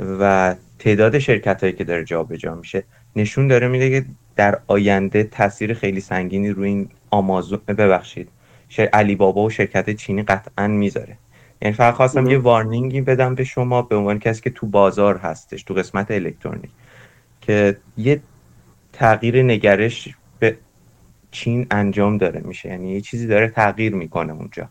و 0.00 0.54
تعداد 0.78 1.18
شرکت 1.18 1.60
هایی 1.60 1.72
که 1.72 1.84
داره 1.84 2.04
جابجا 2.04 2.36
جا 2.36 2.54
میشه 2.54 2.84
نشون 3.16 3.48
داره 3.48 3.68
میده 3.68 3.90
که 3.90 4.06
در 4.36 4.58
آینده 4.66 5.24
تاثیر 5.24 5.74
خیلی 5.74 6.00
سنگینی 6.00 6.50
روی 6.50 6.68
این 6.68 6.88
آمازون 7.10 7.60
ببخشید 7.68 8.28
علی 8.80 9.14
بابا 9.14 9.42
و 9.44 9.50
شرکت 9.50 9.90
چینی 9.90 10.22
قطعا 10.22 10.66
می‌ذاره. 10.66 11.16
یعنی 11.62 11.74
فقط 11.74 11.94
خواستم 11.94 12.26
یه 12.26 12.38
وارنینگی 12.38 13.00
بدم 13.00 13.34
به 13.34 13.44
شما 13.44 13.82
به 13.82 13.96
عنوان 13.96 14.18
کسی 14.18 14.42
که 14.42 14.50
تو 14.50 14.66
بازار 14.66 15.16
هستش 15.16 15.62
تو 15.62 15.74
قسمت 15.74 16.10
الکترونیک 16.10 16.70
که 17.40 17.76
یه 17.96 18.20
تغییر 18.92 19.42
نگرش 19.42 20.08
به 20.38 20.56
چین 21.30 21.66
انجام 21.70 22.18
داره 22.18 22.40
میشه. 22.40 22.68
یعنی 22.68 22.92
یه 22.92 23.00
چیزی 23.00 23.26
داره 23.26 23.48
تغییر 23.48 23.94
می‌کنه 23.94 24.32
اونجا. 24.32 24.68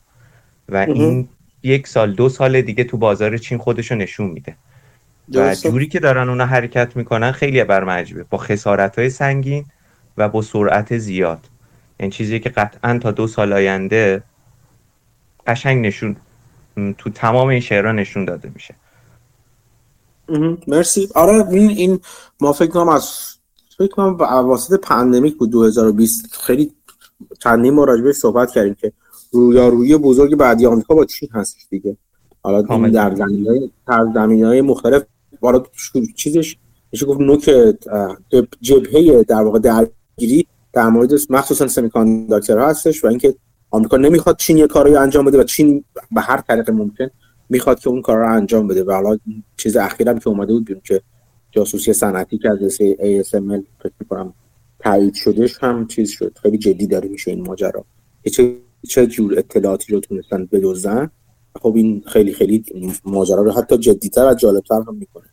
و 0.69 0.78
این 0.78 1.30
یک 1.64 1.88
سال 1.88 2.14
دو 2.14 2.30
سال 2.30 2.61
دیگه 2.61 2.84
تو 2.84 2.98
بازار 2.98 3.38
چین 3.38 3.57
خودشو 3.57 3.95
نشون 3.95 4.28
میده. 4.28 4.56
و 5.34 5.56
جوری 5.56 5.88
که 5.88 5.99
دارن 5.99 6.30
اونا 6.30 6.45
حرکت 6.45 6.95
می‌کنن 6.95 7.32
خیلی 7.32 7.64
برمجبه 7.64 8.23
با 8.23 8.38
خسارت 8.38 8.99
های 8.99 9.10
سنگین 9.10 9.65
و 10.18 10.30
با 10.30 10.41
سرعت 10.41 10.98
زیاد. 10.98 11.49
یعنی 12.02 12.11
چیزی 12.11 12.40
که 12.40 12.49
قطعا 12.49 12.99
تا 12.99 13.11
دو 13.11 13.28
سال 13.28 13.53
آینده 13.53 14.23
قشنگ 15.48 15.86
نشون 15.86 16.15
تو 16.98 17.10
تمام 17.10 17.48
این 17.48 17.60
شعرها 17.60 17.91
نشون 17.91 18.26
داده 18.26 18.52
میشه. 18.53 18.76
مرسی. 20.68 21.10
آره 21.15 21.48
این 21.48 21.69
این 21.69 21.99
ما 22.41 22.53
فکر 22.53 22.69
کنم 22.69 22.90
از 22.90 23.10
فکر 23.78 23.88
کنم 23.88 24.15
واسط 24.18 24.80
پندمیک 24.80 25.38
بود 25.38 25.52
2020 25.52 26.36
خیلی 26.41 26.72
چندین 27.40 27.73
ما 27.73 27.84
راجبه 27.84 28.14
صحبت 28.14 28.52
کردیم 28.52 28.73
که 28.73 28.91
رویارویی 29.32 29.98
بزرگ 29.98 30.36
بعدی 30.36 30.65
آمریکا 30.65 30.95
با 30.95 31.06
چین 31.06 31.30
هست 31.32 31.57
دیگه. 31.69 31.98
حالا 32.44 32.61
در 32.61 33.15
زمینه 34.14 34.48
های 34.48 34.61
مختلف 34.61 35.03
وارد 35.41 35.61
چیزش 36.15 36.57
میشه 36.91 37.06
گفت 37.06 37.22
نوک 37.22 37.52
جبهه 38.61 39.23
در 39.23 39.41
واقع 39.44 39.60
درگیری 39.60 40.48
در 40.73 40.88
مورد 40.88 41.11
مخصوصا 41.30 41.68
سمیکانداکتر 41.68 42.60
هستش 42.60 43.03
و 43.03 43.07
اینکه 43.07 43.35
آمریکا 43.72 43.98
نمی‌خواد 43.98 44.38
چین 44.38 44.57
یه 44.57 44.68
کاری 44.68 44.95
انجام 44.95 45.26
بده 45.26 45.39
و 45.39 45.43
چین 45.43 45.84
به 46.11 46.22
هر 46.22 46.41
طریق 46.41 46.69
ممکن 46.69 47.10
می‌خواد 47.49 47.80
که 47.80 47.89
اون 47.89 48.02
کار 48.02 48.18
رو 48.18 48.35
انجام 48.35 48.68
بده. 48.68 48.84
و 48.84 48.91
حالا 48.91 49.18
چیز 49.57 49.77
اخیرم 49.77 50.19
که 50.19 50.27
اومده 50.27 50.53
بود 50.53 50.65
بیرون 50.65 50.81
که 50.85 51.02
جاسوسی 51.52 51.93
صنعتی 51.93 52.38
که 52.38 52.49
از 52.49 52.76
ASML 52.81 53.64
فکر 53.84 53.93
می‌کنم 53.99 54.34
تایید 54.80 55.14
شدهش 55.14 55.57
هم 55.61 55.88
چیز 55.88 56.10
شد. 56.10 56.38
خیلی 56.41 56.57
جدی 56.57 56.88
داره 56.88 57.10
میشه 57.10 57.31
این 57.31 57.48
ماجرا. 57.48 57.85
چه 58.31 58.57
چه 58.88 59.07
جور 59.07 59.39
اطلاعاتی 59.39 59.93
رو 59.93 59.99
تونستن 59.99 60.45
بدوزن 60.52 61.10
خب 61.61 61.73
این 61.76 62.03
خیلی 62.07 62.34
خیلی 62.34 62.64
ماجرا 63.06 63.41
رو 63.41 63.52
حتی 63.52 63.77
جدیتر 63.77 64.31
و 64.31 64.34
جالبتر 64.34 64.84
هم 64.88 64.95
می‌کنه 64.95 65.26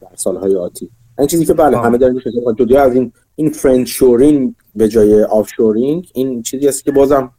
در 0.00 0.08
سالهای 0.16 0.56
آتی. 0.56 0.90
این 1.18 1.28
چیزی 1.28 1.46
که 1.46 1.54
بله 1.54 1.78
همه 1.78 1.98
دارن 1.98 2.14
میشه 2.14 2.30
جدا 2.58 2.82
از 2.82 2.94
این 2.94 3.12
این 3.36 3.50
friend-shoring 3.50 4.54
به 4.76 4.88
جای 4.88 5.22
offshoring 5.22 6.10
این 6.14 6.42
چیزی 6.42 6.68
است 6.68 6.84
که 6.84 6.92
بازم 6.92 7.30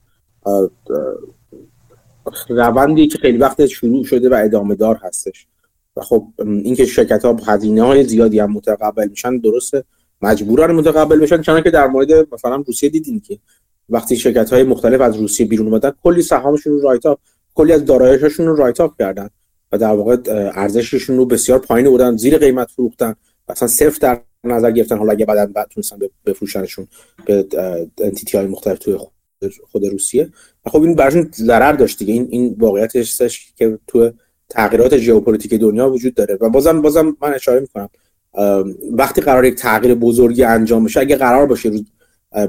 روندی 2.49 3.07
که 3.07 3.17
خیلی 3.17 3.37
وقت 3.37 3.65
شروع 3.65 4.03
شده 4.03 4.29
و 4.29 4.39
ادامه 4.43 4.75
دار 4.75 4.99
هستش. 5.03 5.47
و 5.95 6.01
خب 6.01 6.27
اینکه 6.39 6.85
شرکت 6.85 7.25
ها 7.25 7.37
هزینه 7.47 7.83
های 7.83 8.03
زیادی 8.03 8.39
هم 8.39 8.51
متقبل 8.51 9.07
میشن 9.07 9.37
درسته. 9.37 9.83
مجبورن 10.21 10.71
متقبل 10.71 11.19
بشن 11.19 11.41
چون 11.41 11.61
که 11.61 11.71
در 11.71 11.87
مورد 11.87 12.33
مثلا 12.33 12.55
روسیه 12.55 12.89
دیدین 12.89 13.19
که 13.19 13.39
وقتی 13.89 14.17
شرکت 14.17 14.53
های 14.53 14.63
مختلف 14.63 15.01
از 15.01 15.15
روسیه 15.17 15.45
بیرون 15.45 15.67
اومدن 15.67 15.91
کلی 16.03 16.21
سهامشون 16.21 16.73
رو 16.73 16.81
write 16.81 17.05
off 17.05 17.19
کلی 17.55 17.73
از 17.73 17.85
داراییششون 17.85 18.47
رو 18.47 18.55
write 18.55 18.81
off 18.81 18.91
کردن. 18.99 19.29
و 19.71 19.77
در 19.77 19.93
واقع 19.93 20.17
ارزششون 20.55 21.17
رو 21.17 21.25
بسیار 21.25 21.59
پایین 21.59 21.89
بردن 21.89 22.17
زیر 22.17 22.37
قیمت 22.37 22.71
فروختن. 22.71 23.15
مثلا 23.49 23.67
صفر 23.67 23.97
در 24.01 24.21
نظر 24.43 24.71
گرفتن 24.71 24.97
حالا 24.97 25.11
اگه 25.11 25.25
بعدا 25.25 25.45
بعد 25.45 25.67
تونستن 25.69 25.97
بفروشنشون 26.25 26.87
به 27.25 27.47
entity 28.01 28.37
های 28.37 28.47
مختلف 28.47 28.79
توی 28.79 28.97
خود 29.71 29.85
روسیه. 29.85 30.29
خب 30.65 30.81
این 30.81 30.95
براشون 30.95 31.31
ضرر 31.35 31.71
داشت 31.71 31.99
دیگه. 31.99 32.13
این 32.13 32.27
این 32.29 32.55
واقعیت 32.59 32.95
هستش 32.95 33.53
که 33.55 33.79
تو 33.87 34.11
تغییرات 34.49 34.97
ژئوپلیتیک 34.97 35.53
دنیا 35.53 35.89
وجود 35.89 36.13
داره. 36.13 36.37
و 36.41 36.49
بازم 36.49 36.81
بازم 36.81 37.17
من 37.21 37.33
اشاره 37.33 37.59
می‌کنم 37.59 37.89
وقتی 38.91 39.21
قرار 39.21 39.45
یک 39.45 39.55
تغییر 39.55 39.95
بزرگی 39.95 40.43
انجام 40.43 40.83
بشه 40.83 40.99
اگه 40.99 41.15
قرار 41.15 41.45
باشه 41.45 41.69
روز 41.69 41.83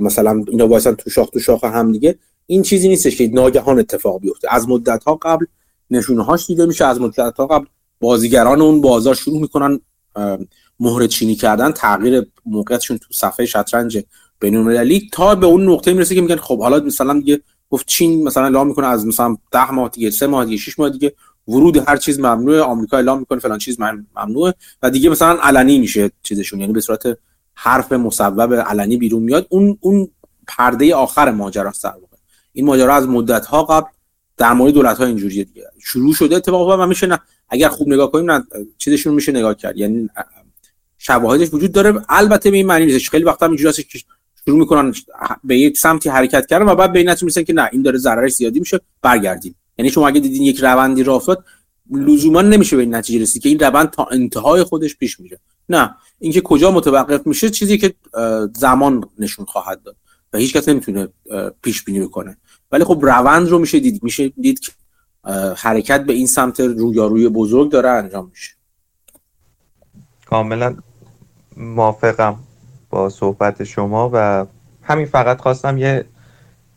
مثلا 0.00 0.44
اینا 0.48 0.68
واسه 0.68 0.92
تو 0.92 1.10
شاخ 1.10 1.30
تو 1.30 1.38
شاخ 1.38 1.64
هم 1.64 1.92
دیگه 1.92 2.18
این 2.46 2.62
چیزی 2.62 2.88
نیستش 2.88 3.16
که 3.16 3.28
ناگهان 3.28 3.78
اتفاق 3.78 4.20
بیفته. 4.20 4.48
از 4.54 4.68
مدت 4.68 5.04
ها 5.04 5.14
قبل 5.14 5.46
نشونه 5.90 6.24
هاش 6.24 6.46
دیده 6.46 6.66
میشه 6.66 6.84
از 6.84 7.00
مدت 7.00 7.40
قبل 7.40 7.66
بازیگران 8.00 8.60
اون 8.60 8.80
بازار 8.80 9.14
شروع 9.14 9.40
می‌کنن 9.40 9.80
مهر 10.80 11.06
چینی 11.06 11.34
کردن 11.34 11.72
تغییر 11.72 12.26
موقعیتشون 12.46 12.98
تو 12.98 13.06
صفحه 13.10 13.46
شطرنج 13.46 14.04
بین‌المللی 14.40 15.10
تا 15.12 15.34
به 15.34 15.46
اون 15.46 15.68
نقطه 15.68 15.92
می‌رسه 15.92 16.14
که 16.14 16.20
میگن 16.20 16.36
خب 16.36 16.60
حالا 16.60 16.80
مثلا 16.80 17.12
دیگه 17.18 17.40
گفت 17.70 17.86
چین 17.86 18.24
مثلا 18.24 18.42
اعلام 18.42 18.66
می‌کنه 18.66 18.86
از 18.86 19.06
مثلا 19.06 19.36
10 19.52 19.70
ماه 19.70 19.88
دیگه 19.88 20.10
3 20.10 20.26
ماه 20.26 20.44
دیگه 20.44 20.56
6 20.56 20.78
ماه 20.78 20.90
دیگه 20.90 21.12
ورود 21.48 21.76
هر 21.76 21.96
چیز 21.96 22.20
ممنوعه 22.20 22.60
آمریکا 22.60 22.96
اعلام 22.96 23.18
می‌کنه 23.18 23.38
فلان 23.38 23.58
چیز 23.58 23.80
ممنوعه 24.16 24.54
و 24.82 24.90
دیگه 24.90 25.10
مثلا 25.10 25.38
علنی 25.40 25.78
میشه 25.78 26.10
چیزشون. 26.22 26.60
یعنی 26.60 26.72
به 26.72 26.80
صورت 26.80 27.18
حرف 27.54 27.92
مصوب 27.92 28.54
علنی 28.54 28.96
بیرون 28.96 29.22
میاد. 29.22 29.46
اون 29.50 29.78
اون 29.80 30.08
پرده 30.48 30.94
آخر 30.94 31.30
ماجرا 31.30 31.68
است 31.68 31.86
این 32.52 32.66
ماجرا 32.66 32.94
از 32.94 33.08
مدت 33.08 33.46
ها 33.46 33.64
قبل 33.64 33.86
در 34.36 34.52
مورد 34.52 34.72
دولت 34.72 34.98
ها 34.98 35.04
اینجوریه 35.04 35.44
دیگه. 35.44 35.62
شروع 35.78 36.14
شده 36.14 36.36
اتفاقا 36.36 36.84
و 36.84 36.86
میشه 36.86 37.06
نه 37.06 37.18
اگر 37.48 37.68
خوب 37.68 37.88
نگاه 37.88 38.12
کنیم 38.12 38.30
نه 38.30 38.44
چیزشون 38.78 39.14
میشه 39.14 39.32
نگاه 39.32 39.54
کرد. 39.54 39.76
یعنی 39.76 40.08
شواهدش 41.06 41.54
وجود 41.54 41.72
داره. 41.72 42.00
البته 42.08 42.50
به 42.50 42.56
این 42.56 42.66
معنی 42.66 42.86
نیست. 42.86 43.10
خیلی 43.10 43.24
وقتا 43.24 43.46
اینجوری 43.46 43.68
هست 43.68 43.88
که 43.90 43.98
شروع 44.44 44.58
می‌کنن 44.58 44.92
به 45.44 45.58
یک 45.58 45.78
سمتی 45.78 46.08
حرکت 46.08 46.46
کردن 46.46 46.68
و 46.68 46.74
بعد 46.74 46.92
به 46.92 47.02
نتیجه 47.02 47.44
که 47.44 47.52
نه 47.52 47.68
این 47.72 47.82
داره 47.82 47.98
ضررش 47.98 48.32
زیادی 48.32 48.60
میشه 48.60 48.80
برگردیم. 49.02 49.54
یعنی 49.78 49.90
شما 49.90 50.08
اگه 50.08 50.20
دیدین 50.20 50.42
یک 50.42 50.60
روندی 50.60 51.02
راه 51.02 51.16
افتاد 51.16 51.44
لزوما 51.90 52.42
نمیشه 52.42 52.76
به 52.76 52.82
این 52.82 52.94
نتیجه 52.94 53.22
رسید 53.22 53.42
که 53.42 53.48
این 53.48 53.58
روند 53.58 53.90
تا 53.90 54.08
انتهای 54.10 54.62
خودش 54.62 54.96
پیش 54.96 55.20
میره. 55.20 55.38
نه. 55.68 55.94
اینکه 56.18 56.40
کجا 56.40 56.70
متوقف 56.70 57.26
میشه 57.26 57.50
چیزی 57.50 57.78
که 57.78 57.94
زمان 58.54 59.04
نشون 59.18 59.44
خواهد 59.44 59.82
داد 59.82 59.96
و 60.32 60.38
هیچ 60.38 60.56
کس 60.56 60.68
نمی‌تونه 60.68 61.08
پیش 61.62 61.84
بینی 61.84 62.00
بکنه. 62.00 62.36
ولی 62.72 62.84
خب 62.84 62.98
روند 63.02 63.48
رو 63.48 63.58
میشه 63.58 63.80
دید. 63.80 64.02
میشه 64.02 64.28
دید 64.28 64.60
که 64.60 64.72
حرکت 65.56 66.04
به 66.04 66.12
این 66.12 66.26
سمت 66.26 66.60
رویاروی 66.60 67.28
بزرگ 67.28 67.70
داره 67.70 67.88
انجام 67.88 68.28
میشه. 68.30 68.52
کاملا 70.26 70.76
موافقم 71.56 72.38
با 72.90 73.08
صحبت 73.08 73.64
شما 73.64 74.10
و 74.12 74.46
همین 74.82 75.06
فقط 75.06 75.40
خواستم 75.40 75.78
یه 75.78 76.04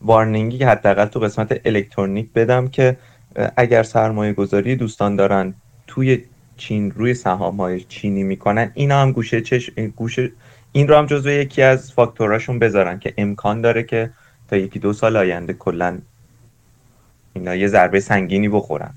وارنینگی 0.01 0.57
که 0.57 0.67
حداقل 0.67 1.05
تو 1.05 1.19
قسمت 1.19 1.61
الکترونیک 1.65 2.33
بدم 2.33 2.67
که 2.67 2.97
اگر 3.57 3.83
سرمایه 3.83 4.33
گذاری 4.33 4.75
دوستان 4.75 5.15
دارن 5.15 5.53
توی 5.87 6.23
چین 6.57 6.91
روی 6.91 7.13
سهام 7.13 7.57
های 7.57 7.81
چینی 7.81 8.23
می‌کنن 8.23 8.71
اینا 8.73 9.01
هم 9.01 9.11
گوشه 9.11 9.41
چش 9.41 9.69
گوشه 9.95 10.31
این 10.71 10.87
رو 10.87 10.95
هم 10.95 11.05
جزو 11.05 11.29
یکی 11.29 11.61
از 11.61 11.93
فاکتوراشون 11.93 12.59
بذارن 12.59 12.99
که 12.99 13.13
امکان 13.17 13.61
داره 13.61 13.83
که 13.83 14.11
تا 14.47 14.57
یکی 14.57 14.79
دو 14.79 14.93
سال 14.93 15.17
آینده 15.17 15.53
کلا 15.53 15.97
اینا 17.33 17.55
یه 17.55 17.67
ضربه 17.67 17.99
سنگینی 17.99 18.49
بخورن. 18.49 18.93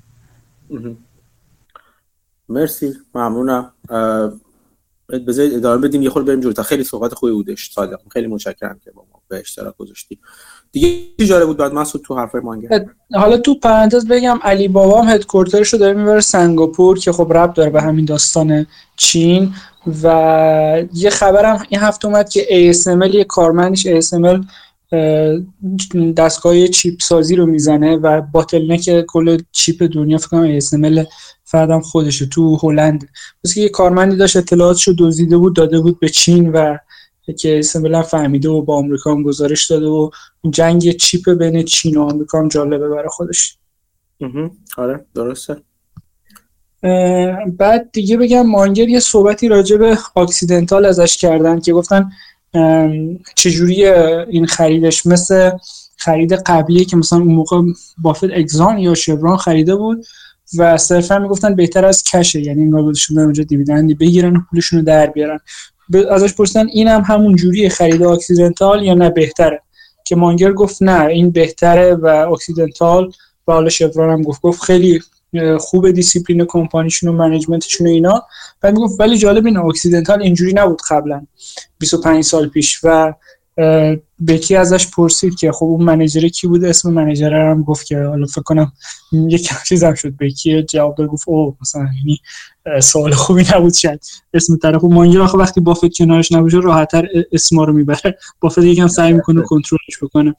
مرسی. 2.49 2.93
ممنونم. 3.15 3.73
بذارید 5.09 5.53
ادامه 5.53 5.87
بدیم 5.87 6.01
یه 6.01 6.09
خورده 6.09 6.27
بریم 6.27 6.39
جلوتر 6.39 6.63
خیلی 6.63 6.83
صحبت 6.83 7.13
خوبی 7.13 7.31
بودش 7.31 7.71
صادق. 7.71 7.99
خیلی 8.11 8.27
متشکرم 8.27 8.79
که 8.83 8.91
با 8.91 9.05
ما 9.13 9.21
به 9.27 9.39
اشتراک 9.39 9.77
گذاشتی. 9.77 10.19
دیگه 10.71 10.87
چی 11.19 11.25
جالب 11.25 11.45
بود 11.45 11.57
بعد 11.57 11.73
مسعود 11.73 12.03
تو 12.05 12.15
حرفای 12.15 12.41
مانگر 12.41 12.85
حالا 13.13 13.37
تو 13.37 13.59
پرانتز 13.59 14.07
بگم 14.07 14.39
علی 14.43 14.67
بابا 14.67 15.01
هم 15.01 15.13
هدکوارترش 15.13 15.73
رو 15.73 15.79
داره 15.79 15.93
می‌بره 15.93 16.21
سنگاپور 16.21 16.99
که 16.99 17.11
خب 17.11 17.33
رب 17.33 17.53
داره 17.53 17.69
به 17.69 17.81
همین 17.81 18.05
داستان 18.05 18.65
چین 18.97 19.53
و 20.03 20.83
یه 20.93 21.09
خبرم 21.09 21.63
این 21.69 21.81
هفته 21.81 22.07
اومد 22.07 22.29
که 22.29 22.73
ASML 22.73 23.15
یه 23.15 23.23
کارمندش 23.23 23.87
ASML 23.87 24.45
دستگاه 26.17 26.67
چیپ 26.67 26.99
سازی 27.01 27.35
رو 27.35 27.45
می‌زنه 27.45 27.95
و 27.95 28.21
باتل 28.21 28.77
کل 29.07 29.37
چیپ 29.51 29.89
دنیا 29.93 30.17
فکر 30.17 30.27
کنم 30.27 30.59
ASML 30.59 31.05
فردم 31.53 31.81
خودشه 31.81 32.25
تو 32.25 32.57
هلند 32.63 33.09
که 33.53 33.61
یه 33.61 33.69
کارمندی 33.69 34.15
داشت 34.15 34.37
اطلاعاتشو 34.37 34.93
دزدیده 34.99 35.37
بود 35.37 35.55
داده 35.55 35.79
بود 35.79 35.99
به 35.99 36.09
چین 36.09 36.51
و 36.51 36.77
که 37.39 37.59
اسمبلا 37.59 38.01
فهمیده 38.01 38.49
و 38.49 38.61
با 38.61 38.77
آمریکا 38.77 39.11
هم 39.11 39.23
گزارش 39.23 39.71
داده 39.71 39.85
و 39.85 40.09
جنگ 40.49 40.91
چیپ 40.91 41.29
بین 41.29 41.63
چین 41.63 41.97
و 41.97 42.01
آمریکا 42.01 42.39
هم 42.39 42.47
جالبه 42.47 42.89
برای 42.89 43.07
خودش. 43.07 43.57
آره 44.77 45.05
درسته. 45.15 45.57
بعد 47.57 47.89
دیگه 47.91 48.17
بگم 48.17 48.47
مانگر 48.47 48.89
یه 48.89 48.99
صحبتی 48.99 49.47
راجع 49.47 49.77
به 49.77 49.97
اکسیدنتال 50.15 50.85
ازش 50.85 51.17
کردن 51.17 51.59
که 51.59 51.73
گفتن 51.73 52.11
چجوری 53.35 53.85
این 53.85 54.45
خریدش 54.45 55.05
مثل 55.05 55.51
خرید 55.97 56.33
قبلیه 56.33 56.85
که 56.85 56.97
مثلا 56.97 57.19
اون 57.19 57.33
موقع 57.33 57.61
بافت 57.97 58.23
اگزان 58.23 58.77
یا 58.77 58.93
شبران 58.93 59.37
خریده 59.37 59.75
بود. 59.75 60.05
و 60.57 60.77
صرفا 60.77 61.19
می‌گفتن 61.19 61.55
بهتر 61.55 61.85
از 61.85 62.03
کشه 62.03 62.41
یعنی 62.41 62.61
انگار 62.61 62.81
بودشون 62.81 63.19
اونجا 63.19 63.43
دیویدندی 63.43 63.93
بگیرن 63.93 64.35
و 64.35 64.41
پولشون 64.49 64.79
رو 64.79 64.85
در 64.85 65.07
بیارن. 65.07 65.39
ازش 66.11 66.33
پرسیدن 66.33 66.67
این 66.67 66.87
هم 66.87 67.01
همون 67.01 67.35
جوری 67.35 67.69
خرید 67.69 68.03
Occidental 68.03 68.83
یا 68.83 68.93
نه 68.93 69.09
بهتره؟ 69.09 69.61
که 70.05 70.15
مانگر 70.15 70.51
گفت 70.51 70.83
نه 70.83 71.05
این 71.05 71.31
بهتره 71.31 71.95
و 71.95 72.05
Occidental 72.05 73.11
و 73.47 73.53
حالا 73.53 73.69
شفران 73.69 74.09
هم 74.09 74.21
گفت 74.21 74.41
گفت 74.41 74.63
خیلی 74.63 75.01
خوب 75.59 75.91
discipline 75.91 76.45
company 76.45 76.86
شون 76.86 77.09
و 77.09 77.13
management 77.13 77.66
شون 77.66 77.87
و 77.87 77.89
اینا. 77.89 78.23
و 78.63 78.71
می‌گفت 78.71 78.99
ولی 78.99 79.17
جالب 79.17 79.45
این 79.45 79.57
Occidental 79.57 80.21
اینجوری 80.21 80.53
نبود 80.53 80.81
قبلا 80.89 81.27
25 81.79 82.23
سال 82.23 82.47
پیش 82.47 82.79
و 82.83 83.13
بکی 84.27 84.55
ازش 84.55 84.87
پرسید 84.87 85.35
که 85.35 85.51
خب 85.51 85.65
اون 85.65 85.83
manager 85.83 86.27
کی 86.27 86.47
بود؟ 86.47 86.63
اسم 86.63 86.91
manager 86.91 87.33
هم 87.33 87.63
گفت 87.63 87.85
که 87.85 87.99
حالا 88.03 88.25
فکر 88.25 88.41
کنم 88.41 88.71
یک 89.11 89.49
چیزم 89.67 89.93
شد. 89.93 90.17
بکی 90.17 90.63
جواب 90.63 90.95
داد؟ 90.95 91.07
گفت 91.07 91.27
او 91.27 91.57
مثلا 91.61 91.87
یعنی 91.97 92.19
سوال 92.81 93.11
خوبی 93.11 93.45
نبود 93.55 93.73
شاید. 93.73 94.05
اسم 94.33 94.57
طرف 94.57 94.83
مانگر 94.83 95.21
آخه 95.21 95.37
وقتی 95.37 95.61
بافت 95.61 95.97
کنارش 95.97 96.31
نباشه 96.31 96.57
راحتتر 96.57 97.07
اسما 97.31 97.63
رو 97.63 97.73
می‌بره. 97.73 98.17
بافت 98.39 98.57
یکم 98.57 98.87
سعی 98.87 99.13
می‌کنه 99.13 99.41
کنترلش 99.41 100.03
بکنه. 100.03 100.35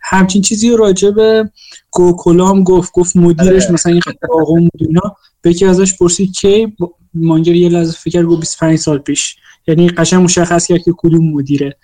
همچین 0.00 0.42
چیزی 0.42 0.76
راجع 0.76 1.10
به 1.10 1.50
کوکولام 1.90 2.62
گفت. 2.62 2.92
گفت 2.92 3.16
مدیرش 3.16 3.64
آره. 3.64 3.72
مثلا 3.72 3.92
این 3.92 4.02
آقا 4.40 4.54
مدیرنا 4.54 5.16
بکی 5.44 5.64
ازش 5.64 5.96
پرسید 5.98 6.32
که 6.32 6.72
مانگر 7.14 7.54
یه 7.54 7.68
لحظه 7.68 7.92
فکر 7.92 8.24
گفت 8.24 8.40
25 8.40 8.78
سال 8.78 8.98
پیش. 8.98 9.36
یعنی 9.68 9.88
قشنگ 9.88 10.24
مشخص 10.24 10.66
کرد 10.66 10.82
که 10.82 10.92
کدوم 10.96 11.30
مدیره. 11.30 11.76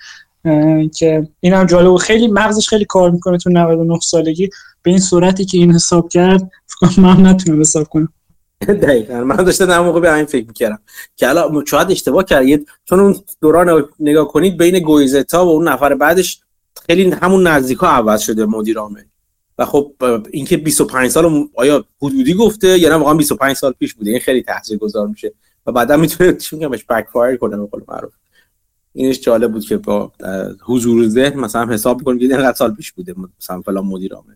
که 0.94 1.28
این 1.40 1.52
هم 1.52 1.66
جالب 1.66 1.90
و 1.90 1.97
خیلی 1.97 2.28
مغزش 2.28 2.69
خیلی 2.69 2.85
کار 2.85 3.10
می‌کنه 3.10 3.39
تو 3.39 3.51
99 3.51 3.98
سالگی. 4.01 4.51
به 4.82 4.90
این 4.90 5.01
صورتی 5.01 5.44
که 5.44 5.59
این 5.59 5.74
حساب 5.74 6.09
کرد 6.09 6.51
من 6.98 7.27
نتونم 7.27 7.60
حساب 7.60 7.89
کنم. 7.89 8.09
دقیقا. 8.69 9.24
من 9.24 9.36
داشتم 9.36 9.66
در 9.66 9.81
موقع 9.81 10.01
به 10.01 10.14
این 10.14 10.24
فکر 10.24 10.47
می‌کردم 10.47 10.78
که 11.16 11.28
الان 11.28 11.64
شاید 11.64 11.90
اشتباه 11.90 12.24
کردید. 12.24 12.69
چون 12.85 13.01
اون 13.01 13.16
دوران 13.40 13.85
نگاه 14.01 14.28
کنید 14.28 14.56
بین 14.56 14.78
گویزتا 14.78 15.47
و 15.47 15.48
اون 15.48 15.69
نفر 15.69 15.94
بعدش 15.94 16.40
خیلی 16.86 17.10
همون 17.10 17.47
نزدیک 17.47 17.78
ها 17.78 17.89
عوض 17.89 18.20
شده 18.20 18.47
مدیر 18.47 18.78
عامل. 18.78 19.02
و 19.59 19.64
خب 19.64 19.93
اینکه 20.31 20.56
25 20.56 21.10
سال 21.10 21.48
آیا 21.55 21.85
حدودی 22.02 22.35
گفته؟ 22.35 22.78
یا 22.78 22.89
نه 22.89 22.94
واقعا 22.94 23.14
25 23.14 23.56
سال 23.56 23.73
پیش 23.73 23.94
بوده 23.94 24.10
این 24.10 24.20
خیلی 24.20 24.43
تاثیرگذار 24.43 25.06
میشه. 25.06 25.32
و 25.66 25.73
بعدا 25.73 25.97
می‌تونه 25.97 26.32
چی 26.32 26.56
میگم 26.56 26.69
بهش 26.69 26.85
بک 26.85 27.06
فایر 27.12 27.36
کنه 27.36 27.56
به 27.56 27.66
قول 27.66 27.82
معروف. 27.89 28.12
اینش 28.93 29.20
جالب 29.20 29.52
بود 29.52 29.64
که 29.64 29.77
با 29.77 30.12
حضور 30.64 31.09
ذهن 31.09 31.40
مثلا 31.40 31.66
حساب 31.66 32.02
کنیم 32.02 32.19
که 32.19 32.36
این 32.36 32.52
سال 32.52 32.74
پیش 32.74 32.93
بوده 32.93 33.14
مثلا 33.40 33.60
فلان 33.60 33.86
مدیر 33.86 34.14
عامل. 34.14 34.35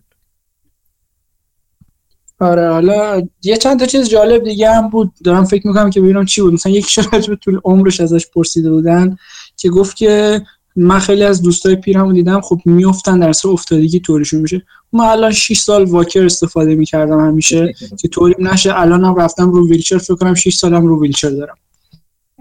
آره 2.39 2.69
حالا 2.69 3.27
یه 3.43 3.57
چند 3.57 3.79
تا 3.79 3.85
چیز 3.85 4.09
جالب 4.09 4.43
دیگه 4.43 4.71
هم 4.71 4.89
بود. 4.89 5.11
دارم 5.23 5.45
فکر 5.45 5.67
می‌کنم 5.67 5.89
که 5.89 6.01
ببینم 6.01 6.25
چی 6.25 6.41
بود. 6.41 6.53
مثلا 6.53 6.71
یک 6.71 6.89
شرایط 6.89 7.27
به 7.27 7.35
طول 7.35 7.59
عمرش 7.63 8.01
ازش 8.01 8.27
پرسیده 8.27 8.71
بودن 8.71 9.17
که 9.57 9.69
گفت 9.69 9.95
که 9.97 10.41
من 10.75 10.99
خیلی 10.99 11.23
از 11.23 11.41
دوستای 11.41 11.75
پیرمو 11.75 12.13
دیدم 12.13 12.41
خب 12.41 12.61
میافتن 12.65 13.19
در 13.19 13.33
سر 13.33 13.49
افتادگی 13.49 13.99
طوریشون 13.99 14.41
میشه. 14.41 14.61
من 14.93 15.05
الان 15.05 15.31
6 15.31 15.59
سال 15.59 15.83
واکر 15.83 16.25
استفاده 16.25 16.75
می‌کردم 16.75 17.19
همیشه 17.19 17.73
که 17.99 18.07
طوری 18.07 18.35
نشه. 18.39 18.79
الانم 18.79 19.15
رفتم 19.15 19.51
رو 19.51 19.69
ویلچر 19.69 19.97
فکر 19.97 20.15
کنم 20.15 20.33
6 20.33 20.55
سالم 20.55 20.85
رو 20.85 21.01
ویلچر 21.01 21.29
دارم. 21.29 21.57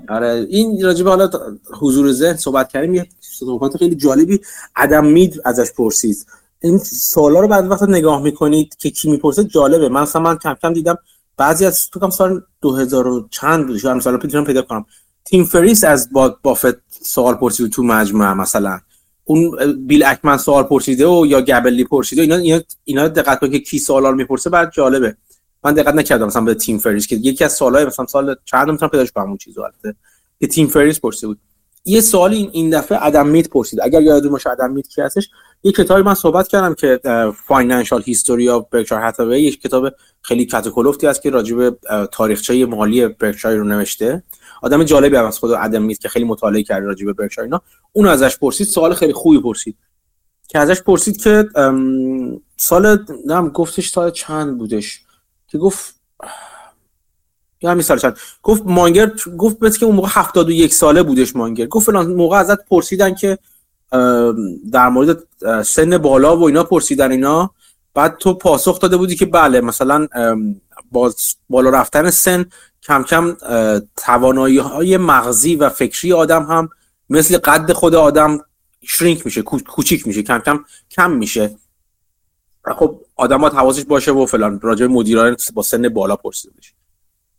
آره 0.08 0.46
این 0.50 0.84
راجبه 0.84 1.10
حالا 1.10 1.30
حضور 1.80 2.12
ذهن 2.12 2.36
صحبت 2.36 2.68
کردیم 2.68 2.94
یه 2.94 3.06
صحبت 3.20 3.76
خیلی 3.76 3.94
جالبی 3.94 4.40
ادم 4.76 5.06
مید 5.06 5.40
ازش 5.44 5.72
پرسید. 5.72 6.26
این 6.60 6.78
سوالا 6.78 7.40
رو 7.40 7.48
بعد 7.48 7.70
وقت 7.70 7.82
نگاه 7.82 8.22
می‌کنید 8.22 8.76
که 8.76 8.90
کی 8.90 9.10
می‌پرسه 9.10 9.44
جالبه. 9.44 9.88
من 9.88 10.02
مثلا 10.02 10.22
من 10.22 10.38
کم 10.38 10.54
کم 10.62 10.72
دیدم 10.72 10.98
بعضی 11.36 11.66
از 11.66 11.90
تو 11.90 12.00
کم 12.00 12.10
سال 12.10 12.42
2000 12.60 13.24
چند 13.30 13.66
بود 13.66 13.78
شاید 13.78 13.96
مثلا 13.96 14.18
پیدا 14.18 14.44
پیدا 14.44 14.62
کنم. 14.62 14.86
تیم 15.24 15.44
فریس 15.44 15.84
از 15.84 16.12
با 16.12 16.36
بافت 16.42 16.76
سوال 17.02 17.34
پرسید 17.34 17.70
تو 17.72 17.82
مجموعه 17.82 18.34
مثلا. 18.34 18.80
اون 19.24 19.56
بیل 19.86 20.04
اکمن 20.04 20.36
سوال 20.36 20.64
پرسیده 20.64 21.06
و 21.06 21.26
یا 21.26 21.40
گبلی 21.40 21.84
پرسیده 21.84 22.22
اینا 22.22 22.60
اینا, 22.84 23.08
دقت 23.08 23.40
کنید 23.40 23.52
که 23.52 23.58
کی 23.58 23.78
سوالا 23.78 24.10
رو 24.10 24.16
می‌پرسه 24.16 24.50
بعد 24.50 24.72
جالبه. 24.72 25.16
من 25.66 25.74
دقت 25.74 25.94
نکردم 25.94 26.26
مثلا 26.26 26.42
به 26.42 26.54
تیم 26.54 26.78
فریس 26.78 27.06
که 27.06 27.16
یکی 27.16 27.44
از 27.44 27.52
سوالای 27.52 27.84
مثلا 27.84 28.06
سال 28.06 28.36
چند 28.44 28.70
می‌تونم 28.70 28.90
پیداش 28.90 29.12
کنم 29.12 29.28
اون 29.28 29.36
چیزو 29.36 29.60
البته. 29.60 29.94
که 30.40 30.46
Tim 30.46 30.66
Ferriss 30.66 31.00
پرسیده 31.00 31.26
بود 31.26 31.38
یه 31.84 32.00
سوالی 32.00 32.36
این 32.36 32.50
این 32.52 32.70
دفعه 32.70 32.98
Adam 33.02 33.26
Mead 33.26 33.48
پرسید. 33.48 33.80
اگر 33.82 34.02
یادتون 34.02 34.30
باشه 34.30 34.50
Adam 34.50 34.70
Mead 34.70 34.88
کی 34.88 35.00
هستش؟ 35.00 35.28
یه 35.62 35.72
کتابی 35.72 36.02
من 36.02 36.14
صحبت 36.14 36.48
کردم 36.48 36.74
که 36.74 37.00
Financial 37.46 38.02
History 38.02 38.48
of 38.48 38.64
Berkshire 38.70 39.02
Hathaway 39.02 39.40
یک 39.40 39.62
کتاب 39.62 39.88
خیلی 40.22 40.46
کاتاکولفتی 40.46 41.06
است 41.06 41.22
که 41.22 41.30
راجع 41.30 41.56
به 41.56 41.76
تاریخچه 42.12 42.66
مالی 42.66 43.08
برکشایر 43.08 43.58
رو 43.58 43.64
نوشته. 43.64 44.22
آدم 44.62 44.84
جالبی 44.84 45.16
هم 45.16 45.24
از 45.24 45.38
خود 45.38 45.50
Adam 45.50 45.82
Mead 45.82 46.00
که 46.00 46.08
خیلی 46.08 46.24
مطالعه 46.24 46.62
کرده 46.62 46.86
راجع 46.86 47.06
به 47.06 47.12
برکشایر 47.12 47.44
اینا. 47.44 47.62
اون 47.92 48.06
ازش 48.08 48.38
پرسید 48.38 48.66
سوال 48.66 48.94
خیلی 48.94 49.12
خوبی 49.12 49.40
پرسید. 49.40 49.76
که 50.48 50.58
ازش 50.58 50.82
پرسید 50.82 51.16
که 51.16 51.48
سال 52.56 53.04
نم 53.26 53.48
گفتش 53.48 53.90
سال 53.90 54.10
چند 54.10 54.58
بودش. 54.58 55.05
که 55.48 55.58
گفت 55.58 55.94
یا 57.62 57.70
همین 57.70 57.82
سال 57.82 58.12
گفت 58.42 58.62
مانگر 58.66 59.12
گفت 59.38 59.58
بس 59.58 59.78
که 59.78 59.86
اون 59.86 59.96
موقع 59.96 60.08
71 60.12 60.74
ساله 60.74 61.02
بودش 61.02 61.36
مانگر. 61.36 61.66
گفت 61.66 61.86
فلان 61.86 62.06
موقع 62.14 62.36
ازت 62.38 62.64
پرسیدن 62.64 63.14
که 63.14 63.38
در 64.72 64.88
مورد 64.88 65.18
سن 65.62 65.98
بالا 65.98 66.36
و 66.36 66.42
اینا 66.44 66.64
پرسیدن 66.64 67.10
اینا. 67.10 67.50
بعد 67.94 68.16
تو 68.18 68.34
پاسخ 68.34 68.80
داده 68.80 68.96
بودی 68.96 69.16
که 69.16 69.26
بله 69.26 69.60
مثلا 69.60 70.06
با 70.92 71.14
بالا 71.50 71.70
رفتن 71.70 72.10
سن 72.10 72.44
کم 72.82 73.02
کم 73.02 73.36
توانایی 73.96 74.58
های 74.58 74.96
مغزی 74.96 75.56
و 75.56 75.68
فکری 75.68 76.12
آدم 76.12 76.42
هم 76.42 76.68
مثل 77.10 77.38
قد 77.38 77.72
خود 77.72 77.94
آدم 77.94 78.38
شرینک 78.82 79.26
میشه 79.26 79.42
کو- 79.42 79.58
کوچیک 79.68 80.06
میشه 80.06 80.22
کم 80.22 80.38
کم 80.38 80.64
کم 80.90 81.10
میشه. 81.10 81.58
خب 82.74 83.00
آدم 83.16 83.44
حواسش 83.44 83.84
باشه 83.84 84.12
و 84.12 84.26
فلان 84.26 84.60
راجع 84.60 84.86
به 84.86 84.92
مدیران 84.92 85.36
با 85.54 85.62
سن 85.62 85.88
بالا 85.88 86.16
پرسیده 86.16 86.54
بشه. 86.58 86.72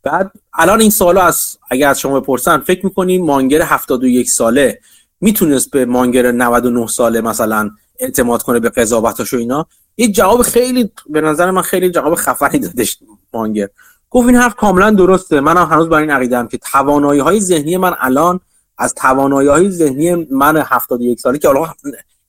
بعد 0.03 0.31
الان 0.53 0.81
این 0.81 0.89
سوالا 0.89 1.21
از 1.21 1.57
اگر 1.71 1.89
از 1.89 1.99
شما 1.99 2.19
بپرسن 2.19 2.57
فکر 2.57 2.85
می‌کنی 2.85 3.17
مانگر 3.17 3.61
71 3.61 4.29
ساله 4.29 4.79
می‌تونست 5.21 5.71
به 5.71 5.85
مانگر 5.85 6.31
99 6.31 6.87
ساله 6.87 7.21
مثلا 7.21 7.71
اعتماد 7.99 8.43
کنه 8.43 8.59
به 8.59 8.69
قضاوتاش 8.69 9.33
و 9.33 9.37
اینا؟ 9.37 9.67
یه 9.97 10.11
جواب 10.11 10.41
خیلی 10.41 10.91
به 11.09 11.21
نظر 11.21 11.51
من 11.51 11.61
خیلی 11.61 11.89
جواب 11.89 12.15
خفنی 12.15 12.59
دادش 12.59 12.97
مانگر. 13.33 13.69
گفت 14.09 14.27
این 14.27 14.37
حرف 14.37 14.55
کاملا 14.55 14.91
درسته. 14.91 15.39
منم 15.39 15.65
هنوز 15.65 15.89
بر 15.89 15.97
این 15.97 16.09
عقیدم 16.09 16.47
که 16.47 16.57
توانایی 16.57 17.19
های 17.19 17.39
ذهنی 17.39 17.77
من 17.77 17.95
الان 17.99 18.39
از 18.77 18.93
توانایی 18.95 19.47
های 19.47 19.69
ذهنی 19.71 20.15
من 20.15 20.57
71 20.57 21.19
ساله 21.19 21.37
که 21.37 21.47
حالا 21.47 21.73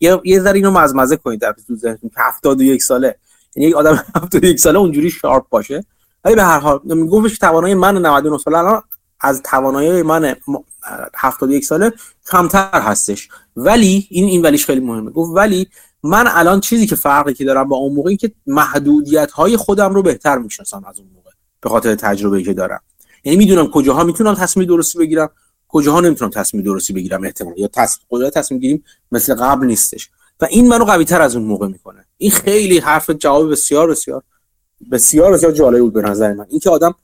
یه 0.00 0.20
یه 0.24 0.40
ذره 0.40 0.54
اینو 0.54 0.70
مزمزه 0.70 1.16
کنید 1.16 1.40
در 1.40 1.54
تو 1.66 1.76
ذهنتون 1.76 2.10
که 2.10 2.20
71 2.20 2.82
ساله. 2.82 3.16
یعنی 3.56 3.68
یک 3.68 3.74
آدم 3.76 4.04
71 4.16 4.60
ساله 4.60 4.78
اونجوری 4.78 5.10
شارپ 5.10 5.48
باشه. 5.48 5.84
ولی 6.24 6.34
به 6.34 6.42
هر 6.42 6.58
حال 6.58 6.78
گفتش 7.10 7.38
توانایی 7.38 7.74
من 7.74 7.96
99 8.06 8.38
ساله 8.38 8.58
الان 8.58 8.82
از 9.20 9.42
توانایی 9.42 10.02
من 10.02 10.36
م- 10.48 10.56
71 11.16 11.64
ساله 11.64 11.92
کمتر 12.30 12.80
هستش. 12.80 13.28
ولی 13.56 14.06
این 14.10 14.24
این 14.24 14.42
ولیش 14.42 14.66
خیلی 14.66 14.80
مهمه. 14.80 15.10
گفت 15.10 15.30
ولی 15.34 15.68
من 16.02 16.26
الان 16.28 16.60
چیزی 16.60 16.86
که 16.86 16.94
فرقی 16.94 17.34
که 17.34 17.44
دارم 17.44 17.68
با 17.68 17.76
اون 17.76 17.94
موقع 17.94 18.14
که 18.14 18.32
محدودیت 18.46 19.30
های 19.30 19.56
خودم 19.56 19.94
رو 19.94 20.02
بهتر 20.02 20.38
می‌شناسم 20.38 20.84
از 20.88 20.98
اون 20.98 21.08
موقع 21.14 21.30
به 21.60 21.68
خاطر 21.68 21.94
تجربه‌ای 21.94 22.44
که 22.44 22.52
دارم. 22.54 22.80
یعنی 23.24 23.38
می‌دونم 23.38 23.70
کجاها 23.70 24.04
می‌تونم 24.04 24.34
تصمیم 24.34 24.66
درستی 24.66 24.98
بگیرم. 24.98 25.30
کجاها 25.68 26.00
نمی‌تونم 26.00 26.30
تصمیم 26.30 26.62
درستی 26.62 26.92
بگیرم 26.92 27.24
احتمال 27.24 27.58
یا 27.58 27.68
تصمیم 27.68 28.06
قدرت 28.10 28.34
تصمیم 28.34 28.60
گیریم 28.60 28.84
مثل 29.12 29.34
قبل 29.34 29.66
نیستش. 29.66 30.10
و 30.40 30.46
این 30.50 30.68
منو 30.68 30.84
قوی 30.84 31.04
تر 31.04 31.22
از 31.22 31.36
اون 31.36 31.44
موقع 31.44 31.66
می‌کنه. 31.68 32.04
این 32.18 32.30
خیلی 32.30 32.78
حرف 32.78 33.10
جواب 33.10 33.50
بسیار 33.50 33.90
بسیار 33.90 34.22
بسیار 34.92 35.32
بسیار 35.32 35.52
جالب 35.52 35.80
بود 35.80 35.92
به 35.92 36.02
نظر 36.02 36.32
من. 36.32 36.46
اینکه 36.48 36.70
آدم 36.70 36.94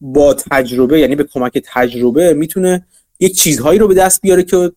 با 0.00 0.34
تجربه 0.34 1.00
یعنی 1.00 1.16
به 1.16 1.24
کمک 1.24 1.62
تجربه 1.72 2.34
می‌تونه 2.34 2.86
یک 3.20 3.36
چیزهایی 3.36 3.78
رو 3.78 3.88
به 3.88 3.94
دست 3.94 4.20
بیاره 4.20 4.42
که 4.42 4.72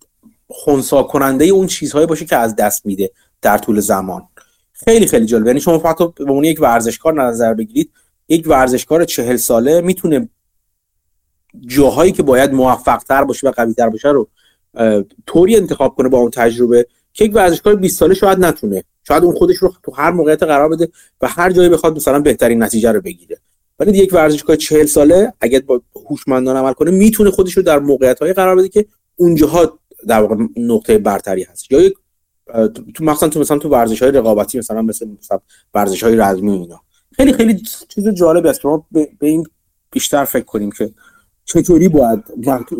خونسا 0.48 1.04
کننده 1.04 1.46
اون 1.46 1.68
چیزهایی 1.68 2.08
باشه 2.08 2.26
که 2.26 2.36
از 2.36 2.56
دست 2.56 2.86
میده 2.86 3.12
در 3.42 3.58
طول 3.58 3.80
زمان. 3.80 4.28
خیلی 4.74 5.08
خیلی 5.08 5.26
جالب. 5.26 5.48
یعنی 5.48 5.62
شما 5.62 5.80
فقط 5.80 5.98
به 5.98 6.24
عنوان 6.24 6.44
یک 6.44 6.62
ورزشکار 6.62 7.24
نظر 7.24 7.54
بگیرید 7.54 7.92
یک 8.30 8.48
ورزشکار 8.48 9.06
چهل 9.06 9.36
ساله 9.36 9.82
می‌تونه 9.82 10.30
جاهایی 11.68 12.12
که 12.12 12.24
باید 12.24 12.54
موفق 12.54 12.98
تر 12.98 13.24
باشه 13.24 13.48
و 13.48 13.52
قوی 13.52 13.74
تر 13.74 13.90
باشه 13.90 14.10
رو 14.10 14.30
طوری 15.28 15.56
انتخاب 15.56 15.96
کنه 15.96 16.10
با 16.10 16.18
اون 16.18 16.32
تجربه 16.32 16.88
که 17.14 17.26
یک 17.26 17.36
ورزشکار 17.36 17.76
20 17.76 18.00
ساله 18.00 18.14
شاید 18.14 18.40
نتونه. 18.40 18.84
شاید 19.08 19.24
اون 19.24 19.36
خودش 19.36 19.58
رو 19.58 19.74
تو 19.84 19.92
هر 19.92 20.12
موقعیت 20.12 20.44
قرار 20.44 20.70
بده 20.70 20.90
و 21.22 21.28
هر 21.28 21.52
جایی 21.52 21.70
بخواد 21.70 21.96
مثلا 21.96 22.20
بهترین 22.20 22.64
نتیجه 22.64 22.92
رو 22.92 23.02
بگیره. 23.02 23.38
ولی 23.80 23.98
یک 23.98 24.14
ورزشکار 24.14 24.56
40 24.56 24.86
ساله 24.86 25.34
اگه 25.42 25.60
با 25.60 25.82
هوشمندانه 26.10 26.60
عمل 26.60 26.74
کنه 26.74 26.92
می‌تونه 26.92 27.32
خودش 27.32 27.54
رو 27.58 27.64
در 27.64 27.80
موقعیت 27.80 28.22
قرار 28.22 28.56
بده 28.56 28.70
که 28.70 28.86
اونجاها 29.16 29.80
در 30.08 30.22
واقع 30.22 30.36
نقطه 30.58 30.98
برتری 30.98 31.44
هست. 31.44 31.72
یا 31.72 31.82
یک 31.82 31.94
تو 32.94 33.04
مثلا 33.04 33.30
تو 33.30 33.40
مثلا 33.40 33.58
تو 33.58 33.70
ورزش 33.70 34.04
های 34.04 34.12
رقابتی 34.12 34.58
مثلا 34.58 34.82
مثل 34.82 35.08
مثلا 35.20 35.40
ورزش 35.74 36.04
های 36.04 36.16
رزمی 36.16 36.52
اینا. 36.52 36.82
خیلی 37.12 37.34
خیلی 37.34 37.62
چیز 37.90 38.08
جالبی 38.08 38.50
است 38.50 38.62
که 38.62 38.68
ما 38.68 38.88
به 38.92 39.28
این 39.28 39.46
بیشتر 39.92 40.26
فکر 40.26 40.44
کنیم 40.44 40.72
که 40.72 40.92
چطوری 41.46 41.90
باید 41.90 42.24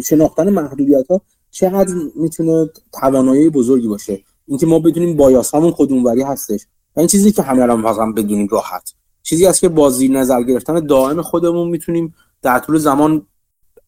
شناختن 0.04 0.50
محدودیت 0.50 1.08
ها 1.10 1.22
چقدر 1.52 1.94
می‌تونه 2.16 2.70
توانایی 2.94 3.50
بزرگی 3.50 3.88
باشه؟ 3.88 4.24
اینکه 4.48 4.66
ما 4.66 4.80
بدونیم 4.80 5.18
بایاسامون 5.18 5.74
کدوموری 5.78 6.22
هستش. 6.22 6.66
و 6.96 7.00
این 7.00 7.08
چیزی 7.08 7.32
که 7.32 7.42
همه 7.42 7.62
الان 7.62 7.82
واقعا 7.82 8.12
بدونیم 8.12 8.48
راحت. 8.52 8.94
چیزی 9.24 9.46
است 9.46 9.62
که 9.62 9.70
با 9.70 9.90
زیر 9.90 10.12
نظر 10.12 10.44
گرفتن 10.44 10.80
دائم 10.80 11.22
خودمون 11.22 11.68
می‌تونیم 11.68 12.16
در 12.42 12.60
طول 12.60 12.78
زمان 12.78 13.26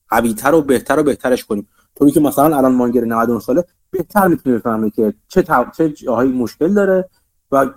قویتر 0.10 0.54
و 0.54 0.62
بهتر 0.62 1.00
و 1.00 1.04
بهترش 1.04 1.46
کنیم. 1.46 1.68
طوری 1.96 2.12
که 2.12 2.20
مثلا 2.20 2.58
الان 2.58 2.76
مانگر 2.76 3.06
99 3.06 3.40
ساله 3.40 3.66
بهتر 3.92 4.28
می‌تونه 4.28 4.58
بفهمه 4.58 4.90
که 4.90 5.14
چه 5.28 5.42
تو... 5.42 5.66
چه 5.78 5.90
جاهایی 5.90 6.32
مشکل 6.32 6.74
داره 6.74 7.10
و 7.52 7.70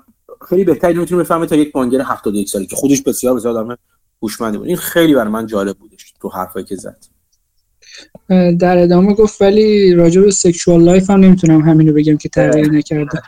خیلی 0.48 0.64
بهتر 0.64 0.92
می‌تونه 0.92 1.22
بفهمه 1.22 1.46
تا 1.46 1.56
یک 1.56 1.76
مانگر 1.76 2.00
71 2.00 2.48
ساله 2.48 2.66
که 2.66 2.76
خودش 2.76 3.02
بسیار 3.02 3.34
بسیار 3.34 3.58
آدم 3.58 3.76
هوشمندی 4.22 4.58
بود. 4.58 4.66
این 4.66 4.76
خیلی 4.76 5.14
برای 5.14 5.32
من 5.32 5.46
جالب 5.46 5.76
بودش. 5.78 6.09
تو 6.20 6.28
حرفایی 6.28 6.66
که 6.66 6.76
زد. 6.76 7.04
در 8.58 8.78
ادامه 8.78 9.14
گفت 9.14 9.42
ولی 9.42 9.94
راجع 9.94 10.20
به 10.20 10.30
sexual 10.30 10.82
life 10.82 11.10
هم 11.10 11.20
نمی‌تونم 11.20 11.60
همینو 11.60 11.92
بگم 11.92 12.16
که 12.16 12.28
تغییر 12.28 12.70
نکرده. 12.70 13.22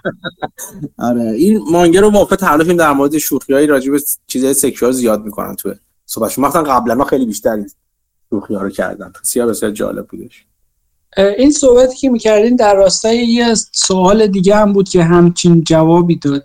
آره. 0.99 1.23
این 1.23 1.61
مانگر 1.71 2.01
رو 2.01 2.11
واقعا 2.11 2.37
تعریفیم 2.37 2.77
در 2.77 2.93
مورد 2.93 3.19
شوخیای 3.19 3.67
راجع 3.67 3.93
به 3.93 4.01
چیزای 4.27 4.55
سکشوال 4.55 4.93
زیاد 4.93 5.25
می‌کنن 5.25 5.57
تو 5.57 5.75
صحبتشون. 6.07 6.45
مثلا 6.45 6.63
قبلا 6.63 6.95
ما 6.95 7.05
خیلی 7.05 7.27
بیشتر 7.27 7.53
این 7.53 7.71
شوخی 8.31 8.55
ها 8.55 8.63
رو 8.63 8.71
کردن. 8.71 9.13
بسیار 9.23 9.47
بسیار 9.47 9.73
جالب 9.73 10.07
بودش. 10.07 10.47
این 11.39 11.51
صحبتی 11.51 11.97
که 11.97 12.11
می‌کردین 12.11 12.57
در 12.57 12.75
راستای 12.75 13.19
یه 13.19 13.55
سوال 13.73 14.27
دیگه 14.27 14.57
هم 14.57 14.73
بود 14.73 14.89
که 14.89 15.05
همچین 15.05 15.65
جوابی 15.65 16.17
داد. 16.17 16.45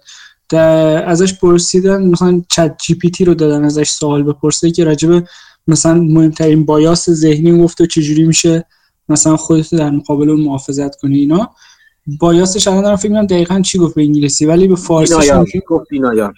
ازش 1.06 1.40
پرسیدن 1.40 2.04
مثلا 2.04 2.42
چت 2.50 2.76
جی 2.78 2.96
پی 2.96 3.10
تی 3.12 3.26
رو 3.26 3.34
دادن 3.34 3.64
ازش 3.64 3.90
سوال 3.90 4.24
بپرسه 4.24 4.72
که 4.72 4.84
راجب 4.84 5.24
مثلا 5.68 5.94
مهمترین 5.94 6.66
بایاس 6.66 7.10
ذهنی 7.10 7.62
گفت 7.64 7.82
و 7.82 7.86
چجوری 7.86 8.24
میشه 8.24 8.66
مثلا 9.10 9.38
خودت 9.38 9.76
در 9.76 9.90
مقابل 9.90 10.30
اون 10.30 10.42
محافظت 10.42 10.96
کنی 10.96 11.18
اینا. 11.18 11.50
بایاسش 12.20 12.68
الان 12.68 12.84
دارم 12.84 12.96
فکر 12.96 13.08
می‌کنم 13.08 13.28
دقیقا 13.28 13.62
چی 13.62 13.78
گفت 13.78 13.96
به 13.96 14.02
انگلیسی 14.02 14.46
ولی 14.46 14.68
به 14.68 14.76
فارسی 14.76 15.62
گفت 15.68 15.90
denial. 15.90 16.34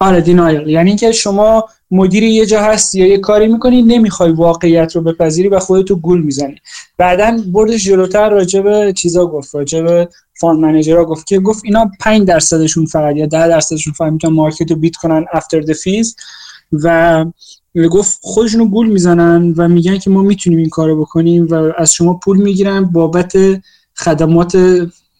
آره 0.00 0.20
denial 0.20 0.68
یعنی 0.68 0.90
اینکه 0.90 1.12
شما 1.12 1.68
مدیر 1.90 2.22
یه 2.22 2.46
جا 2.46 2.62
هستی 2.62 2.98
یا 2.98 3.06
یه 3.06 3.18
کاری 3.18 3.48
می‌کنی 3.48 3.82
نمی‌خوای 3.82 4.32
واقعیت 4.32 4.96
رو 4.96 5.02
بپذیری 5.02 5.48
و 5.48 5.58
خودتو 5.58 5.96
گول 5.96 6.22
می‌زنی. 6.22 6.56
بعدا 6.98 7.38
بردش 7.52 7.84
جلوتر 7.84 8.30
راجع 8.30 8.60
به 8.60 8.92
چیزا 8.96 9.26
گفت 9.26 9.54
راجع 9.54 9.82
به 9.82 10.08
fund 10.40 10.60
manager 10.60 10.98
ها 10.98 11.04
گفت 11.04 11.26
که 11.26 11.38
گفت 11.38 11.64
اینا 11.64 11.90
5 12.00 12.28
درصدشون 12.28 12.86
فقط 12.86 13.16
یا 13.16 13.26
10 13.26 13.48
درصدشون 13.48 13.92
فقط 13.92 14.12
می‌تونن 14.12 14.34
market 14.34 14.70
رو 14.70 14.76
beat 14.76 14.96
کنن 14.96 15.24
after 15.32 15.60
the 15.60 15.72
fees 15.72 16.16
و 16.72 17.24
گفت 17.90 18.18
خودشونو 18.22 18.68
گول 18.68 18.86
می‌زنن 18.86 19.54
و 19.56 19.68
میگن 19.68 19.98
که 19.98 20.10
ما 20.10 20.22
می‌تونیم 20.22 20.58
این 20.58 20.68
کارو 20.68 21.00
بکنیم 21.00 21.46
و 21.50 21.54
از 21.78 21.92
شما 21.92 22.14
پول 22.14 22.36
می‌گیرن 22.36 22.84
بابت 22.84 23.32
خدمات 23.94 24.58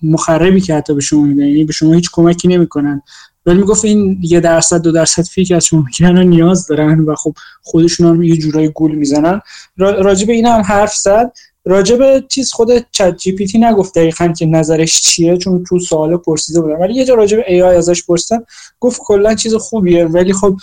مخربی 0.03 0.61
که 0.61 0.75
حتی 0.75 0.95
به 0.95 1.01
شما 1.01 1.23
میدن. 1.23 1.47
یعنی 1.47 1.65
به 1.65 1.73
شما 1.73 1.93
هیچ 1.93 2.11
کمکی 2.13 2.49
نمی‌کنن. 2.49 3.03
ولی 3.47 3.59
می‌گفت 3.59 3.85
این 3.85 4.19
یه 4.23 4.41
درصد 4.41 4.83
دو 4.83 4.93
درصد 4.93 5.23
fee 5.23 5.45
که 5.45 5.57
از 5.57 5.65
شما 5.65 5.83
می‌گیرن 5.83 6.19
نیاز 6.19 6.67
دارن 6.67 7.01
و 7.01 7.15
خب 7.15 7.35
خودشون 7.63 8.07
هم 8.07 8.23
یه 8.23 8.37
جورایی 8.37 8.69
گول 8.69 8.95
می‌زنن. 8.95 9.41
راجع 9.77 10.27
به 10.27 10.33
این 10.33 10.47
هم 10.47 10.61
حرف 10.61 10.95
زد. 10.95 11.33
راجع 11.69 11.97
به 11.97 12.25
چیز 12.29 12.53
خود 12.53 12.87
ChatGPT 12.93 13.59
نگفت 13.59 13.95
دقیقا 13.95 14.29
که 14.29 14.47
نظرش 14.47 15.01
چیه 15.01 15.37
چون 15.37 15.65
تو 15.65 15.79
سوال 15.79 16.17
پرسیده 16.17 16.61
بودم. 16.61 16.81
ولی 16.81 16.95
یه 16.95 17.05
جا 17.05 17.15
راجع 17.15 17.37
به 17.37 17.45
AI 17.49 17.77
ازش 17.77 18.05
پرسیدم. 18.05 18.45
گفت 18.81 19.01
کلا 19.05 19.35
چیز 19.35 19.55
خوبیه 19.55 20.05
ولی 20.05 20.33
خب 20.33 20.57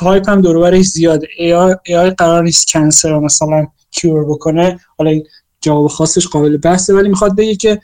hype 0.00 0.28
هم 0.28 0.40
دورش 0.40 0.80
زیاده 0.80 1.28
AI, 1.38 1.74
قرار 2.10 2.42
نیست 2.42 2.68
cancer 2.68 3.18
مثلا 3.18 3.66
cure 3.90 4.24
بکنه. 4.24 4.80
حالا 4.98 5.10
این 5.10 5.24
جواب 5.60 5.86
خاصش 5.86 6.26
قابل 6.26 6.56
بحثه 6.56 6.94
ولی 6.94 7.08
می‌خواد 7.08 7.36
بگه 7.36 7.54
که 7.54 7.80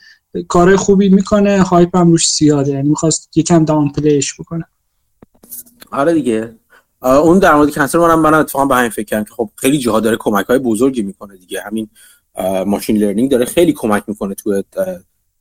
کارهای 0.48 0.76
خوبی 0.76 1.08
می‌کنه 1.08 1.62
hype 1.62 1.96
هم 1.96 2.10
روش 2.10 2.30
زیاده 2.30 2.70
یعنی 2.70 2.88
می‌خواست 2.88 3.30
یکم 3.36 3.64
downplay 3.64 3.92
ش 3.92 4.40
بکنه. 4.40 4.64
آره 5.90 6.14
دیگه. 6.14 6.54
اون 7.02 7.38
در 7.38 7.54
مورد 7.54 7.70
cancer 7.70 7.98
منم 7.98 8.20
من 8.20 8.34
اتفاقا 8.34 8.64
به 8.64 8.74
همین 8.74 8.90
فکر 8.90 9.04
کردم 9.04 9.24
که 9.24 9.34
خب 9.34 9.50
خیلی 9.56 9.78
جاها 9.78 10.00
داره 10.00 10.16
کمک 10.16 10.46
های 10.46 10.58
بزرگی 10.58 11.02
می‌کنه 11.02 11.36
دیگه. 11.36 11.60
همین 11.60 11.88
machine 12.66 12.96
learning 12.96 13.30
داره 13.30 13.44
خیلی 13.44 13.72
کمک 13.72 14.02
می‌کنه 14.06 14.34
توی 14.34 14.64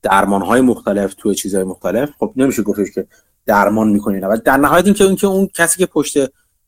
درمان 0.01 0.41
های 0.41 0.61
مختلف 0.61 1.13
توی 1.13 1.35
چیزهای 1.35 1.63
مختلف. 1.63 2.09
خب 2.19 2.33
نمیشه 2.35 2.61
گفتش 2.61 2.91
که 2.91 3.07
درمان 3.45 3.89
می‌کنه 3.89 4.27
و 4.27 4.37
در 4.45 4.57
نهایت 4.57 4.85
اینکه 4.85 5.03
اون 5.03 5.15
که 5.15 5.27
اون 5.27 5.49
کسی 5.53 5.77
که 5.77 5.85
پشت 5.85 6.17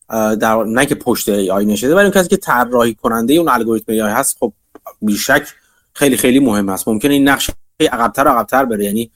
در 0.09 0.63
نه 0.63 0.85
که 0.85 0.95
پشت 0.95 1.29
AI 1.29 1.65
نشده 1.65 1.95
ولی 1.95 2.03
اون 2.03 2.11
کسی 2.11 2.29
که 2.29 2.37
طراحی 2.37 2.93
کننده 2.93 3.33
اون 3.33 3.49
الگوریتم 3.49 3.91
AI 3.91 3.99
هست 3.99 4.37
خب 4.39 4.53
بیشک 5.01 5.47
خیلی 5.93 6.17
خیلی 6.17 6.39
مهم 6.39 6.69
است. 6.69 6.87
ممکنه 6.87 7.13
این 7.13 7.27
نقش 7.27 7.49
عقبتر 7.81 8.27
عقبتر 8.27 8.65
بره. 8.65 8.85
یعنی 8.85 9.11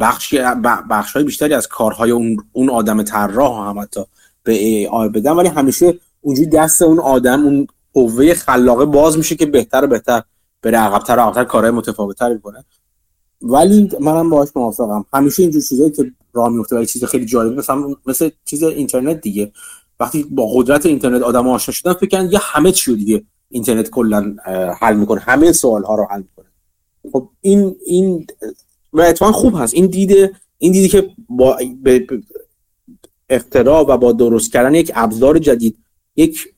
بخش 0.00 0.34
بخش 0.90 1.12
های 1.12 1.24
بیشتری 1.24 1.54
از 1.54 1.68
کارهای 1.68 2.10
اون 2.10 2.36
اون 2.52 2.70
آدم 2.70 3.02
طراح 3.02 3.68
هم 3.68 3.78
حتی 3.78 4.00
به 4.42 4.52
ای 4.52 4.88
بدن. 5.14 5.30
ولی 5.30 5.48
همیشه 5.48 5.98
اونجوری 6.20 6.48
دست 6.48 6.82
اون 6.82 7.00
آدم 7.00 7.42
اون 7.42 7.66
قوه 7.92 8.34
خلاقه 8.34 8.84
باز 8.84 9.18
میشه 9.18 9.36
که 9.36 9.46
بهتر 9.46 9.84
و 9.84 9.86
بهتر 9.86 10.22
بره 10.62 10.78
عقبتر 10.78 11.18
و 11.18 11.20
عقبتر 11.20 11.44
کارهای 11.44 11.70
متفاوتتری 11.70 12.38
کنه 12.38 12.64
ولی 13.42 13.90
منم 14.00 14.30
باهاش 14.30 14.48
موافقم. 14.56 15.04
همیشه 15.12 15.42
اینجور 15.42 15.62
چیزایی 15.62 15.90
که 15.90 16.12
راه 16.32 16.48
میفته 16.48 16.76
ولی 16.76 16.86
چیز 16.86 17.04
خیلی 17.04 17.26
جالبه 17.26 17.56
مثلا 17.56 17.94
مثل 18.06 18.30
چیز 18.44 18.62
اینترنت 18.62 19.20
دیگه. 19.20 19.52
وقتی 20.00 20.22
با 20.22 20.46
قدرت 20.54 20.86
اینترنت 20.86 21.22
آدم 21.22 21.48
آشنا 21.48 21.72
شدن 21.72 21.92
فکر 21.92 22.24
یه 22.24 22.38
همه 22.42 22.72
چی 22.72 22.96
دیگه 22.96 23.24
اینترنت 23.50 23.90
کلا 23.90 24.36
حل 24.80 24.96
می‌کنه. 24.96 25.20
همه 25.20 25.52
سوال 25.52 25.84
ها 25.84 25.94
رو 25.94 26.06
حل 26.10 26.22
خب 27.12 27.28
این 27.40 27.76
این 27.86 28.26
و 28.92 29.00
اتفاقا 29.00 29.32
خوب 29.32 29.54
هست. 29.56 29.74
این 29.74 29.86
دیده 29.86 30.32
این 30.58 30.72
دیدی 30.72 30.88
که 30.88 31.10
با 31.28 31.58
اختراع 33.28 33.86
و 33.88 33.96
با 33.96 34.12
درست 34.12 34.52
کردن 34.52 34.74
یک 34.74 34.92
ابزار 34.94 35.38
جدید 35.38 35.76
یک 36.16 36.48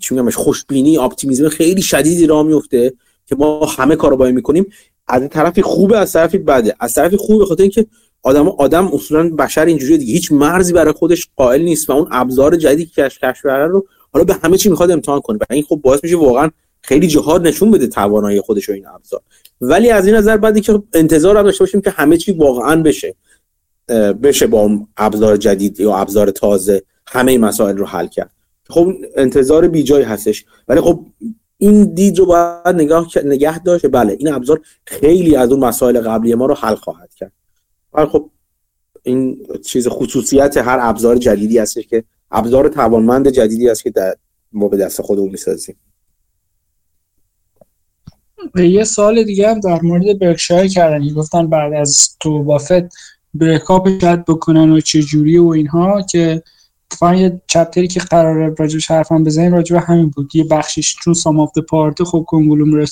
چی 0.00 0.14
میگم 0.14 0.30
خوشبینی 0.30 0.98
اپتیمیسم 0.98 1.48
خیلی 1.48 1.82
شدیدی 1.82 2.26
راه 2.26 2.42
میفته 2.42 2.92
که 3.26 3.36
ما 3.36 3.66
همه 3.66 3.96
کارو 3.96 4.16
باید 4.16 4.34
می‌کنیم. 4.34 4.66
از 5.06 5.28
طرفی 5.28 5.62
خوبه 5.62 5.98
از 5.98 6.12
طرفی 6.12 6.38
بده. 6.38 6.76
از 6.80 6.94
طرفی 6.94 7.16
خوبه 7.16 7.38
به 7.38 7.46
خاطر 7.46 7.62
اینکه 7.62 7.86
آدم 8.22 8.48
آدم 8.48 8.86
اصولا 8.86 9.28
بشر 9.28 9.64
اینجوری 9.64 9.98
دیگه. 9.98 10.12
هیچ 10.12 10.32
مرزی 10.32 10.72
برای 10.72 10.92
خودش 10.92 11.28
قائل 11.36 11.62
نیست 11.62 11.90
و 11.90 11.92
اون 11.92 12.08
ابزار 12.10 12.56
جدیدی 12.56 12.86
که 12.86 13.02
کشف 13.22 13.44
رو 13.44 13.86
حالا 14.12 14.24
به 14.24 14.34
همه 14.34 14.56
چی 14.56 14.68
می‌خواد 14.68 14.90
امتحان 14.90 15.20
کنه. 15.20 15.38
و 15.38 15.44
این 15.50 15.62
خب 15.62 15.76
باعث 15.76 16.00
میشه 16.02 16.16
واقعا 16.16 16.50
خیلی 16.82 17.06
جهاد 17.06 17.46
نشون 17.46 17.70
بده 17.70 17.86
توانایی 17.86 18.40
خودش 18.40 18.68
و 18.68 18.72
این 18.72 18.86
ابزار. 18.86 19.20
ولی 19.60 19.90
از 19.90 20.06
این 20.06 20.14
نظر 20.14 20.36
بعدی 20.36 20.60
که 20.60 20.82
انتظار 20.94 21.36
هم 21.36 21.42
داشته 21.42 21.64
باشیم 21.64 21.80
که 21.80 21.90
همه 21.90 22.16
چی 22.16 22.32
واقعا 22.32 22.82
بشه 22.82 23.14
بشه 24.22 24.46
با 24.46 24.70
ابزار 24.96 25.36
جدید 25.36 25.80
یا 25.80 25.96
ابزار 25.96 26.30
تازه 26.30 26.82
همه 27.06 27.38
مسائل 27.38 27.76
رو 27.76 27.86
حل 27.86 28.06
کرد. 28.06 28.30
خب 28.68 28.92
انتظار 29.16 29.68
بیجای 29.68 30.02
هستش. 30.02 30.44
ولی 30.68 30.80
خب 30.80 31.06
این 31.58 31.94
دید 31.94 32.18
رو 32.18 32.26
باید 32.26 32.76
نگاه 32.76 33.08
نگه 33.24 33.58
داشت. 33.58 33.86
بله 33.86 34.16
این 34.18 34.32
ابزار 34.32 34.60
خیلی 34.86 35.36
از 35.36 35.52
اون 35.52 35.64
مسائل 35.64 36.00
قبلی 36.00 36.34
ما 36.34 36.46
رو 36.46 36.54
حل 36.54 36.74
خواهد 36.74 37.14
کرد. 37.14 37.32
ولی 37.92 38.06
خب 38.06 38.30
این 39.02 39.46
چیز 39.64 39.88
خصوصیت 39.88 40.56
هر 40.56 40.78
ابزار 40.80 41.16
جدیدی 41.16 41.58
هستش 41.58 41.86
که 41.86 42.04
ابزار 42.30 42.68
توانمند 42.68 43.28
جدیدی 43.28 43.68
است 43.68 43.82
که 43.82 43.90
در 43.90 44.16
ما 44.52 44.68
به 44.68 44.76
دست 44.76 45.02
خودمون 45.02 45.30
می‌سازیم. 45.30 45.76
یه 48.56 48.84
سال 48.84 49.22
دیگه 49.22 49.50
هم 49.50 49.60
در 49.60 49.80
مورد 49.82 50.18
برکشایر 50.18 50.70
کردن 50.70 51.08
گفتن 51.08 51.46
بعد 51.46 51.72
از 51.72 52.16
تو 52.20 52.42
بافت 52.42 52.92
بریکاپ 53.34 54.00
شاید 54.00 54.24
بکنن 54.24 54.70
و 54.70 54.80
چه 54.80 55.02
جوری 55.02 55.38
و 55.38 55.46
اینها 55.46 56.02
که 56.02 56.42
اتفاقا 56.92 57.14
یه 57.14 57.40
چپتری 57.46 57.88
که 57.88 58.00
قراره 58.00 58.54
راجبش 58.58 58.90
حرفم 58.90 59.24
بزنیم 59.24 59.54
راجب 59.54 59.76
همین 59.76 60.10
بود. 60.10 60.36
یه 60.36 60.44
بخشیش 60.44 60.96
چون 61.04 61.14
سام 61.14 61.40
آف 61.40 61.58
پارت 61.58 62.02
خب 62.02 62.24
کنگلومرت 62.28 62.90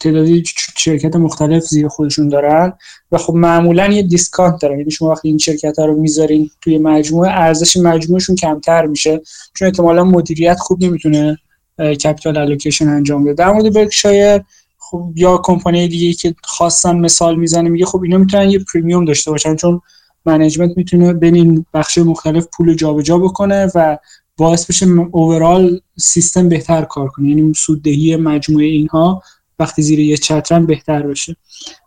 تعدادی 0.00 0.42
شرکت 0.78 1.16
مختلف 1.16 1.62
زیر 1.62 1.88
خودشون 1.88 2.28
دارن 2.28 2.72
و 3.12 3.18
خب 3.18 3.34
معمولا 3.34 3.86
یه 3.86 4.02
discount 4.02 4.62
دارن. 4.62 4.78
یعنی 4.78 4.90
شما 4.90 5.08
وقتی 5.08 5.28
این 5.28 5.38
شرکت 5.38 5.78
ها 5.78 5.84
رو 5.86 6.00
می‌ذارین 6.00 6.50
توی 6.60 6.78
مجموعه 6.78 7.30
ارزش 7.30 7.76
مجموعشون 7.76 8.36
کمتر 8.36 8.86
میشه. 8.86 9.20
چون 9.54 9.66
احتمالا 9.66 10.04
مدیریت 10.04 10.58
خوب 10.58 10.84
نمی‌تونه 10.84 11.38
capital 11.78 12.36
allocation 12.36 12.88
انجام 12.88 13.24
بده 13.24 13.34
در 13.34 13.52
مورد 13.52 13.74
برکشایر 13.74 14.42
خب 14.78 15.12
یا 15.14 15.40
کمپانی 15.44 15.88
دیگه 15.88 16.12
که 16.12 16.34
خواستن 16.44 16.96
مثال 16.96 17.36
می‌زنه 17.36 17.68
میگه 17.68 17.86
خب 17.86 18.02
اینا 18.02 18.18
می‌تونن 18.18 18.50
یه 18.50 18.58
premium 18.58 19.04
داشته 19.04 19.30
باشن 19.30 19.56
چون 19.56 19.80
management 20.26 20.76
می‌تونه 20.76 21.12
بین 21.12 21.34
این 21.34 21.66
بخش 21.74 21.98
مختلف 21.98 22.46
پول 22.56 22.74
جابجا 22.74 23.18
بکنه 23.18 23.68
و 23.74 23.98
باعث 24.36 24.66
بشه 24.66 24.86
overall 25.12 25.80
سیستم 25.98 26.48
بهتر 26.48 26.82
کار 26.82 27.08
کنه. 27.08 27.28
یعنی 27.28 27.52
سوددهی 27.54 28.16
مجموعه 28.16 28.66
اینها 28.66 29.22
وقتی 29.58 29.82
زیر 29.82 29.98
یه 30.00 30.16
چترن 30.16 30.66
بهتر 30.66 31.02
بشه 31.02 31.36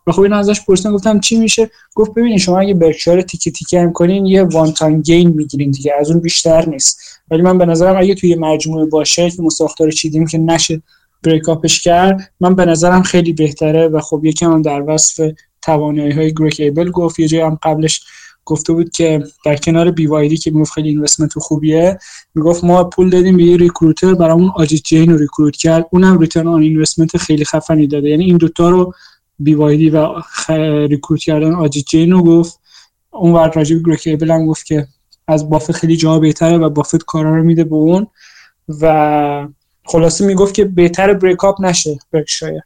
و 0.08 0.12
خب 0.12 0.22
این 0.22 0.34
ازش 0.34 0.62
پرسیدم 0.62 0.94
گفتم 0.94 1.20
چی 1.20 1.38
میشه؟ 1.38 1.70
گفت 1.96 2.12
ببینید 2.12 2.40
شما 2.40 2.60
اگه 2.60 2.74
برکشایر 2.74 3.22
تیکه 3.22 3.52
تیکه 3.52 3.82
هم 3.82 3.94
کنین 3.94 4.26
یه 4.26 4.44
one 4.44 4.72
time 4.72 5.02
gain 5.02 5.30
می‌گیرین 5.30 5.72
دیگه 5.72 5.94
از 6.00 6.12
اون 6.12 6.20
بیشتر 6.20 6.70
نیست. 6.70 7.00
ولی 7.32 7.42
من 7.42 7.58
به 7.58 7.66
نظرم 7.66 7.98
اگه 7.98 8.16
توی 8.16 8.36
مجموعه 8.36 8.86
باشه 8.86 9.30
که 9.30 9.42
ما 9.42 9.50
ساختار 9.50 9.92
چیدیم 9.92 10.28
که 10.28 10.38
نشه 10.38 10.82
break 11.24 11.44
کرد 11.84 12.32
من 12.40 12.56
به 12.56 12.66
نظرم 12.66 13.04
خیلی 13.04 13.34
بهتره. 13.34 13.88
و 13.88 14.00
خب 14.00 14.26
یکم 14.26 14.52
هم 14.52 14.62
در 14.62 14.84
وصف 14.88 15.32
توانایی 15.62 16.12
های 16.12 16.34
Greg 16.34 16.60
Abel 16.60 16.92
گفت 16.92 17.20
یه 17.20 17.28
جایی 17.28 17.44
هم 17.44 17.60
قبلش 17.64 18.02
گفته 18.48 18.74
بود 18.74 18.90
که 18.90 19.24
در 19.46 19.56
کنار 19.56 19.92
BYD 19.92 20.08
که 20.38 20.52
می‌گفت 20.52 20.72
خیلی 20.74 20.90
investment 20.90 21.40
خوبیه 21.40 22.00
می‌گفت 22.36 22.64
ما 22.64 22.84
پول 22.84 23.10
دادیم 23.10 23.38
به 23.38 23.44
یه 23.44 23.58
recruiter 23.58 24.14
برامون 24.14 24.52
Ajit 24.56 24.84
Jain 24.84 25.12
رو 25.12 25.18
recruit 25.18 25.56
کرد. 25.56 25.86
اونم 25.92 26.20
return 26.20 26.48
on 26.48 26.62
investment 26.62 27.18
خیلی 27.18 27.46
خفنی 27.46 27.88
داده. 27.88 28.10
یعنی 28.10 28.26
این 28.26 28.38
دوتا 28.38 28.70
رو 28.70 28.94
بی 29.40 29.56
و 29.90 30.22
ریکروت 30.90 31.20
کردن 31.20 31.56
آجیت 31.56 31.86
جین 31.86 32.12
رو 32.12 32.24
گفت. 32.24 32.60
اون 33.12 33.34
ور 33.34 33.52
راجب 33.52 33.78
گریک 33.86 34.08
هم 34.24 34.46
گفت 34.46 34.66
که 34.66 34.88
از 35.28 35.50
بافت 35.50 35.72
خیلی 35.72 35.98
جا 35.98 36.20
بهتره 36.20 36.58
و 36.58 36.70
بافت 36.70 37.04
کارا 37.04 37.36
رو 37.36 37.44
میده 37.44 37.64
به 37.64 37.76
اون. 37.76 38.08
و 38.82 39.48
خلاصه 39.86 40.26
می‌گفت 40.26 40.54
که 40.54 40.66
بهتر 40.66 41.14
بریک 41.14 41.44
اپ 41.44 41.62
نشه 41.62 42.00
برکشایر. 42.12 42.62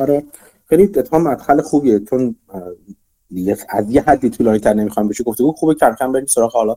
آره. 0.00 0.24
خیلی 0.68 0.82
اتفاق 0.82 1.20
مدخل 1.20 1.62
خوبیه. 1.62 2.00
چون 2.10 2.36
از 3.68 3.90
یه 3.90 4.02
حدی 4.02 4.30
طولانی 4.30 4.58
تر 4.58 4.74
نمی‌خوام 4.74 5.08
بشه 5.08 5.24
گفتگو 5.24 5.52
خوبه 5.52 5.74
کم 5.74 5.94
کم 5.98 6.12
بریم 6.12 6.26
سراغ 6.26 6.52
حالا 6.52 6.76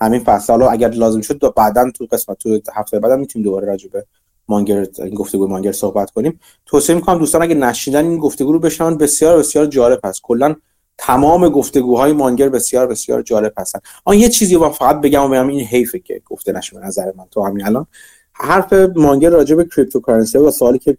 همین 0.00 0.20
فصل. 0.20 0.52
حالا 0.52 0.68
اگر 0.68 0.90
لازم 0.90 1.20
شد 1.20 1.54
بعدا 1.56 1.90
تو 1.90 2.06
قسمت 2.12 2.38
تو 2.38 2.60
هفته 2.74 2.98
بعدا 2.98 3.16
می‌تونیم 3.16 3.44
دوباره 3.44 3.66
راجع 3.66 3.88
به 3.88 4.06
مانگر 4.48 4.86
این 4.98 5.14
گفتگو 5.14 5.46
مانگر 5.46 5.72
صحبت 5.72 6.10
کنیم. 6.10 6.40
توصیه 6.66 6.94
می‌کنم 6.94 7.18
دوستان 7.18 7.42
اگه 7.42 7.54
نشنیدن 7.54 8.04
این 8.04 8.18
گفتگو 8.18 8.52
رو 8.52 8.58
بشنون. 8.58 8.96
بسیار 8.98 9.38
بسیار 9.38 9.66
جالب 9.66 10.00
هست. 10.04 10.22
کلا 10.22 10.54
تمام 10.98 11.48
گفتگوهای 11.48 12.12
مانگر 12.12 12.48
بسیار 12.48 12.86
بسیار 12.86 13.22
جالب 13.22 13.52
هستن. 13.58 13.80
آن 14.04 14.18
یه 14.18 14.28
چیزی 14.28 14.54
رو 14.54 14.70
فقط 14.70 15.00
بگم 15.00 15.24
و 15.24 15.28
بگم 15.28 15.48
این 15.48 15.60
حیفه 15.60 15.98
که 15.98 16.22
گفته 16.26 16.52
نشه 16.52 16.80
به 16.80 16.86
نظر 16.86 17.12
من. 17.16 17.24
تو 17.30 17.46
همین 17.46 17.66
الان. 17.66 17.86
حرف 18.32 18.72
مانگر 18.72 19.30
راجع 19.30 19.54
به 19.54 19.64
cryptocurrency 19.64 20.38
و 20.38 20.50
سوالی 20.50 20.78
که 20.78 20.96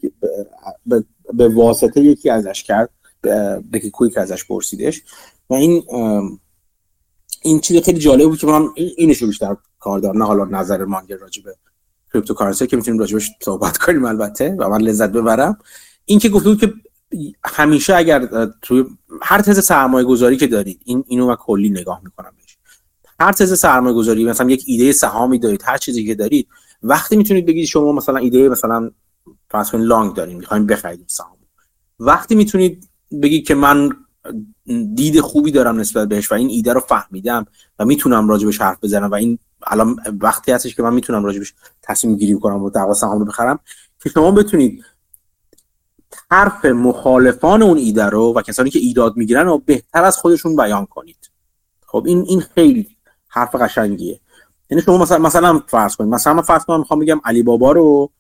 به 1.33 1.49
واسطه 1.49 2.01
یکی 2.01 2.29
ازش 2.29 2.63
کرد. 2.63 2.89
Becky 3.73 3.89
Quick 3.89 4.17
ازش 4.17 4.45
پرسیدش. 4.45 5.01
و 5.49 5.53
این 5.53 5.83
این 7.41 7.59
چیز 7.59 7.83
خیلی 7.83 7.99
جالب 7.99 8.29
بود 8.29 8.39
که 8.39 8.47
من 8.47 8.67
اینشو 8.75 9.27
بیشتر 9.27 9.55
کار 9.79 9.99
دارم. 9.99 10.17
نه 10.17 10.25
حالا 10.25 10.45
نظر 10.45 10.85
مانگر 10.85 11.17
راجع 11.17 11.43
به 11.43 11.55
cryptocurrency 12.13 12.67
که 12.67 12.75
می‌تونیم 12.75 12.99
راجبش 12.99 13.31
صحبت 13.41 13.77
کنیم 13.77 14.05
البته 14.05 14.55
و 14.59 14.69
من 14.69 14.81
لذت 14.81 15.09
ببرم. 15.09 15.57
این 16.05 16.19
که 16.19 16.29
گفته 16.29 16.55
که 16.55 16.73
همیشه 17.45 17.95
اگر 17.95 18.49
توی 18.61 18.85
هر 19.21 19.41
تز 19.41 19.65
سرمایه 19.65 20.05
گذاری 20.05 20.37
که 20.37 20.47
دارید 20.47 20.81
این 20.85 21.03
اینو 21.07 21.27
من 21.27 21.35
کلی 21.35 21.69
نگاه 21.69 22.01
می‌کنم 22.03 22.31
بهش. 22.37 22.57
هر 23.19 23.31
تز 23.31 23.59
سرمایه 23.59 23.95
گذاری 23.95 24.25
مثلا 24.25 24.49
یک 24.49 24.63
ایده 24.67 24.91
سهامی 24.91 25.39
دارید 25.39 25.61
هر 25.65 25.77
چیزی 25.77 26.05
که 26.05 26.15
دارید 26.15 26.47
وقتی 26.83 27.17
می‌تونید 27.17 27.45
بگید 27.45 27.65
شما 27.65 27.91
مثلا 27.91 28.17
ایده 28.17 28.49
مثلا 28.49 28.91
فرض 29.49 29.75
long 29.75 30.13
داریم 30.13 30.37
می‌خوایم 30.37 30.65
بخرید 30.65 31.05
سهام 31.07 31.37
وقتی 31.99 32.35
می‌تونید 32.35 32.88
بگید 33.21 33.47
که 33.47 33.55
من 33.55 33.89
دید 34.95 35.19
خوبی 35.19 35.51
دارم 35.51 35.79
نسبت 35.79 36.07
بهش 36.07 36.31
و 36.31 36.35
این 36.35 36.49
ایده 36.49 36.73
رو 36.73 36.79
فهمیدم 36.79 37.45
و 37.79 37.85
می‌تونم 37.85 38.29
راجبش 38.29 38.61
حرف 38.61 38.77
بزنم 38.83 39.11
و 39.11 39.13
این 39.13 39.39
الان 39.67 39.95
وقتی 40.21 40.51
هستش 40.51 40.75
که 40.75 40.83
من 40.83 40.93
می‌تونم 40.93 41.25
راجبش 41.25 41.53
تصمیم 41.81 42.15
گیری 42.15 42.39
کنم 42.39 42.63
و 42.63 42.69
دعوا 42.69 42.93
سهام 42.93 43.19
رو 43.19 43.25
بخرم 43.25 43.59
که 44.03 44.09
شما 44.09 44.31
بتونید 44.31 44.83
حرف 46.31 46.65
مخالفان 46.65 47.61
اون 47.61 47.77
ایده 47.77 48.05
رو 48.05 48.33
و 48.33 48.41
کسانی 48.41 48.69
که 48.69 48.79
ایراد 48.79 49.17
می‌گیرن 49.17 49.45
رو 49.45 49.57
بهتر 49.57 50.03
از 50.03 50.17
خودشون 50.17 50.55
بیان 50.55 50.85
کنید. 50.85 51.29
خب 51.85 52.03
این 52.07 52.25
این 52.27 52.41
خیلی 52.41 52.87
حرف 53.27 53.55
قشنگیه. 53.55 54.19
یعنی 54.69 54.83
شما 54.83 54.97
مثلا 54.97 55.17
مثلا 55.17 55.61
فرض 55.67 55.95
کنید 55.95 56.13
مثلا 56.13 56.33
من 56.33 56.41
فرض 56.41 56.65
کنم 56.65 56.79
می‌خوام 56.79 56.99
بگم 56.99 57.21
علی 57.25 57.43
بابا 57.43 57.71
رو 57.71 58.11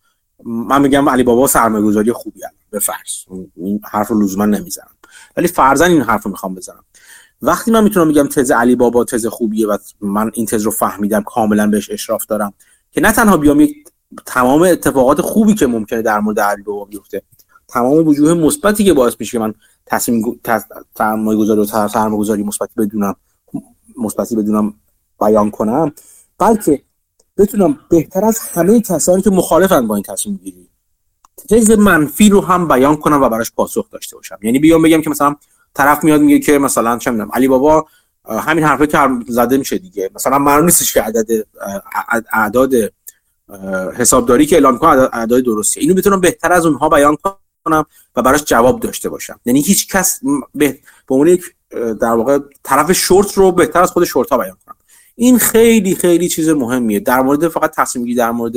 من 0.45 0.81
میگم 0.81 1.09
علی 1.09 1.23
بابا 1.23 1.47
سرمایه‌گذاری 1.47 2.11
خوبی 2.11 2.39
به 2.71 2.79
فرض. 2.79 3.41
این 3.55 3.81
حرف 3.91 4.07
رو 4.07 4.21
لزوما 4.21 4.45
نمی‌زنم. 4.45 4.95
ولی 5.37 5.47
فرضا 5.47 5.85
این 5.85 6.01
حرف 6.01 6.23
رو 6.23 6.31
می‌خوام 6.31 6.55
بزنم. 6.55 6.83
وقتی 7.41 7.71
من 7.71 7.83
می‌تونم 7.83 8.07
میگم 8.07 8.27
تز 8.27 8.51
علی 8.51 8.75
بابا 8.75 9.03
تز 9.03 9.25
خوبیه 9.25 9.67
و 9.67 9.77
من 10.01 10.31
این 10.33 10.45
تز 10.45 10.63
رو 10.63 10.71
فهمیدم 10.71 11.21
کاملا 11.21 11.67
بهش 11.67 11.91
اشراف 11.91 12.25
دارم 12.25 12.53
که 12.91 13.01
نه 13.01 13.11
تنها 13.11 13.37
بیام 13.37 13.59
یک 13.59 13.75
تمام 14.25 14.61
اتفاقات 14.61 15.21
خوبی 15.21 15.53
که 15.53 15.67
ممکنه 15.67 16.01
در 16.01 16.19
مورد 16.19 16.39
علی 16.39 16.63
بابا 16.63 16.85
بیفته 16.85 17.21
تمام 17.67 18.07
وجوه 18.07 18.33
مثبتی 18.33 18.83
که 18.83 18.93
باعث 18.93 19.13
میشه 19.19 19.31
که 19.31 19.39
من 19.39 19.53
تصمیم 19.85 20.41
سرمایه 20.97 21.39
گذاری 21.39 21.61
و 21.61 21.65
سرمایه 21.65 22.19
گذاری 22.19 22.43
مثبتی 22.43 22.73
بدونم 22.77 23.15
مثبتی 23.97 24.35
بدونم 24.35 24.73
بیان 25.19 25.51
کنم 25.51 25.91
بلکه 26.37 26.81
بتونم 27.37 27.79
بهتر 27.89 28.25
از 28.25 28.39
همه 28.39 28.81
کسانی 28.81 29.21
که 29.21 29.29
مخالفن 29.29 29.87
با 29.87 29.95
این 29.95 30.03
تصمیم 30.03 30.35
گیری. 30.35 30.69
چیز 31.49 31.71
منفی 31.71 32.29
رو 32.29 32.41
هم 32.41 32.67
بیان 32.67 32.95
کنم 32.95 33.21
و 33.21 33.29
براش 33.29 33.51
پاسخ 33.51 33.89
داشته 33.89 34.15
باشم. 34.15 34.37
یعنی 34.41 34.59
بیام 34.59 34.81
بگم 34.81 35.01
که 35.01 35.09
مثلا 35.09 35.35
طرف 35.73 36.03
میاد 36.03 36.21
میگه 36.21 36.39
که 36.39 36.57
مثلا 36.57 36.97
چه 36.97 37.11
می‌دونم 37.11 37.29
علی 37.33 37.47
بابا 37.47 37.87
همین 38.25 38.63
حرفه 38.63 38.87
که 38.87 38.97
زده 39.27 39.57
میشه 39.57 39.77
دیگه. 39.77 40.09
مثلا 40.15 40.39
معلوم 40.39 40.65
نیستش 40.65 40.93
که 40.93 41.01
عدد 41.01 41.27
اعداد 42.33 42.73
حسابداری 43.97 44.45
که 44.45 44.55
اعلام 44.55 44.77
کنه 44.77 44.89
اعداد 44.89 45.43
درستیه. 45.43 45.83
اینو 45.83 45.95
می‌تونم 45.95 46.21
بهتر 46.21 46.53
از 46.53 46.65
اونها 46.65 46.89
بیان 46.89 47.17
کنم 47.65 47.85
و 48.15 48.21
براش 48.21 48.43
جواب 48.43 48.79
داشته 48.79 49.09
باشم. 49.09 49.39
یعنی 49.45 49.61
هیچ 49.61 49.87
کس 49.87 50.19
به 50.55 50.79
عنوان 51.09 51.27
یک 51.27 51.55
در 51.73 52.13
واقع 52.13 52.39
طرف 52.63 52.91
شورت 52.91 53.33
رو 53.33 53.51
بهتر 53.51 53.81
از 53.81 53.91
خود 53.91 54.05
شورت 54.05 54.29
ها 54.29 54.37
بیان 54.37 54.57
کنم. 54.65 54.75
این 55.15 55.37
خیلی 55.37 55.95
خیلی 55.95 56.29
چیز 56.29 56.49
مهمیه. 56.49 56.99
در 56.99 57.21
مورد 57.21 57.47
فقط 57.47 57.75
تصمیم 57.75 58.05
گیری 58.05 58.17
در 58.17 58.31
مورد 58.31 58.53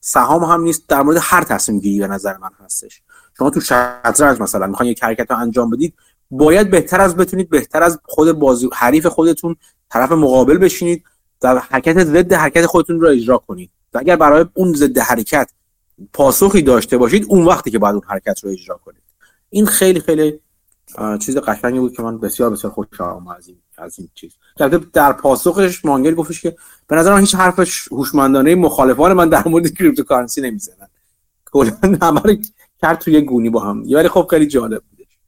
سهام 0.00 0.44
هم 0.44 0.60
نیست. 0.60 0.88
در 0.88 1.02
مورد 1.02 1.18
هر 1.20 1.44
تصمیم 1.44 1.80
گیری 1.80 1.98
به 2.00 2.06
نظر 2.06 2.36
من 2.36 2.50
هستش. 2.64 3.02
شما 3.38 3.50
تو 3.50 3.60
شطرنج 3.60 4.40
مثلا 4.40 4.66
می‌خواین 4.66 4.92
یک 4.92 5.04
حرکت 5.04 5.30
رو 5.30 5.36
انجام 5.36 5.70
بدید 5.70 5.94
باید 6.30 6.70
بهتر 6.70 7.00
از 7.00 7.16
بتونید 7.16 7.50
بهتر 7.50 7.82
از 7.82 7.98
خود 8.04 8.32
بازی 8.32 8.70
حریف 8.72 9.06
خودتون 9.06 9.56
طرف 9.90 10.12
مقابل 10.12 10.58
بشینید 10.58 11.04
در 11.40 11.58
حرکت 11.58 12.04
ضد 12.04 12.32
حرکت 12.32 12.66
خودتون 12.66 13.00
رو 13.00 13.08
اجرا 13.08 13.38
کنید. 13.38 13.70
و 13.94 13.98
اگر 13.98 14.16
برای 14.16 14.44
اون 14.54 14.72
ضد 14.72 14.98
حرکت 14.98 15.50
پاسخی 16.12 16.62
داشته 16.62 16.98
باشید 16.98 17.26
اون 17.28 17.44
وقتی 17.44 17.70
که 17.70 17.78
باید 17.78 17.94
اون 17.94 18.04
حرکت 18.06 18.44
رو 18.44 18.50
اجرا 18.50 18.80
کنید. 18.84 19.02
این 19.50 19.66
خیلی 19.66 20.00
خیلی 20.00 20.40
چیز 21.18 21.36
قشنگی 21.36 21.78
بود 21.78 21.96
که 21.96 22.02
من 22.02 22.18
بسیار 22.18 22.50
بسیار 22.50 22.72
خوشحال 22.72 23.08
آمدم 23.10 23.36
از 23.36 23.48
این 23.48 23.58
از 23.78 23.98
این 23.98 24.08
چیز. 24.14 24.32
در 24.92 25.12
پاسخش 25.12 25.84
مانگل 25.84 26.14
گفتش 26.14 26.40
که 26.40 26.56
به 26.86 26.96
نظر 26.96 27.14
من 27.14 27.20
هیچ 27.20 27.34
حرفش 27.34 27.88
هوشمندانه 27.92 28.54
مخالفان 28.54 29.12
من 29.12 29.28
در 29.28 29.48
مورد 29.48 29.74
cryptocurrency 29.74 30.40
نمی‌زنن. 30.40 30.88
کلا 31.44 31.76
همه 32.02 32.20
رو 32.20 32.36
کرد 32.82 32.98
توی 32.98 33.20
گونی 33.20 33.50
با 33.50 33.60
هم. 33.60 33.82
ولی 33.94 34.08
خب 34.08 34.26
خیلی 34.30 34.46
جالب 34.46 34.82
بودش. 34.90 35.18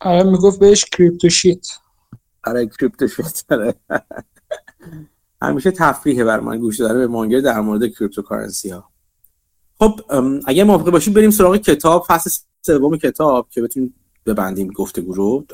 آره 0.00 0.22
می‌گفت 0.22 0.58
بهش 0.60 0.84
crypto 0.84 1.28
shit 1.28 1.66
آره 2.44 2.66
crypto 2.66 3.08
shit 3.08 3.44
آره. 3.50 3.74
همیشه 5.42 5.70
تفریحه 5.70 6.24
بر 6.24 6.40
من 6.40 6.58
گوش 6.58 6.80
داره 6.80 6.98
به 6.98 7.06
مانگر 7.06 7.40
در 7.40 7.60
مورد 7.60 7.86
cryptocurrency 7.86 8.70
ها. 8.70 8.90
خب 9.78 10.00
اگه 10.46 10.64
موافق 10.64 10.90
باشیم 10.90 11.14
بریم 11.14 11.30
سراغ 11.30 11.56
کتاب. 11.56 12.04
فصل 12.08 12.30
سوم 12.66 12.96
کتاب 12.96 13.46
که 13.50 13.62
بتونیم 13.62 13.94
ببندیم 14.26 14.68
گفتگو 14.72 15.12
رو 15.12 15.44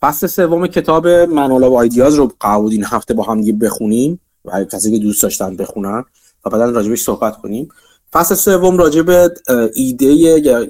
فصل 0.00 0.26
سوم 0.26 0.66
کتاب 0.66 1.08
منوال 1.08 1.64
و 1.64 1.74
آیدیاز 1.74 2.14
رو 2.14 2.32
قرار 2.40 2.64
این 2.64 2.84
هفته 2.84 3.14
با 3.14 3.22
هم 3.22 3.40
دیگه 3.40 3.52
بخونیم 3.52 4.20
و 4.44 4.64
کسی 4.64 4.92
که 4.92 4.98
دوست 4.98 5.22
داشتن 5.22 5.56
بخونن 5.56 6.04
و 6.44 6.50
بعدا 6.50 6.70
راجبش 6.70 7.02
صحبت 7.02 7.36
کنیم. 7.36 7.68
فصل 8.12 8.34
سوم 8.34 8.78
راجع 8.78 9.02
به 9.02 9.34
ایده 9.74 10.06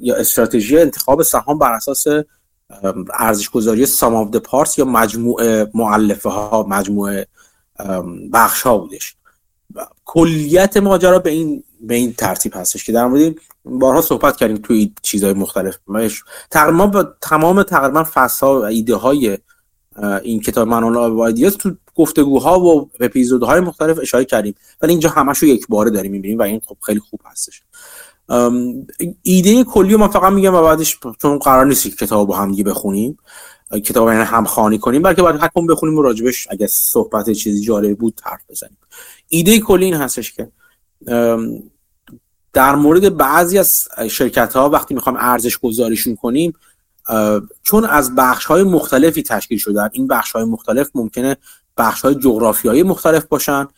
یا 0.03 0.17
استراتژی 0.17 0.79
انتخاب 0.79 1.23
سهام 1.23 1.59
بر 1.59 1.73
اساس 1.73 2.07
ارزش 3.15 3.51
گذاری 3.51 3.87
سام 3.87 4.15
آف 4.15 4.37
پارس 4.37 4.79
یا 4.79 4.85
مجموعه 4.85 5.71
معلفه 5.75 6.29
ها 6.29 6.67
مجموعه 6.69 7.27
بخش 8.33 8.63
ها 8.63 8.79
بودش. 8.79 9.17
کلیت 10.05 10.77
ماجرا 10.77 11.19
به 11.19 11.31
این 11.31 11.65
به 11.87 11.95
این 11.95 12.13
ترتیب 12.13 12.53
هستش 12.57 12.85
که 12.85 12.93
در 12.93 13.07
مورد 13.07 13.35
بارها 13.65 14.01
صحبت 14.01 14.37
کردیم 14.37 14.57
توی 14.57 14.93
چیزهای 15.03 15.33
مختلف. 15.33 15.79
تقریبا 16.51 16.87
با 16.87 17.03
تمام 17.21 17.63
تقریبا 17.63 18.05
فصل 18.15 18.47
ها 18.47 18.61
و 18.61 18.65
ایده 18.65 18.95
های 18.95 19.39
این 20.23 20.41
کتاب 20.41 20.69
منون 20.69 20.97
آیدیاز 20.97 21.57
تو 21.57 21.73
گفتگوها 21.95 22.61
و 22.61 22.91
اپیزودهای 23.01 23.61
مختلف 23.61 23.99
اشاره 23.99 24.25
کردیم. 24.25 24.55
ولی 24.83 24.93
اینجا 24.93 25.09
همش 25.09 25.39
رو 25.39 25.49
یک 25.49 25.67
باره 25.69 25.91
داریم 25.91 26.13
می‌بینیم 26.13 26.39
و 26.39 26.43
این 26.43 26.61
خب 26.67 26.77
خیلی 26.83 27.01
خوب 27.01 27.21
هستش. 27.25 27.63
ایده 29.23 29.65
کلی 29.65 29.97
من 29.97 30.09
فقط 30.09 30.33
میگم 30.33 30.55
و 30.55 30.63
بعدش 30.63 30.99
چون 31.23 31.39
قرار 31.39 31.67
نیست 31.67 31.99
کتاب 31.99 32.29
با 32.29 32.37
هم 32.37 32.63
بخونیم 32.63 33.19
کتاب 33.85 34.09
یعنی 34.09 34.21
هم 34.21 34.45
خانی 34.45 34.79
کنیم 34.79 35.03
بلکه 35.03 35.23
باید 35.23 35.37
حکم 35.37 35.67
بخونیم 35.67 35.99
و 35.99 36.03
راجبش 36.03 36.47
اگه 36.51 36.67
صحبت 36.67 37.31
چیزی 37.31 37.61
جالب 37.61 37.99
بود 37.99 38.21
حرف 38.25 38.41
بزنیم. 38.51 38.79
ایده 39.29 39.59
کلی 39.59 39.85
این 39.85 39.95
هستش 39.95 40.33
که 40.33 40.49
در 42.55 42.75
مورد 42.75 43.17
بعضی 43.17 43.59
از 43.59 43.89
شرکت 44.11 44.57
ها 44.57 44.71
وقتی 44.71 44.95
می‌خوام 44.95 45.17
ارزش 45.19 45.59
گذاریشون 45.59 46.17
کنیم 46.17 46.53
چون 47.63 47.85
از 47.85 48.15
بخش 48.15 48.45
های 48.45 48.63
مختلفی 48.63 49.23
تشکیل 49.23 49.59
شدن 49.59 49.89
این 49.93 50.07
بخش 50.07 50.33
های 50.33 50.45
مختلف 50.45 50.91
ممکنه 50.95 51.37
بخش 51.77 52.01
های 52.01 52.15
جغرافیایی 52.15 52.83
مختلف 52.83 53.25
باشن 53.25 53.69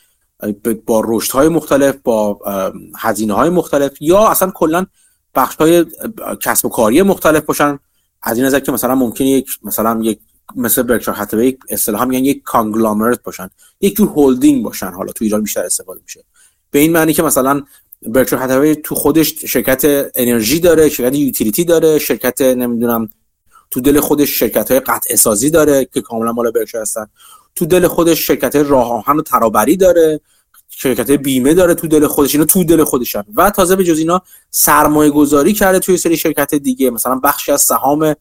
با 0.87 1.03
رشد 1.07 1.33
های 1.33 1.49
مختلف 1.49 1.95
با 2.05 2.39
هزینه 2.97 3.35
های 3.35 3.51
مختلف 3.51 3.93
یا 4.01 4.29
اصلا 4.29 4.51
کلا 4.51 4.87
بخش 5.35 5.57
های 5.57 5.87
کسب 6.41 6.67
و 6.67 6.69
کاری 6.69 7.03
مختلف 7.03 7.45
باشن. 7.45 7.79
از 8.23 8.37
این 8.37 8.47
نظر 8.47 8.61
که 8.61 8.73
مثلا 8.73 8.95
ممکنه 8.95 9.27
یک 9.27 9.49
مثلا 9.63 10.01
یک 10.03 10.19
مثل 10.57 10.83
برکشایر 10.83 11.19
هاتوی 11.19 11.47
یک 11.47 11.59
اصطلاحا 11.69 12.05
میگن 12.05 12.25
یک 12.25 12.43
کانگلومرات 12.43 13.23
باشن 13.23 13.51
یک 13.81 13.97
جور 13.97 14.09
هولدینگ 14.09 14.65
باشن 14.65 14.91
حالا 14.93 15.13
تو 15.13 15.25
ایران 15.25 15.43
بیشتر 15.43 15.65
استفاده 15.65 16.01
میشه. 16.03 16.25
به 16.71 16.79
این 16.79 16.93
معنی 16.93 17.13
که 17.13 17.23
مثلا 17.23 17.63
برکشایر 18.03 18.43
هاتوی 18.43 18.75
تو 18.75 18.95
خودش 18.95 19.45
شرکت 19.45 20.11
انرژی 20.15 20.61
داره 20.61 20.89
شرکت 20.89 21.15
یوتیلیتی 21.15 21.65
داره 21.65 21.99
شرکت 21.99 22.41
نمی‌دونم 22.41 23.09
تو 23.71 23.81
دل 23.81 24.01
خودش 24.01 24.39
شرکت 24.39 24.71
های 24.71 24.81
قطع 24.81 25.17
سازی 25.17 25.51
داره 25.51 25.85
که 25.85 26.01
کاملا 26.01 26.33
مال 26.33 26.51
برکشایر 26.51 26.83
هستن. 26.83 27.07
تو 27.55 27.67
دل 27.67 27.87
خودش 27.87 28.27
شرکت 28.27 28.57
راه 28.57 28.93
آهن 28.93 29.17
و 29.17 29.23
ترابری 29.23 29.77
داره 29.77 30.21
شرکت 30.69 31.11
بیمه 31.11 31.55
داره 31.55 31.75
تو 31.75 31.89
دل 31.89 32.07
خودش 32.07 32.35
اینا 32.35 32.45
تو 32.45 32.65
دل 32.65 32.85
خودشن. 32.85 33.25
و 33.37 33.51
تازه 33.51 33.77
به 33.77 33.85
جز 33.85 33.99
اینا 33.99 34.23
سرمایه 34.51 35.11
گذاری 35.11 35.53
کرده 35.53 35.79
توی 35.79 35.97
سری 35.97 36.17
شرکت 36.17 36.55
دیگه 36.55 36.91
مثلا 36.91 37.21
بخشی 37.25 37.53
از 37.53 37.63
سهام 37.63 38.15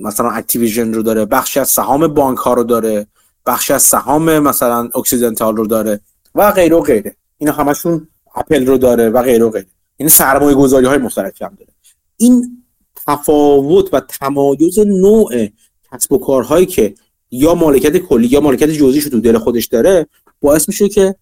مثلا 0.00 0.30
Activision 0.30 0.94
رو 0.94 1.02
داره 1.02 1.24
بخشی 1.24 1.60
از 1.60 1.68
سهام 1.68 2.06
بانک 2.06 2.38
ها 2.38 2.54
رو 2.54 2.64
داره 2.64 3.06
بخشی 3.46 3.72
از 3.72 3.82
سهام 3.82 4.38
مثلا 4.38 4.88
Occidental 4.94 5.56
رو 5.56 5.66
داره 5.66 6.00
و 6.34 6.52
غیره 6.52 6.76
و 6.76 6.80
غیره. 6.80 7.16
اینا 7.38 7.52
همشون 7.52 8.08
اپل 8.34 8.66
رو 8.66 8.78
داره 8.78 9.08
و 9.08 9.22
غیره 9.22 9.44
و 9.44 9.50
غیره. 9.50 9.66
این 9.96 10.08
سرمایه 10.08 10.54
گذاری 10.54 10.86
های 10.86 10.98
مختلفی 10.98 11.44
هم 11.44 11.56
داره. 11.58 11.72
این 12.16 12.64
تفاوت 13.06 13.94
و 13.94 14.00
تمایز 14.00 14.78
نوع 14.78 15.48
کسب 15.92 16.12
و 16.12 16.18
کارهایی 16.18 16.66
که 16.66 16.94
یا 17.30 17.54
مالکیت 17.54 17.96
کلی 17.96 18.26
یا 18.26 18.40
مالکیت 18.40 18.70
جزئیش 18.70 19.04
تو 19.04 19.20
دل 19.20 19.38
خودش 19.38 19.66
داره 19.66 20.06
باعث 20.40 20.68
میشه 20.68 20.88
که 20.88 21.14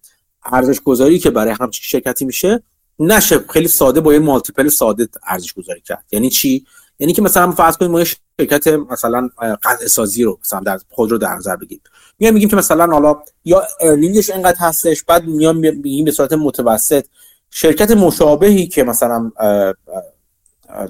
ارزش 0.45 0.79
گذاری 0.79 1.19
که 1.19 1.29
برای 1.29 1.53
همچین 1.59 1.83
شرکتی 1.83 2.25
میشه 2.25 2.63
نشه. 2.99 3.39
خیلی 3.49 3.67
ساده 3.67 4.01
با 4.01 4.13
یه 4.13 4.19
multiple 4.19 4.67
ساده 4.67 5.07
ارزش 5.27 5.53
گذاری 5.53 5.81
کرد. 5.81 6.05
یعنی 6.11 6.29
چی؟ 6.29 6.65
یعنی 6.99 7.13
که 7.13 7.21
مثلا 7.21 7.51
فرض 7.51 7.77
کنیم 7.77 7.91
ما 7.91 8.03
شرکت 8.03 8.67
مثلا 8.67 9.29
قطع 9.63 9.87
سازی 9.87 10.23
رو 10.23 10.39
مثلا 10.43 10.59
در 10.59 10.79
خود 10.89 11.11
رو 11.11 11.17
در 11.17 11.35
نظر 11.35 11.55
بگیریم. 11.55 11.83
میگیم 12.19 12.49
که 12.49 12.55
مثلا 12.55 12.85
حالا 12.85 13.21
یا 13.45 13.63
ارنینگش 13.81 14.29
اینقدر 14.29 14.57
هستش 14.59 15.03
بعد 15.03 15.25
میام 15.25 15.57
میگیم 15.57 16.05
به 16.05 16.11
صورت 16.11 16.33
متوسط 16.33 17.05
شرکت 17.49 17.91
مشابهی 17.91 18.67
که 18.67 18.83
مثلا 18.83 19.31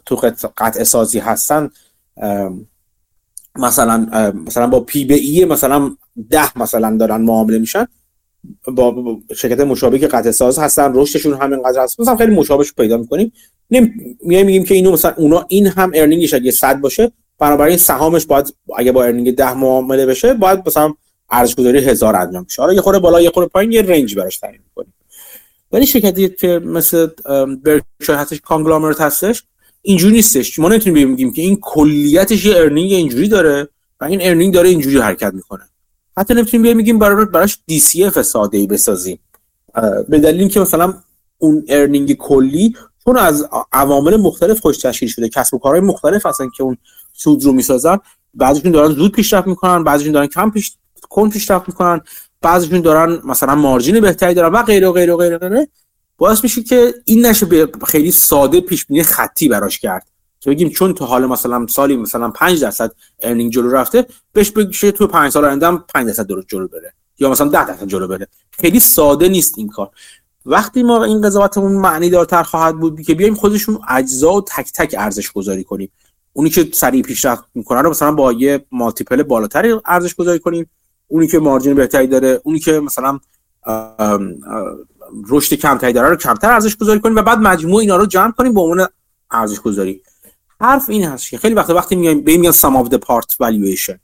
تو 0.06 0.16
قطع 0.58 0.84
سازی 0.84 1.20
هستن 1.20 1.70
مثلا 3.56 4.32
مثلا 4.34 4.68
با 4.68 4.80
پی 4.80 5.06
بی 5.06 5.14
ای 5.14 5.46
مثلا 5.46 5.96
ده 6.30 6.58
مثلا 6.58 6.98
دارن 6.98 7.22
معامله 7.22 7.60
میشن. 7.60 7.88
با 8.68 9.18
شرکت 9.36 9.60
مشابه 9.60 10.00
که 10.00 10.08
قطع 10.08 10.32
ساز 10.32 10.60
هستن 10.60 10.92
رشدشون 10.96 11.34
هم 11.34 11.54
اینقدر 11.54 11.84
هست. 11.84 12.00
مثلا 12.00 12.16
خیلی 12.16 12.36
مشابهش 12.36 12.74
پیدا 12.74 12.98
می‌کنیم. 12.98 13.32
میایم 14.22 14.46
میگیم 14.46 14.64
که 14.64 14.76
اینو 14.76 14.92
مثلا 14.92 15.14
اونا 15.18 15.46
این 15.48 15.68
هم 15.68 15.92
earning 15.96 16.25
ش 16.25 16.34
اگه 16.34 16.52
100 16.52 16.82
باشه 16.82 17.12
بنابراین 17.40 17.78
سهامش 17.78 18.26
باید 18.26 18.54
اگه 18.78 18.92
با 18.92 19.04
earning 19.04 19.36
10 19.36 19.54
معامله 19.54 20.06
بشه 20.06 20.34
باید 20.34 20.60
مثلا 20.68 20.94
ارزش 21.30 21.56
گذاری 21.56 21.80
هزار 21.80 22.16
انجام 22.16 22.44
بشه. 22.44 22.62
حالا 22.62 22.74
یه 22.74 22.82
خورده 22.82 23.00
بالا 23.00 23.22
یه 23.22 23.30
خورده 23.30 23.50
پایین 23.50 23.72
یه 23.72 23.82
range 23.82 24.16
براش 24.16 24.38
تعیین 24.38 24.62
می‌کنیم. 24.70 24.94
ولی 25.72 25.86
شرکتی 25.86 26.30
که 26.30 26.48
مثل 26.48 27.08
برکشایر 27.64 28.20
هستش 28.20 28.42
conglomerate 28.42 29.02
هستش 29.02 29.44
اینجوری 29.82 30.14
نیستش. 30.14 30.60
ما 30.60 30.70
نمی‌تونیم 30.70 31.14
بگیم 31.14 31.34
که 31.34 31.42
این 31.42 31.58
کلیتش 31.62 32.46
یه 32.46 32.58
earning 32.58 32.92
اینجوری 32.92 33.28
داره 33.28 33.68
و 34.02 34.06
این 34.06 34.20
earning 34.22 34.54
داره 34.54 34.70
اینجوری 34.70 34.98
حرکت 34.98 35.34
می‌کنه. 35.34 35.64
حتی 36.18 36.34
نمی‌تونیم 36.34 36.62
بیایم 36.62 36.78
میگیم 36.78 37.00
برای 37.00 37.26
براش 37.26 37.60
DCF 37.72 38.22
ساده 38.22 38.58
ای 38.58 38.68
بسازیم. 38.68 39.20
به 40.10 40.20
دلیل 40.20 40.40
اینکه 40.40 40.60
مثلا 40.60 40.94
اون 41.38 41.66
earning 41.68 42.14
کلی 42.14 42.76
چون 43.06 43.18
از 43.18 43.48
عوامل 43.72 44.18
مختلف 44.18 44.60
خودش 44.60 44.78
تشکیل 44.78 45.10
شده. 45.10 45.30
کسب 45.30 45.54
و 45.54 45.58
کارهای 45.58 45.82
مختلف 45.82 46.26
هستن 46.26 46.50
که 46.58 46.64
اون 46.64 46.78
سود 47.14 47.44
رو 47.44 47.52
می‌سازن. 47.52 47.98
بعضیشون 48.34 48.72
دارن 48.72 48.92
زود 48.92 49.12
پیشرفت 49.12 49.48
می‌کنن 49.48 49.84
بعضیشون 49.84 50.14
دارن 50.14 50.28
کم 50.28 50.52
پیش 50.52 50.78
کن 51.10 51.30
پیشرفت 51.30 51.68
می‌کنن. 51.68 52.02
بعضیشون 52.42 52.82
دارن 52.82 53.22
مثلا 53.24 53.56
margin 53.56 54.00
بهتری 54.00 54.34
دارن 54.34 54.52
و 54.54 54.64
غیره 54.64 54.90
و 54.90 54.92
غیره 54.92 55.14
و 55.14 55.18
غیره, 55.18 55.38
غیره. 55.38 55.68
باعث 56.18 56.44
میشه 56.44 56.64
که 56.64 56.94
این 57.06 57.26
نشه 57.26 57.46
به 57.46 57.70
خیلی 57.88 58.12
ساده 58.12 58.62
پیش 58.62 58.86
بینی 58.86 59.04
خطی 59.04 59.48
براش 59.48 59.80
کرد. 59.80 60.08
که 60.44 60.50
بگیم 60.50 60.70
چون 60.70 60.94
تا 60.94 61.06
حالا 61.06 61.26
مثلا 61.26 61.68
سالی 61.68 61.98
مثلا 61.98 62.30
5 62.30 62.62
درصد 62.62 62.92
earning 63.20 63.52
جلو 63.52 63.72
رفته 63.72 64.06
بهش 64.34 64.52
بگیشه 64.52 64.92
تو 64.92 65.08
5 65.08 65.32
سال 65.32 65.46
آینده 65.46 65.68
هم 65.68 65.84
5 65.94 66.08
درصد 66.08 66.28
درست 66.28 66.48
جلو 66.48 66.68
بره 66.68 66.94
یا 67.20 67.30
مثلا 67.30 67.48
10 67.48 67.68
درصد 67.68 67.88
جلو 67.88 68.08
بره. 68.08 68.28
خیلی 68.52 68.80
ساده 68.80 69.30
نیست 69.30 69.58
این 69.58 69.70
کار. 69.70 69.90
وقتی 70.46 70.84
ما 70.84 71.04
این 71.04 71.22
قضاوتمون 71.22 71.72
معنی 71.72 72.10
دارتر 72.10 72.44
خواهد 72.44 72.80
بود 72.80 73.02
که 73.02 73.16
بیایم 73.16 73.36
خودشون 73.36 73.80
اجزا 73.90 74.34
و 74.34 74.42
تک 74.42 74.72
تک 74.74 74.96
ارزش 74.98 75.32
گذاری 75.32 75.64
کنیم. 75.64 75.92
اونی 76.34 76.50
که 76.50 76.70
سریع 76.74 77.02
پیشرفت 77.02 77.44
می‌کنه 77.56 77.82
رو 77.82 77.90
مثلا 77.90 78.12
با 78.12 78.34
یه 78.34 78.66
مالتیپل 78.72 79.24
بالاتری 79.24 79.76
ارزش 79.86 80.16
گذاری 80.16 80.40
کنیم. 80.40 80.70
اونی 81.08 81.28
که 81.28 81.40
مارجین 81.40 81.76
بهتری 81.76 82.08
داره 82.08 82.42
اونی 82.44 82.60
که 82.60 82.80
مثلا 82.80 83.20
رشد 85.30 85.54
کمتری 85.54 85.94
داره 85.94 86.10
رو 86.10 86.16
کمتر 86.16 86.52
ارزش 86.52 86.76
گذاری 86.78 87.00
کنیم 87.00 87.16
و 87.16 87.22
بعد 87.22 87.40
مجموع 87.40 87.80
اینا 87.80 87.98
رو 87.98 88.06
جمع 88.06 88.32
کنیم 88.32 88.54
به 88.54 88.62
عنوان 88.62 88.88
ارزش 89.32 89.60
گذاری. 89.60 90.02
حرف 90.62 90.90
این 90.90 91.04
هست 91.04 91.30
که 91.30 91.38
خیلی 91.38 91.56
وقت 91.56 91.70
وقتی 91.70 91.96
میگیم 91.96 92.22
به 92.22 92.38
میگن 92.38 92.52
the 92.52 93.00
parts 93.00 93.36
valuation. 93.44 93.96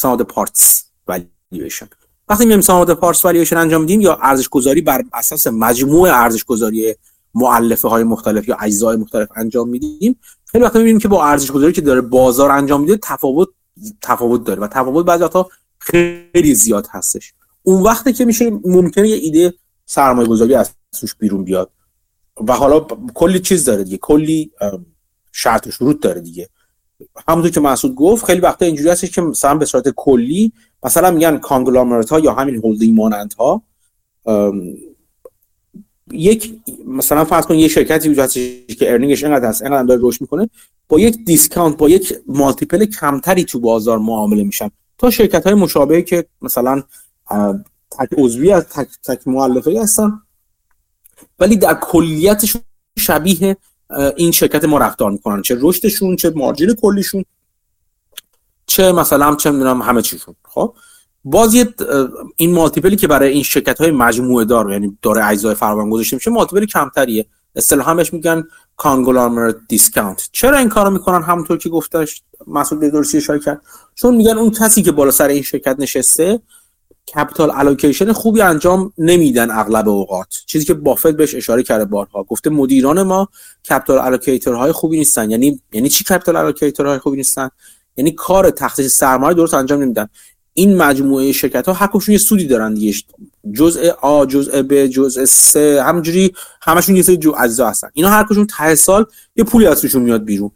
Sum 0.00 0.16
of 0.16 0.22
the 0.22 0.34
parts 0.34 0.82
valuation. 1.10 1.86
وقتی 2.28 2.46
میگیم 2.46 2.60
of 2.60 2.88
the 2.88 2.94
parts 2.94 3.20
valuation 3.20 3.52
انجام 3.52 3.80
میدیم 3.80 4.00
یا 4.00 4.18
ارزش 4.22 4.48
گذاری 4.48 4.80
بر 4.80 5.02
اساس 5.12 5.46
مجموع 5.46 6.10
ارزش 6.10 6.44
گذاری 6.44 6.94
مؤلفه 7.34 7.88
های 7.88 8.04
مختلف 8.04 8.48
یا 8.48 8.56
اجزای 8.60 8.96
مختلف 8.96 9.28
انجام 9.36 9.68
میدیم 9.68 10.16
خیلی 10.44 10.64
وقت 10.64 10.76
می‌بینیم 10.76 10.98
که 10.98 11.08
با 11.08 11.24
ارزش 11.24 11.50
گذاری 11.50 11.72
که 11.72 11.80
داره 11.80 12.00
بازار 12.00 12.50
انجام 12.50 12.80
میده 12.80 12.96
تفاوت 12.96 13.48
تفاوت 14.02 14.44
داره 14.44 14.60
و 14.60 14.66
تفاوت 14.66 15.06
بعضی 15.06 15.24
وقتا 15.24 15.48
خیلی 15.78 16.54
زیاد 16.54 16.86
هستش. 16.90 17.34
اون 17.62 17.82
وقتی 17.82 18.12
که 18.12 18.24
میشه 18.24 18.50
ممکنه 18.64 19.08
یه 19.08 19.16
ایده 19.16 19.54
سرمایه 19.86 20.28
گذاری 20.28 20.54
از 20.54 20.70
توش 21.00 21.14
بیرون 21.14 21.44
بیاد. 21.44 21.70
و 22.48 22.52
حالا 22.52 22.80
کلی 23.14 23.40
چیز 23.40 23.64
داره 23.64 23.84
دیگه. 23.84 23.96
کلی 23.96 24.50
شرط 25.32 25.66
و 25.66 25.70
شروط 25.70 26.00
داره 26.00 26.20
دیگه. 26.20 26.48
همونطور 27.28 27.50
که 27.50 27.60
مسعود 27.60 27.94
گفت 27.94 28.24
خیلی 28.24 28.40
وقتا 28.40 28.66
اینجوری 28.66 28.88
هستش 28.88 29.10
که 29.10 29.20
مثلا 29.20 29.54
به 29.54 29.64
صورت 29.64 29.88
کلی 29.88 30.52
مثلا 30.82 31.10
میگن 31.10 31.38
conglomerate 31.38 32.10
ها 32.10 32.18
یا 32.18 32.32
همین 32.32 32.56
هولدینگ 32.56 32.96
مانند 32.96 33.32
ها 33.32 33.62
یک 36.12 36.54
مثلا 36.86 37.24
فرض 37.24 37.46
کن 37.46 37.54
یه 37.54 37.68
شرکتی 37.68 38.08
وجود 38.08 38.24
هست 38.24 38.34
که 38.34 38.92
earning 38.92 39.17
ش 39.17 39.24
اینقدر 39.24 39.48
هست 39.48 39.62
اینقدر 39.62 39.82
داره 39.82 40.00
رشد 40.04 40.20
می‌کنه 40.20 40.50
با 40.88 41.00
یک 41.00 41.24
discount 41.24 41.76
با 41.76 41.88
یک 41.88 42.14
multiple 42.26 42.84
کمتری 42.84 43.44
تو 43.44 43.60
بازار 43.60 43.98
معامله 43.98 44.44
میشن. 44.44 44.70
تا 44.98 45.10
شرکت 45.10 45.44
های 45.44 45.54
مشابهی 45.54 46.02
که 46.02 46.26
مثلا 46.42 46.82
تک 47.90 48.08
عضوی 48.18 48.52
از 48.52 48.64
تک 48.68 48.88
تک 49.04 49.28
مؤلفه 49.28 49.80
هستن 49.82 50.20
ولی 51.38 51.56
در 51.56 51.74
کلیتشون 51.74 52.62
شبیه 52.98 53.56
این 54.16 54.32
شرکت 54.32 54.64
ما 54.64 54.78
رفتار 54.78 55.10
می‌کنن. 55.10 55.42
چه 55.42 55.58
رشدشون 55.60 56.16
چه 56.16 56.30
margin 56.30 56.74
کلیشون 56.74 57.24
چه 58.66 58.92
مثلا 58.92 59.34
چه 59.34 59.50
می‌دونم 59.50 59.82
همه 59.82 60.02
چیشون. 60.02 60.34
خب؟ 60.44 60.74
باز 61.24 61.56
این 62.36 62.52
multiple 62.52 62.91
ی 62.91 62.96
که 62.96 63.06
برای 63.06 63.32
این 63.32 63.42
شرکت 63.42 63.80
های 63.80 63.90
مجموعه 63.90 64.44
دار 64.44 64.72
یعنی 64.72 64.98
داره 65.02 65.26
اجزای 65.26 65.54
فراوان 65.54 65.90
گذاشته 65.90 66.16
میشه 66.16 66.30
multiple 66.30 66.66
کمتریه. 66.66 67.26
اصطلاحا 67.56 67.94
بهش 67.94 68.12
میگن 68.12 68.44
conglomerate 68.76 69.56
discount 69.68 70.28
چرا 70.32 70.58
این 70.58 70.68
کارو 70.68 70.90
می‌کنن؟ 70.90 71.22
همونطور 71.22 71.58
که 71.58 71.68
گفتش 71.68 72.22
مسعود 72.46 72.80
به 72.80 73.38
کرد. 73.44 73.62
چون 73.94 74.16
میگن 74.16 74.38
اون 74.38 74.50
کسی 74.50 74.82
که 74.82 74.92
بالا 74.92 75.10
سر 75.10 75.28
این 75.28 75.42
شرکت 75.42 75.76
نشسته 75.78 76.40
capital 77.14 77.50
allocation 77.54 78.12
خوبی 78.12 78.40
انجام 78.40 78.92
نمیدن 78.98 79.50
اغلب 79.50 79.88
اوقات. 79.88 80.42
چیزی 80.46 80.64
که 80.64 80.74
بافت 80.74 81.06
بهش 81.06 81.34
اشاره 81.34 81.62
کرده 81.62 81.84
بارها. 81.84 82.22
گفته 82.22 82.50
مدیران 82.50 83.02
ما 83.02 83.28
capital 83.70 83.98
allocator 83.98 84.54
های 84.54 84.72
خوبی 84.72 84.98
نیستن. 84.98 85.30
یعنی 85.30 85.60
یعنی 85.72 85.88
چی 85.88 86.04
capital 86.04 86.36
allocator 86.36 86.86
های 86.86 86.98
خوبی 86.98 87.16
نیستن؟ 87.16 87.48
یعنی 87.96 88.12
کار 88.12 88.50
تخصیص 88.50 88.96
سرمایه 88.96 89.34
درست 89.34 89.54
انجام 89.54 89.82
نمیدن. 89.82 90.08
این 90.54 90.76
مجموعه 90.76 91.32
شرکت 91.32 91.68
ها 91.68 91.74
حقشون 91.74 92.12
یه 92.12 92.18
سودی 92.18 92.46
دارن 92.46 92.74
دیگه. 92.74 92.98
جزء 93.52 93.90
آ 94.00 94.24
جزء 94.24 94.62
ب 94.62 94.86
جزء 94.86 95.24
س 95.24 95.56
همجوری 95.56 96.32
همشون 96.62 96.96
یه 96.96 97.02
سری 97.02 97.16
جو 97.16 97.34
اجزا 97.38 97.68
هستن. 97.68 97.88
اینا 97.92 98.08
هر 98.08 98.24
کدوم 98.24 98.46
ته 98.58 98.74
سال 98.74 99.06
یه 99.36 99.44
پولی 99.44 99.66
ازشون 99.66 100.02
میاد 100.02 100.24
بیرون. 100.24 100.50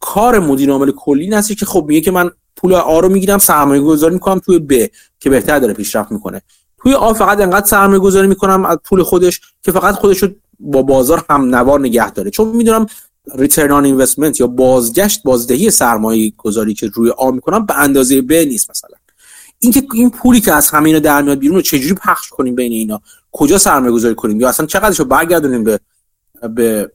کار 0.00 0.38
مدیر 0.38 0.70
عامل 0.70 0.90
کلی 0.90 1.28
نستی 1.28 1.54
که 1.54 1.66
خب 1.66 1.84
میگه 1.88 2.00
که 2.00 2.10
من 2.10 2.30
پول 2.56 2.74
آ 2.74 3.00
رو 3.00 3.08
می‌گیرم 3.08 3.38
سرمایه 3.38 3.82
گذاری 3.82 4.14
می‌کنم 4.14 4.38
توی 4.38 4.58
ب 4.58 4.72
که 5.20 5.30
بهتر 5.30 5.58
داره 5.58 5.74
پیشرفت 5.74 6.12
می‌کنه. 6.12 6.42
توی 6.78 6.94
آ 6.94 7.12
فقط 7.12 7.40
انقدر 7.40 7.66
سرمایه 7.66 7.98
گذاری 7.98 8.26
می‌کنم 8.26 8.64
از 8.64 8.78
پول 8.84 9.02
خودش 9.02 9.40
که 9.62 9.72
فقط 9.72 9.94
خودش 9.94 10.22
رو 10.22 10.28
با 10.60 10.82
بازار 10.82 11.24
هم 11.30 11.54
نوار 11.54 11.80
نگه 11.80 12.10
داره. 12.10 12.30
چون 12.30 12.48
می‌دونم 12.48 12.86
ریترن 13.34 13.70
آن 13.70 13.84
اینوستمنت 13.84 14.40
یا 14.40 14.46
بازگشت 14.46 15.22
بازدهی 15.22 15.70
سرمایه 15.70 16.32
گذاری 16.38 16.74
که 16.74 16.86
روی 16.94 17.10
آ 17.10 17.30
می‌کنم 17.30 17.66
به 17.66 17.78
اندازه 17.78 18.22
ب 18.22 18.32
نیست 18.32 18.70
مثلا. 18.70 18.96
اینکه 19.58 19.86
این 19.94 20.10
پولی 20.10 20.40
که 20.40 20.52
از 20.52 20.68
همه 20.68 20.86
اینا 20.88 20.98
در 20.98 21.22
میاد 21.22 21.38
بیرون 21.38 21.56
رو 21.56 21.62
چجوری 21.62 21.94
پخش 21.94 22.28
کنیم 22.28 22.54
بین 22.54 22.72
اینا؟ 22.72 23.00
کجا 23.32 23.58
سرمایه 23.58 23.92
گذاری 23.92 24.14
کنیم؟ 24.14 24.40
یا 24.40 24.48
اصلا 24.48 24.66
چقدرشو 24.66 25.04
برگردونیم 25.04 25.64
به 25.64 25.80
به 26.54 26.92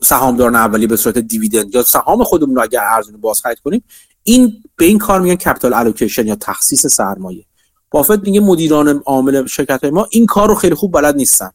سهامداران 0.00 0.54
اولیه 0.54 0.86
به 0.86 0.96
صورت 0.96 1.18
dividend؟ 1.18 1.74
یا 1.74 1.82
سهام 1.82 2.24
خودمون 2.24 2.56
رو 2.56 2.62
اگر 2.62 2.80
ارزون 2.84 3.20
باز 3.20 3.40
خرید 3.40 3.58
کنیم 3.58 3.84
این 4.22 4.62
به 4.76 4.84
این 4.84 4.98
کار 4.98 5.20
میگن 5.20 5.34
capital 5.34 5.74
allocation 5.74 6.26
یا 6.26 6.36
تخصیص 6.40 6.86
سرمایه. 6.86 7.44
بافت 7.90 8.18
میگه 8.18 8.40
مدیران 8.40 8.88
عامل 8.88 9.46
شرکت 9.46 9.84
ما 9.84 10.06
این 10.10 10.26
کار 10.26 10.48
رو 10.48 10.54
خیلی 10.54 10.74
خوب 10.74 10.92
بلد 10.92 11.16
نیستن. 11.16 11.50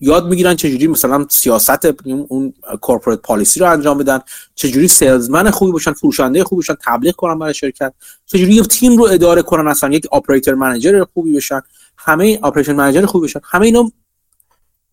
یاد 0.00 0.26
می‌گیرن 0.26 0.56
چجوری 0.56 0.86
مثلا 0.86 1.26
سیاست 1.30 1.86
اون 2.04 2.54
corporate 2.80 3.18
policy 3.18 3.60
رو 3.60 3.70
انجام 3.70 3.98
بدن 3.98 4.20
چجوری 4.54 4.88
salesman 4.88 5.50
خوبی 5.50 5.72
باشن 5.72 5.92
فروشنده 5.92 6.44
خوبی 6.44 6.58
باشن 6.58 6.74
تبلیغ 6.84 7.14
کنن 7.14 7.38
برای 7.38 7.54
شرکت 7.54 7.92
چجوری 8.26 8.54
یه 8.54 8.62
تیم 8.62 8.96
رو 8.96 9.04
اداره 9.04 9.42
کنن 9.42 9.68
اصلا 9.68 9.90
یک 9.90 10.06
operator 10.12 10.54
manager 10.54 11.04
خوبی 11.04 11.36
بشن 11.36 11.60
همه 11.96 12.40
operation 12.42 12.72
manager 12.72 13.06
خوبی 13.06 13.26
بشن 13.26 13.40
همه 13.44 13.66
اینا 13.66 13.92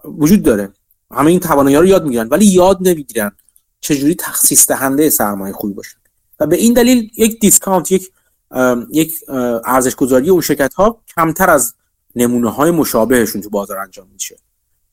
وجود 0.04 0.44
داره. 0.44 0.70
همه 1.12 1.28
این 1.28 1.40
توانایی 1.40 1.76
رو 1.76 1.86
یاد 1.86 2.04
می‌گیرن 2.04 2.28
ولی 2.28 2.46
یاد 2.46 2.78
نمی‌گیرن 2.82 3.32
چجوری 3.80 4.16
تخصیص 4.16 4.68
دهنده 4.68 5.10
سرمایه 5.10 5.54
خوبی 5.54 5.74
باشن. 5.74 5.98
و 6.40 6.48
به 6.48 6.56
این 6.56 6.74
دلیل 6.74 7.12
یک 7.18 7.40
دیسکانت 7.40 7.92
یک 7.92 8.12
یک 8.92 9.16
ارزش 9.66 9.96
گذاری 9.96 10.30
اون 10.30 10.42
شرکت 10.42 10.74
ها 10.74 11.02
کمتر 11.16 11.50
از 11.50 11.74
نمونه 12.16 12.52
های 12.52 12.72
مشابهشون 12.72 13.42
تو 13.42 13.50
بازار 13.50 13.78
انجام 13.78 14.08
میشه. 14.14 14.38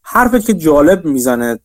حرفی 0.03 0.41
که 0.41 0.55
جالب 0.55 1.05
می‌زنه 1.05 1.59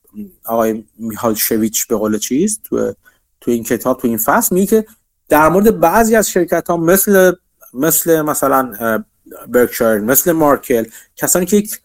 آقای 0.46 0.84
میهال 0.98 1.34
شویچ 1.34 1.88
به 1.88 1.96
قول 1.96 2.18
چیز 2.18 2.60
تو 2.64 2.94
تو 3.42 3.52
این 3.52 3.64
کتاب 3.64 4.02
تو 4.02 4.08
این 4.08 4.18
فصل 4.18 4.56
میگه 4.56 4.68
که 4.68 4.86
در 5.30 5.50
مورد 5.50 5.80
بعضی 5.80 6.16
از 6.16 6.30
شرکت 6.30 6.70
ها 6.70 6.78
مثل 6.78 7.32
مثل 7.74 8.22
مثلا 8.22 8.74
برکشایر 9.48 10.02
مثل 10.02 10.32
Markel 10.32 10.86
کسانی 11.16 11.46
که 11.46 11.58
یک 11.58 11.80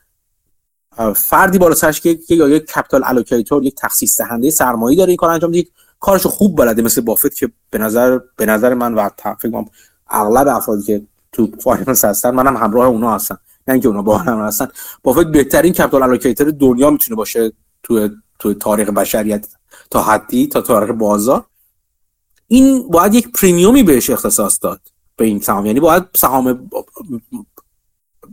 فردی 1.15 1.59
بالا 1.59 1.75
سرش 1.75 2.01
که 2.01 2.09
یک 2.31 2.66
capital 2.66 3.02
allocator 3.05 3.65
یک 3.65 3.75
تخصیص 3.75 4.21
دهنده 4.21 4.51
سرمایه 4.51 4.97
داره 4.97 5.09
این 5.09 5.16
کار 5.16 5.31
انجام 5.31 5.51
میده 5.51 5.69
کارشو 6.05 6.28
خوب 6.28 6.59
بلده 6.59 6.82
مثل 6.82 7.01
بافت 7.01 7.35
که 7.35 7.51
به 7.70 7.78
نظر 7.78 8.18
به 8.36 8.47
نظر 8.47 8.74
من 8.74 8.94
و 8.94 9.09
فکر 9.39 9.51
کنم 9.51 9.64
اغلب 10.09 10.48
افرادی 10.48 10.82
که 10.86 11.02
تو 11.32 11.48
finance 11.61 12.05
هستن 12.05 12.31
منم 12.31 12.56
همراه 12.56 12.86
اونا 12.86 13.14
هستن 13.14 13.36
نه 13.68 13.74
اینکه 13.74 13.89
اونا 13.89 14.02
با 14.02 14.18
هم 14.18 14.40
هستن. 14.40 14.68
بافت 15.02 15.26
بهترین 15.26 15.72
capital 15.73 16.02
allocator 16.02 16.51
دنیا 16.51 16.90
می‌تونه 16.90 17.16
باشه 17.16 17.52
تو 17.82 18.09
تو 18.39 18.55
تاریخ 18.55 18.89
بشریت 18.89 19.48
تا 19.90 20.02
حدی 20.02 20.47
تا 20.47 20.60
تاریخ 20.60 20.90
بازار. 20.90 21.44
این 22.48 22.89
باید 22.89 23.14
یک 23.14 23.32
premium 23.32 23.76
ی 23.76 23.82
بهش 23.82 24.10
اختصاص 24.10 24.59
داد 24.62 24.81
به 25.16 25.24
این 25.24 25.40
سهام. 25.40 25.66
یعنی 25.66 25.81
باید 25.81 26.02
سهام 26.14 26.70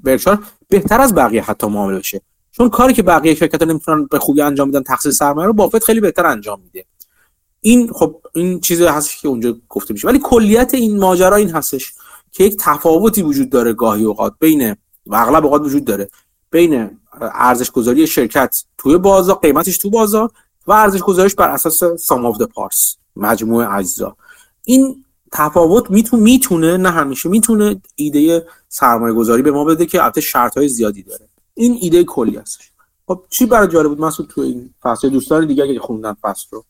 برکشار 0.03 0.43
بهتر 0.69 1.02
از 1.02 1.15
بقیه 1.15 1.43
حتی 1.43 1.68
معامله 1.68 1.99
بشه. 1.99 2.22
چون 2.52 2.69
کاری 2.69 2.93
که 2.93 3.03
بقیه 3.03 3.35
شرکت‌ها 3.35 3.69
نمی‌تونن 3.69 4.06
به 4.06 4.19
خوبی 4.19 4.41
انجام 4.41 4.72
بدن 4.72 4.84
تخصیص 4.84 5.18
سرمایه 5.18 5.48
رو 5.48 5.53
بافت 5.53 5.84
خیلی 5.84 5.99
بهتر 5.99 6.26
انجام 6.26 6.61
میده. 6.61 6.85
این 7.62 7.94
خب 7.94 8.22
این 8.34 8.60
چیزی 8.60 8.86
هست 8.86 9.22
که 9.22 9.28
اونجا 9.28 9.58
گفته 9.70 9.94
میشه. 9.94 10.08
ولی 10.08 10.20
کلیت 10.24 10.74
این 10.74 11.00
ماجرا 11.00 11.36
این 11.36 11.50
هستش 11.50 11.94
که 12.32 12.44
یک 12.44 12.58
تفاوتی 12.60 13.22
وجود 13.22 13.50
داره 13.50 13.74
گاهی 13.74 14.04
اوقات 14.04 14.34
بین 14.40 14.72
و 15.06 15.16
اغلب 15.16 15.46
اوقات 15.46 15.62
وجود 15.62 15.86
داره. 15.86 16.10
بین 16.52 16.90
ارزش 17.22 17.72
گذاری 17.72 18.08
شرکت 18.08 18.64
توی 18.78 18.98
بازار 18.98 19.36
قیمتش 19.36 19.78
تو 19.78 19.90
بازار 19.90 20.32
و 20.68 20.72
ارزش 20.72 21.00
گذاریش 21.00 21.36
بر 21.36 21.50
اساس 21.50 21.84
سام 21.84 22.26
اف 22.26 22.42
پارس 22.42 22.96
مجموعه 23.16 23.74
اجزا. 23.76 24.16
این 24.66 25.06
تفاوت 25.32 25.92
می‌تونه 25.92 26.24
می‌تونه 26.24 26.78
نه 26.78 26.90
همیشه 26.90 27.30
می‌تونه 27.30 27.82
ایده 27.96 28.46
سرمایه 28.70 29.14
گذاری 29.14 29.42
به 29.42 29.52
ما 29.52 29.64
بده 29.64 29.86
که 29.86 30.04
البته 30.04 30.22
شرط 30.22 30.58
های 30.58 30.68
زیادی 30.68 31.04
داره. 31.04 31.28
این 31.54 31.78
ایده 31.82 32.04
کلی 32.04 32.38
هستش. 32.38 32.72
خب 33.08 33.24
چی 33.30 33.46
برای 33.46 33.68
جالب 33.68 33.90
بود؟ 33.90 34.02
مسعود 34.02 34.30
تو 34.30 34.42
این 34.42 34.74
فصل 34.82 35.10
دوستان 35.10 35.48
دیگه 35.48 35.74
که 35.74 35.80
خوندن 35.80 36.14
فصل 36.22 36.48
رو. 36.52 36.66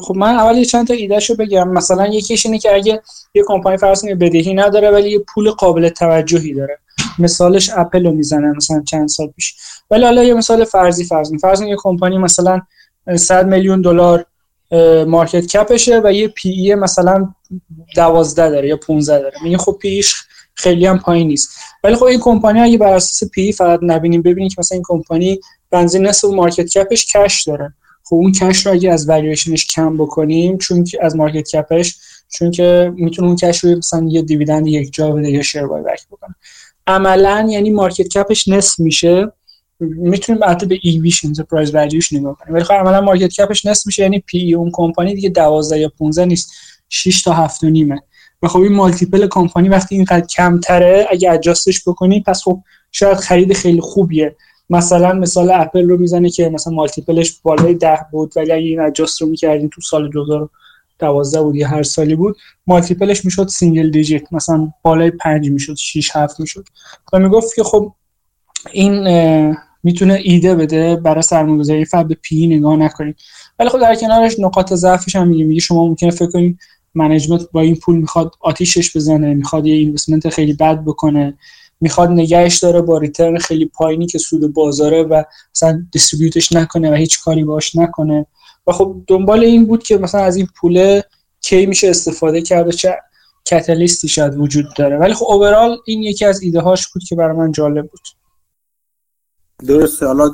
خب 0.00 0.16
من 0.16 0.34
اول 0.34 0.64
چند 0.64 0.86
تا 0.86 0.94
ایدهشو 0.94 1.36
بگم. 1.36 1.68
مثلا 1.68 2.06
یکیش 2.06 2.46
اینه 2.46 2.58
که 2.58 2.74
اگه 2.74 3.02
یه 3.34 3.44
کمپانی 3.46 3.76
فرض 3.76 4.04
بدهی 4.04 4.54
نداره 4.54 4.90
ولی 4.90 5.10
یه 5.10 5.18
پول 5.18 5.50
قابل 5.50 5.88
توجهی 5.88 6.54
داره. 6.54 6.78
مثالش 7.18 7.70
اپل 7.76 8.06
رو 8.06 8.12
می‌زنه 8.12 8.52
مثلا 8.56 8.82
چند 8.82 9.08
سال 9.08 9.26
پیش. 9.26 9.54
ولی 9.90 10.04
حالا 10.04 10.24
یه 10.24 10.34
مثال 10.34 10.64
فرضی 10.64 11.04
فرض 11.04 11.32
فرض 11.40 11.60
یه 11.60 11.76
کمپانی 11.78 12.18
مثلا 12.18 12.60
100 13.16 13.46
میلیون 13.46 13.82
دلار 13.82 14.26
market 15.06 15.46
cap 15.46 15.73
شه 15.73 16.00
و 16.04 16.12
یه 16.12 16.28
P/E 16.28 16.74
مثلا 16.74 17.34
12 17.96 18.50
داره 18.50 18.68
یا 18.68 18.76
15 18.76 19.18
داره. 19.18 19.34
میگه 19.42 19.58
خب 19.58 19.76
P/E 19.80 20.00
ش 20.00 20.14
خیلی 20.54 20.86
هم 20.86 20.98
پایین 20.98 21.28
نیست. 21.28 21.50
ولی 21.84 21.96
خب 21.96 22.04
این 22.04 22.20
کمپانی 22.20 22.60
اگه 22.60 22.78
بر 22.78 22.94
اساس 22.94 23.30
P/E 23.30 23.52
فقط 23.52 23.80
نبینیم 23.82 24.22
ببینیم 24.22 24.48
که 24.48 24.56
مثلا 24.58 24.76
این 24.76 24.84
کمپانی 24.86 25.40
به 25.70 25.82
اندازه 25.82 26.06
نصف 26.06 26.28
market 26.28 26.68
cap 26.78 27.01
ش 27.01 27.16
cash 27.16 27.42
داره. 27.42 27.74
خب 28.08 28.16
اون 28.16 28.32
cash 28.32 28.66
رو 28.66 28.72
اگه 28.72 28.92
از 28.92 29.08
والیویشنش 29.08 29.66
کم 29.66 29.96
بکنیم 29.96 30.58
چون 30.58 30.84
که 30.84 30.98
از 31.02 31.16
market 31.16 31.48
cap 31.50 31.78
ش 31.78 31.96
چون 32.28 32.50
که 32.50 32.92
می‌تونه 32.96 33.28
اون 33.28 33.36
cash 33.36 33.64
رو 33.64 33.76
مثلا 33.76 34.06
یه 34.08 34.22
dividend 34.22 34.66
یک 34.66 34.92
جا 34.92 35.10
بده 35.10 35.30
یا 35.30 35.42
share 35.42 35.66
buyback 35.66 36.06
بکنه. 36.10 36.34
عملا 36.86 37.48
یعنی 37.50 37.70
market 37.70 38.08
cap 38.08 38.32
ش 38.32 38.48
نصف 38.48 38.80
میشه. 38.80 39.32
می‌تونیم 39.80 40.42
البته 40.42 40.66
به 40.66 40.78
EV 40.82 40.98
ش 40.98 41.24
enterprise 41.24 41.74
value 41.74 42.01
ش 42.01 42.12
نگاه 42.12 42.36
کنیم. 42.36 42.54
ولی 42.54 42.64
خب 42.64 42.74
عملا 42.74 43.00
market 43.00 43.32
cap 43.32 43.52
ش 43.52 43.66
نصف 43.66 43.86
میشه 43.86 44.02
یعنی 44.02 44.18
P/E 44.18 44.54
اون 44.54 44.70
کمپانی 44.72 45.14
دیگه 45.14 45.28
12 45.28 45.78
یا 45.78 45.92
15 45.98 46.24
نیست. 46.24 46.52
6 46.88 47.22
تا 47.22 47.32
7 47.32 47.64
و 47.64 47.70
نیمه. 47.70 48.02
و 48.42 48.48
خب 48.48 48.60
این 48.60 48.72
multiple 48.72 49.26
کمپانی 49.26 49.68
وقتی 49.68 49.94
اینقدر 49.94 50.26
کمتره 50.26 51.06
اگه 51.10 51.32
adjust 51.32 51.74
ش 51.74 51.88
بکنی 51.88 52.20
پس 52.20 52.42
خب 52.42 52.62
شاید 52.92 53.16
خرید 53.16 53.52
خیلی 53.52 53.80
خوبیه. 53.80 54.36
مثلا 54.70 55.12
مثال 55.12 55.50
اپل 55.50 55.88
رو 55.88 55.96
می‌زنه 55.96 56.30
که 56.30 56.48
مثلا 56.48 56.72
multiple 56.72 57.26
ش 57.26 57.40
بالای 57.42 57.74
ده 57.74 57.98
بود 58.12 58.32
ولی 58.36 58.52
اگه 58.52 58.64
این 58.64 58.80
adjust 58.80 59.22
رو 59.22 59.28
می‌کردین 59.28 59.68
تو 59.68 59.80
سال 59.80 60.10
2012 60.10 61.42
بود 61.42 61.56
یا 61.56 61.68
هر 61.68 61.82
سالی 61.82 62.14
بود 62.14 62.36
multiple 62.66 63.12
ش 63.12 63.24
می‌شد 63.24 63.48
single 63.48 63.90
digit 63.90 64.32
مثلا 64.32 64.72
بالای 64.82 65.10
5 65.10 65.50
می‌شد 65.50 65.76
6 65.76 66.16
7 66.16 66.40
می‌شد. 66.40 66.64
و 67.12 67.18
می‌گفت 67.18 67.54
که 67.54 67.62
خب 67.62 67.92
این 68.72 69.08
می‌تونه 69.82 70.20
ایده 70.22 70.54
بده 70.54 70.96
برای 70.96 71.22
سرمایه‌گذاری 71.22 71.84
فقط 71.84 72.06
به 72.06 72.14
P 72.22 72.46
نگاه 72.46 72.76
نکنید 72.76 73.16
ولی 73.58 73.68
خب 73.68 73.80
در 73.80 73.94
کنارش 73.94 74.40
نقاط 74.40 74.72
ضعفش 74.72 75.16
هم 75.16 75.28
میگه 75.28 75.44
میگه 75.44 75.60
شما 75.60 75.86
ممکنه 75.86 76.10
فکر 76.10 76.30
کنید 76.30 76.58
management 76.94 77.42
با 77.52 77.60
این 77.60 77.76
پول 77.76 77.96
می‌خواد 77.96 78.32
آتیشش 78.40 78.96
بزنه 78.96 79.34
می‌خواد 79.34 79.66
یه 79.66 79.74
investment 79.74 80.28
خیلی 80.28 80.52
بد 80.52 80.84
بکنه. 80.84 81.38
می‌خواد 81.80 82.08
نگهش 82.08 82.58
داره 82.58 82.80
با 82.80 82.98
return 82.98 83.38
خیلی 83.38 83.66
پایینی 83.66 84.06
که 84.06 84.18
سود 84.18 84.52
بازاره 84.52 85.02
و 85.02 85.22
مثلا 85.54 85.86
distribute 85.92 86.42
ش 86.42 86.52
نکنه 86.52 86.90
و 86.90 86.94
هیچ 86.94 87.20
کاری 87.20 87.44
باش 87.44 87.76
نکنه. 87.76 88.26
و 88.66 88.72
خب 88.72 88.96
دنبال 89.06 89.40
این 89.40 89.66
بود 89.66 89.82
که 89.82 89.98
مثلا 89.98 90.20
از 90.20 90.36
این 90.36 90.48
پول 90.60 91.00
کی 91.40 91.66
میشه 91.66 91.88
استفاده 91.88 92.42
کرد 92.42 92.70
چه 92.70 92.98
کتالیستی 93.44 94.08
شاید 94.08 94.38
وجود 94.38 94.66
داره. 94.76 94.98
ولی 94.98 95.14
خب 95.14 95.26
اوورال 95.28 95.78
این 95.86 96.02
یکی 96.02 96.24
از 96.24 96.42
ایده 96.42 96.60
هاش 96.60 96.88
بود 96.88 97.02
که 97.04 97.16
برای 97.16 97.36
من 97.36 97.52
جالب 97.52 97.90
بود. 97.90 98.00
درسته. 99.66 100.06
حالا 100.06 100.30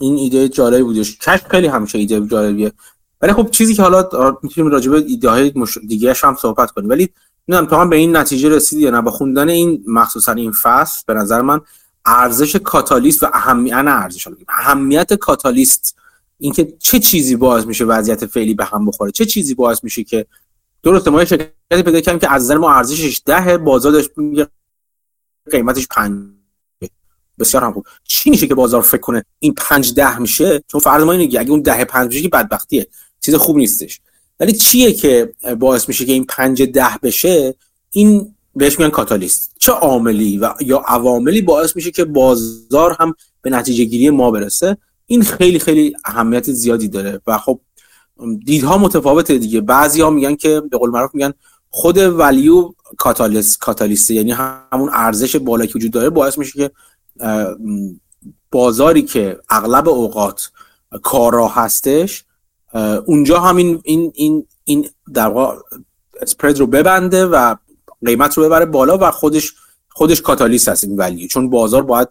این 0.00 0.16
ایده 0.16 0.48
جالبی 0.48 0.82
بودش 0.82 1.18
کشف 1.18 1.48
خیلی 1.48 1.66
همیشه 1.66 1.98
ایده 1.98 2.26
جالبیه. 2.26 2.72
ولی 3.20 3.32
خب 3.32 3.50
چیزی 3.50 3.74
که 3.74 3.82
حالا 3.82 4.08
می‌تونیم 4.42 4.70
راجع 4.70 4.90
به 4.90 4.96
ایده 4.96 5.30
های. 5.30 5.52
دیگه 5.88 6.14
هم 6.22 6.36
صحبت 6.42 6.70
کنیم. 6.70 6.88
ولی 6.88 7.08
نمی‌دونم 7.50 7.70
تو 7.70 7.76
هم 7.76 7.90
به 7.90 7.96
این 7.96 8.16
نتیجه 8.16 8.48
رسیدی 8.48 8.82
یا 8.82 8.90
نه؟ 8.90 9.00
با 9.00 9.10
خوندن 9.10 9.48
این 9.48 9.84
مخصوصا 9.86 10.32
این 10.32 10.52
فصل 10.52 11.02
به 11.06 11.14
نظر 11.14 11.40
من 11.40 11.60
ارزش 12.06 12.56
کاتالیست 12.56 13.22
و 13.22 13.26
اهمیت 13.32 13.74
ارزش 13.74 14.28
اهمیت 14.48 15.14
کاتالیست 15.14 15.96
اینکه 16.38 16.74
چه 16.78 16.98
چیزی 16.98 17.36
باعث 17.36 17.64
میشه 17.64 17.84
وضعیت 17.84 18.26
فعلی 18.26 18.54
به 18.54 18.64
هم 18.64 18.86
بخوره؟ 18.86 19.10
چه 19.10 19.24
چیزی 19.24 19.54
باعث 19.54 19.84
میشه 19.84 20.04
که 20.04 20.26
درسته 20.82 21.10
ما 21.10 21.24
شرکتی 21.24 21.52
پیدا 21.70 22.00
کردیم 22.00 22.18
که 22.18 22.32
از 22.32 22.44
نظر 22.44 22.56
ما 22.56 22.74
ارزشش 22.74 23.22
ده 23.26 23.58
بازار 23.58 23.92
داشت 23.92 24.10
قیمتش 25.50 25.88
5 25.90 26.12
بسیار 27.38 27.64
هم 27.64 27.72
خوب. 27.72 27.86
چی 28.04 28.30
میشه 28.30 28.46
که 28.46 28.54
بازار 28.54 28.82
فکر 28.82 29.00
کنه 29.00 29.24
این 29.38 29.54
5 29.54 29.94
ده 29.94 30.18
میشه؟ 30.18 30.64
چون 30.68 30.80
فرض 30.80 31.02
ما 31.02 31.12
اینه 31.12 31.40
اگه 31.40 31.50
اون 31.50 31.60
ده 31.60 31.84
5 31.84 32.08
بشه 32.08 32.22
که 32.22 32.28
بدبختیه. 32.28 32.86
چیز 33.20 33.34
خوب 33.34 33.56
نیستش. 33.56 34.00
ولی 34.40 34.52
چیه 34.52 34.92
که 34.92 35.34
باعث 35.58 35.88
میشه 35.88 36.04
که 36.04 36.12
این 36.12 36.24
5 36.24 36.62
ده 36.62 36.98
بشه؟ 37.02 37.54
این 37.90 38.34
بهش 38.56 38.78
میگن 38.78 38.90
کاتالیست. 38.90 39.54
چه 39.58 39.72
عاملی 39.72 40.38
و 40.38 40.54
یا 40.60 40.78
عواملی 40.78 41.42
باعث 41.42 41.76
میشه 41.76 41.90
که 41.90 42.04
بازار 42.04 42.96
هم 43.00 43.14
به 43.42 43.50
نتیجه 43.50 43.84
گیری 43.84 44.10
ما 44.10 44.30
برسه؟ 44.30 44.76
این 45.06 45.22
خیلی 45.22 45.58
خیلی 45.58 45.94
اهمیت 46.04 46.52
زیادی 46.52 46.88
داره 46.88 47.20
و 47.26 47.38
خب 47.38 47.60
دیدها 48.44 48.78
متفاوته 48.78 49.38
دیگه. 49.38 49.60
بعضی 49.60 50.00
ها 50.00 50.10
میگن 50.10 50.34
که 50.34 50.62
به 50.70 50.78
قول 50.78 50.90
معروف 50.90 51.14
میگن 51.14 51.32
خود 51.70 51.98
ولیو 51.98 52.72
کاتالیست 52.98 53.58
کاتالیست 53.58 54.10
یعنی 54.10 54.32
همون 54.32 54.90
ارزش 54.92 55.36
بالا 55.36 55.66
که 55.66 55.72
وجود 55.74 55.90
داره 55.90 56.10
باعث 56.10 56.38
میشه 56.38 56.52
که 56.52 56.70
بازاری 58.50 59.02
که 59.02 59.38
اغلب 59.50 59.88
اوقات 59.88 60.50
کارا 61.02 61.48
هستش 61.48 62.24
اونجا 63.04 63.40
همین 63.40 63.80
این 63.84 64.12
این 64.14 64.46
این 64.64 64.88
در 65.14 65.28
واقع 65.28 65.56
اسپرد 66.22 66.58
رو 66.58 66.66
ببنده 66.66 67.26
و 67.26 67.54
قیمت 68.06 68.38
رو 68.38 68.44
ببره 68.44 68.66
بالا 68.66 68.98
و 69.00 69.10
خودش 69.10 69.54
خودش 69.88 70.22
کاتالیست 70.22 70.68
هست 70.68 70.84
این 70.84 70.96
ولیو 70.96 71.28
چون 71.28 71.50
بازار 71.50 71.82
باید 71.82 72.08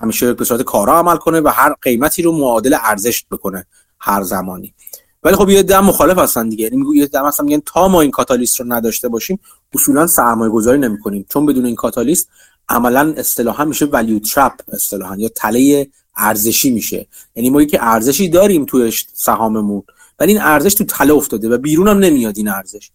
همیشه 0.00 0.32
به 0.32 0.44
صورت 0.44 0.62
کارا 0.62 0.98
عمل 0.98 1.16
کنه 1.16 1.40
و 1.40 1.48
هر 1.48 1.74
قیمتی 1.82 2.22
رو 2.22 2.32
معادل 2.32 2.76
ارزش 2.82 3.24
بکنه 3.30 3.66
هر 4.00 4.22
زمانی. 4.22 4.74
ولی 5.22 5.36
خب 5.36 5.48
یه 5.48 5.62
دم 5.62 5.84
مخالف 5.84 6.18
هستن 6.18 6.48
دیگه. 6.48 6.64
یعنی 6.64 6.96
یه 6.96 7.06
دم 7.06 7.26
هستن 7.26 7.44
میگن 7.44 7.62
تا 7.66 7.88
ما 7.88 8.00
این 8.00 8.10
کاتالیست 8.10 8.60
رو 8.60 8.66
نداشته 8.72 9.08
باشیم 9.08 9.38
اصولا 9.74 10.06
سرمایه 10.06 10.50
گذاری 10.50 10.78
نمی 10.78 11.00
کنیم 11.00 11.26
چون 11.28 11.46
بدون 11.46 11.66
این 11.66 11.74
کاتالیست 11.74 12.28
عملا 12.68 13.14
اصطلاحا 13.16 13.64
میشه 13.64 13.84
ولیو 13.84 14.18
ترپ 14.18 14.52
اصطلاحا 14.72 15.16
یا 15.16 15.28
تله 15.28 15.88
ارزشی 16.16 16.70
میشه. 16.70 17.06
یعنی 17.34 17.50
ما 17.50 17.64
که 17.64 17.84
ارزشی 17.84 18.28
داریم 18.28 18.64
توی 18.64 18.92
سهاممون. 19.12 19.82
ولی 20.18 20.32
این 20.32 20.40
ارزش 20.40 20.74
تو 20.74 20.84
تله 20.84 21.14
افتاده 21.14 21.48
و 21.48 21.58
بیرون 21.58 21.88
هم 21.88 21.98
نمیاد 21.98 22.36
این 22.36 22.48
ارزش. 22.48 22.90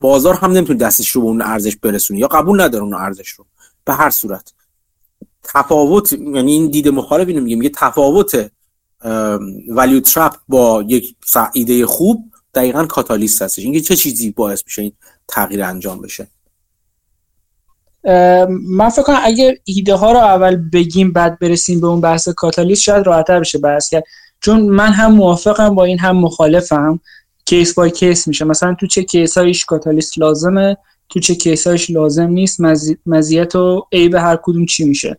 بازار 0.00 0.34
هم 0.34 0.52
نمی‌تونه 0.52 0.78
دستش 0.78 1.08
رو 1.08 1.20
به 1.20 1.26
اون 1.26 1.42
ارزش 1.42 1.76
برسونه 1.76 2.20
یا 2.20 2.28
قبول 2.28 2.60
نداره 2.60 2.84
اون 2.84 2.94
ارزش 2.94 3.28
رو. 3.28 3.46
به 3.84 3.94
هر 3.94 4.10
صورت. 4.10 4.52
تفاوت 5.42 6.12
یعنی 6.12 6.52
این 6.52 6.70
دید 6.70 6.88
مخالف 6.88 7.28
اینو 7.28 7.40
میگه. 7.40 7.56
میگه 7.56 7.70
تفاوت 7.76 8.50
value 9.68 10.00
trap 10.00 10.36
با 10.48 10.84
یک 10.88 11.16
ایده 11.52 11.86
خوب 11.86 12.24
دقیقا 12.54 12.86
کاتالیست 12.86 13.42
هستش. 13.42 13.64
اینکه 13.64 13.80
چه 13.80 13.96
چیزی 13.96 14.30
باعث 14.30 14.62
میشه 14.66 14.82
این 14.82 14.92
تغییر 15.28 15.62
انجام 15.62 16.00
بشه. 16.00 16.26
من 18.48 18.88
فکر 18.88 19.02
کنم 19.02 19.20
اگه 19.22 19.60
ایده 19.64 19.94
ها 19.94 20.12
رو 20.12 20.18
اول 20.18 20.56
بگیم 20.56 21.12
بعد 21.12 21.38
برسیم 21.38 21.80
به 21.80 21.86
اون 21.86 22.00
بحث 22.00 22.28
کاتالیست 22.28 22.82
شاید 22.82 23.06
راحتتر 23.06 23.40
بشه 23.40 23.58
بحث 23.58 23.88
کرد. 23.88 24.04
چون 24.40 24.60
من 24.62 24.92
هم 24.92 25.12
موافقم 25.12 25.74
با 25.74 25.84
این 25.84 25.98
هم 25.98 26.16
مخالفم. 26.16 27.00
case 27.44 27.74
by 27.74 27.90
case 27.90 28.28
میشه. 28.28 28.44
مثلا 28.44 28.74
تو 28.80 28.86
چه 28.86 29.02
case 29.02 29.38
هایش 29.38 29.64
کاتالیست 29.64 30.18
لازمه 30.18 30.76
تو 31.08 31.20
چه 31.20 31.34
case 31.34 31.66
هایش 31.66 31.90
لازم 31.90 32.28
نیست. 32.28 32.60
مزیت 33.06 33.56
و 33.56 33.86
عیب 33.92 34.14
هر 34.14 34.38
کدوم 34.42 34.66
چی 34.66 34.84
میشه. 34.84 35.18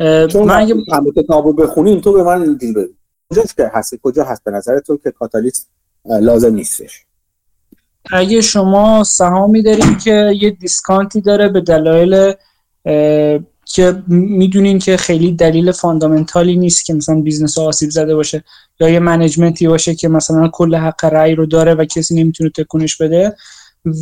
چون 0.00 0.42
من 0.42 0.56
اگه 0.60 0.74
کتابو 1.16 1.52
بخونیم 1.52 2.00
تو 2.00 2.12
به 2.12 2.22
من 2.22 2.42
اینجوری 2.42 2.72
بگو. 2.72 2.92
کجا 3.30 3.42
هست؟ 3.74 3.94
کجا 4.02 4.24
هست؟ 4.24 4.44
به 4.44 4.50
نظر 4.50 4.80
تو 4.80 4.96
که 4.96 5.10
کاتالیست 5.10 5.70
لازم 6.04 6.54
نیستش. 6.54 7.04
اگه 8.12 8.40
شما 8.40 9.04
سهامی 9.04 9.62
دارید 9.62 10.02
که 10.02 10.32
یه 10.40 10.50
discount 10.50 11.12
ی 11.12 11.20
داره 11.20 11.48
به 11.48 11.60
دلایل 11.60 12.32
که 13.66 14.02
می‌دونین 14.08 14.78
که 14.78 14.96
خیلی 14.96 15.32
دلیل 15.32 15.72
fundamental 15.72 16.49
ی 16.49 16.56
نیست 16.56 16.84
که 16.84 16.94
مثلا 16.94 17.20
business 17.20 17.58
آسیب 17.58 17.90
زده 17.90 18.14
باشه 18.14 18.44
یا 18.80 18.88
یه 18.88 18.98
management 18.98 19.62
ی 19.62 19.68
باشه 19.68 19.94
که 19.94 20.08
مثلا 20.08 20.48
کل 20.48 20.74
حق 20.74 21.04
رأی 21.04 21.34
رو 21.34 21.46
داره 21.46 21.74
و 21.74 21.84
کسی 21.84 22.14
نمی‌تونه 22.14 22.50
تکونش 22.50 22.96
بده. 22.96 23.36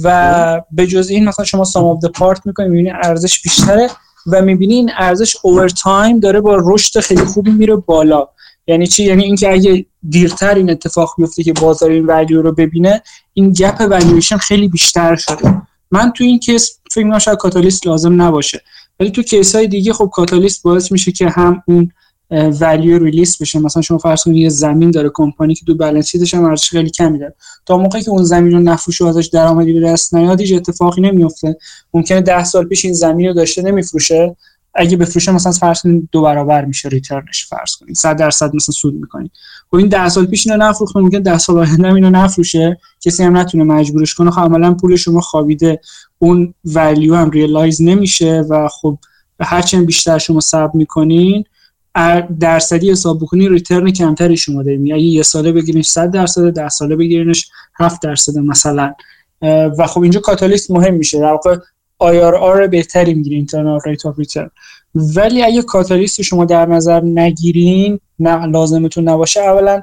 و 0.04 0.62
به 0.70 0.86
جز 0.86 1.08
این 1.08 1.24
مثلا 1.24 1.44
شما 1.44 1.64
sum 1.64 1.84
of 1.84 2.04
part 2.04 2.46
می‌کنید 2.46 2.70
می‌بینید 2.70 2.92
ارزش 3.04 3.42
بیشتره 3.42 3.90
و 4.26 4.42
می‌بینی 4.42 4.74
این 4.74 4.90
ارزش 4.98 5.36
over 5.42 5.68
time 5.68 6.20
داره 6.20 6.40
با 6.40 6.58
رشد 6.60 7.00
خیلی 7.00 7.24
خوبی 7.24 7.50
میره 7.50 7.76
بالا. 7.76 8.28
یعنی 8.66 8.86
چی؟ 8.86 9.04
یعنی 9.04 9.24
اینکه 9.24 9.52
اگه 9.52 9.86
دیرتر 10.08 10.54
این 10.54 10.70
اتفاق 10.70 11.14
بیفته 11.18 11.42
که 11.42 11.52
بازار 11.52 11.90
این 11.90 12.06
value 12.06 12.42
رو 12.42 12.52
ببینه 12.52 13.02
این 13.32 13.52
gap 13.52 13.80
valuation 13.80 14.36
خیلی 14.36 14.68
بیشتر 14.68 15.16
شده. 15.16 15.62
من 15.90 16.12
تو 16.12 16.24
این 16.24 16.38
case 16.38 16.78
فکر 16.90 17.04
می‌کنم 17.04 17.18
شاید 17.18 17.38
کاتالیست 17.38 17.86
لازم 17.86 18.22
نباشه. 18.22 18.62
ولی 19.02 19.10
تو 19.10 19.22
case 19.22 19.54
های 19.54 19.66
دیگه 19.66 19.92
خب 19.92 20.10
کاتالیست 20.12 20.62
باعث 20.62 20.92
میشه 20.92 21.12
که 21.12 21.28
هم 21.28 21.62
اون 21.66 21.92
value 22.30 23.04
release 23.04 23.42
بشه. 23.42 23.58
مثلا 23.58 23.82
شما 23.82 23.98
فرض 23.98 24.22
کنید 24.22 24.36
یه 24.36 24.48
زمین 24.48 24.90
داره 24.90 25.10
کمپانی 25.14 25.54
که 25.54 25.64
تو 25.66 25.74
balance 25.74 26.08
sheet 26.08 26.27
ش 26.27 26.34
هم 26.34 26.44
ارزش 26.44 26.70
خیلی 26.70 26.90
کمی 26.90 27.18
داره. 27.18 27.34
تا 27.66 27.78
موقعی 27.78 28.02
که 28.02 28.10
اون 28.10 28.24
زمین 28.24 28.52
رو 28.52 28.58
نفروشه 28.58 29.00
و 29.00 29.06
ازش 29.06 29.26
درآمدی 29.26 29.72
به 29.72 29.80
دست 29.80 30.14
نیاد 30.14 30.40
هیچ 30.40 30.52
اتفاقی 30.52 31.02
نمیفته. 31.02 31.56
ممکنه 31.94 32.20
ده 32.20 32.44
سال 32.44 32.64
پیش 32.64 32.84
این 32.84 32.94
زمین 32.94 33.26
رو 33.26 33.34
داشته 33.34 33.62
نمیفروشه. 33.62 34.36
اگه 34.74 34.96
بفروشه 34.96 35.32
مثلا 35.32 35.52
فرض 35.52 35.82
کنید 35.82 36.08
دو 36.12 36.22
برابر 36.22 36.64
میشه 36.64 36.88
return 36.88 37.32
ش 37.32 37.46
فرض 37.46 37.76
کنید. 37.76 37.96
100 37.96 38.16
درصد 38.16 38.56
مثلا 38.56 38.72
سود 38.72 38.94
می‌کنید 38.94 39.30
و 39.72 39.76
این 39.76 39.88
10 39.88 40.08
سال 40.08 40.26
پیش 40.26 40.46
اینو 40.46 40.64
نفروخته 40.64 41.00
ممکن 41.00 41.18
10 41.18 41.38
سال 41.38 41.58
آینده 41.58 41.94
اینو 41.94 42.10
نفروشه. 42.10 42.78
کسی 43.00 43.22
هم 43.22 43.36
نتونه 43.36 43.64
مجبورش 43.64 44.14
کنه. 44.14 44.30
خب 44.30 44.40
عملا 44.40 44.74
پول 44.74 44.96
شما 44.96 45.20
خوابیده. 45.20 45.80
اون 46.18 46.54
value 46.64 47.14
هم 47.14 47.30
realize 47.30 47.82
نمیشه 47.82 48.44
و 48.50 48.68
خب 48.68 48.98
هرچند 49.40 49.86
بیشتر 49.86 50.18
شما 50.18 50.40
صبر 50.40 50.70
می‌کنین 50.76 51.44
درصدی 52.40 52.90
حساب 52.90 53.18
بکنی 53.20 53.48
return 53.48 53.90
کمتری 53.90 54.36
شما 54.36 54.62
داریم 54.62 54.84
اگه 54.84 55.02
یه 55.02 55.22
ساله 55.22 55.52
بگیرینش 55.52 55.86
100 55.86 56.10
درصد 56.10 56.50
10 56.50 56.68
ساله 56.68 56.96
بگیرینش 56.96 57.50
7 57.78 58.02
درصد 58.02 58.38
مثلا. 58.38 58.94
و 59.78 59.86
خب 59.86 60.00
اینجا 60.00 60.20
کاتالیست 60.20 60.70
مهم 60.70 60.94
میشه. 60.94 61.18
در 61.18 61.32
واقع 61.32 61.56
IRR 62.02 62.68
بهتری 62.68 63.14
می‌گیرین 63.14 63.36
internal 63.38 63.80
rate 63.84 64.06
of 64.06 64.18
return. 64.18 64.50
ولی 64.94 65.42
اگه 65.42 65.62
کاتالیست 65.62 66.22
شما 66.22 66.44
در 66.44 66.66
نظر 66.66 67.00
نگیرین 67.04 68.00
نه 68.18 68.46
لازمتون 68.46 69.08
نباشه. 69.08 69.40
اولا 69.40 69.82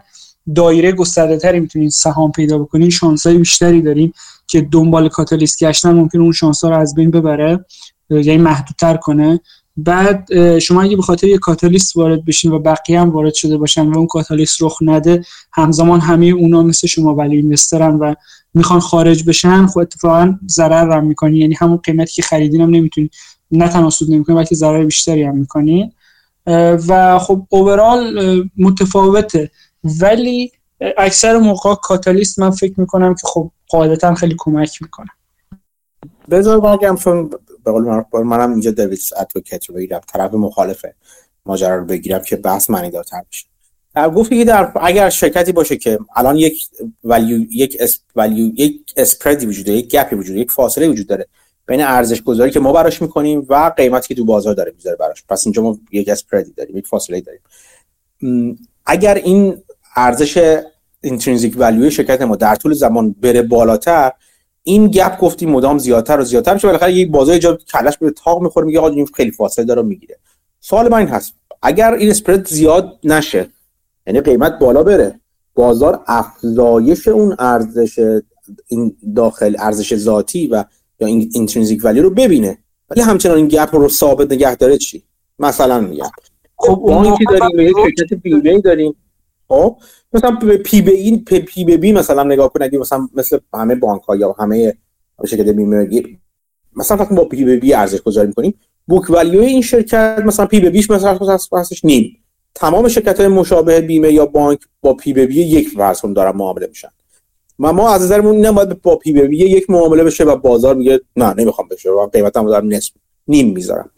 دایره 0.55 0.91
گسترده 0.91 1.37
تری 1.37 1.59
می‌تونین 1.59 1.89
سهام 1.89 2.31
پیدا 2.31 2.57
بکنین. 2.57 2.89
شانس 2.89 3.27
های 3.27 3.37
بیشتری 3.37 3.81
دارین 3.81 4.13
که 4.47 4.61
دنبال 4.61 5.09
کاتالیست 5.09 5.63
گشتن 5.63 5.91
ممکن 5.91 6.19
اون 6.19 6.31
شانس 6.31 6.63
ها 6.63 6.69
رو 6.69 6.77
از 6.77 6.95
بین 6.95 7.11
ببره 7.11 7.65
یعنی 8.09 8.37
محدودتر 8.37 8.97
کنه. 8.97 9.39
بعد 9.83 10.57
شما 10.59 10.81
اگه 10.81 10.95
به 10.95 11.01
خاطر 11.01 11.27
یه 11.27 11.37
کاتالیست 11.37 11.97
وارد 11.97 12.25
بشین 12.25 12.51
و 12.51 12.59
بقیه 12.59 13.01
هم 13.01 13.09
وارد 13.09 13.33
شده 13.33 13.57
باشن 13.57 13.87
و 13.87 13.97
اون 13.97 14.07
کاتالیست 14.07 14.63
رخ 14.63 14.77
نده 14.81 15.21
همزمان 15.53 15.99
همه 15.99 16.25
اونا 16.25 16.63
مثل 16.63 16.87
شما 16.87 17.15
ولی 17.15 17.35
اینوسترن 17.35 17.95
و 17.95 18.13
می‌خوان 18.53 18.79
خارج 18.79 19.23
بشن 19.23 19.67
خب 19.67 19.79
اتفاقا 19.79 20.35
ضرر 20.49 20.97
هم 20.97 21.05
می‌کنی. 21.05 21.39
یعنی 21.39 21.53
همون 21.53 21.77
قیمتی 21.77 22.13
که 22.13 22.21
خریدین 22.21 22.61
هم 22.61 22.69
نمی‌تونی 22.69 23.09
نه 23.51 23.67
تنها 23.67 23.89
سود 23.89 24.11
نمی‌کنی 24.11 24.35
بلکه 24.35 24.55
ضرر 24.55 24.85
بیشتری 24.85 25.23
هم 25.23 25.37
می‌کنین 25.37 25.91
و 26.87 27.19
خب 27.19 27.45
اوورال 27.49 28.47
متفاوته. 28.57 29.51
ولی 30.01 30.51
اکثر 30.97 31.37
موقع 31.37 31.75
کاتالیست 31.75 32.39
من 32.39 32.51
فکر 32.51 32.79
می‌کنم 32.79 33.15
که 33.15 33.27
خب 33.27 33.51
قاعدتا 33.69 34.15
خیلی 34.15 34.35
کمک 34.37 34.81
می‌کنه. 34.81 35.09
بذار 36.29 36.59
بگم 36.59 36.95
چون 36.95 37.29
به 37.73 38.05
قول 38.11 38.23
منم 38.23 38.51
اینجا 38.51 38.71
دویس 38.71 39.13
ادوکیت 39.17 39.65
رو 39.65 39.75
بگیرم. 39.75 40.01
طرف 40.13 40.33
مخالف 40.33 40.85
ماجرا 41.45 41.75
رو 41.75 41.85
بگیرم 41.85 42.21
که 42.21 42.35
بحث 42.35 42.69
معنی 42.69 42.89
دارتر 42.89 43.21
بشه. 43.31 43.45
در 43.95 44.09
گفتی 44.09 44.37
که 44.37 44.45
در 44.45 44.71
اگر 44.81 45.09
شرکتی 45.09 45.51
باشه 45.51 45.77
که 45.77 45.99
الان 46.15 46.35
یک 46.35 46.67
value 47.03 47.45
یک 47.51 47.77
اس 47.79 47.99
value 48.15 48.53
یک 48.55 48.93
spread 48.97 49.39
ی 49.39 49.45
وجود 49.45 49.65
داره 49.65 49.77
یک 49.77 49.89
gap 49.89 50.09
ی 50.09 50.15
وجود 50.15 50.37
یک 50.37 50.51
فاصله 50.51 50.87
وجود 50.87 51.07
داره 51.07 51.27
بین 51.65 51.81
ارزش 51.81 52.21
گذاری 52.21 52.51
که 52.51 52.59
ما 52.59 52.73
براش 52.73 53.01
می‌کنیم 53.01 53.45
و 53.49 53.71
قیمتی 53.77 54.07
که 54.07 54.15
تو 54.15 54.25
بازار 54.25 54.53
داره 54.53 54.71
می‌ذاره 54.75 54.95
براش. 54.95 55.23
پس 55.29 55.45
اینجا 55.45 55.61
ما 55.61 55.77
یک 55.91 56.09
spread 56.09 56.47
ی 56.47 56.53
داریم 56.57 56.77
یک 56.77 56.87
فاصله 56.87 57.21
داریم. 57.21 57.41
اگر 58.85 59.15
این 59.15 59.57
ارزش 59.95 60.61
intrinsic 61.01 61.55
value 61.57 61.89
شرکت 61.89 62.21
ما 62.21 62.35
در 62.35 62.55
طول 62.55 62.73
زمان 62.73 63.11
بره 63.11 63.41
بالاتر 63.41 64.11
این 64.63 64.87
gap 64.87 65.19
گفتی 65.19 65.45
مدام 65.45 65.77
زیادتر 65.77 66.19
و 66.19 66.23
زیادتر 66.23 66.53
میشه. 66.53 66.67
بالاخره 66.67 66.93
یه 66.93 67.05
بازار 67.05 67.37
جا 67.37 67.55
کله‌ش 67.55 67.97
به 67.97 68.11
طاق 68.11 68.41
می‌خوره 68.41 68.65
میگه 68.65 68.79
آقا 68.79 68.87
این 68.87 69.05
خیلی 69.05 69.31
فاصله 69.31 69.65
داره 69.65 69.81
می‌گیره. 69.81 70.17
سوال 70.59 70.89
من 70.89 70.97
این 70.97 71.07
هست. 71.07 71.33
اگر 71.61 71.93
این 71.93 72.09
spread 72.09 72.47
زیاد 72.47 72.99
نشه 73.03 73.47
یعنی 74.07 74.21
قیمت 74.21 74.59
بالا 74.59 74.83
بره 74.83 75.19
بازار 75.53 76.03
افزایش 76.07 77.07
اون 77.07 77.35
ارزش 77.39 78.21
این 78.67 78.97
داخل 79.15 79.55
ارزش 79.59 79.95
ذاتی 79.95 80.47
و 80.47 80.63
یا 80.99 81.07
این 81.07 81.31
intrinsic 81.33 81.81
value 81.83 82.01
رو 82.01 82.09
ببینه. 82.09 82.57
ولی 82.89 83.01
همچنان 83.01 83.37
این 83.37 83.47
gap 83.47 83.75
رو 83.75 83.89
ثابت 83.89 84.31
نگه 84.31 84.55
داره 84.55 84.77
چی؟ 84.77 85.03
مثلا 85.39 85.79
میگم. 85.79 86.09
خب 86.57 86.79
اون 86.83 87.17
داریم 87.29 87.59
یه 87.59 87.71
شرکت 87.85 88.13
بیمه 88.13 88.61
داریم. 88.61 88.95
خب 89.49 89.77
مثلا 90.13 90.37
P/B 90.65 90.91
این 90.91 91.25
P 91.25 91.63
به 91.63 91.77
B 91.77 91.91
مثلا 91.91 92.23
نگاه 92.23 92.53
کنید 92.53 92.75
مثلا 92.75 93.09
مثل 93.13 93.37
همه 93.53 93.75
بانک 93.75 94.03
ها 94.03 94.15
یا 94.15 94.35
همه 94.39 94.77
شرکت 95.27 95.49
بیمه 95.49 95.87
مثلا 96.75 96.97
فقط 96.97 97.15
با 97.15 97.25
P 97.25 97.45
به 97.45 97.57
B 97.57 97.73
ارزش 97.73 98.01
گذاری 98.01 98.27
می‌کنیم 98.27 98.53
book 98.87 99.09
value 99.09 99.41
این 99.41 99.61
شرکت 99.61 100.23
مثلا 100.25 100.45
P 100.45 100.59
به 100.59 100.69
B 100.69 100.76
ش 100.76 100.89
مثلا 100.89 101.19
هستش 101.53 101.85
نیم. 101.85 102.17
تمام 102.55 102.87
شرکت 102.87 103.19
های 103.19 103.27
مشابه 103.27 103.81
بیمه 103.81 104.13
یا 104.13 104.25
بانک 104.25 104.59
با 104.81 104.93
P 104.93 105.13
به 105.13 105.25
B 105.25 105.41
یک 105.41 105.69
فرض 105.69 106.01
دارن 106.15 106.37
معامله 106.37 106.67
میشن. 106.67 106.89
و 107.59 107.73
ما 107.73 107.89
از 107.89 108.01
نظرمون 108.01 108.45
نباید 108.45 108.81
با 108.81 108.95
P 108.95 109.11
به 109.11 109.21
B 109.21 109.37
یک 109.37 109.69
معامله 109.69 110.03
بشه 110.03 110.23
و 110.23 110.35
بازار 110.35 110.75
میگه 110.75 111.01
نه 111.15 111.33
نمی‌خوام 111.33 111.67
بشه 111.67 111.89
و 111.89 112.07
قیمتمو 112.07 112.49
دارم 112.49 112.69
نیم 113.27 113.53
می‌ذارم. 113.53 113.91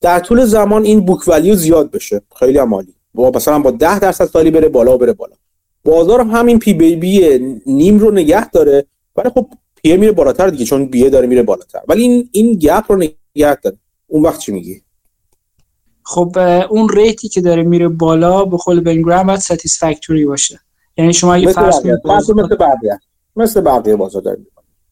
در 0.00 0.20
طول 0.20 0.44
زمان 0.44 0.84
این 0.84 1.00
book 1.00 1.28
value 1.28 1.54
زیاد 1.54 1.90
بشه. 1.90 2.22
خیلی 2.38 2.58
عالی. 2.58 2.94
با 3.16 3.30
مثلا 3.30 3.58
با 3.58 3.70
10 3.70 3.98
درصد 3.98 4.24
سالی 4.24 4.50
بره 4.50 4.68
بالا 4.68 4.94
و 4.94 4.98
بره 4.98 5.12
بالا. 5.12 5.34
بازار 5.84 6.20
هم 6.20 6.30
همین 6.30 6.58
P 6.58 6.74
به 6.74 6.96
B 6.96 7.38
نیم 7.66 7.98
رو 7.98 8.10
نگه 8.10 8.50
داره 8.50 8.86
ولی 9.16 9.30
خب 9.30 9.48
P 9.76 9.96
میره 9.96 10.12
بالاتر 10.12 10.48
دیگه 10.48 10.64
چون 10.64 10.86
B 10.86 10.98
ه 10.98 11.10
داره 11.10 11.26
میره 11.26 11.42
بالاتر. 11.42 11.80
ولی 11.88 12.02
این 12.02 12.28
این 12.32 12.58
gap 12.58 12.84
رو 12.88 12.96
نگه 12.96 13.54
داره. 13.62 13.76
اون 14.06 14.22
وقت 14.22 14.40
چی 14.40 14.52
میگی؟ 14.52 14.82
خب 16.02 16.38
اون 16.70 16.88
rate 16.88 17.20
ی 17.20 17.28
که 17.28 17.40
داره 17.40 17.62
میره 17.62 17.88
بالا 17.88 18.44
به 18.44 18.56
قول 18.56 18.80
Ben 18.80 18.95
Graham 18.95 19.26
باید 19.26 19.40
satisfactory 19.40 20.26
باشه. 20.26 20.60
یعنی 20.96 21.12
شما 21.12 21.34
اگه 21.34 21.52
فرض 21.52 21.80
کنید 21.80 21.94
مثل 22.06 22.56
بقیه. 22.56 23.00
مثل 23.36 23.60
بقیه 23.60 23.96
بازار 23.96 24.22
داره 24.22 24.38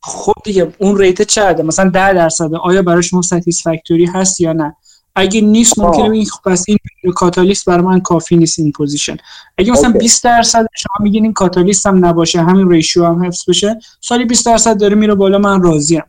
خب 0.03 0.33
دیگه 0.45 0.73
اون 0.79 0.99
rate 0.99 1.23
چقدر 1.23 1.63
مثلا 1.63 1.91
10 1.91 2.13
درصد 2.13 2.55
آیا 2.55 2.83
برای 2.83 3.03
شما 3.03 3.23
satisfactory 3.23 4.07
هست 4.07 4.41
یا 4.41 4.53
نه؟ 4.53 4.77
اگه 5.17 5.41
نیست 5.41 5.79
ممکنه 5.79 6.11
این 6.11 6.27
خب 6.27 6.51
پس 6.51 6.65
این 6.69 6.79
کاتالیست 7.15 7.65
برای 7.65 7.85
من 7.85 8.01
کافی 8.01 8.37
نیست 8.37 8.59
این 8.59 8.73
position. 8.73 9.17
اگه 9.59 9.73
مثلا 9.73 9.91
20 9.91 10.25
درصد 10.25 10.67
شما 10.75 11.05
میگین 11.05 11.25
این 11.25 11.33
کاتالیست 11.33 11.87
هم 11.87 12.05
نباشه 12.05 12.43
همین 12.43 12.71
ratio 12.71 13.05
هم 13.05 13.25
حفظ 13.25 13.49
بشه 13.49 13.79
سالی 14.01 14.25
20 14.25 14.47
درصد 14.47 14.81
داره 14.81 14.95
میره 14.95 15.15
بالا 15.15 15.39
من 15.39 15.63
راضیم 15.63 16.03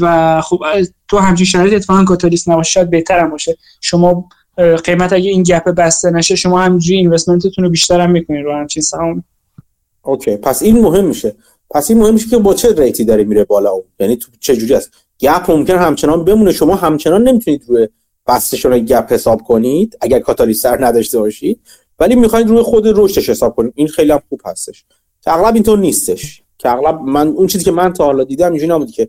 و 0.00 0.40
خب 0.40 0.58
تو 1.08 1.18
همچین 1.18 1.46
شرایط 1.46 1.74
اتفاقا 1.74 2.04
کاتالیست 2.04 2.48
نباشه 2.48 2.70
شاید 2.70 2.90
بهتر 2.90 3.18
هم 3.18 3.30
باشه. 3.30 3.56
شما 3.80 4.28
قیمت 4.84 5.12
اگه 5.12 5.30
این 5.30 5.42
gap 5.42 5.68
بسته 5.68 6.10
نشه 6.10 6.36
شما 6.36 6.62
همینجوری 6.62 6.98
investment 6.98 7.49
تون 7.49 7.64
رو 7.64 7.70
بیشتر 7.70 8.00
هم 8.00 8.10
می‌کنین 8.10 8.44
رو 8.44 8.52
همچین 8.52 8.82
سهام 8.82 9.24
OK. 10.02 10.36
پس 10.36 10.62
این 10.62 10.80
مهم 10.80 11.04
میشه. 11.04 11.36
پس 11.70 11.90
این 11.90 11.98
مهم 11.98 12.14
میشه 12.14 12.28
که 12.28 12.38
با 12.38 12.54
چه 12.54 12.74
rate 12.82 13.00
ی 13.00 13.04
داره 13.04 13.24
میره 13.24 13.44
بالا 13.44 13.70
اون؟ 13.70 13.84
یعنی 14.00 14.16
تو 14.16 14.30
چه 14.40 14.56
جوری 14.56 14.74
است؟ 14.74 14.90
gap 15.20 15.50
ممکن 15.50 15.78
همچنان 15.78 16.24
بمونه. 16.24 16.52
شما 16.52 16.76
همچنان 16.76 17.28
نمی‌تونید 17.28 17.64
روی 17.68 17.88
بستشون 18.28 18.78
گپ 18.78 19.12
حساب 19.12 19.42
کنید 19.42 19.98
اگر 20.00 20.18
کاتالیستر 20.18 20.86
نداشته 20.86 21.18
باشید. 21.18 21.60
ولی 21.98 22.14
می‌خواید 22.14 22.48
روی 22.48 22.62
خود 22.62 22.84
رشدش 22.86 23.30
حساب 23.30 23.54
کنید. 23.54 23.72
این 23.76 23.88
خیلی 23.88 24.12
هم 24.12 24.22
خوب 24.28 24.40
هستش. 24.44 24.84
که 25.22 25.32
اغلب 25.32 25.54
اینطور 25.54 25.78
نیستش. 25.78 26.42
که 26.58 26.70
اغلب 26.70 27.00
من 27.00 27.28
اون 27.28 27.46
چیزی 27.46 27.64
که 27.64 27.70
من 27.70 27.92
تا 27.92 28.04
حالا 28.04 28.24
دیدم 28.24 28.52
اینجوری 28.52 28.72
نبود 28.72 28.90
که 28.90 29.08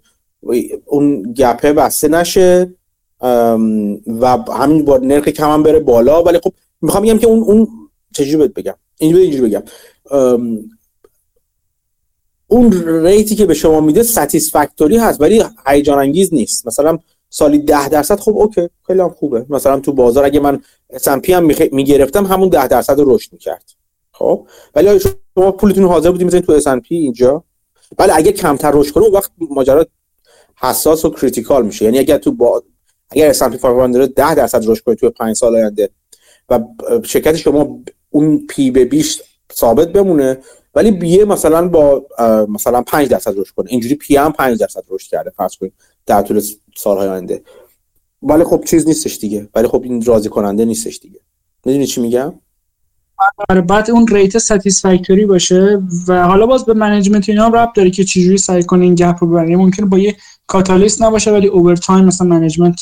اون 0.86 1.34
گپه 1.34 1.74
بسته 1.74 2.08
نشه. 2.08 2.74
و 4.08 4.38
همین 4.54 4.86
با 4.86 4.98
نرخ 4.98 5.30
کم 5.30 5.52
هم 5.52 5.64
بره 5.64 5.80
بالا. 5.80 6.24
ولی 6.24 6.40
خب 6.44 6.54
می‌خوام 6.82 7.04
بگم 7.04 7.18
که 7.18 7.28
اون 7.28 7.40
اون 7.40 7.68
چجوری 8.14 8.38
بهت 8.38 8.54
بگم؟ 8.54 8.76
اینجوری 8.98 9.24
اینجوری 9.24 9.50
بگم. 9.50 9.64
اون 12.48 12.72
ریتی 13.06 13.36
که 13.36 13.46
به 13.46 13.54
شما 13.54 13.82
میده 13.82 14.04
ساتیسفکتوری 14.04 14.98
هست 14.98 15.22
ولی 15.22 15.44
هیجان 15.68 16.00
انگیز 16.00 16.34
نیست. 16.34 16.68
مثلا 16.68 17.00
سالی 17.30 17.60
ده 17.60 17.90
درصد 17.90 18.20
خب 18.20 18.38
OK 18.38 18.70
خیلی 18.88 19.00
هم 19.00 19.10
خوبه. 19.10 19.46
مثلا 19.50 19.80
تو 19.80 19.94
بازار 19.94 20.26
اگه 20.26 20.40
من 20.40 20.62
S&P 20.94 21.30
هم 21.30 21.52
می‌گرفتم 21.72 22.26
همون 22.26 22.50
ده 22.50 22.68
درصد 22.68 23.00
رو 23.00 23.16
رشد 23.16 23.34
می‌کرد. 23.34 23.64
خب؟ 24.12 24.48
ولی 24.76 25.00
شما 25.00 25.52
پولتون 25.52 25.84
حاضر 25.84 26.12
بودیم 26.12 26.28
می‌زنید 26.28 26.44
تو 26.44 26.60
S&P 26.60 26.86
اینجا؟ 26.90 27.44
ولی 27.98 28.12
اگه 28.12 28.32
کمتر 28.32 28.72
رشد 28.72 28.92
کنه 28.92 29.10
وقت 29.10 29.32
ماجرا 29.50 29.86
حساس 30.56 31.06
و 31.06 31.10
critical 31.10 31.66
میشه. 31.66 31.86
یعنی 31.86 32.00
اگر 32.00 32.18
تو 32.18 32.32
با 32.32 32.64
اگر 33.10 33.34
S&P 33.34 33.56
500 33.56 34.14
10 34.14 34.36
درصد 34.36 34.70
رشد 34.70 34.84
کنه 34.84 34.96
تو 34.96 35.10
5 35.10 35.36
سال 35.36 35.56
آینده 35.56 35.90
و 36.50 36.60
شرکت 37.04 37.36
شما 37.36 37.80
اون 38.10 38.48
P 38.48 38.72
به 38.72 38.86
B 38.86 38.98
ش 38.98 39.22
ثابت 39.54 39.88
بمونه 39.88 40.38
ولی 40.80 40.92
B 40.92 41.09
ه 41.09 41.26
مثلا 41.26 41.68
با 41.68 42.06
مثلا 42.50 42.82
5 42.82 43.08
درصد 43.08 43.40
رشد 43.40 43.54
کنه. 43.54 43.66
اینجوری 43.70 43.96
پی 43.96 44.16
هم 44.16 44.32
5 44.32 44.60
درصد 44.60 44.84
رشد 44.90 45.10
کرده 45.10 45.30
فرض 45.30 45.56
کنید 45.56 45.74
در 46.06 46.22
طول 46.22 46.42
سالهای 46.78 47.08
آینده. 47.08 47.44
ولی 48.24 48.44
خب 48.44 48.64
چیز 48.68 48.88
نیستش 48.88 49.18
دیگه. 49.18 49.50
ولی 49.56 49.68
خب 49.68 49.82
این 49.84 50.02
راضی 50.06 50.30
کننده 50.30 50.66
نیستش 50.66 51.00
دیگه. 51.00 51.20
می‌دونی 51.66 51.86
چی 51.86 52.02
میگم؟ 52.02 52.34
آره 53.50 53.62
بعد 53.62 53.92
اون 53.92 54.08
rate 54.08 54.38
satisfactory 54.38 55.26
باشه 55.26 55.82
و 56.08 56.28
حالا 56.28 56.46
باز 56.46 56.66
به 56.66 56.74
management 56.74 57.30
اینا 57.30 57.46
هم 57.46 57.54
ربط 57.54 57.76
داره 57.76 57.92
که 57.92 58.04
چجوری 58.04 58.38
سعی 58.38 58.64
کنه 58.64 58.84
این 58.84 58.96
gap 58.96 59.16
رو 59.22 59.28
ببره. 59.28 59.56
ممکنه 59.56 59.86
با 59.86 60.00
یه 60.00 60.16
کاتالیست 60.48 61.02
نباشه 61.02 61.32
ولی 61.32 61.48
over 61.48 61.76
time 61.76 62.06
مثلا 62.06 62.28
management 62.28 62.82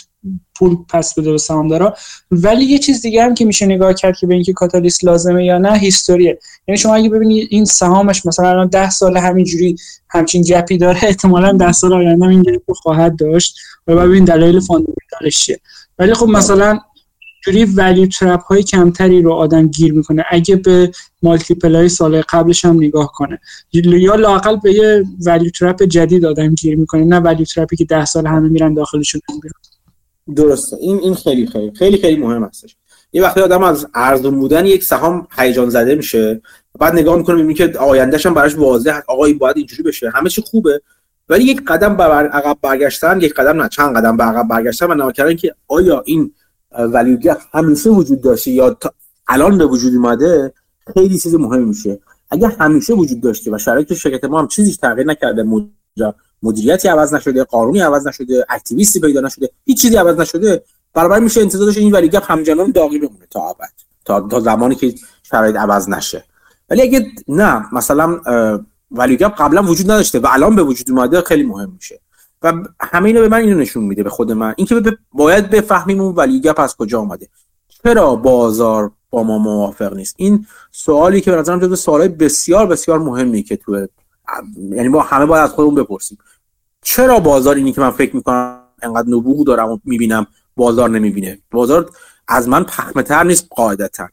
پول 0.56 0.78
پس 0.90 1.20
بده 1.20 1.32
به 1.32 1.38
سهامدارا. 1.38 1.96
ولی 2.32 2.66
یه 2.66 2.78
چیز 2.78 3.02
دیگه 3.02 3.24
هم 3.24 3.34
که 3.34 3.46
میشه 3.46 3.66
نگاه 3.66 3.94
کرد 3.94 4.18
که 4.18 4.28
به 4.28 4.34
اینکه 4.34 4.54
کاتالیست 4.54 5.06
لازمه 5.06 5.46
یا 5.46 5.58
نه 5.58 5.78
history 5.78 6.26
ه. 6.26 6.40
یعنی 6.68 6.78
شما 6.78 6.96
اگه 6.96 7.10
ببینید 7.10 7.48
این 7.52 7.66
سهامش 7.66 8.26
مثلا 8.26 8.50
الان 8.50 8.68
10 8.68 8.90
سال 8.90 9.18
همینجوری 9.18 9.76
همچین 10.10 10.42
gap 10.42 10.69
ی 10.69 10.78
داره 10.78 11.04
احتمالا 11.04 11.52
10 11.52 11.72
سال 11.72 11.94
آینده 11.94 12.28
این 12.28 12.42
gap 12.42 12.72
خواهد 12.72 13.16
داشت. 13.20 13.56
و 13.88 13.96
ببین 13.96 14.26
دلایل 14.26 14.60
fundamental 14.60 15.27
ش 15.27 15.40
چیه. 15.40 15.60
ولی 16.00 16.14
خب 16.14 16.28
مثلا 16.28 16.80
جوری 17.46 17.66
value 17.66 18.06
trap 18.06 18.44
های 18.44 18.64
کمتری 18.64 19.22
رو 19.22 19.34
آدم 19.34 19.68
گیر 19.68 19.94
می‌کنه. 19.94 20.26
اگه 20.30 20.56
به 20.56 20.92
multiple 21.24 21.76
های 21.76 21.90
سال 21.90 22.22
قبلش 22.22 22.66
هم 22.66 22.76
نگاه 22.76 23.12
کنه. 23.16 23.40
یا 23.74 24.16
لاقل 24.16 24.56
به 24.56 24.74
یه 24.74 25.04
value 25.26 25.50
trap 25.50 25.84
جدید 25.84 26.26
آدم 26.26 26.56
گیر 26.56 26.78
می‌کنه. 26.78 27.04
نه 27.04 27.20
value 27.20 27.46
trap 27.46 27.70
ی 27.70 27.76
که 27.76 27.86
ده 27.86 28.06
سال 28.06 28.28
همه 28.28 28.50
میرن 28.50 28.74
داخلشون 28.74 29.22
بیرون 29.28 29.77
درسته. 30.36 30.78
این 30.80 31.00
این 31.00 31.16
خیلی 31.16 31.48
خیلی 31.48 31.72
خیلی 31.76 31.98
خیلی 31.98 32.22
مهم 32.22 32.44
هستش. 32.44 32.76
یه 33.14 33.24
وقتی 33.24 33.42
آدم 33.42 33.64
از 33.64 33.88
ارزون 33.94 34.40
بودن 34.40 34.66
یک 34.66 34.84
سهام 34.84 35.28
هیجان 35.38 35.70
زده 35.70 35.96
میشه 35.96 36.42
بعد 36.80 36.94
نگاه 36.94 37.18
می‌کنه 37.18 37.36
می‌بینه 37.36 37.54
که 37.54 37.80
آیندهش 37.80 38.26
هم 38.26 38.34
براش 38.34 38.56
واضحه 38.56 39.04
آقا 39.08 39.28
باید 39.40 39.58
اینجوری 39.58 39.84
بشه. 39.84 40.10
همه 40.10 40.30
چی 40.30 40.42
خوبه 40.42 40.82
ولی 41.30 41.44
یک 41.44 41.62
قدم 41.68 41.98
به 41.98 42.04
عقب 42.04 42.58
برگشتن 42.62 43.22
یک 43.22 43.34
قدم 43.34 43.62
نه. 43.62 43.70
چند 43.70 43.98
قدم 43.98 44.18
به 44.18 44.24
عقب 44.24 44.48
برگشتن 44.48 44.92
و 44.92 44.94
نگاه 44.94 45.12
کردن 45.12 45.36
که 45.36 45.56
آیا 45.68 46.04
این 46.06 46.34
ولیو 46.80 47.18
گپ 47.18 47.38
همیشه 47.54 47.90
وجود 47.90 48.22
داشته 48.22 48.52
یا 48.52 48.78
الان 49.28 49.58
به 49.58 49.66
وجود 49.66 49.96
اومده 49.96 50.54
خیلی 50.94 51.20
چیز 51.20 51.36
مهم 51.36 51.68
میشه. 51.68 52.00
اگر 52.32 52.52
همیشه 52.60 52.94
وجود 52.94 53.22
داشته 53.22 53.52
و 53.52 53.58
شرایط 53.58 53.94
شرکت 53.94 54.26
ما 54.26 54.40
هم 54.40 54.48
چیزی 54.48 54.76
تغییر 54.76 55.08
نکرده 55.08 55.44
مدیریتی 56.44 56.88
عوض 56.88 57.14
نشده 57.14 57.44
قانونی 57.44 57.80
عوض 57.80 58.08
نشده 58.08 58.46
اکتیویستی 58.50 59.00
پیدا 59.00 59.22
نشده 59.22 59.50
هیچ 59.66 59.82
چیزی 59.82 59.96
عوض 59.96 60.20
نشده. 60.20 60.64
برابر 60.94 61.20
میشه 61.20 61.42
انتظار 61.42 61.70
این 61.70 61.92
ولی 61.92 62.10
گپ 62.10 62.32
همچنان 62.32 62.72
داغی 62.72 63.00
بمونه 63.00 63.28
تا 63.30 63.50
ابد 63.50 63.72
تا 64.06 64.22
تا 64.22 64.40
زمانی 64.40 64.76
که 64.76 64.96
شرایط 65.24 65.56
عوض 65.56 65.90
نشه. 65.90 66.24
ولی 66.70 66.82
اگه 66.82 67.06
نه 67.28 67.66
مثلا 67.74 68.20
ولی 68.92 69.18
گپ 69.18 69.36
قبلا 69.36 69.64
وجود 69.64 69.92
نداشته 69.92 70.20
و 70.20 70.28
الان 70.30 70.56
به 70.56 70.64
وجود 70.64 70.92
اومده 70.92 71.22
خیلی 71.22 71.44
مهم 71.44 71.72
میشه. 71.72 72.00
و 72.42 72.54
همه 72.80 73.08
اینو 73.08 73.22
به 73.22 73.28
من 73.28 73.38
اینو 73.38 73.58
نشون 73.58 73.84
میده 73.84 74.04
به 74.04 74.10
خود 74.10 74.32
من. 74.32 74.54
اینکه 74.58 74.98
باید 75.12 75.50
بفهمیم 75.50 76.02
اون 76.02 76.16
ولی 76.16 76.42
گپ 76.42 76.60
از 76.60 76.76
کجا 76.76 77.00
اومده. 77.00 77.28
چرا 77.84 78.16
بازار 78.16 78.92
با 79.10 79.24
ما 79.24 79.38
موافق 79.38 79.94
نیست؟ 79.94 80.16
این 80.18 80.46
سوالی 80.72 81.22
که 81.22 81.32
به 81.32 81.38
نظرم 81.38 81.60
جزو 81.60 81.76
سوالای 81.76 82.08
بسیار 82.08 82.68
بسیار 82.68 83.00
مهمی 83.00 83.44
که 83.44 83.56
تو 83.56 83.88
یعنی 84.58 84.88
ما 84.88 85.02
همه 85.02 85.26
باید 85.26 85.44
از 85.44 85.50
خودمون 85.50 85.76
بپرسیم. 85.76 86.18
چرا 86.82 87.20
بازار 87.20 87.56
اینی 87.56 87.74
که 87.74 87.82
من 87.82 87.92
فکر 87.92 88.16
می‌کنم 88.16 88.64
انقدر 88.82 89.08
نبوغ 89.08 89.46
دارم 89.46 89.72
و 89.72 89.80
می‌بینم 89.84 90.28
بازار 90.56 90.90
نمی‌بینه؟ 90.90 91.40
بازار 91.52 91.92
از 92.28 92.48
من 92.48 92.64
پخمه 92.64 93.04
تر 93.04 93.24
نیست 93.24 93.48
قاعدتا. 93.50 94.08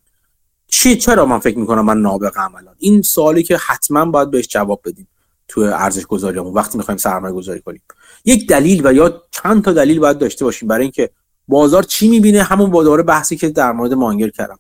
چی؟ 0.66 0.96
چرا 0.96 1.26
من 1.26 1.38
فکر 1.38 1.58
می‌کنم 1.58 1.84
من 1.84 2.00
نابغه 2.00 2.54
الان؟ 2.54 2.74
این 2.78 3.02
سوالی 3.02 3.42
که 3.42 3.56
حتما 3.56 4.04
باید 4.04 4.30
بهش 4.30 4.48
جواب 4.48 4.80
بدیم 4.84 5.08
تو 5.48 5.60
ارزش 5.60 6.06
گذاریمون 6.06 6.52
وقتی 6.52 6.78
می‌خوایم 6.78 6.98
سرمایه 6.98 7.34
گذاری 7.34 7.60
کنیم. 7.60 7.82
یک 8.24 8.48
دلیل 8.48 8.86
و 8.86 8.92
یا 8.92 9.22
چند 9.30 9.64
تا 9.64 9.72
دلیل 9.72 9.98
باید 9.98 10.18
داشته 10.18 10.44
باشیم 10.44 10.68
برای 10.68 10.82
اینکه 10.82 11.10
بازار 11.48 11.82
چی 11.82 12.08
می‌بینه؟ 12.08 12.42
همون 12.42 12.70
با 12.70 12.96
بحثی 12.96 13.36
که 13.36 13.48
در 13.48 13.72
مورد 13.72 13.94
مانگر 13.94 14.28
کردم. 14.28 14.58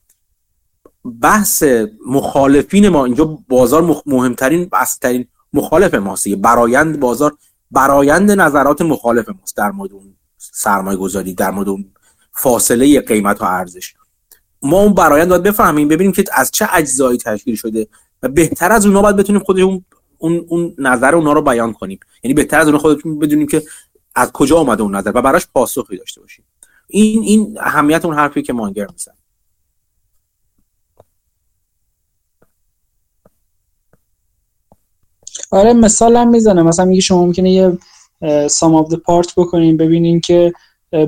بحث 1.20 1.64
مخالفین 2.06 2.88
ما 2.88 3.04
اینجا 3.04 3.38
بازار 3.48 4.02
مهمترین 4.06 4.70
ترین 5.00 5.26
مخالف 5.54 5.94
ماست 5.94 6.28
برایند 6.28 7.00
بازار 7.00 7.36
برایند 7.70 8.30
نظرات 8.30 8.82
مخالف 8.82 9.28
ماست 9.28 9.56
در 9.56 9.70
مورد 9.70 9.92
اون 9.92 10.14
سرمایه 10.38 10.96
گذاری 10.96 11.34
در 11.34 11.50
مورد 11.50 11.68
اون 11.68 11.84
فاصله 12.32 13.00
قیمت 13.00 13.42
و 13.42 13.44
ارزش. 13.44 13.94
ما 14.62 14.80
اون 14.80 14.94
برایند 14.94 15.28
باید 15.28 15.42
بفهمیم 15.42 15.88
ببینیم 15.88 16.12
که 16.12 16.24
از 16.32 16.50
چه 16.50 16.68
اجزایی 16.72 17.18
تشکیل 17.18 17.56
شده 17.56 17.86
و 18.22 18.28
بهتر 18.28 18.72
از 18.72 18.86
اونها 18.86 19.02
باید 19.02 19.16
بتونیم 19.16 19.42
خودمون 19.42 19.84
اون 20.18 20.44
اون 20.48 20.74
نظر 20.78 21.14
اونها 21.14 21.32
رو 21.32 21.42
بیان 21.42 21.72
کنیم. 21.72 22.00
یعنی 22.22 22.34
بهتر 22.34 22.60
از 22.60 22.68
اون 22.68 22.78
خودتون 22.78 23.18
بدونیم 23.18 23.46
که 23.46 23.62
از 24.14 24.32
کجا 24.32 24.56
اومده 24.58 24.82
اون 24.82 24.96
نظر 24.96 25.12
و 25.14 25.22
براش 25.22 25.46
پاسخی 25.54 25.98
داشته 25.98 26.20
باشیم. 26.20 26.44
این 26.86 27.22
این 27.22 27.58
اهمیت 27.60 28.04
اون 28.04 28.14
حرفی 28.14 28.42
که 28.42 28.52
مانگر 28.52 28.86
می‌زنه. 28.92 29.13
آره 35.50 35.72
مثال 35.72 36.16
هم 36.16 36.28
می‌زنه. 36.28 36.62
مثلا 36.62 36.84
میگه 36.84 37.00
شما 37.00 37.26
ممکنه 37.26 37.50
یه 37.50 37.78
sum 38.48 38.74
of 38.74 38.94
part 38.94 39.34
بکنین 39.36 39.76
ببینین 39.76 40.20
که 40.20 40.52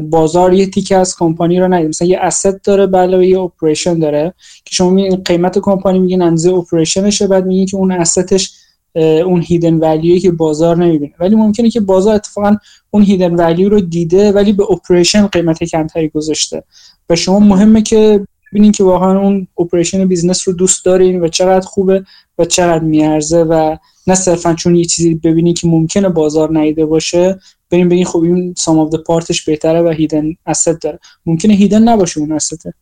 بازار 0.01 0.55
یه 0.55 0.67
تیکه 0.67 0.97
از 0.97 1.17
کمپانی 1.17 1.61
رو 1.61 1.75
ندیده. 1.75 1.89
مثلا 1.89 2.09
یه 2.09 2.19
asset 2.19 2.65
داره 2.65 2.87
بله 2.87 3.27
یه 3.27 3.41
operation 3.41 3.99
داره. 3.99 4.35
که 4.65 4.75
شما 4.75 4.91
میگین 4.91 5.17
قیمت 5.17 5.59
کمپانی 5.59 5.99
میگین 5.99 6.23
اندازه 6.23 6.53
operation 6.53 7.08
شه 7.08 7.27
بعد 7.27 7.47
میگین 7.47 7.67
که 7.67 7.77
اون 7.77 7.93
asset 7.93 8.35
ش 8.35 8.53
اون 8.95 9.43
hidden 9.43 9.75
value 9.75 10.13
ی 10.13 10.21
که 10.21 10.31
بازار 10.31 10.77
نمی‌بینه. 10.77 11.15
ولی 11.21 11.35
ممکنه 11.35 11.71
که 11.71 11.81
بازار 11.81 12.15
اتفاقا 12.15 12.57
اون 12.91 13.03
hidden 13.03 13.35
value 13.35 13.69
رو 13.69 13.81
دیده 13.81 14.33
ولی 14.33 14.53
به 14.53 14.71
operation 14.71 15.27
قیمت 15.27 15.65
کمتری 15.65 16.09
گذاشته. 16.09 16.63
و 17.11 17.17
شما 17.17 17.39
مهمه 17.39 17.83
که 17.83 18.27
ببینین 18.57 18.73
که 18.73 18.85
واقعا 18.85 19.19
اون 19.21 19.47
operation 19.59 20.05
business 20.05 20.49
رو 20.49 20.55
دوست 20.55 20.85
دارین 20.85 21.21
و 21.21 21.29
چقدر 21.29 21.67
خوبه 21.67 22.05
و 22.39 22.45
چقدر 22.45 22.85
میارزه 22.85 23.43
و 23.43 23.77
نه 24.07 24.15
صرفا 24.15 24.55
چون 24.55 24.77
یه 24.77 24.85
چیزی 24.85 25.15
ببینین 25.15 25.55
که 25.55 25.69
ممکنه 25.69 26.09
بازار 26.09 26.59
ندیده 26.59 26.87
باشه 26.87 27.39
بریم 27.71 27.89
بگین 27.89 28.05
خب 28.05 28.23
این 28.23 28.55
sum 28.57 28.79
of 28.79 28.95
part 28.95 29.28
ش 29.28 29.45
بهتره 29.45 29.83
و 29.83 29.89
hidden 29.89 30.35
asset 30.47 30.83
داره. 30.83 30.99
ممکنه 31.27 31.55
hidden 31.55 31.83
نباشه 31.83 32.21
اون 32.21 32.33
asset 32.33 32.68
ه 32.68 32.75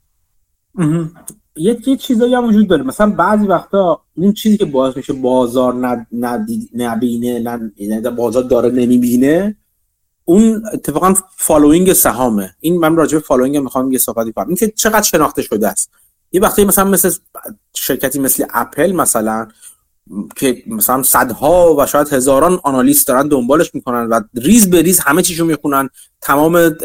یه 1.56 1.78
یه 1.86 1.96
چیزایی 1.96 2.34
هم 2.34 2.44
وجود 2.44 2.68
داره. 2.68 2.82
مثلا 2.82 3.10
بعضی 3.10 3.46
وقتا 3.46 4.01
اون 4.16 4.32
چیزی 4.32 4.56
که 4.56 4.64
باعث 4.64 4.96
میشه 4.96 5.12
بازار 5.12 5.74
نبینه 6.74 7.60
نه 7.80 8.10
بازار 8.10 8.42
داره 8.42 8.70
نمی‌بینه 8.70 9.56
اون 10.24 10.62
اتفاقا 10.72 11.14
following 11.36 11.93
سهامه. 11.92 12.55
این 12.60 12.78
من 12.78 12.96
راجع 12.96 13.18
به 13.18 13.24
following 13.24 13.56
می‌خوام 13.56 13.92
یه 13.92 13.98
صحبتی 13.98 14.32
کنم. 14.32 14.48
این 14.48 14.56
که 14.56 14.72
چقدر 14.76 15.02
شناخته 15.02 15.42
شده 15.42 15.68
است. 15.68 15.90
یه 16.32 16.40
وقتی 16.40 16.64
مثلا 16.64 16.84
مثل 16.84 17.10
شرکتی 17.74 18.18
مثل 18.18 18.44
اپل 18.51 18.92
مثلا 18.92 19.48
که 20.36 20.62
مثلا 20.66 21.02
صدها 21.02 21.76
و 21.78 21.86
شاید 21.86 22.12
هزاران 22.12 22.60
analyst 22.62 23.09
دارن 23.09 23.28
دنبالش 23.28 23.74
می‌کنن 23.74 24.06
و 24.06 24.20
ریز 24.34 24.70
به 24.70 24.82
ریز 24.82 25.01
همه 25.01 25.22
چیشو 25.22 25.44
می‌خونن. 25.44 25.88
تمام 26.20 26.76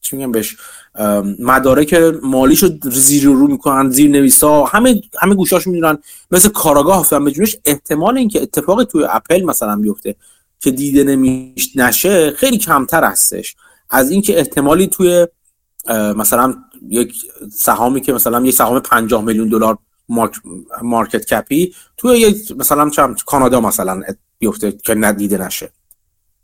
چی 0.00 0.16
میگم 0.16 0.32
بهش 0.32 0.56
مدارک 1.38 1.94
مالیشو 2.22 2.68
زیر 2.82 3.24
رو 3.24 3.46
می‌کنن 3.46 3.90
زیر 3.90 4.10
نویسا 4.10 4.64
همه 4.64 5.00
همه 5.20 5.34
گوشاشو 5.34 5.70
می‌دونن. 5.70 5.98
مثل 6.30 6.48
کاراگاه 6.48 6.98
افتادن 6.98 7.24
به 7.24 7.30
جونش 7.30 7.56
احتمال 7.64 8.18
اینکه 8.18 8.42
اتفاقی 8.42 8.84
توی 8.84 9.04
اپل 9.10 9.42
مثلا 9.44 9.76
بیفته. 9.76 10.16
که 10.60 10.70
دیده 10.70 11.04
نمیش 11.04 11.76
نشه 11.76 12.30
خیلی 12.30 12.58
کمتر 12.58 13.04
هستش. 13.04 13.56
از 13.90 14.10
اینکه 14.10 14.38
احتمالی 14.38 14.86
توی 14.86 15.26
مثلا 16.16 16.54
یک 16.88 17.14
سهامی 17.52 18.00
که 18.00 18.12
مثلا 18.12 18.46
یک 18.46 18.54
سهام 18.54 18.80
50 18.80 19.24
میلیون 19.24 19.48
دلار 19.48 19.78
مارکت 20.82 21.24
کپی 21.24 21.74
توی 21.96 22.18
یک 22.18 22.52
مثلا 22.56 22.90
کانادا 23.26 23.60
مثلا 23.60 24.02
بیفته 24.38 24.72
که 24.72 24.94
ندیده 24.94 25.38
نشه. 25.38 25.70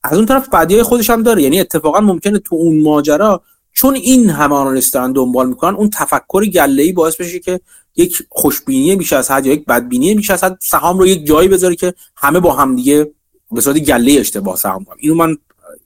از 0.04 0.16
اون 0.16 0.26
طرف 0.26 0.48
بعدی 0.48 0.82
خودش 0.82 1.10
هم 1.10 1.22
داره. 1.22 1.42
یعنی 1.42 1.60
اتفاقا 1.60 2.00
ممکنه 2.00 2.38
تو 2.38 2.54
اون 2.54 2.82
ماجرا 2.82 3.42
چون 3.72 3.94
این 3.94 4.30
همه 4.30 4.80
دارن 4.92 5.12
دنبال 5.12 5.48
می‌کنن 5.48 5.74
اون 5.74 5.90
تفکر 5.90 6.44
گله 6.44 6.92
باعث 6.92 7.16
بشه 7.16 7.38
که 7.38 7.60
یک 7.96 8.22
خوشبینی 8.28 8.96
بیش 8.96 9.12
از 9.12 9.30
حد 9.30 9.46
یا 9.46 9.52
یک 9.52 9.64
بدبینی 9.64 10.14
بیش 10.14 10.30
از 10.30 10.44
حد 10.44 10.58
سهام 10.62 10.98
رو 10.98 11.06
یک 11.06 11.26
جایی 11.26 11.48
بذاره 11.48 11.76
که 11.76 11.94
همه 12.16 12.40
با 12.40 12.52
هم 12.52 12.76
دیگه 12.76 13.10
به 13.50 13.60
صورت 13.60 13.78
گله 13.78 14.12
اشتباه 14.12 14.56
سهام 14.56 14.84
کنن 14.84 14.96
اینو 14.98 15.14
من 15.14 15.36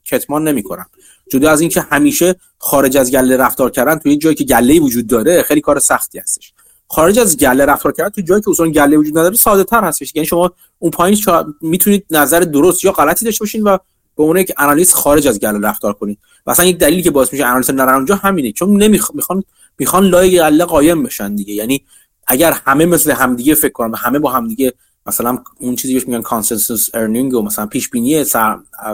کتمان 0.05 0.47
نمی‌کنم. 0.47 0.85
جدا 1.31 1.51
از 1.51 1.61
اینکه 1.61 1.81
همیشه 1.81 2.35
خارج 2.57 2.97
از 2.97 3.11
گله 3.11 3.37
رفتار 3.37 3.69
کردن 3.69 3.97
توی 3.97 4.17
جایی 4.17 4.35
که 4.35 4.43
گله 4.43 4.79
وجود 4.79 5.07
داره 5.07 5.41
خیلی 5.41 5.61
کار 5.61 5.79
سختی 5.79 6.19
هستش. 6.19 6.53
خارج 6.87 7.19
از 7.19 7.37
گله 7.37 7.65
رفتار 7.65 7.91
کردن 7.91 8.09
تو 8.09 8.21
جایی 8.21 8.41
که 8.41 8.49
اصلا 8.49 8.67
گله 8.67 8.97
وجود 8.97 9.17
نداره 9.17 9.35
ساده 9.35 9.63
تر 9.63 9.83
هستش. 9.83 10.15
یعنی 10.15 10.25
شما 10.25 10.51
اون 10.79 10.91
پایین 10.91 11.17
می‌تونید 11.61 12.05
نظر 12.11 12.39
درست 12.39 12.85
یا 12.85 12.91
غلطی 12.91 13.25
داشته 13.25 13.43
باشین 13.43 13.63
و 13.63 13.77
به 14.17 14.23
عنوان 14.23 14.37
یک 14.37 14.53
آنالیست 14.57 14.93
خارج 14.93 15.27
از 15.27 15.39
گله 15.39 15.67
رفتار 15.67 15.93
کنید. 15.93 16.19
مثلا 16.47 16.65
یک 16.65 16.77
دلیلی 16.77 17.01
که 17.01 17.11
باعث 17.11 17.33
میشه 17.33 17.45
آنالیست 17.45 17.69
نرن 17.69 17.93
اونجا 17.93 18.15
همینه. 18.15 18.51
چون 18.51 18.83
نمیخ... 18.83 19.11
می‌خوان 19.13 19.43
می‌خوان 19.79 20.05
لای 20.05 20.37
گله 20.37 20.65
قایم 20.65 21.03
بشن 21.03 21.35
دیگه. 21.35 21.53
یعنی 21.53 21.85
اگر 22.27 22.51
همه 22.65 22.85
مثل 22.85 23.11
همدیگه 23.11 23.55
فکر 23.55 23.71
کنن 23.71 23.95
همه 23.95 24.19
با 24.19 24.31
همدیگه 24.31 24.73
مثلا 25.09 25.43
اون 25.59 25.75
چیزی 25.75 25.93
بهش 25.93 26.07
میگن 26.07 26.21
consensus 26.21 26.89
earning 26.93 27.33
و 27.33 27.41
مثلا 27.41 27.65
پیش 27.65 27.89
بینی 27.89 28.23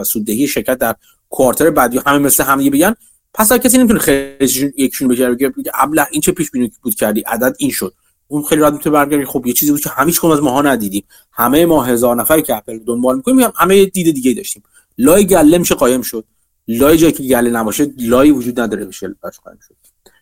سوددهی 0.04 0.48
شرکت 0.48 0.78
در 0.78 0.94
quarter 1.30 1.70
بعدی 1.70 2.00
همه 2.06 2.18
مثل 2.18 2.44
همدیگه 2.44 2.70
بگن 2.70 2.94
پس 3.34 3.52
کسی 3.52 3.78
نمی‌تونه 3.78 4.00
خیلی 4.00 4.72
یکشون 4.76 5.08
بگه 5.08 5.30
بگه 5.30 5.52
ابله 5.74 6.06
این 6.10 6.20
چه 6.20 6.32
پیش 6.32 6.50
بینی 6.50 6.72
بود 6.82 6.94
کردی؟ 6.94 7.20
عدد 7.20 7.56
این 7.58 7.70
شد. 7.70 7.94
اون 8.28 8.42
خیلی 8.42 8.60
راحت 8.60 8.72
می‌تونه 8.72 8.94
برگردی. 8.94 9.24
خب 9.24 9.46
یه 9.46 9.52
چیزی 9.52 9.72
بود 9.72 9.80
که 9.80 9.90
همیش 9.90 10.24
از 10.24 10.40
ماها 10.40 10.62
ندیدیم. 10.62 11.04
همه 11.32 11.66
ما 11.66 11.82
هزار 11.82 12.16
نفری 12.16 12.42
که 12.42 12.56
اپل 12.56 12.78
دنبال 12.78 13.16
می‌کنیم 13.16 13.52
همه 13.56 13.84
دید 13.84 14.14
دیگه 14.14 14.34
داشتیم. 14.34 14.62
لای 14.98 15.26
گله 15.26 15.58
میشه 15.58 15.74
قایم 15.74 16.02
شد. 16.02 16.24
لای 16.68 16.98
جایی 16.98 17.12
که 17.12 17.22
گله 17.22 17.50
نباشه 17.50 17.92
لای 17.98 18.30
وجود 18.30 18.60
نداره 18.60 18.84
لاش 18.84 19.38
خواهیم 19.42 19.60
شد. 19.68 19.74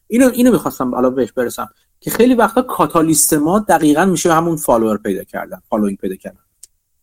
اینو 0.09 0.31
اینو 0.35 0.53
می‌خواستم 0.53 0.95
الان 0.95 1.15
بهش 1.15 1.33
برسم. 1.33 1.69
که 2.05 2.11
خیلی 2.11 2.35
وقتا 2.35 2.63
کاتالیست 2.63 3.33
ما 3.35 3.59
دقیقا 3.59 4.05
میشه 4.05 4.35
همون 4.35 4.57
follower 4.57 4.99
پیدا 4.99 5.25
کردن 5.25 5.59
following 5.71 5.97
پیدا 5.99 6.17
کردن. 6.17 6.39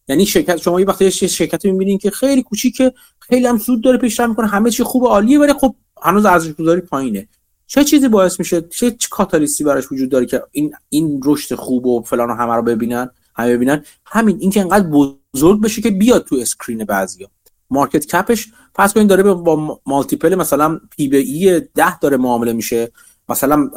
یعنی 0.08 0.26
شرکت 0.26 0.58
شما 0.58 0.80
یه 0.80 0.86
وقتی 0.86 1.12
شرکت 1.12 1.66
می‌بینین 1.66 1.98
که 1.98 2.12
خیلی 2.12 2.44
کوچیکه 2.44 2.94
خیلی 3.20 3.48
هم 3.48 3.58
سود 3.58 3.84
داره 3.84 3.98
پیشرفت 3.98 4.30
می‌کنه 4.30 4.48
همه 4.48 4.70
چی 4.72 4.84
خوب 4.84 5.06
عالیه 5.06 5.40
ولی 5.40 5.54
خب 5.54 5.76
هنوز 6.02 6.26
ارزش 6.26 6.52
گذاری 6.52 6.82
پایینه. 6.82 7.28
چه 7.68 7.84
چیزی 7.84 8.08
باعث 8.08 8.40
میشه؟ 8.40 8.62
چه 8.62 8.96
کاتالیستی 9.12 9.64
براش 9.64 9.92
وجود 9.92 10.10
داره 10.10 10.26
که 10.26 10.44
این 10.52 10.74
این 10.90 11.22
رشد 11.26 11.56
خوب 11.56 11.86
و 11.86 12.02
فلان 12.02 12.30
و 12.30 12.34
همه 12.34 12.56
رو 12.56 12.62
ببینن 12.62 13.10
همه 13.36 13.54
ببینن؟ 13.54 13.84
همین 14.06 14.38
اینکه 14.40 14.62
انقدر 14.62 14.88
بزرگ 14.88 15.62
بشه 15.62 15.82
که 15.82 15.92
بیاد 15.92 16.26
تو 16.26 16.36
screen 16.36 16.84
بعضیا. 16.84 17.28
market 17.70 18.06
cap 18.06 18.31
ش 18.31 18.48
فرض 18.76 18.94
کنید 18.94 19.08
داره 19.08 19.24
با 19.24 19.82
multiple 19.86 20.36
مثلا 20.36 20.80
P 20.98 21.08
به 21.08 21.18
E 21.18 21.62
10 21.76 22.00
داره 22.00 22.18
معامله 22.18 22.54
میشه. 22.54 22.92
مثلا 23.32 23.70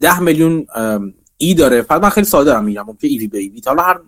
10 0.00 0.20
میلیون 0.20 0.66
ای 1.36 1.54
داره. 1.54 1.82
فقط 1.82 2.02
من 2.02 2.08
خیلی 2.08 2.26
ساده 2.26 2.50
دارم 2.50 2.64
میگم. 2.64 2.86
که 3.00 3.06
ای 3.06 3.18
وی 3.18 3.26
بی 3.26 3.38
ای 3.38 3.62
حالا 3.66 3.82
هر 3.82 4.00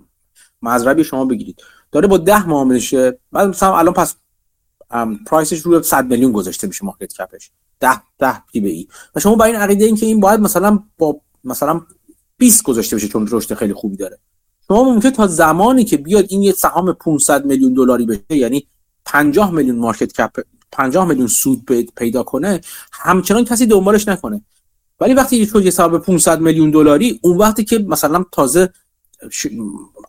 مزربی 0.63 1.05
شما 1.05 1.25
بگیرید. 1.25 1.63
داره 1.93 2.09
با 2.09 2.19
10 2.19 2.47
معامله 2.47 2.79
شه 2.79 3.19
بعد 3.33 3.49
مثلا 3.49 3.79
الان 3.79 3.95
پس 3.95 4.15
پرایسش 5.27 5.61
روی 5.61 5.83
100 5.83 6.07
میلیون 6.07 6.33
گذاشته 6.33 6.67
میشه 6.67 6.85
مارکت 6.85 7.13
کپش 7.13 7.51
10 7.81 7.91
10 8.19 8.43
پی 8.53 8.61
بی 8.61 8.71
ای. 8.71 8.89
و 9.15 9.21
شما 9.21 9.35
با 9.35 9.45
این 9.45 9.57
عقیده 9.57 9.85
این 9.85 9.97
که 9.97 10.07
این 10.07 10.21
باید 10.21 10.41
مثلا 10.41 10.83
با 10.99 11.21
مثلا 11.45 11.81
20 12.39 12.63
گذاشته 12.63 12.97
بشه 12.97 13.09
چون 13.09 13.29
رشد 13.31 13.55
خیلی 13.55 13.73
خوبی 13.73 13.97
داره. 13.97 14.19
شما 14.69 14.85
ممکن 14.85 15.11
تا 15.11 15.27
زمانی 15.27 15.85
که 15.85 15.97
بیاد 15.97 16.27
این 16.29 16.43
یه 16.43 16.53
سهام 16.53 16.93
500 16.93 17.45
میلیون 17.45 17.75
دلاری 17.75 18.07
بشه 18.07 18.37
یعنی 18.37 18.67
50 19.05 19.51
میلیون 19.51 19.79
مارکت 19.79 20.13
کپ 20.13 20.41
50 20.73 21.09
میلیون 21.09 21.27
سود 21.27 21.65
پیدا 21.97 22.23
کنه 22.23 22.61
همچنان 22.93 23.45
کسی 23.45 23.67
دنبالش 23.67 24.09
نکنه. 24.09 24.43
ولی 25.01 25.15
وقتی 25.15 25.37
یه 25.37 25.47
حساب 25.47 25.99
500 25.99 26.41
میلیون 26.41 26.71
دلاری 26.71 27.21
اون 27.23 27.37
وقتی 27.37 27.65
که 27.65 27.79
مثلا 27.79 28.25
تازه 28.33 28.73
ش... 29.31 29.47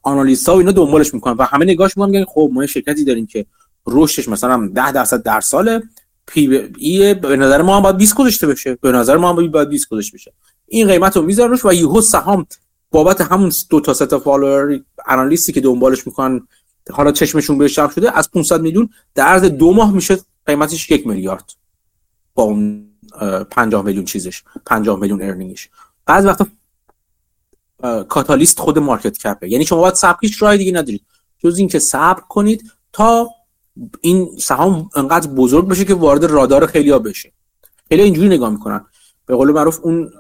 analyst 0.03 0.49
ها 0.49 0.55
و 0.55 0.57
اینا 0.57 0.71
دنبالش 0.71 1.13
می‌کنن 1.13 1.33
و 1.33 1.43
همه 1.43 1.65
نگاهش 1.65 1.97
می‌کنن 1.97 2.11
میگن 2.11 2.25
خب 2.25 2.49
ما 2.53 2.65
شرکتی 2.65 3.03
داریم 3.03 3.25
که 3.25 3.45
رشدش 3.87 4.29
مثلا 4.29 4.69
10 4.73 4.91
درصد 4.91 5.23
در 5.23 5.41
سال 5.41 5.81
P/E 6.27 7.13
به 7.13 7.35
نظر 7.35 7.61
ما 7.61 7.77
هم 7.77 7.83
باید 7.83 7.97
20 7.97 8.15
گذاشته 8.15 8.47
بشه. 8.47 8.75
به 8.81 8.91
نظر 8.91 9.17
ما 9.17 9.29
هم 9.29 9.51
باید 9.51 9.69
20 9.69 9.89
گذاشته 9.89 10.17
بشه. 10.17 10.33
این 10.67 10.87
قیمت 10.87 11.17
رو 11.17 11.23
می‌ذارن 11.23 11.51
روش 11.51 11.65
و 11.65 11.73
یهو 11.73 12.01
سهام 12.01 12.45
بابت 12.91 13.21
همون 13.21 13.51
دو 13.69 13.79
تا 13.79 13.93
set 13.93 14.17
follower 14.17 14.79
analyst 15.07 15.46
ی 15.46 15.51
که 15.51 15.61
دنبالش 15.61 16.07
می‌کنن 16.07 16.47
حالا 16.91 17.11
چشمشون 17.11 17.57
بهش 17.57 17.75
جمع 17.75 17.91
شده 17.91 18.17
از 18.17 18.31
500 18.31 18.61
میلیون 18.61 18.89
در 19.15 19.25
عرض 19.25 19.43
دو 19.43 19.73
ماه 19.73 19.93
میشه 19.93 20.17
قیمتش 20.45 20.91
یک 20.91 21.07
میلیارد. 21.07 21.51
با 22.33 22.43
اون 22.43 22.88
50 23.51 23.85
میلیون 23.85 24.05
چیزش 24.05 24.43
50 24.65 24.99
میلیون 24.99 25.21
ارنینگش 25.21 25.69
بعضی 26.05 26.27
وقتا 26.27 26.47
کاتالیست 28.03 28.59
خود 28.59 28.79
مارکت 28.79 29.17
کپه 29.17 29.49
یعنی 29.49 29.65
شما 29.65 29.81
باید 29.81 29.93
صبر 29.93 30.17
هیچ 30.21 30.43
راه 30.43 30.57
دیگه 30.57 30.71
ندارید. 30.71 31.01
جز 31.43 31.57
اینکه 31.57 31.79
صبر 31.79 32.21
کنید 32.29 32.71
تا 32.93 33.29
این 34.01 34.29
سهام 34.39 34.89
انقدر 34.95 35.29
بزرگ 35.29 35.67
بشه 35.67 35.85
که 35.85 35.93
وارد 35.93 36.25
رادار 36.25 36.65
خیلی 36.65 36.89
ها 36.89 36.99
بشه. 36.99 37.31
خیلی 37.89 38.01
اینجوری 38.01 38.27
نگاه 38.27 38.49
می‌کنن. 38.49 38.85
به 39.25 39.35
قول 39.35 39.51
معروف 39.51 39.79
اون 39.83 40.11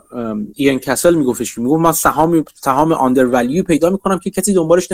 این 0.55 0.79
کسل 0.79 1.15
میگفتش 1.15 1.57
می‌گفت 1.57 1.81
من 1.81 1.91
سهام 1.91 2.45
سهام 2.53 2.91
آندر 2.91 3.25
ولیو 3.25 3.63
پیدا 3.63 3.89
می‌کنم 3.89 4.19
که 4.19 4.29
کسی 4.29 4.53
دنبالش 4.53 4.89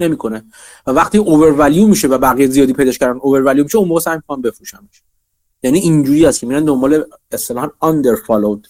نمی‌کنه. 0.00 0.44
و 0.86 0.90
وقتی 0.90 1.18
اوور 1.18 1.52
ولیو 1.52 1.86
میشه 1.86 2.08
و 2.08 2.18
بقیه 2.18 2.46
زیادی 2.46 2.72
پیداش 2.72 2.98
کردن 2.98 3.18
اوور 3.22 3.42
ولیو 3.42 3.64
میشه 3.64 3.78
اون 3.78 3.88
موقع 3.88 4.00
سعی 4.00 4.16
می‌کنن 4.16 4.42
بفروشنش 4.42 5.02
یعنی 5.64 5.78
اینجوری 5.78 6.26
است 6.26 6.40
که 6.40 6.46
میرن 6.46 6.64
دنبال 6.64 7.04
اصطلاحا 7.32 7.70
آندر 7.80 8.14
فالود 8.26 8.68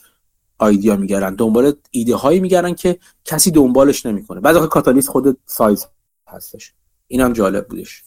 آیدیا 0.59 0.97
میگردن 0.97 1.35
دنبال 1.35 1.73
ایده 1.91 2.17
هایی 2.17 2.41
میگردن 2.41 2.75
که 2.75 2.99
کسی 3.25 3.51
دنبالش 3.51 4.07
نمی‌کنه. 4.07 4.41
بعد 4.41 4.57
آخه 4.57 4.67
کاتالیست 4.67 5.09
خود 5.09 5.39
سایز 5.47 5.87
هستش. 6.29 6.73
اینم 7.07 7.33
جالب 7.33 7.69
بودش. 7.69 8.03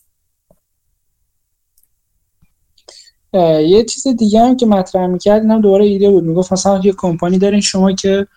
یه 3.34 3.85
چیز 3.85 4.07
دیگه 4.07 4.39
هم 4.39 4.57
که 4.57 4.65
مطرح 4.65 5.07
می‌کرد 5.07 5.41
اینم 5.41 5.61
دوباره 5.61 5.85
ایده 5.85 6.09
بود. 6.09 6.23
می‌گفت 6.23 6.53
مثلا 6.53 6.81
یه 6.84 6.93
کمپانی 6.93 7.38
دارین 7.38 7.61
شما 7.61 7.91
که 7.91 8.27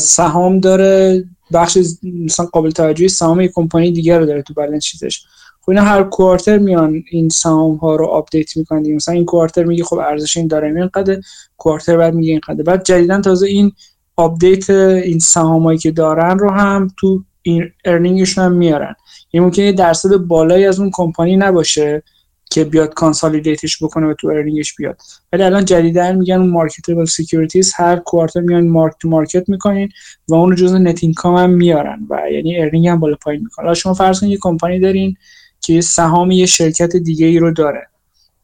سهام 0.00 0.60
داره 0.60 1.24
بخش 1.52 1.78
مثلا 2.02 2.46
قابل 2.46 2.70
توجهی 2.70 3.08
سهام 3.08 3.40
یک 3.40 3.50
کمپانی 3.54 3.92
دیگر 3.92 4.18
رو 4.18 4.26
داره 4.26 4.42
تو 4.42 4.54
بالانس 4.54 4.84
چیزش. 4.84 5.20
خب 5.20 5.47
اینا 5.68 5.82
هر 5.82 6.02
quarter 6.02 6.58
میان 6.58 7.04
این 7.10 7.28
سهام 7.28 7.76
ها 7.76 7.96
رو 7.96 8.06
update 8.06 8.56
می‌کنن 8.56 8.92
مثلا 8.92 9.14
این 9.14 9.24
quarter 9.24 9.64
میگه 9.64 9.84
خب 9.84 9.98
ارزش 9.98 10.36
این 10.36 10.46
داره 10.46 10.68
اینقدر 10.68 11.20
quarter 11.56 11.96
بعد 11.96 12.14
میگه 12.14 12.30
اینقدر 12.30 12.62
بعد 12.62 12.84
جدیدا 12.84 13.20
تازه 13.20 13.46
این 13.46 13.72
update 14.16 14.70
این 14.70 15.18
سهامایی 15.18 15.78
که 15.78 15.90
دارن 15.90 16.38
رو 16.38 16.50
هم 16.50 16.88
تو 17.00 17.22
این 17.42 17.70
earning 17.84 18.22
شون 18.22 18.44
هم 18.44 18.52
میارن. 18.52 18.94
یعنی 19.32 19.46
ممکنه 19.46 19.64
یه 19.64 19.72
درصد 19.72 20.16
بالایی 20.16 20.64
از 20.64 20.80
اون 20.80 20.90
کمپانی 20.92 21.36
نباشه 21.36 22.02
که 22.50 22.64
بیاد 22.64 22.94
consolidate 22.94 23.68
ش 23.68 23.82
بکنه 23.82 24.06
و 24.06 24.14
تو 24.14 24.28
earning 24.28 24.64
ش 24.64 24.74
بیاد. 24.76 25.00
ولی 25.32 25.42
الان 25.42 25.64
جدیدا 25.64 26.12
میگن 26.12 26.34
اون 26.34 26.50
marketable 26.50 27.04
securities 27.04 27.72
هر 27.76 27.96
quarter 27.96 28.40
میان 28.40 28.68
mark 28.68 28.94
to 29.00 29.08
market 29.08 29.48
می‌کنین 29.48 29.88
و 30.28 30.34
اون 30.34 30.50
رو 30.50 30.56
جزء 30.56 30.78
net 30.78 30.98
income 31.02 31.36
هم 31.36 31.50
میارن 31.50 32.06
و 32.10 32.20
یعنی 32.32 32.60
earning 32.60 32.88
هم 32.88 33.00
بالا 33.00 33.16
پایین 33.22 33.42
می‌کنه. 33.42 33.74
شما 33.74 33.94
فرض 33.94 34.20
کنید 34.20 34.32
یه 34.32 34.38
کمپانی 34.40 34.80
دارین 34.80 35.16
که 35.60 35.80
سهام 35.80 36.30
یه 36.30 36.46
شرکت 36.46 36.96
دیگه 36.96 37.26
ای 37.26 37.38
رو 37.38 37.50
داره. 37.50 37.86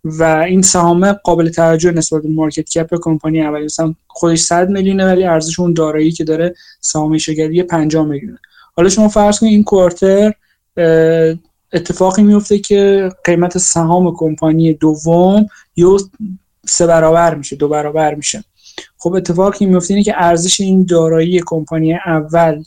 و 0.04 0.22
این 0.22 0.62
سهام 0.62 1.12
قابل 1.12 1.48
توجه 1.48 1.90
نسبت 1.90 2.22
به 2.22 2.28
market 2.28 2.70
cap 2.70 2.94
کمپانی 3.02 3.42
اولی 3.42 3.64
مثلا 3.64 3.94
خودش 4.06 4.38
100 4.40 4.68
میلیونه 4.68 5.06
ولی 5.06 5.24
ارزش 5.24 5.60
اون 5.60 5.72
دارایی 5.72 6.12
که 6.12 6.24
داره 6.24 6.54
سهام 6.80 7.18
شرکتی 7.18 7.62
50 7.62 8.06
میلیونه. 8.06 8.38
حالا 8.76 8.88
شما 8.88 9.08
فرض 9.08 9.40
کنید 9.40 9.52
این 9.52 9.64
quarter 9.64 10.32
اتفاقی 11.72 12.22
میفته 12.22 12.58
که 12.58 13.10
قیمت 13.24 13.58
سهام 13.58 14.14
کمپانی 14.16 14.72
دوم 14.72 15.46
یو 15.76 15.98
سه 16.66 16.86
برابر 16.86 17.34
میشه 17.34 17.56
دو 17.56 17.68
برابر 17.68 18.14
میشه. 18.14 18.44
خب 18.98 19.14
اتفاقی 19.14 19.66
میفته 19.66 19.94
اینه 19.94 20.04
که 20.04 20.14
ارزش 20.16 20.60
این 20.60 20.84
دارایی 20.84 21.42
کمپانی 21.46 21.94
اول 22.06 22.64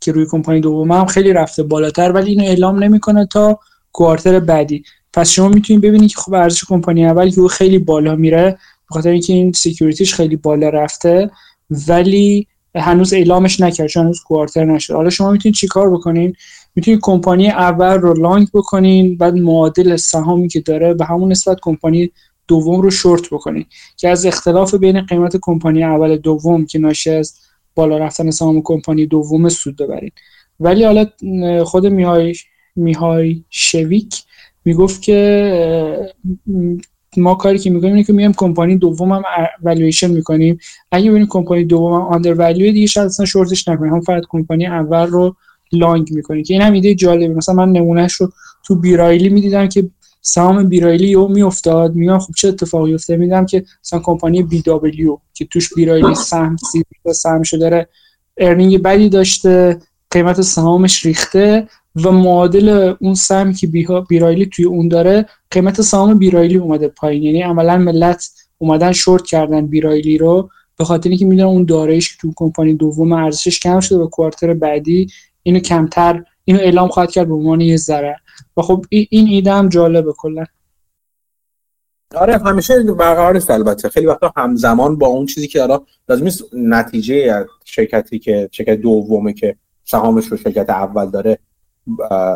که 0.00 0.12
روی 0.12 0.26
کمپانی 0.30 0.60
دوم 0.60 0.92
هم 0.92 1.06
خیلی 1.06 1.32
رفته 1.32 1.62
بالاتر 1.62 2.12
ولی 2.12 2.30
اینو 2.30 2.44
اعلام 2.44 2.84
نمی‌کنه 2.84 3.26
تا 3.26 3.58
کوارتر 3.98 4.40
بعدی. 4.40 4.84
پس 5.12 5.30
شما 5.30 5.48
می‌تونید 5.48 5.82
ببینید 5.82 6.10
که 6.10 6.16
خب 6.16 6.34
ارزش 6.34 6.64
کمپانی 6.64 7.06
اول 7.06 7.30
که 7.30 7.48
خیلی 7.50 7.78
بالا 7.78 8.16
میره 8.16 8.50
به 8.88 8.94
خاطر 8.94 9.10
اینکه 9.10 9.32
این 9.32 9.52
سکیوریتیش 9.52 10.14
خیلی 10.14 10.36
بالا 10.36 10.68
رفته 10.68 11.30
ولی 11.88 12.46
هنوز 12.74 13.12
اعلامش 13.12 13.60
نکرد 13.60 13.86
چون 13.86 14.02
هنوز 14.02 14.20
کوارتر 14.20 14.64
نشده 14.64 14.96
حالا 14.96 15.10
شما 15.10 15.30
می‌تونید 15.30 15.56
چیکار 15.56 15.90
بکنین؟ 15.90 16.34
می‌تونید 16.74 17.00
کمپانی 17.02 17.48
اول 17.48 17.94
رو 17.94 18.14
لانگ 18.14 18.48
بکنین 18.54 19.16
بعد 19.16 19.34
معادل 19.34 19.96
سهامی 19.96 20.48
که 20.48 20.60
داره 20.60 20.94
به 20.94 21.04
همون 21.04 21.30
نسبت 21.30 21.58
کمپانی 21.62 22.10
دوم 22.48 22.80
رو 22.80 22.90
شورت 22.90 23.30
بکنین 23.30 23.64
که 23.96 24.08
از 24.08 24.26
اختلاف 24.26 24.74
بین 24.74 25.00
قیمت 25.00 25.36
کمپانی 25.42 25.84
اول 25.84 26.16
دوم 26.16 26.66
که 26.66 26.78
ناشی 26.78 27.10
از 27.10 27.34
بالا 27.74 27.98
رفتن 27.98 28.30
سهام 28.30 28.62
کمپانی 28.62 29.06
دوم 29.06 29.48
سود 29.48 29.76
ببرین. 29.76 30.10
ولی 30.60 30.84
حالا 30.84 31.06
خود 31.64 31.86
میهای 31.86 32.34
میهای 32.78 33.44
شویک 33.50 34.22
می‌گفت 34.64 35.02
که 35.02 36.12
ما 37.16 37.34
کاری 37.34 37.58
که 37.58 37.70
می‌کنیم 37.70 37.92
اینه 37.92 38.04
که 38.04 38.12
میایم 38.12 38.32
کمپانی 38.32 38.76
دوم 38.76 39.12
هم 39.12 39.22
والویشن 39.62 40.10
می‌کنیم. 40.10 40.58
اگه 40.92 41.10
ببینیم 41.10 41.28
کمپانی 41.30 41.64
دوم 41.64 41.92
هم 41.92 42.02
آندر 42.02 42.34
ولیو 42.34 42.72
دیگه 42.72 42.86
شاید 42.86 43.06
اصلا 43.06 43.26
شورتش 43.26 43.68
نکنیم. 43.68 43.94
هم 43.94 44.00
فقط 44.00 44.22
کمپانی 44.28 44.66
اول 44.66 45.06
رو 45.06 45.36
لانگ 45.72 46.08
می‌کنیم. 46.10 46.44
که 46.44 46.54
این 46.54 46.62
هم 46.62 46.72
ایده 46.72 46.94
جالبه. 46.94 47.34
مثلا 47.34 47.54
من 47.54 47.72
نمونهش 47.72 48.12
رو 48.12 48.32
تو 48.64 48.74
B. 48.74 48.89
Riley 48.89 49.28
می‌دیدم 49.28 49.68
که 49.68 49.90
سهام 50.20 50.68
B. 50.68 50.79
Riley 50.79 51.08
یو 51.08 51.28
میافتاد. 51.28 51.94
میگم 51.94 52.18
خب 52.18 52.32
چه 52.36 52.48
اتفاقی 52.48 52.94
افتاده؟ 52.94 53.18
می‌دیدم 53.18 53.46
که 53.46 53.64
مثلا 53.84 53.98
کمپانی 53.98 54.42
BW 54.42 55.18
که 55.34 55.44
توش 55.44 55.74
B. 55.74 55.85
Riley 55.85 56.14
سهم 56.14 56.56
سی 56.72 56.82
سهم 57.12 57.42
داره 57.60 57.88
earning 58.36 58.82
بدی 58.82 59.08
داشته. 59.08 59.78
قیمت 60.10 60.40
سهامش 60.40 61.06
ریخته. 61.06 61.68
و 62.04 62.10
معادل 62.10 62.94
اون 63.00 63.14
سهمی 63.14 63.54
که 63.54 63.66
B. 64.08 64.19
Riley 64.19 64.46
توی 64.46 64.64
اون 64.64 64.88
داره 64.88 65.26
قیمت 65.50 65.80
سهام 65.80 66.18
B. 66.18 66.29
Riley 66.29 66.56
اومده 66.56 66.88
پایین. 66.88 67.22
یعنی 67.22 67.42
عملا 67.42 67.76
ملت 67.76 68.30
اومدن 68.58 68.92
شورت 68.92 69.26
کردن 69.26 69.66
B. 69.66 69.81
Riley 69.81 70.18
رو 70.18 70.50
به 70.78 70.84
خاطر 70.84 71.08
اینکه 71.08 71.24
می‌دونن 71.24 71.48
اون 71.48 71.64
دارایش 71.64 72.12
که 72.12 72.18
تو 72.20 72.32
کمپانی 72.36 72.74
دوم 72.74 73.12
ارزشش 73.12 73.60
کم 73.60 73.80
شده 73.80 73.98
و 73.98 74.06
quarter 74.06 74.54
بعدی 74.54 75.06
اینو 75.42 75.58
کمتر 75.58 76.24
اینو 76.44 76.60
اعلام 76.60 76.88
خواهد 76.88 77.10
کرد 77.10 77.28
به 77.28 77.34
عنوان 77.34 77.60
یه 77.60 77.76
ضرر. 77.76 78.14
و 78.56 78.62
خب 78.62 78.84
این 78.90 79.28
ایده 79.28 79.52
هم 79.52 79.68
جالبه 79.68 80.12
کلا. 80.12 80.44
آره 82.14 82.38
همیشه 82.38 82.82
برقرار 82.82 83.36
است 83.36 83.50
البته. 83.50 83.88
خیلی 83.88 84.06
وقتا 84.06 84.32
همزمان 84.36 84.98
با 84.98 85.06
اون 85.06 85.26
چیزی 85.26 85.48
که 85.48 85.60
حالا 85.60 85.80
لازم 86.08 86.44
نتیجه 86.52 87.46
شرکتی 87.64 88.18
که 88.18 88.48
شرکت 88.52 88.74
دومه 88.80 89.32
که 89.32 89.56
سهامش 89.84 90.26
رو 90.26 90.36
شرکت 90.36 90.70
اول 90.70 91.10
داره 91.10 91.38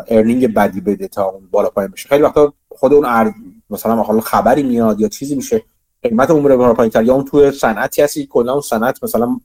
ارنینگ 0.07 0.53
بدی 0.53 0.81
بده 0.81 1.07
تا 1.07 1.23
اون 1.25 1.47
بالا 1.51 1.69
پایین 1.69 1.91
بشه. 1.91 2.09
خیلی 2.09 2.23
وقتا 2.23 2.53
خود 2.69 2.93
اون 2.93 3.33
مثلا 3.69 3.95
حالا 3.95 4.19
خبری 4.19 4.63
میاد 4.63 4.99
یا 4.99 5.07
چیزی 5.07 5.35
میشه 5.35 5.63
قیمت 6.03 6.31
اون 6.31 6.41
میره 6.43 6.73
پایینتر 6.73 7.03
یا 7.03 7.13
اون 7.13 7.25
توی 7.25 7.51
صنعتی 7.51 8.01
هستی 8.01 8.25
کلا 8.25 8.51
اون 8.51 8.61
صنعت 8.61 9.03
مثلا 9.03 9.39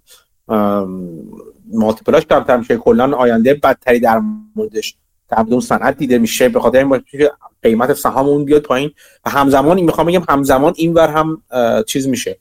مالتیپلاش 1.72 2.26
کمتر 2.26 2.56
میشه 2.56 2.76
کلا 2.76 3.16
آینده 3.16 3.55
بدتری 3.55 4.01
در 4.01 4.22
موردش 4.56 4.97
در 5.28 5.44
اون 5.51 5.60
صنعت 5.60 5.98
دیده 5.98 6.18
میشه. 6.18 6.48
به 6.48 6.60
خاطر 6.60 6.78
این 6.78 7.05
که 7.10 7.32
قیمت 7.62 7.93
سهام 7.93 8.26
اون 8.26 8.44
بیاد 8.44 8.62
پایین. 8.62 8.90
و 9.24 9.30
همزمان 9.30 9.76
این 9.76 9.86
می‌خوام 9.86 10.06
بگم 10.06 10.22
همزمان 10.28 10.72
اینور 10.76 11.09
هم 11.09 11.43
چیز 11.86 12.09
میشه 12.09 12.39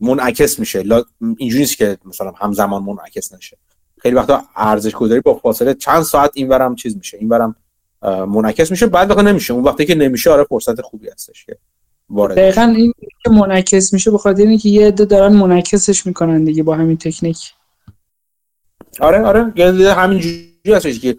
منعکس 0.00 0.58
میشه. 0.58 0.84
اینجوری 1.36 1.62
نیست 1.62 1.76
که 1.76 1.98
مثلا 2.04 2.30
همزمان 2.30 2.82
منعکس 2.82 3.32
نشه. 3.34 3.56
خیلی 4.02 4.14
وقتا 4.14 4.42
ارزش 4.56 4.94
گذاری 4.94 5.20
با 5.20 5.34
فاصله 5.34 5.74
چند 5.74 6.02
ساعت 6.02 6.30
اینورم 6.34 6.74
چیز 6.74 6.96
میشه 6.96 7.16
اینورم 7.16 7.56
منعکس 8.02 8.70
میشه 8.70 8.86
بعد 8.86 9.10
وقت 9.10 9.18
نمیشه. 9.18 9.54
اون 9.54 9.64
وقتی 9.64 9.86
که 9.86 9.94
نمیشه 9.94 10.30
آره 10.30 10.44
فرصت 10.44 10.80
خوبی 10.80 11.08
هستش 11.08 11.44
که 11.44 11.58
وارد 12.10 12.36
دقیقا 12.36 12.62
این 12.76 12.94
که 13.24 13.30
منعکس 13.30 13.92
میشه 13.92 14.10
به 14.10 14.18
خاطر 14.18 14.42
اینکه 14.42 14.68
یه 14.68 14.86
عده 14.86 15.04
دارن 15.04 15.32
منعکسش 15.32 16.06
می‌کنن 16.06 16.44
دیگه 16.44 16.62
با 16.62 16.74
همین 16.74 16.96
تکنیک. 16.96 17.52
آره 19.00 19.22
آره 19.22 19.52
همین 19.94 20.18
جوری 20.18 20.52
هستش 20.66 21.00
که 21.00 21.16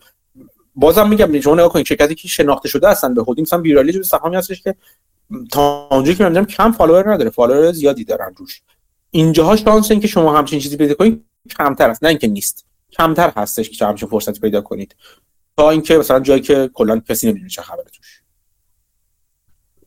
بازم 0.76 1.10
میگم 1.10 1.40
شما 1.40 1.54
نگاه 1.54 1.70
کنید 1.70 1.86
شرکتی 1.86 2.16
که 2.16 2.28
شناخته 2.28 2.70
شده 2.70 2.90
هستن 2.90 3.14
به 3.14 3.24
خودی 3.24 3.42
مثلا 3.42 3.60
بیرایلی 3.60 3.92
جزو 3.92 4.04
سهامی 4.04 4.36
هستش 4.36 4.62
که 4.62 4.76
تا 5.52 5.88
اونجایی 5.92 6.18
که 6.18 6.30
من 6.30 6.46
کم 6.46 6.72
follower 6.72 7.14
نداره 7.14 7.30
follower 7.30 7.72
زیادی 7.72 8.04
دارن 8.04 8.34
روش. 8.38 8.62
اینجاها 9.12 9.56
شانس 9.56 9.92
این 9.92 10.00
که 10.00 10.08
شما 10.08 10.38
همچین 10.38 10.60
چیزی 10.60 10.78
پیدا 10.78 10.94
کنید 10.94 11.26
کمتر 11.58 11.90
است 11.90 12.04
نه 12.04 12.10
اینکه 12.10 12.28
نیست. 12.28 12.66
کمتر 12.98 13.32
هستش 13.36 13.70
که 13.70 13.86
همچین 13.86 14.10
فرصتی 14.10 14.40
پیدا 14.40 14.62
کنید. 14.62 14.96
تا 15.58 15.70
اینکه 15.70 15.98
مثلا 15.98 16.20
جایی 16.20 16.42
که 16.42 16.70
کلا 16.74 17.00
کسی 17.00 17.28
نمی‌دونه 17.28 17.50
چه 17.50 17.62
خبره 17.62 17.84
توش. 17.84 18.22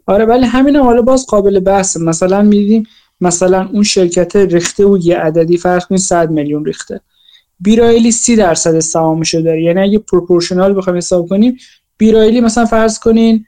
آره 0.07 0.25
ولی 0.25 0.47
همین 0.47 0.77
حالا 0.77 1.03
باز 1.03 1.27
قابل 1.27 1.61
بحث. 1.61 1.97
مثلا 1.97 2.43
میدیم 2.43 2.87
مثلا 3.21 3.69
اون 3.73 3.83
شرکت 3.83 4.37
ریخته 4.37 4.87
و 4.87 4.99
یه 5.03 5.19
عددی 5.19 5.57
فرض 5.57 5.87
کنید 5.87 6.01
100 6.01 6.31
میلیون 6.31 6.65
ریخته. 6.65 7.01
بیرایلی 7.61 8.13
30 8.13 8.37
درصد 8.37 8.81
سهامشو 8.81 9.41
داره. 9.41 9.63
یعنی 9.63 9.81
اگه 9.81 9.99
proportional 9.99 10.77
بخوایم 10.77 10.97
حساب 10.97 11.29
کنیم 11.29 11.57
بیرایلی 11.99 12.41
مثلا 12.41 12.65
فرض 12.65 12.99
کنین 12.99 13.47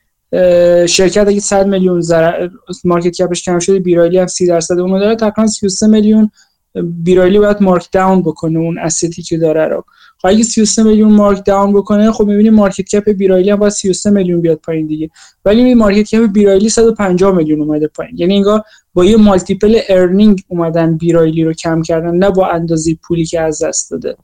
شرکت 0.87 1.29
اگه 1.29 1.41
100 1.41 1.67
میلیون 1.67 2.01
زر... 2.01 2.49
market 2.85 3.23
cap 3.23 3.35
ش 3.35 3.43
کم 3.43 3.59
شده 3.59 3.79
بیرایلی 3.79 4.19
هم 4.19 4.27
30 4.27 4.47
درصد 4.47 4.79
اونو 4.79 4.99
داره. 4.99 5.17
تقریبا 5.17 5.47
33 5.47 5.87
میلیون 5.87 6.31
بیرایلی 6.75 7.39
باید 7.39 7.63
mark 7.63 7.89
down 7.93 8.23
بکنه 8.23 8.59
اون 8.59 8.79
asset 8.79 9.15
ی 9.15 9.23
که 9.23 9.39
داره 9.39 9.65
رو. 9.69 9.85
خب 10.19 10.29
اگه 10.29 10.43
33 10.43 10.83
میلیون 10.83 11.13
mark 11.13 11.45
down 11.47 11.73
بکنه 11.73 12.13
خب 12.13 12.25
می‌بینی 12.25 12.51
market 12.51 12.89
cap 12.89 13.11
بیرایلی 13.11 13.51
هم 13.51 13.57
باید 13.57 13.73
33 13.73 14.11
میلیون 14.11 14.41
بیاد 14.41 14.59
پایین 14.59 14.87
دیگه. 14.87 15.11
ولی 15.45 15.63
می 15.63 15.75
market 15.75 16.09
cap 16.09 16.33
بیرایلی 16.33 16.69
150 16.69 17.35
میلیون 17.35 17.61
اومده 17.61 17.87
پایین. 17.87 18.19
یعنی 18.19 18.37
انگار 18.37 18.63
با 18.95 19.05
یه 19.05 19.17
multiple 19.17 19.81
earning 19.89 20.43
اومدن 20.49 20.97
بیرایلی 20.97 21.45
رو 21.45 21.53
کم 21.53 21.83
کردن 21.83 22.15
نه 22.15 22.31
با 22.31 22.49
اندازه 22.49 22.95
پولی 22.95 23.25
که 23.25 23.41
از 23.41 23.63
دست 23.63 23.91
داده. 23.91 24.17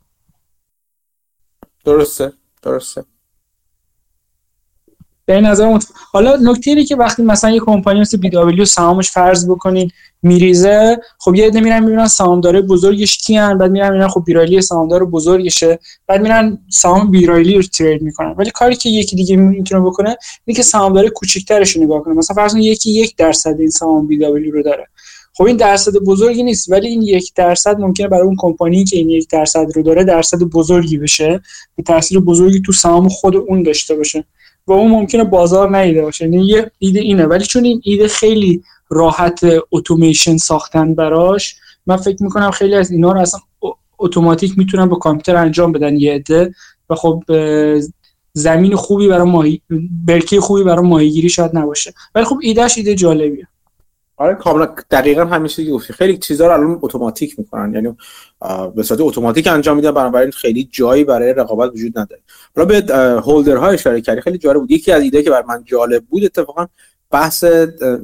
درسته 1.84 2.32
درسته. 2.62 3.04
به 5.26 5.40
نظر 5.40 5.68
مت... 5.68 5.86
حالا 6.12 6.36
نکته 6.36 6.70
اینه 6.70 6.84
که 6.84 6.96
وقتی 6.96 7.22
مثلا 7.22 7.50
یه 7.50 7.60
کمپانی 7.60 8.00
مثل 8.00 8.16
BW 8.16 8.64
سهامش 8.64 9.10
فرض 9.10 9.48
بکنین 9.48 9.90
میریزه 10.22 10.98
خب 11.18 11.34
یه 11.34 11.46
عده 11.46 11.60
میرن 11.60 11.84
می‌بینن 11.84 12.06
سهامدار 12.06 12.60
بزرگش 12.60 13.18
کیان 13.18 13.58
بعد 13.58 13.70
میرن 13.70 13.88
می‌بینن 13.88 14.08
خب 14.08 14.22
بیرایلی 14.26 14.62
سهامدار 14.62 15.04
بزرگشه 15.04 15.78
بعد 16.06 16.22
میرن 16.22 16.58
سهام 16.70 17.10
بیرایلی 17.10 17.54
رو 17.54 17.62
trade 17.62 18.02
می‌کنن. 18.02 18.34
ولی 18.38 18.50
کاری 18.50 18.76
که 18.76 18.88
یکی 18.88 19.16
دیگه 19.16 19.36
می‌تونه 19.36 19.80
بکنه 19.80 20.16
اینه 20.44 20.56
که 20.56 20.62
سهامدار 20.62 21.08
کوچیک‌ترش 21.08 21.76
رو 21.76 21.82
نگاه 21.82 22.02
کنه. 22.02 22.14
مثلا 22.14 22.34
فرض 22.34 22.54
یکی 22.54 22.90
یک 22.90 23.16
درصد 23.16 23.56
این 23.58 23.70
سهام 23.70 24.06
بی 24.06 24.18
دبلیو 24.18 24.52
رو 24.52 24.62
داره. 24.62 24.86
خب 25.36 25.44
این 25.44 25.56
درصد 25.56 25.92
بزرگی 25.92 26.42
نیست 26.42 26.72
ولی 26.72 26.88
این 26.88 27.02
یک 27.02 27.32
درصد 27.34 27.78
ممکنه 27.78 28.08
برای 28.08 28.26
اون 28.26 28.36
کمپانی 28.38 28.84
که 28.84 28.96
این 28.96 29.10
یک 29.10 29.28
درصد 29.28 29.66
رو 29.74 29.82
داره 29.82 30.04
درصد 30.04 30.38
بزرگی 30.38 30.98
بشه 30.98 31.40
به 31.76 31.82
تاثیر 31.82 32.20
بزرگی 32.20 32.60
تو 32.60 32.72
سهام 32.72 33.08
خود 33.08 33.36
اون 33.36 33.62
داشته 33.62 33.96
باشه. 33.96 34.24
و 34.66 34.72
اون 34.72 34.90
ممکنه 34.90 35.24
بازار 35.24 35.76
نیده 35.76 36.02
باشه. 36.02 36.24
یعنی 36.24 36.46
یه 36.46 36.70
ایده 36.78 37.00
اینه. 37.00 37.26
ولی 37.26 37.44
چون 37.44 37.64
این 37.64 37.80
ایده 37.84 38.08
خیلی 38.08 38.62
راحت 38.88 39.40
اتوماسیون 39.72 40.38
ساختن 40.38 40.94
براش 40.94 41.56
من 41.86 41.96
فکر 41.96 42.22
می‌کنم 42.22 42.50
خیلی 42.50 42.74
از 42.74 42.90
اینا 42.90 43.12
رو 43.12 43.20
اصلا 43.20 43.40
اتوماتیک 43.98 44.58
می‌تونن 44.58 44.86
با 44.86 44.96
کامپیوتر 44.96 45.36
انجام 45.36 45.72
بدن 45.72 45.96
یه 45.96 46.14
عده. 46.14 46.54
و 46.90 46.94
خب 46.94 47.22
زمین 48.32 48.76
خوبی 48.76 49.08
برای 49.08 49.30
ماهی 49.30 49.60
برکه 50.06 50.40
خوبی 50.40 50.62
برای 50.62 50.86
ماهیگیری 50.86 51.28
شاید 51.28 51.50
نباشه. 51.54 51.94
ولی 52.14 52.24
خب 52.24 52.38
ایدهش 52.42 52.78
ایده 52.78 52.94
جالبیه. 52.94 53.48
آره 54.16 54.34
کاملا 54.34 54.66
دقیقا 54.90 55.24
همین 55.24 55.48
چیزی 55.48 55.70
گفتی. 55.70 55.92
خیلی 55.92 56.18
چیزا 56.18 56.46
رو 56.46 56.52
الان 56.52 56.78
اتوماتیک 56.82 57.38
می‌کنن. 57.38 57.74
یعنی 57.74 57.96
به 58.76 58.82
صورت 58.82 59.00
اتوماتیک 59.00 59.46
انجام 59.46 59.76
میدن 59.76 59.90
بنابراین 59.90 60.30
خیلی 60.30 60.68
جایی 60.72 61.04
برای 61.04 61.32
رقابت 61.32 61.72
وجود 61.72 61.98
نداره. 61.98 62.22
حالا 62.56 62.66
به 62.68 62.94
هولدر 63.20 63.56
های 63.56 63.74
اشاره 63.74 64.00
کردی 64.00 64.20
خیلی 64.20 64.38
جالب 64.38 64.60
بود. 64.60 64.70
یکی 64.70 64.92
از 64.92 65.02
ایده 65.02 65.22
که 65.22 65.30
بر 65.30 65.42
من 65.42 65.64
جالب 65.64 66.04
بود 66.04 66.24
اتفاقا 66.24 66.66
بحث 67.10 67.44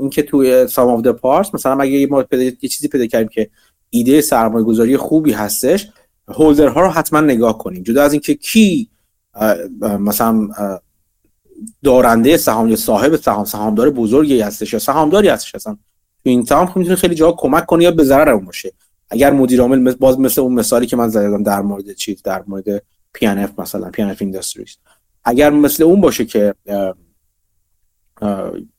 اینکه 0.00 0.22
توی 0.22 0.66
سام 0.66 0.88
اف 0.88 1.00
د 1.02 1.10
پارس 1.10 1.54
مثلا 1.54 1.80
اگه 1.80 2.06
ما 2.06 2.24
یه 2.32 2.52
چیزی 2.52 2.88
پیدا 2.88 3.06
کردیم 3.06 3.28
که 3.28 3.50
ایده 3.90 4.20
سرمایه 4.20 4.64
گذاری 4.64 4.96
خوبی 4.96 5.32
هستش 5.32 5.88
holder 6.28 6.68
ها 6.68 6.80
رو 6.80 6.88
حتما 6.88 7.20
نگاه 7.20 7.58
کنیم. 7.58 7.82
جدا 7.82 8.02
از 8.02 8.12
اینکه 8.12 8.34
کی 8.34 8.88
مثلا 9.82 10.48
دارنده 11.84 12.36
سهام 12.36 12.68
یا 12.68 12.76
صاحب 12.76 13.16
سهام 13.16 13.44
سهامدار 13.44 13.90
بزرگی 13.90 14.40
هستش 14.40 14.72
یا 14.72 14.78
سهامداری 14.78 15.28
هستش 15.28 15.54
اصلا 15.54 15.76
این 16.22 16.44
تمام 16.44 16.66
خب 16.66 16.76
می‌تونه 16.76 16.96
خیلی 16.96 17.14
جا 17.14 17.32
کمک 17.32 17.66
کنه 17.66 17.84
یا 17.84 17.90
به 17.90 18.04
ضرر 18.04 18.28
اون 18.28 18.44
باشه. 18.44 18.72
اگر 19.10 19.32
مدیر 19.32 19.60
عامل 19.60 19.92
باز 19.92 20.20
مثل 20.20 20.40
اون 20.40 20.52
مثالی 20.52 20.86
که 20.86 20.96
من 20.96 21.08
زدم 21.08 21.42
در 21.42 21.60
مورد 21.60 21.92
چیز 21.92 22.22
در 22.22 22.44
مورد 22.46 22.82
پی 23.12 23.26
ان 23.26 23.38
اف 23.38 23.50
مثلا 23.58 23.90
پی 23.90 24.02
ان 24.02 24.10
اف 24.10 24.22
اینداستریز 24.22 24.76
اگر 25.24 25.50
مثل 25.50 25.82
اون 25.82 26.00
باشه 26.00 26.24
که 26.24 26.54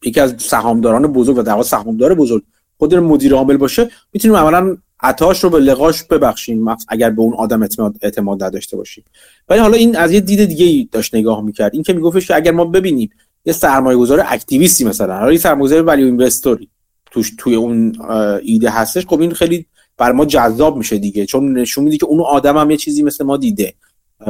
یکی 0.05 0.19
از 0.19 0.35
سهامداران 0.37 1.07
بزرگ 1.07 1.37
و 1.37 1.41
در 1.41 1.51
واقع 1.51 1.63
سهامدار 1.63 2.13
بزرگ 2.13 2.43
خود 2.77 2.95
مدیر 2.95 3.33
عامل 3.33 3.57
باشه 3.57 3.89
می‌تونیم 4.13 4.37
عملا 4.37 4.77
عطاش 4.99 5.43
رو 5.43 5.49
به 5.49 5.59
لقاش 5.59 6.03
ببخشیم 6.03 6.75
اگر 6.87 7.09
به 7.09 7.21
اون 7.21 7.33
آدم 7.33 7.61
اعتماد, 7.61 7.95
اعتماد 8.01 8.43
نداشته 8.43 8.77
باشیم. 8.77 9.03
ولی 9.49 9.59
حالا 9.59 9.77
این 9.77 9.97
از 9.97 10.11
یه 10.11 10.19
دید 10.19 10.45
دیگه 10.45 10.65
ای 10.65 10.89
داشت 10.91 11.15
نگاه 11.15 11.41
می‌کرد. 11.41 11.73
این 11.73 11.83
که 11.83 11.93
میگفتش 11.93 12.27
که 12.27 12.35
اگر 12.35 12.51
ما 12.51 12.65
ببینیم 12.65 13.09
یه 13.45 13.53
سرمایه 13.53 13.97
گذار 13.97 14.23
اکتیویستی 14.27 14.85
مثلا 14.85 15.17
حالا 15.17 15.31
یه 15.31 15.37
سرمایه 15.37 15.63
گذار 15.63 15.83
ولی 15.83 16.03
اینوستوری 16.03 16.69
توش 17.11 17.33
توی 17.37 17.55
اون 17.55 18.01
ایده 18.43 18.69
هستش 18.69 19.05
خب 19.05 19.21
این 19.21 19.31
خیلی 19.31 19.65
بر 19.97 20.11
ما 20.11 20.25
جذاب 20.25 20.77
میشه 20.77 20.97
دیگه 20.97 21.25
چون 21.25 21.57
نشون 21.57 21.83
میده 21.83 21.97
که 21.97 22.05
اون 22.05 22.21
آدم 22.21 22.57
هم 22.57 22.71
یه 22.71 22.77
چیزی 22.77 23.03
مثل 23.03 23.23
ما 23.23 23.37
دیده. 23.37 23.73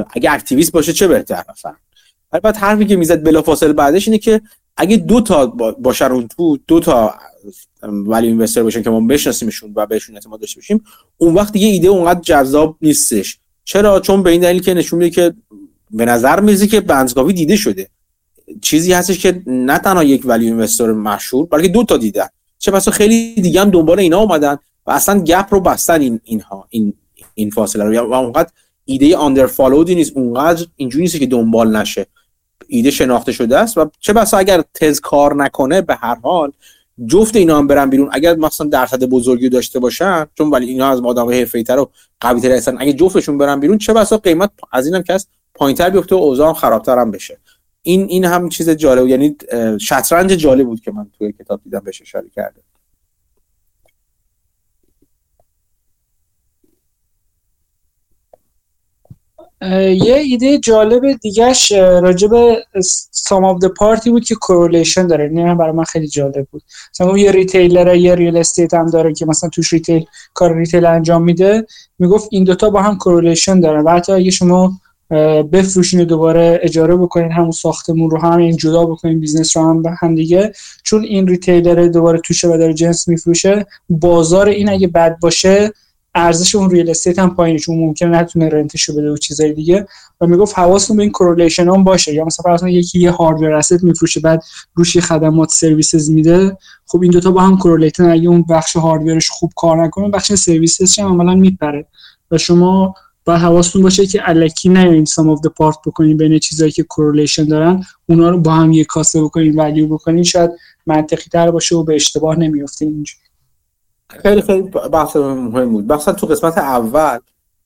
اگه 0.09 0.31
اکتیویست 0.31 0.71
باشه 0.71 0.93
چه 0.93 1.07
بهتر؟ 1.07 1.43
مثلا. 1.51 1.73
البته 2.33 2.59
حرفی 2.59 2.85
که 2.85 2.95
می‌زد 2.95 3.23
بلافاصله 3.23 3.73
بعدش 3.73 4.07
اینه 4.07 4.17
که 4.17 4.41
اگه 4.77 4.97
دو 4.97 5.21
تا 5.21 5.45
باشن 5.79 6.05
اون 6.05 6.27
تو 6.27 6.57
دو 6.67 6.79
تا 6.79 7.15
ولی 7.83 8.27
اینوستر 8.27 8.63
باشن 8.63 8.83
که 8.83 8.89
ما 8.89 8.99
بشناسیمشون 8.99 9.73
و 9.75 9.85
بهشون 9.85 10.15
اعتماد 10.15 10.39
داشته 10.39 10.59
باشیم 10.59 10.83
اون 11.17 11.33
وقت 11.33 11.53
دیگه 11.53 11.67
ایده 11.67 11.87
اونقدر 11.87 12.19
جذاب 12.19 12.77
نیستش. 12.81 13.39
چرا؟ 13.63 13.99
چون 13.99 14.23
به 14.23 14.29
این 14.29 14.41
دلیل 14.41 14.61
که 14.61 14.73
نشون 14.73 14.99
میده 14.99 15.15
که 15.15 15.33
به 15.91 16.05
نظر 16.05 16.39
میزه 16.39 16.67
که 16.67 16.81
بنزگاوی 16.81 17.33
دیده 17.33 17.55
شده. 17.55 17.89
چیزی 18.61 18.93
هستش 18.93 19.19
که 19.19 19.43
نه 19.47 19.77
تنها 19.77 20.03
یک 20.03 20.21
ولی 20.25 20.45
اینوستر 20.45 20.91
مشهور 20.91 21.45
بلکه 21.45 21.67
دو 21.67 21.83
تا 21.83 21.97
دیدن 21.97 22.27
چه 22.61 22.71
بسا 22.71 22.91
خیلی 22.91 23.35
دیگه 23.35 23.61
هم 23.61 23.69
دنبال 23.69 23.99
اینا 23.99 24.19
اومدن 24.19 24.57
و 24.87 24.91
اصلا 24.91 25.19
گپ 25.19 25.47
رو 25.49 25.59
بستن 25.59 26.01
این 26.01 26.19
اینها 26.23 26.67
این 26.69 26.93
این 27.33 27.49
فاصله 27.49 27.83
رو. 27.83 28.09
و 28.09 28.13
اونقدر 28.13 28.49
ایده 28.85 29.17
آندر 29.17 29.47
فالودی 29.47 29.95
نیست 29.95 30.11
اونقدر 30.15 30.65
اینجوری 30.75 31.01
نیست 31.01 31.19
که 31.19 31.25
دنبال 31.25 31.77
نشه. 31.77 32.05
ایده 32.67 32.91
شناخته 32.91 33.31
شده 33.31 33.57
است 33.57 33.77
و 33.77 33.89
چه 33.99 34.13
بسا 34.13 34.37
اگر 34.37 34.63
تز 34.73 34.99
کار 34.99 35.35
نکنه 35.35 35.81
به 35.81 35.95
هر 35.95 36.15
حال 36.15 36.51
جفت 37.07 37.35
اینا 37.35 37.57
هم 37.57 37.67
برن 37.67 37.89
بیرون. 37.89 38.09
اگر 38.11 38.35
مثلا 38.35 38.67
درصد 38.67 39.03
بزرگی 39.03 39.49
داشته 39.49 39.79
باشن 39.79 40.25
چون 40.37 40.49
ولی 40.49 40.67
اینا 40.67 40.89
از 40.89 41.01
آدم 41.01 41.29
حرفه‌ای‌تر 41.29 41.79
و 41.79 41.89
قوی‌تر 42.19 42.51
هستن 42.51 42.75
اگه 42.79 42.93
جفتشون 42.93 43.37
برن 43.37 43.59
بیرون 43.59 43.77
چه 43.77 43.93
بسا 43.93 44.17
قیمت 44.17 44.51
از 44.71 44.85
اینم 44.85 45.03
که 45.03 45.17
پایینتر 45.55 45.89
بیفته 45.89 46.15
و 46.15 46.19
اوضاع 46.19 46.53
خرابتر 46.53 46.99
هم 46.99 47.11
بشه. 47.11 47.37
این 47.81 48.05
این 48.09 48.25
هم 48.25 48.49
چیز 48.49 48.69
جالب 48.69 49.07
یعنی 49.07 49.35
شطرنج 49.79 50.31
جالب 50.31 50.65
بود 50.65 50.81
که 50.81 50.91
من 50.91 51.07
توی 51.17 51.31
کتاب 51.31 51.61
دیدم 51.63 51.79
بهش 51.79 52.01
اشاره 52.01 52.29
کرده. 52.29 52.61
یه 60.05 60.15
ایده 60.15 60.59
جالب 60.59 61.01
دیگهش 61.21 61.71
راجب 61.71 62.57
sum 63.11 63.45
of 63.45 63.63
part 63.77 64.03
ی 64.03 64.09
بود 64.09 64.25
که 64.25 64.35
correlation 64.35 65.07
داره. 65.07 65.23
این 65.23 65.57
برای 65.57 65.71
من 65.71 65.83
خیلی 65.83 66.07
جالب 66.07 66.47
بود. 66.51 66.63
مثلا 66.93 67.17
یه 67.17 67.31
retailer 67.31 67.95
یه 67.95 68.15
real 68.15 68.37
estate 68.37 68.73
هم 68.73 68.89
داره 68.89 69.13
که 69.13 69.25
مثلا 69.25 69.49
توش 69.49 69.73
retail 69.73 70.05
کار 70.33 70.57
retail 70.57 70.85
انجام 70.85 71.23
میده. 71.23 71.65
می‌گفت 71.99 72.27
این 72.31 72.43
دوتا 72.43 72.69
با 72.69 72.81
هم 72.81 72.97
correlation 72.97 73.59
داره 73.59 73.81
و 73.81 73.89
حتی 73.89 74.11
اگه 74.11 74.31
شما 74.31 74.71
بفروشین 75.51 76.01
و 76.01 76.05
دوباره 76.05 76.59
اجاره 76.63 76.95
بکنین 76.95 77.31
همون 77.31 77.51
ساختمون 77.51 78.09
رو 78.09 78.21
هم 78.21 78.37
این 78.37 78.57
جدا 78.57 78.85
بکنین 78.85 79.19
business 79.19 79.57
رو 79.57 79.63
هم 79.63 79.81
به 79.81 79.91
هم 79.99 80.15
دیگه. 80.15 80.53
چون 80.83 81.03
این 81.03 81.27
retailer 81.27 81.87
دوباره 81.87 82.19
توشه 82.19 82.47
و 82.47 82.57
داره 82.57 82.73
جنس 82.73 83.07
میفروشه 83.07 83.65
بازار 83.89 84.47
این 84.47 84.69
اگه 84.69 84.87
بد 84.87 85.19
باشه 85.19 85.71
ارزش 86.15 86.55
اون 86.55 86.69
real 86.69 86.89
estate 86.89 87.19
هم 87.19 87.35
پایینه 87.35 87.59
چون 87.59 87.77
ممکنه 87.77 88.09
نتونه 88.09 88.49
rent 88.49 88.74
شو 88.74 88.93
بده 88.93 89.11
و 89.11 89.17
چیزای 89.17 89.53
دیگه. 89.53 89.87
و 90.21 90.27
می‌گفت 90.27 90.59
حواستون 90.59 90.97
به 90.97 91.03
این 91.03 91.11
correlation 91.11 91.69
هم 91.69 91.83
باشه. 91.83 92.13
یا 92.13 92.25
مثلا 92.25 92.43
فرض 92.43 92.63
یکی 92.63 92.99
یه 92.99 93.11
hardware 93.11 93.53
asset 93.53 93.83
میفروشه 93.83 94.19
بعد 94.19 94.43
روش 94.75 94.97
خدمات 94.97 95.49
services 95.49 96.09
میده. 96.09 96.57
خب 96.87 97.01
این 97.01 97.11
دوتا 97.11 97.31
با 97.31 97.41
هم 97.41 97.57
correlated 97.57 98.05
ن 98.05 98.09
اگه 98.09 98.29
اون 98.29 98.45
بخش 98.49 98.75
hardware 98.75 99.18
ش 99.18 99.29
خوب 99.29 99.51
کار 99.55 99.83
نکنه 99.83 100.09
بخش 100.09 100.33
سرویسش 100.33 100.99
هم 100.99 101.07
عملا 101.07 101.35
میپره. 101.35 101.85
و 102.31 102.37
شما 102.37 102.95
باید 103.25 103.37
حواستون 103.37 103.81
باشه 103.81 104.05
که 104.05 104.29
الکی 104.29 104.69
نیاین 104.69 105.05
sum 105.05 105.29
of 105.29 105.45
part 105.45 105.77
بکنین 105.85 106.17
بین 106.17 106.39
چیزایی 106.39 106.71
که 106.71 106.83
correlation 106.83 107.43
دارن 107.43 107.83
اونا 108.09 108.29
رو 108.29 108.37
با 108.37 108.51
هم 108.51 108.71
یک 108.71 108.87
کاسه 108.87 109.21
بکنین 109.21 109.55
value 109.59 109.87
بکنین 109.87 110.23
شاید 110.23 110.51
منطقی 110.85 111.29
تر 111.31 111.51
باشه 111.51 111.75
و 111.75 111.83
به 111.83 111.95
اشتباه 111.95 112.39
نمیافتین 112.39 112.87
اینجا 112.87 113.13
خیلی 114.21 114.41
خیلی 114.41 114.61
بحث 114.93 115.15
مهم 115.15 115.69
بود. 115.69 115.93
مثلا 115.93 116.13
تو 116.13 116.27
قسمت 116.27 116.57
اول 116.57 117.19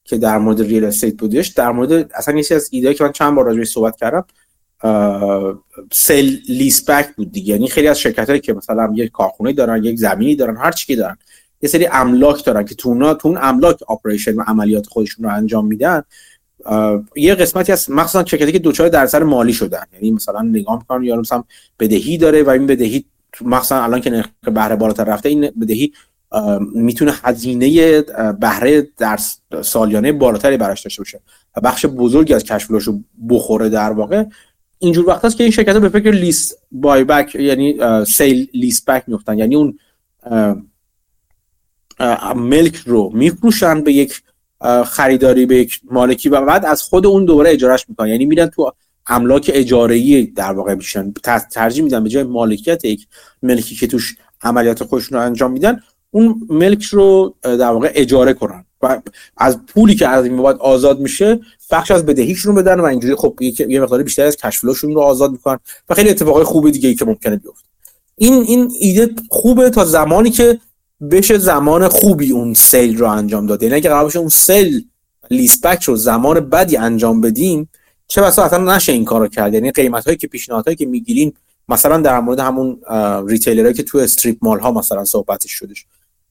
که 0.03 0.18
در 0.18 0.38
مورد 0.38 0.61
real 0.62 0.86
estate 0.86 1.18
بودش 1.18 1.48
در 1.48 1.72
مورد 1.72 2.11
اصلا 2.15 2.40
یه 2.40 2.45
از 2.56 2.69
ایده 2.72 2.94
که 2.94 3.03
من 3.03 3.11
چند 3.11 3.36
بار 3.36 3.45
راجعش 3.45 3.68
صحبت 3.68 3.95
کردم 3.95 4.26
sale 5.92 6.36
leaseback 6.50 7.16
بود 7.15 7.32
دیگه. 7.32 7.53
یعنی 7.53 7.68
خیلی 7.68 7.88
از 7.88 7.99
شرکت 7.99 8.30
هایی 8.30 8.41
که 8.41 8.53
مثلا 8.53 8.91
یک 8.95 9.11
کارخونه 9.11 9.53
دارن 9.53 9.84
یک 9.84 9.99
زمینی 9.99 10.36
دارن 10.36 10.57
هر 10.57 10.72
چی 10.72 10.86
که 10.86 10.95
دارن. 10.95 11.18
یه 11.61 11.69
سری 11.69 11.88
املاک 11.91 12.45
دارن 12.45 12.65
که 12.65 12.76
تو 12.76 13.14
تو 13.14 13.27
اون 13.27 13.38
املاک 13.41 13.84
operation 13.88 14.36
و 14.36 14.44
عملیات 14.48 14.88
خودشون 14.88 15.26
رو 15.26 15.34
انجام 15.34 15.68
میدن. 15.68 16.03
یه 17.15 17.36
قسمتی 17.36 17.72
از 17.72 17.90
مخصوصا 17.90 18.26
شرکتی 18.26 18.52
که 18.52 18.60
دچار 18.60 18.90
دردسر 18.90 19.24
مالی 19.23 19.53
شدن. 19.53 19.84
یعنی 19.94 20.11
مثلا 20.11 20.41
نگاه 20.41 20.77
می‌کنن 20.77 21.03
یا 21.03 21.15
مثلا 21.15 21.44
بدهی 21.80 22.18
داره 22.18 22.44
و 22.44 22.49
این 22.49 22.65
بدهی 22.65 23.06
مخصوصا 23.41 23.84
الان 23.84 24.02
که 24.02 24.10
نرخ 24.10 24.27
بهره 24.44 24.76
بالاتر 24.76 25.03
رفته 25.03 25.30
این 25.30 25.52
بدهی 25.61 25.94
می‌تونه 26.76 27.14
هزینه 27.23 28.02
بهره 28.40 28.88
در 28.98 29.19
سالیانه 29.61 30.11
بالاتری 30.11 30.57
براش 30.57 30.84
داشته 30.84 31.02
باشه 31.02 31.22
و 31.57 31.61
بخش 31.61 31.86
بزرگی 31.86 32.34
از 32.34 32.44
کشفلاشو 32.44 32.99
بخوره 33.30 33.69
در 33.69 33.91
واقع. 33.91 34.23
اینجور 34.80 35.10
وقت 35.10 35.26
هست 35.26 35.38
که 35.38 35.44
این 35.44 35.52
شرکت 35.52 35.77
به 35.77 35.90
فکر 35.90 36.11
لیست 36.11 36.57
بای 36.72 37.03
بک 37.03 37.36
یعنی 37.36 37.77
سیل 38.06 38.48
لیست 38.53 38.86
بک 38.86 39.03
میفتن 39.07 39.38
یعنی 39.38 39.56
اون 39.56 39.80
ملک 42.36 42.76
رو 42.76 43.12
میفروشن 43.14 43.82
به 43.82 43.94
یک 43.94 44.22
خریداری 44.86 45.46
به 45.46 45.56
یک 45.56 45.80
مالکی 45.92 46.30
و 46.30 46.42
بعد 46.42 46.66
از 46.66 46.82
خود 46.82 47.06
اون 47.06 47.26
دوباره 47.26 47.52
اجارش 47.52 47.90
می‌کنن. 47.90 48.08
یعنی 48.08 48.26
میرن 48.26 48.48
تو 48.48 48.72
املاک 49.08 49.52
اجاره 49.54 50.24
در 50.26 50.52
واقع 50.52 50.74
میشن. 50.74 51.14
ترجیح 51.52 51.84
میدن 51.84 52.04
به 52.04 52.10
جای 52.10 52.24
مالکیت 52.24 52.86
یک 52.86 53.08
ملکی 53.44 53.76
که 53.76 53.88
توش 53.88 54.16
عملیات 54.42 54.84
خودشون 54.84 55.18
رو 55.18 55.26
انجام 55.26 55.52
میدن 55.52 55.80
اون 56.12 56.48
ملک 56.50 56.84
رو 56.84 57.36
در 57.44 57.72
واقع 57.72 57.92
اجاره 57.96 58.34
کنن. 58.34 58.66
و 58.82 59.02
از 59.38 59.66
پولی 59.66 59.96
که 59.96 60.08
از 60.08 60.26
این 60.26 60.44
بعد 60.44 60.58
آزاد 60.58 61.00
میشه 61.00 61.40
بخش 61.72 61.92
از 61.92 62.06
بدهیشون 62.06 62.56
بدن 62.56 62.80
و 62.80 62.84
اینجوری 62.84 63.16
خب 63.16 63.42
یه 63.42 63.82
مقدار 63.82 64.04
بیشتر 64.04 64.26
از 64.26 64.38
کشفلاشون 64.38 64.94
رو 64.94 65.02
آزاد 65.02 65.32
می‌کنن 65.32 65.60
و 65.90 65.96
خیلی 65.96 66.10
اتفاقای 66.10 66.44
خوبی 66.44 66.72
دیگه 66.72 66.90
ای 66.90 66.96
که 66.96 67.06
ممکنه 67.06 67.36
بیفته. 67.36 67.68
این 68.16 68.34
این 68.34 68.72
ایده 68.80 69.10
خوبه 69.30 69.70
تا 69.70 69.86
زمانی 69.86 70.30
که 70.30 70.60
بشه 71.12 71.38
زمان 71.38 71.88
خوبی 71.88 72.32
اون 72.32 72.54
سیل 72.54 72.98
رو 72.98 73.08
انجام 73.08 73.48
داد. 73.48 73.64
یعنی 73.64 73.76
اگه 73.76 73.90
قرار 73.90 74.18
اون 74.18 74.30
سیل 74.30 74.86
leaseback 75.32 75.84
رو 75.84 75.96
زمان 75.96 76.40
بدی 76.40 76.78
انجام 76.78 77.22
بدیم 77.22 77.70
چه 78.08 78.22
بسا 78.22 78.44
اصلا 78.44 78.76
نشه 78.76 78.92
این 78.92 79.06
کارو 79.06 79.28
کرد. 79.28 79.54
یعنی 79.54 79.72
قیمت 79.72 80.06
هایی 80.06 80.18
که 80.18 80.28
پیشنهادهایی 80.28 80.76
که 80.76 80.86
می‌گیرین 80.86 81.34
مثلا 81.70 81.98
در 81.98 82.20
مورد 82.20 82.40
همون 82.40 82.82
retailer 83.28 83.61
هایی 83.61 83.74
که 83.74 83.84
تو 83.84 83.98
strip 83.98 84.38
mall 84.42 84.60
ها 84.60 84.72
مثلا 84.72 85.06
صحبتش 85.06 85.52
شدش. 85.52 85.86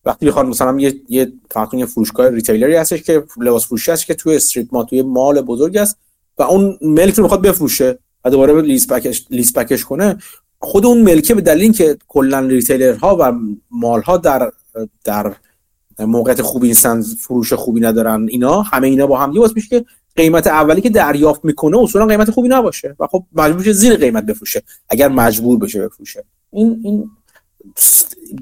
وقتی 0.05 0.27
بخواد 0.27 0.47
مثلا 0.47 0.81
یه 0.81 1.01
یه 1.09 1.33
یه 1.73 1.87
فروشگاه 1.87 2.29
retailer 2.29 2.70
ی 2.70 2.75
هستش 2.75 3.03
که 3.03 3.25
لباس 3.41 3.67
فروشی 3.67 3.91
هست 3.93 4.07
که 4.07 4.15
تو 4.15 4.31
strip 4.31 4.67
mall 4.73 4.82
یا 4.82 4.85
توی 4.85 5.03
mall 5.03 5.41
بزرگ 5.41 5.77
است 5.77 5.99
و 6.39 6.43
اون 6.43 6.79
ملک 6.83 7.15
رو 7.15 7.23
می‌خواد 7.23 7.43
بفروشه 7.43 7.99
و 8.25 8.31
دوباره 8.31 8.61
leaseback 8.61 8.89
ش 8.93 9.27
leaseback 9.31 9.59
ش 9.59 9.85
کنه. 9.85 10.19
خود 10.65 10.87
اون 10.87 11.03
ملکه 11.03 11.35
به 11.35 11.41
دلیل 11.41 11.63
اینکه 11.63 11.97
کلا 12.09 12.41
retailer 12.41 13.08
ها 13.08 13.17
و 13.21 13.33
mall 13.71 14.03
ها 14.03 14.17
در 14.17 14.53
در 15.05 15.35
موقعیت 15.99 16.43
خوبی 16.43 16.69
نیستن 16.69 17.03
فروش 17.03 17.53
خوبی 17.53 17.81
ندارن 17.81 18.27
اینا 18.29 18.63
همه 18.63 18.87
اینا 18.87 19.07
با 19.07 19.19
هم 19.19 19.33
یه 19.33 19.41
میشه 19.55 19.69
که 19.69 19.85
قیمت 20.17 20.47
اولی 20.47 20.81
که 20.81 20.91
دریافت 20.91 21.45
می‌کنه 21.45 21.79
اصولا 21.79 22.07
قیمت 22.07 22.31
خوبی 22.31 22.49
نباشه 22.49 22.97
و 23.01 23.07
خب 23.07 23.25
مجبور 23.33 23.73
زیر 23.73 23.97
قیمت 23.97 24.27
بفروشه 24.27 24.63
اگر 24.89 25.09
مجبور 25.09 25.59
بشه 25.59 25.89
بفروشه. 25.89 26.25
این 26.53 26.81
این 26.85 27.11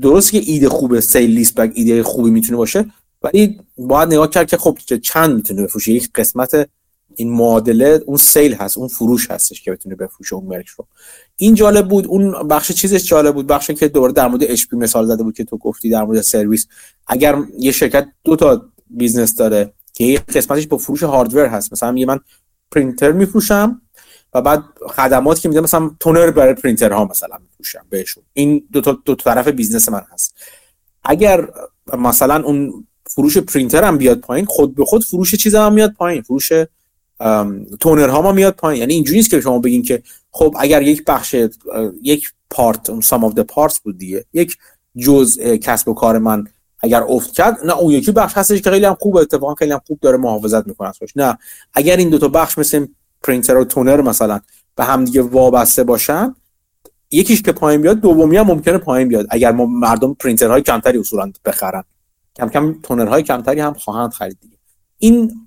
درست 0.03 0.33
که 0.33 0.39
ایده 0.39 0.69
خوبه 0.69 1.01
سیل 1.01 1.31
لیست 1.31 1.55
بک 1.55 1.73
ایده 1.75 2.03
خوبی 2.03 2.31
می‌تونه 2.31 2.57
باشه 2.57 2.87
ولی 3.23 3.61
باید 3.79 4.09
نگاه 4.09 4.31
کرد 4.31 4.49
که 4.49 4.57
خب 4.57 4.79
چند 5.03 5.35
می‌تونه 5.35 5.63
بفروشه. 5.63 5.93
یک 5.93 6.11
قسمت 6.15 6.69
این 7.15 7.33
معادله 7.33 8.03
اون 8.07 8.17
سیل 8.17 8.55
هست 8.55 8.79
اون 8.79 8.89
فروش 8.89 9.31
هستش 9.31 9.63
که 9.63 9.73
بتونه 9.73 9.95
بفروشه 9.95 10.35
اون 10.35 10.47
مرک 10.47 10.69
رو. 10.69 10.87
این 11.37 11.55
جالب 11.55 11.89
بود 11.89 12.07
اون 12.07 12.49
بخش 12.49 12.73
چیزش 12.73 13.05
جالب 13.05 13.35
بود 13.35 13.47
بخشی 13.47 13.75
که 13.75 13.89
دوباره 13.89 14.13
در 14.13 14.29
مورد 14.29 14.43
اچ 14.45 14.65
مثال 14.73 15.07
زده 15.07 15.23
بود 15.23 15.37
که 15.37 15.45
تو 15.45 15.59
گفتی 15.59 15.91
در 15.91 16.03
مورد 16.03 16.21
سرویس. 16.21 16.67
اگر 17.07 17.37
یه 17.59 17.73
شرکت 17.73 18.09
دو 18.25 18.37
تا 18.37 18.67
business 18.91 19.35
داره 19.35 19.73
که 19.95 20.05
یه 20.05 20.19
قسمتش 20.19 20.67
با 20.67 20.79
فروش 20.79 21.03
hardware 21.03 21.47
هست 21.47 21.73
مثلا 21.73 21.99
یه 21.99 22.07
من 22.07 22.21
پرینتر 22.71 23.13
میفروشم 23.13 23.83
و 24.35 24.43
بعد 24.43 24.65
خدماتی 24.89 25.41
که 25.41 25.49
میدم 25.49 25.61
مثلا 25.61 25.91
تونر 26.01 26.31
برای 26.31 26.55
پرینترها 26.55 27.05
مثلا 27.05 27.39
میفروشم 27.43 27.87
بهشون. 27.91 28.23
این 28.33 28.69
دو 28.73 28.81
تا 28.81 28.99
دو 29.05 29.15
طرف 29.15 29.49
business 29.49 29.89
من 29.89 30.03
هست. 30.13 30.35
اگر 31.05 31.49
مثلا 31.99 32.43
اون 32.43 32.87
فروش 33.07 33.39
پرینتر 33.39 33.85
هم 33.85 33.99
بیاد 33.99 34.21
پایین 34.21 34.47
خود 34.47 34.75
به 34.75 34.85
خود 34.85 35.05
فروش 35.05 35.35
چیز 35.35 35.55
هم 35.55 35.73
میاد 35.73 35.93
پایین. 35.93 36.23
فروش 36.23 36.53
تونر 37.81 38.09
ها 38.09 38.23
ما 38.23 38.33
میاد 38.33 38.55
پایین. 38.55 38.81
یعنی 38.81 38.95
اینجوری 38.95 39.19
نیست 39.19 39.31
که 39.31 39.41
شما 39.41 39.59
بگین 39.59 39.83
که 39.83 40.03
خب 40.31 40.55
اگر 40.59 40.83
یک 40.83 41.05
بخش 41.05 41.37
یک 42.03 42.33
part 42.51 43.01
sum 43.01 43.25
of 43.25 43.33
parts 43.33 43.81
بود 43.81 43.99
دیگه 43.99 44.25
یک 44.33 44.57
جزء 44.97 45.57
کسب 45.57 45.89
و 45.89 45.95
کار 45.95 46.19
من 46.19 46.47
اگر 46.81 47.03
افت 47.03 47.33
کرد 47.33 47.67
نه 47.67 47.79
اون 47.79 47.93
یکی 47.93 48.13
بخش 48.13 48.37
هستش 48.37 48.63
که 48.63 48.71
خیلی 48.71 48.85
هم 48.85 48.97
خوب 49.01 49.17
اتفاقا 49.17 49.55
خیلی 49.55 49.73
هم 49.73 49.81
خوب 49.87 49.99
داره 50.01 50.17
محافظت 50.17 50.67
می‌کنه 50.67 50.89
ازش 50.89 51.17
نه 51.17 51.39
اگر 51.75 51.97
این 51.97 52.09
دو 52.09 52.19
تا 52.19 52.29
بخش 52.29 52.59
مثل 52.59 52.87
پرینتر 53.23 53.57
و 53.57 53.65
تونر 53.65 54.01
مثلا 54.01 54.41
به 54.77 54.85
هم 54.85 55.05
دیگه 55.05 55.23
وابسته 55.23 55.85
باشن 55.85 56.35
یکیش 57.11 57.43
که 57.43 57.53
پایین 57.53 57.83
بیاد 57.83 58.01
دومی 58.01 58.37
هم 58.37 58.47
ممکنه 58.47 58.79
پایین 58.79 59.09
بیاد. 59.09 59.27
اگر 59.31 59.53
ما 59.53 59.67
مردم 59.67 60.15
پرینترهای 60.15 60.63
کمتری 60.63 60.99
اصولا 60.99 61.33
بخرن. 61.45 61.85
کم 62.37 62.49
کم 62.49 62.77
تونرهای 62.83 63.23
کمتری 63.23 63.61
هم 63.61 63.75
خواهند 63.75 64.13
خرید 64.13 64.39
دیگه. 64.41 64.57
این 64.99 65.42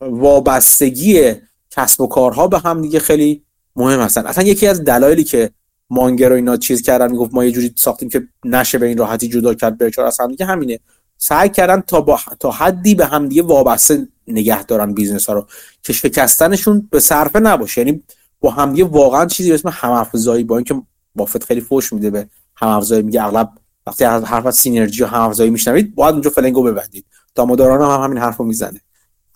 وابستگی 0.00 1.32
کسب 1.70 2.00
و 2.00 2.06
کارها 2.06 2.48
به 2.48 2.58
هم 2.58 2.82
دیگه 2.82 2.98
خیلی 2.98 3.42
مهم 3.76 4.00
هستن. 4.00 4.26
اصلا 4.26 4.44
یکی 4.44 4.66
از 4.66 4.84
دلایلی 4.84 5.24
که 5.24 5.50
مانگر 5.90 6.32
و 6.32 6.34
اینا 6.34 6.56
چیز 6.56 6.82
کردن 6.82 7.10
می‌گفت 7.10 7.34
ما 7.34 7.44
یه 7.44 7.52
جوری 7.52 7.72
ساختیم 7.76 8.08
که 8.08 8.28
نشه 8.44 8.78
به 8.78 8.86
این 8.86 8.98
راحتی 8.98 9.28
جدا 9.28 9.54
کرد 9.54 9.78
برکشایر 9.78 10.06
از 10.06 10.20
هم 10.20 10.28
دیگه 10.28 10.46
همینه. 10.46 10.78
سعی 11.18 11.48
کردن 11.48 11.80
تا 11.80 12.00
با 12.00 12.18
تا 12.40 12.50
حدی 12.50 12.94
به 12.94 13.06
هم 13.06 13.28
دیگه 13.28 13.42
وابسته 13.42 14.08
نگه 14.26 14.62
دارن 14.62 14.94
business 14.94 15.26
ها 15.26 15.32
رو 15.32 15.46
که 15.82 15.92
شکستنشون 15.92 16.88
به 16.90 17.00
صرفه 17.00 17.40
نباشه. 17.40 17.80
یعنی 17.80 18.02
با 18.40 18.50
هم 18.50 18.70
دیگه 18.70 18.84
واقعا 18.84 19.26
چیزی 19.26 19.48
به 19.48 19.54
اسم 19.54 19.68
هم 19.68 20.06
با 20.46 20.56
اینکه 20.56 20.82
بافت 21.14 21.44
خیلی 21.44 21.60
فوش 21.60 21.92
میده 21.92 22.10
به 22.10 22.28
هم 22.56 22.82
میگه 22.90 23.24
اغلب 23.24 23.50
وقتی 23.86 24.04
حرف 24.04 24.46
از 24.46 24.56
synergy 24.56 25.02
و 25.02 25.06
هم 25.06 25.20
افزایی 25.20 25.50
میشنوید 25.50 25.94
باید 25.94 26.12
اونجا 26.12 26.30
فلنگو 26.30 26.62
ببندید. 26.62 27.04
داموداران 27.34 27.90
هم 27.90 28.04
همین 28.04 28.18
حرفو 28.18 28.44
می‌زنه. 28.44 28.80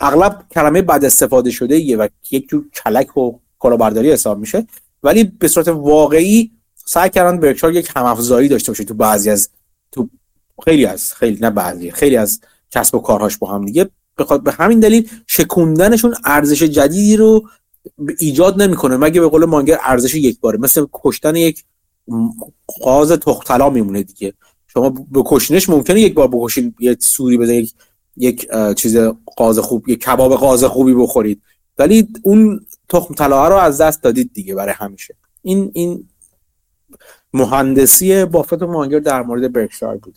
اغلب 0.02 0.46
کلمه 0.50 0.82
بد 0.82 1.04
استفاده 1.04 1.50
شده 1.50 1.78
یه 1.78 1.96
و 1.96 2.08
یک 2.30 2.48
جور 2.48 2.64
کلک 2.84 3.16
و 3.16 3.32
کلاهبرداری 3.58 4.12
حساب 4.12 4.38
میشه. 4.38 4.66
ولی 5.02 5.24
به 5.24 5.48
صورت 5.48 5.68
واقعی 5.68 6.50
سعی 6.84 7.10
کردن 7.10 7.40
برکشار 7.40 7.72
یک 7.72 7.90
هم 7.96 8.04
افزایی 8.04 8.48
داشته 8.48 8.72
باشه 8.72 8.84
تو 8.84 8.94
بعضی 8.94 9.30
از 9.30 9.48
تو 9.92 10.08
خیلی 10.64 10.84
از 10.86 11.14
خیلی 11.14 11.38
نه 11.40 11.50
بعضی 11.50 11.90
خیلی 11.90 12.16
از 12.16 12.40
کسب 12.70 12.94
و 12.94 12.98
کارهاش 12.98 13.36
با 13.36 13.54
هم 13.54 13.64
دیگه. 13.66 13.90
به 14.44 14.52
همین 14.52 14.80
دلیل 14.80 15.10
شکوندنشون 15.26 16.14
ارزش 16.24 16.62
جدیدی 16.62 17.16
رو 17.16 17.48
ایجاد 18.18 18.62
نمی‌کنه. 18.62 18.96
مگه 18.96 19.20
به 19.20 19.28
قول 19.28 19.44
مانگر 19.44 19.78
ارزش 19.82 20.14
یک 20.14 20.40
باره. 20.40 20.58
مثل 20.58 20.86
کشتن 20.92 21.36
یک 21.36 21.64
قاز 22.82 23.12
تختلا 23.12 23.70
میمونه 23.70 24.02
دیگه. 24.02 24.32
شما 24.66 24.90
به 24.90 25.22
کشنش 25.26 25.68
ممکنه 25.68 26.00
یک 26.00 26.14
بار 26.14 26.28
بکشین 26.28 26.74
یه 26.80 26.96
سوری 27.00 27.36
بده 27.36 27.66
یک 28.16 28.48
چیز 28.76 28.97
غاز 29.36 29.59
خوب 29.59 29.89
یک 29.89 30.01
کباب 30.01 30.36
غاز 30.36 30.64
خوبی 30.64 30.94
بخورید. 30.94 31.43
ولی 31.78 32.09
اون 32.22 32.66
تخم 32.89 33.14
طلا 33.14 33.48
رو 33.48 33.55
از 33.55 33.80
دست 33.80 34.02
دادید 34.02 34.30
دیگه 34.32 34.55
برای 34.55 34.74
همیشه. 34.76 35.14
این 35.43 35.70
این 35.74 36.09
مهندسی 37.34 38.24
بافت 38.24 38.62
و 38.62 38.66
مانگر 38.66 38.98
در 38.98 39.22
مورد 39.22 39.52
برکشایر 39.52 39.97
بود 39.97 40.14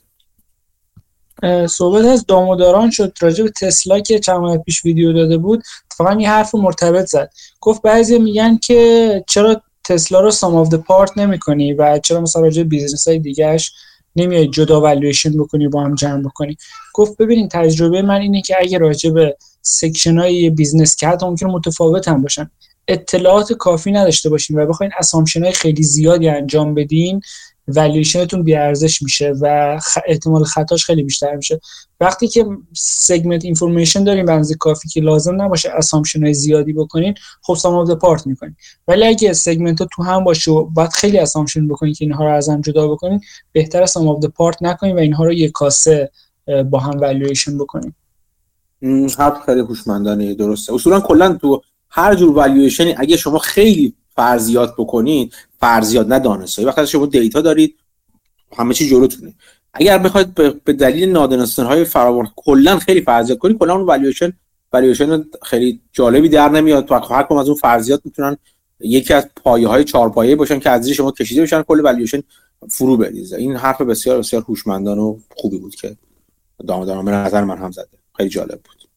صحبت 1.70 2.06
از 2.06 2.26
داموداران 2.26 2.92
شد. 2.92 3.14
راجع 3.22 3.44
به 3.44 3.52
تسلا 3.62 4.00
که 4.00 4.20
چند 4.20 4.64
پیش 4.64 4.86
ویدیو 4.86 5.14
داده 5.14 5.38
بود 5.38 5.64
اتفاقا 5.86 6.22
یه 6.22 6.30
حرف 6.30 6.56
مرتبط 6.56 7.06
زد. 7.06 7.30
گفت 7.62 7.82
بعضی 7.82 8.20
میگن 8.20 8.58
که 8.58 9.24
چرا 9.28 9.62
تسلا 9.84 10.20
رو 10.20 10.32
sum 10.32 10.56
of 10.56 10.74
part 10.74 11.18
نمی‌کنی 11.18 11.74
و 11.74 12.00
چرا 12.00 12.22
مثلا 12.22 12.42
راجع 12.42 12.64
business 12.64 13.08
های 13.08 13.20
دیگهش 13.20 13.72
نمیای 14.16 14.48
جدا 14.48 14.82
والویشن 14.82 15.38
بکنی 15.38 15.68
با 15.68 15.84
هم 15.84 15.96
جمع 15.96 16.24
بکنی. 16.24 16.58
گفت 16.94 17.18
ببینید 17.18 17.52
تجربه 17.52 18.02
من 18.02 18.22
اینه 18.22 18.42
که 18.42 18.56
اگه 18.60 18.78
راجع 18.78 19.10
به 19.10 19.38
section 19.62 20.18
های 20.18 20.50
business 20.50 20.96
که 20.96 21.08
حتی 21.08 21.26
ممکن 21.26 21.46
متفاوت 21.46 22.08
هم 22.08 22.22
باشن. 22.22 22.50
اطلاعات 22.88 23.54
کافی 23.54 23.92
نداشته 23.92 24.30
باشین 24.30 24.60
و 24.60 24.66
بخواین 24.66 24.92
assumption 25.00 25.44
های 25.44 25.52
خیلی 25.52 25.84
زیادی 25.84 26.30
انجام 26.30 26.74
بدین. 26.74 27.22
والویشنتون 27.68 28.44
بیارزش 28.44 29.02
میشه 29.02 29.34
و 29.42 29.80
احتمال 30.08 30.44
خطاش 30.44 30.86
خیلی 30.86 31.04
بیشتر 31.04 31.36
میشه. 31.36 31.60
وقتی 32.00 32.28
که 32.28 32.46
segment 32.74 33.46
information 33.46 34.04
داریم 34.04 34.26
بنز 34.26 34.54
کافی 34.60 34.90
که 34.90 35.02
لازم 35.02 35.42
نباشه 35.42 35.70
assumption 35.70 36.24
های 36.24 36.34
زیادی 36.34 36.74
بکنین 36.74 37.14
خب 37.42 37.54
sum 37.54 37.74
of 37.74 37.90
part 37.90 38.28
می‌کنین. 38.28 38.56
ولی 38.88 39.06
اگه 39.06 39.34
segment 39.34 39.84
تو 39.84 40.04
هم 40.04 40.24
باشه 40.24 40.52
و 40.52 40.66
بعد 40.66 40.90
خیلی 40.90 41.18
assumption 41.18 41.68
بکنین 41.68 41.94
که 41.94 42.06
اینها 42.06 42.24
رو 42.24 42.32
از 42.32 42.50
هم 42.50 42.62
جدا 42.62 42.88
بکنین 42.88 43.22
بهتر 43.52 43.86
sum 43.86 44.08
of 44.08 44.26
part 44.26 44.64
نکنین 44.64 44.96
و 44.96 45.00
اینها 45.00 45.26
رو 45.26 45.34
یک 45.34 45.52
کاسه 45.52 46.12
با 46.70 46.80
هم 46.80 47.00
والویشن 47.00 47.58
بکنین. 47.58 47.94
حرف 49.18 49.46
خیلی 49.46 49.60
هوشمندانه 49.60 50.34
درسته. 50.34 50.74
اصولا 50.74 51.00
کلا 51.00 51.34
تو 51.34 51.62
هر 51.90 52.16
جور 52.16 52.36
والویشنی 52.36 52.96
اگه 52.98 53.18
شما 53.18 53.38
خیلی 53.38 53.94
فرضیات 54.16 54.74
بکنید 54.78 55.34
فرضیات 55.60 56.08
نه 56.08 56.20
دانسته‌هایی 56.20 56.68
وقتی 56.68 56.88
شما 56.88 57.06
دیتا 57.06 57.42
دارید 57.42 57.76
همه 58.58 58.74
چی 58.74 58.90
جلوتونه 58.90 59.34
اگر 59.74 59.98
بخواید 59.98 60.34
به 60.64 60.74
دلیل 60.74 61.10
نادانستان 61.10 61.66
های 61.66 61.86
فراوان 61.86 62.28
کلا 62.36 62.80
خیلی 62.80 63.02
فرضیات 63.02 63.40
کنید 63.40 63.58
کلا 63.58 63.76
اون 63.76 63.86
valuation 63.86 64.34
valuation 64.74 65.26
خیلی 65.44 65.82
جالبی 65.92 66.30
در 66.30 66.50
نمیاد. 66.50 66.86
تو 66.86 66.96
هر 66.96 67.24
کدوم 67.24 67.38
از 67.38 67.48
اون 67.50 67.58
فرضیات 67.58 68.02
می‌تونن 68.06 68.38
یکی 68.80 69.14
از 69.14 69.30
پایه 69.44 69.68
های 69.68 69.84
چهار 69.84 70.10
پایه 70.10 70.36
باشن 70.36 70.60
که 70.60 70.70
از 70.70 70.90
شما 70.90 71.12
کشیده 71.12 71.42
بشن 71.42 71.62
کل 71.62 71.80
والویشن 71.80 72.24
فرو 72.70 72.98
بریزه. 72.98 73.38
این 73.38 73.56
حرف 73.56 73.82
بسیار 73.82 74.18
بسیار 74.18 74.42
هوشمندانه 74.42 75.02
و 75.02 75.18
خوبی 75.36 75.58
بود 75.58 75.76
که 75.76 75.98
دام 76.68 77.06
به 77.06 77.12
نظر 77.12 77.44
من 77.44 77.58
هم 77.58 77.72
زده. 77.72 77.88
خیلی 78.18 78.30
جالب 78.30 78.62
بود. 78.64 78.90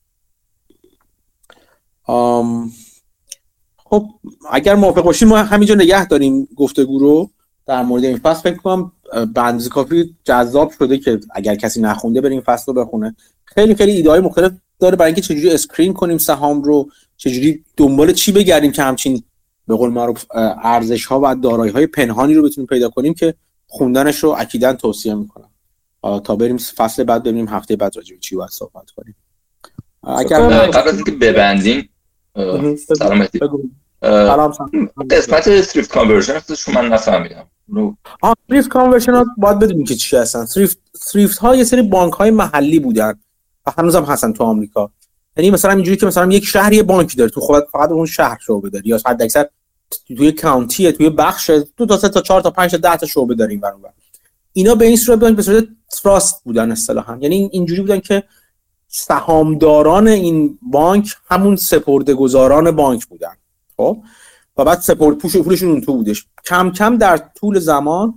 آم 2.05 2.73
خب 3.91 4.07
اگر 4.51 4.75
موافق 4.75 5.03
باشیم 5.03 5.29
ما 5.29 5.37
همینجا 5.39 5.75
نگه 5.75 6.07
داریم 6.07 6.49
گفتگو 6.57 6.99
رو 6.99 7.31
در 7.67 7.83
مورد 7.83 8.05
این 8.05 8.19
فصل. 8.19 8.41
فکر 8.41 8.57
کنم 8.57 8.93
بندز 9.35 9.69
کافی 9.69 10.15
جذاب 10.25 10.73
شده 10.79 10.99
که 10.99 11.21
اگر 11.31 11.55
کسی 11.55 11.81
نخونده 11.81 12.21
بریم 12.21 12.41
فصل 12.41 12.73
رو 12.73 12.85
بخونه. 12.85 13.17
خیلی 13.45 13.75
خیلی 13.75 13.93
ایده 13.93 14.11
های 14.11 14.21
مختلف 14.21 14.53
داره. 14.81 14.97
برای 14.97 15.09
اینکه 15.09 15.21
چجوری 15.21 15.51
screen 15.51 15.93
کنیم 15.95 16.19
سهام 16.19 16.63
رو 16.63 16.91
چجوری 17.17 17.65
دنبال 17.77 18.13
چی 18.13 18.33
بگردیم 18.33 18.73
که 18.73 18.83
همچین 18.83 19.23
به 19.69 19.77
قول 19.77 19.91
معروف 19.91 20.25
ارزش 20.63 21.05
ها 21.05 21.21
و 21.25 21.35
دارایی 21.35 21.73
های 21.73 21.87
پنهانی 21.87 22.35
رو 22.35 22.43
بتونیم 22.43 22.67
پیدا 22.67 22.89
کنیم 22.89 23.15
که 23.15 23.35
خوندنش 23.67 24.19
رو 24.19 24.35
اکیدا 24.39 24.73
توصیه 24.73 25.15
می‌کنم. 25.15 25.51
تا 26.25 26.37
بریم 26.37 26.57
فصل 26.57 27.05
بعد 27.05 27.23
ببینیم 27.23 27.49
هفته 27.49 27.77
بعد 27.77 27.97
راجع 27.97 28.15
به 28.15 28.21
چی 28.21 28.37
باید 28.37 28.51
صحبت 28.51 28.91
کنیم. 28.91 29.17
اگر 30.03 30.67
قبل 30.67 30.89
از 30.89 30.95
اینکه 30.95 31.11
ببندیم 31.11 31.89
سوالاتی 32.77 33.41
قسمت 35.11 35.49
thrift 35.49 35.91
conversion 35.91 36.41
رو 36.67 36.75
من 36.75 36.89
نفهمیدم. 36.89 37.47
thrift 38.23 38.69
conversion 38.69 39.15
ها 39.15 39.27
باید 39.37 39.59
بدونیم 39.59 39.85
که 39.85 39.95
چی 39.95 40.17
هستن. 40.17 40.39
thrift 40.95 41.39
ها 41.39 41.57
یه 41.57 41.65
سری 41.65 41.83
بانک 41.83 42.13
های 42.13 42.31
محلی 42.31 42.79
بودن 42.79 43.15
و 43.67 43.73
هنوز 43.79 43.97
هم 43.97 44.05
هستن 44.05 44.33
تو 44.33 44.45
آمریکا. 44.45 44.91
یعنی 45.37 45.51
مثلا 45.51 45.73
اینجوری 45.73 45.97
که 45.97 46.07
مثلا 46.07 46.33
یک 46.33 46.45
شهر 46.45 46.73
یه 46.73 46.83
بانکی 46.83 47.17
داره 47.17 47.31
تو 47.31 47.41
خود 47.41 47.65
فقط 47.73 47.91
اون 47.91 48.07
شهر 48.07 48.39
شعبه 48.47 48.71
داری 48.71 48.89
یا 48.89 48.99
حد 49.07 49.23
اکثر 49.23 49.47
توی 50.07 50.33
کانتیه 50.33 50.93
توی 50.93 51.11
بخش 51.11 51.51
دو 51.77 51.87
تا 51.87 51.97
سه 51.97 52.09
تا 52.09 52.21
چهار 52.21 52.41
تا 52.41 52.51
پنج 52.51 52.71
تا 52.71 52.77
ده 52.77 52.97
تا 52.97 53.07
شعبه 53.07 53.35
داریم 53.35 53.61
برون 53.61 53.83
اینا 54.53 54.75
به 54.75 54.85
این 54.85 54.97
صورت 54.97 55.19
بودن 55.19 55.35
به 55.35 55.43
صورت 55.43 55.65
تراست 56.03 56.45
بودن 56.45 56.73
اصطلاحا. 56.73 57.19
یعنی 57.21 57.51
اینجوری 57.53 57.81
بودن 57.81 58.01
که 58.01 58.25
سهامداران 58.89 60.09
این 60.09 60.59
بانک 60.63 61.17
همون 61.31 61.57
سپرده 61.57 62.15
گذاران 62.15 62.71
بانک 62.71 63.07
بودن. 63.07 63.33
خب؟ 63.77 63.99
و 64.57 64.65
بعد 64.65 64.81
سپرد 64.81 65.19
پوش 65.19 65.37
پولشون 65.37 65.71
اون 65.71 65.81
تو 65.81 65.93
بودش. 65.93 66.27
کم 66.47 66.73
کم 66.73 66.97
در 66.97 67.17
طول 67.17 67.59
زمان 67.59 68.15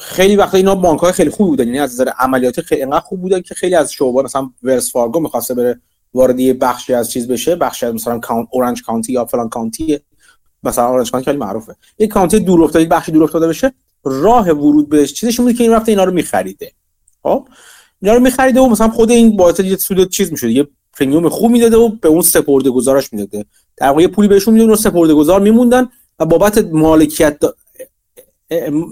خیلی 0.00 0.36
وقتا 0.36 0.56
اینا 0.56 0.74
بانک 0.74 1.00
های 1.00 1.12
خیلی 1.12 1.30
خوب 1.30 1.46
بودن. 1.46 1.66
یعنی 1.66 1.78
از 1.78 1.92
نظر 1.92 2.08
عملیاتی 2.08 2.62
خیلی 2.62 2.82
انقدر 2.82 3.00
خوب 3.00 3.20
بودن 3.20 3.40
که 3.40 3.54
خیلی 3.54 3.74
از 3.74 3.92
شعبان 3.92 4.24
مثلا 4.24 4.50
Wells 4.62 4.92
Fargo 4.92 5.20
می‌خواسته 5.20 5.54
بره 5.54 5.80
وارد 6.14 6.40
یه 6.40 6.54
بخشی 6.54 6.94
از 6.94 7.10
چیز 7.10 7.28
بشه. 7.28 7.56
بخشی 7.56 7.86
از 7.86 7.94
مثلا 7.94 8.18
کانت 8.18 8.48
Orange 8.50 8.82
County 8.82 9.12
یا 9.12 9.24
فلان 9.24 9.48
county 9.48 10.00
مثلا 10.62 10.88
Orange 10.88 11.10
County 11.10 11.24
خیلی 11.24 11.38
معروفه. 11.38 11.76
یه 11.98 12.06
county 12.06 12.40
دور 12.40 12.64
افتاده 12.64 12.84
بخشی 12.84 13.12
دور 13.12 13.24
افتاده 13.24 13.48
بشه 13.48 13.72
راه 14.04 14.50
ورود 14.50 14.88
بهش 14.88 15.12
چیزش 15.12 15.40
بود 15.40 15.56
که 15.56 15.64
این 15.64 15.72
رفته 15.72 15.92
اینا 15.92 16.04
رو 16.04 16.12
میخریده. 16.12 16.72
خب؟ 17.22 17.48
اینا 18.02 18.14
رو 18.14 18.20
میخریده 18.20 18.60
و 18.60 18.68
مثلا 18.68 18.88
خود 18.88 19.10
این 19.10 19.36
باعث 19.36 19.60
یه 19.60 19.76
سود 19.76 20.10
چیز 20.10 20.30
می‌شد 20.30 20.48
یه 20.48 20.68
premium 20.98 21.28
خوب 21.28 21.50
می‌داده 21.50 21.76
و 21.76 21.88
به 21.88 22.08
اون 22.08 22.22
سپرده 22.22 22.70
گذارش 22.70 23.12
می‌داده. 23.12 23.44
در 23.76 23.88
واقع 23.88 24.06
پولی 24.06 24.28
بهشون 24.28 24.54
میدادن 24.54 24.70
و 24.70 24.76
سپرده 24.76 25.14
گذار 25.14 25.40
میموندن 25.40 25.88
و 26.18 26.26
بابت 26.26 26.58
مالکیت 26.58 27.38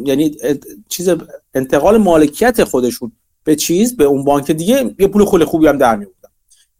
یعنی 0.05 0.37
چیز 0.89 1.09
انتقال 1.55 1.97
مالکیت 1.99 2.65
خودشون 2.65 3.13
به 3.45 3.57
چیز 3.57 3.97
به 3.97 4.05
اون 4.05 4.25
بانک 4.25 4.51
دیگه 4.51 4.95
یه 4.99 5.09
پول 5.09 5.25
خیلی 5.25 5.45
خوبی 5.45 5.67
هم 5.67 5.79
در 5.79 5.97
میوردن 5.97 6.29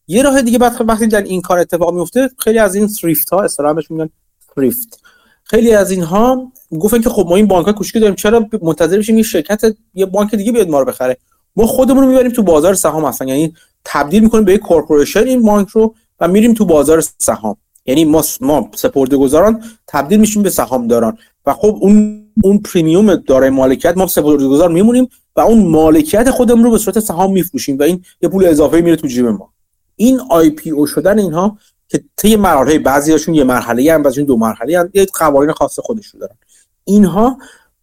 یه 0.07 0.23
راه 0.23 0.43
دیگه 0.43 0.59
بعد 0.59 0.77
وقتی 0.89 1.07
در 1.07 1.23
این 1.23 1.41
کار 1.41 1.59
اتفاق 1.59 1.95
میفته 1.95 2.31
خیلی 2.39 2.59
از 2.59 2.75
این 2.75 2.89
ثریفت 2.89 3.31
ها 3.31 3.73
بهش 3.73 3.91
میگن 3.91 4.11
ثریفت 4.55 5.01
خیلی 5.45 5.73
از 5.73 5.91
اینها 5.91 6.53
گفتن 6.81 7.01
که 7.01 7.09
خب 7.09 7.27
ما 7.29 7.37
این 7.37 7.47
بانک 7.47 7.67
ها 7.67 7.73
کوچیک 7.73 8.01
داریم 8.01 8.15
چرا 8.15 8.49
منتظر 8.63 8.99
بشیم 8.99 9.17
یه 9.17 9.23
شرکت 9.23 9.77
یه 9.95 10.07
بانک 10.07 10.35
دیگه 10.35 10.53
بیاد 10.53 10.69
ما 10.69 10.79
رو 10.79 10.85
بخره؟ 10.85 11.17
ما 11.57 11.67
خودمون 11.67 12.03
رو 12.03 12.09
می‌بریم 12.09 12.33
تو 12.33 12.43
بازار 12.43 12.75
سهام 12.75 13.05
اصلا. 13.05 13.29
یعنی 13.29 13.55
تبدیل 13.85 14.23
می‌کنیم 14.23 14.45
به 14.45 14.53
یک 14.53 14.61
کورپوریشن 14.61 15.25
این 15.25 15.43
بانک 15.43 15.69
رو 15.69 15.95
و 16.21 16.29
میریم 16.29 16.55
تو 16.55 16.65
بازار 16.65 17.03
سهام. 17.19 17.57
یعنی 17.87 18.05
ما 18.05 18.25
ما 18.41 18.71
سپرده 18.75 19.17
گذاران 19.17 19.63
تبدیل 19.87 20.21
میشیم 20.21 20.43
به 20.43 20.51
سهامداران. 20.51 21.19
و 21.47 21.53
خب 21.53 21.79
اون 21.81 22.27
اون 22.45 22.59
premium 22.59 23.15
دارای 23.15 23.51
مالکیت 23.51 23.97
ما 23.97 24.07
سپرده 24.07 24.49
گذار 24.49 24.73
میمونیم 24.73 25.09
و 25.37 25.41
اون 25.41 25.67
مالکیت 25.67 26.31
خودمون 26.31 26.65
رو 26.65 26.71
به 26.71 26.79
صورت 26.79 27.01
سهام 27.01 27.33
میفروشیم 27.33 27.79
و 27.79 27.83
این 27.83 28.05
یه 28.23 28.29
پول 28.29 28.45
اضافه 28.45 28.81
میره 28.81 28.97
تو 28.97 29.07
جیب 29.07 29.27
ما. 29.27 29.53
این 29.97 30.21
IPO 30.31 30.87
شدن 30.87 31.19
اینها 31.19 31.59
که 31.89 32.05
طی 32.17 32.37
مراحل 32.37 32.79
بعضیاشون 32.79 33.35
یه 33.35 33.45
مرحله 33.45 33.93
هم 33.93 34.03
بعضیشون 34.03 34.25
دو 34.25 34.37
مرحله 34.37 34.79
هم 34.79 34.91
یه 34.95 35.07
قوانین 35.15 35.53
خاص 35.53 35.81
خودشون 35.81 36.21
دارن. 36.21 36.37
اینها 36.85 37.39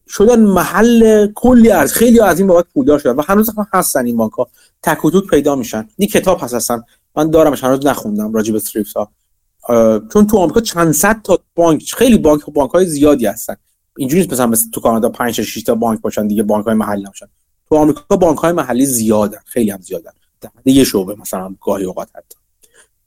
شدن 0.08 0.40
محل 0.40 1.28
کلی 1.36 1.70
از 1.70 1.94
خیلی 1.94 2.20
از 2.20 2.40
این 2.40 2.48
بابت 2.48 2.66
پولدار 2.74 3.00
شدن 3.00 3.16
و 3.16 3.22
هنوز 3.28 3.50
هم 3.58 3.68
هستن 3.74 4.06
این 4.06 4.18
بانک 4.18 4.34
ها 4.34 4.48
تک 4.84 4.98
پیدا 5.30 5.56
میشن. 5.56 5.88
این 5.98 6.10
کتاب 6.10 6.44
هست 6.44 6.54
هستن 6.54 6.84
من 7.16 7.30
دارمش 7.30 7.64
هنوز 7.64 7.86
نخوندم. 7.86 8.34
راجع 8.34 8.54
به 8.54 8.62
ها. 8.96 9.12
چون 10.14 10.28
تو 10.28 10.38
آمریکا 10.38 10.62
چند 10.62 10.92
صد 10.92 11.22
تا 11.22 11.40
بانک 11.56 11.94
خیلی 11.98 12.18
بانک 12.18 12.46
بانک 12.46 12.72
های 12.72 12.86
زیادی 12.86 13.26
هستن. 13.26 13.56
اینجوری 13.98 14.22
نیست 14.22 14.34
مثلا 14.34 14.48
مثل 14.48 14.72
تو 14.72 14.82
کانادا 14.82 15.10
5 15.10 15.42
6 15.42 15.64
تا 15.64 15.76
بانک 15.76 16.02
باشن 16.02 16.28
دیگه 16.28 16.44
بانک 16.44 16.66
های 16.66 16.76
محلی 16.76 17.04
نباشن. 17.04 17.28
تو 17.70 17.76
آمریکا 17.76 18.16
بانک 18.16 18.38
های 18.38 18.52
محلی 18.52 18.86
زیادن. 18.86 19.40
خیلی 19.46 19.72
هم 19.72 19.82
زیادن. 19.82 20.12
یه 20.66 20.84
شعبه 20.84 21.16
مثلا 21.16 21.56
گاهی 21.62 21.86
اوقات 21.86 22.10
حتی. 22.16 22.38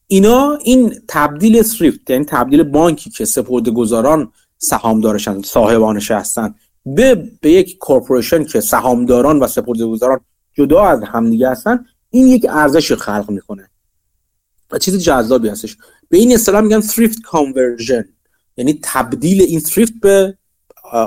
اینا 0.06 0.58
این 0.64 0.94
تبدیل 1.08 1.62
سریفت 1.62 2.10
یعنی 2.10 2.24
تبدیل 2.24 2.62
بانکی 2.62 3.10
که 3.10 3.24
سپرده 3.24 3.70
گذاران 3.70 4.32
سهامدارشن 4.58 5.42
صاحبانش 5.42 6.10
هستن 6.10 6.54
به 6.86 7.14
به 7.40 7.50
یک 7.50 7.78
corporation 7.78 8.44
که 8.44 8.60
سهامداران 8.60 9.40
و 9.40 9.46
سپردهگذاران 9.46 10.20
جدا 10.54 10.84
از 10.84 11.02
همدیگه 11.02 11.50
هستن 11.50 11.84
این 12.10 12.26
یک 12.26 12.46
ارزش 12.50 12.92
خلق 12.92 13.30
می‌کنه. 13.30 13.70
و 14.70 14.78
چیز 14.78 14.96
جذابی 14.96 15.48
هستش. 15.48 15.76
به 16.08 16.18
این 16.18 16.34
اصطلاح 16.34 16.60
میگن 16.60 16.80
thrift 16.80 17.14
conversion. 17.14 18.04
یعنی 18.56 18.80
تبدیل 18.82 19.42
این 19.42 19.60
thrift 19.60 19.92
به 20.00 20.38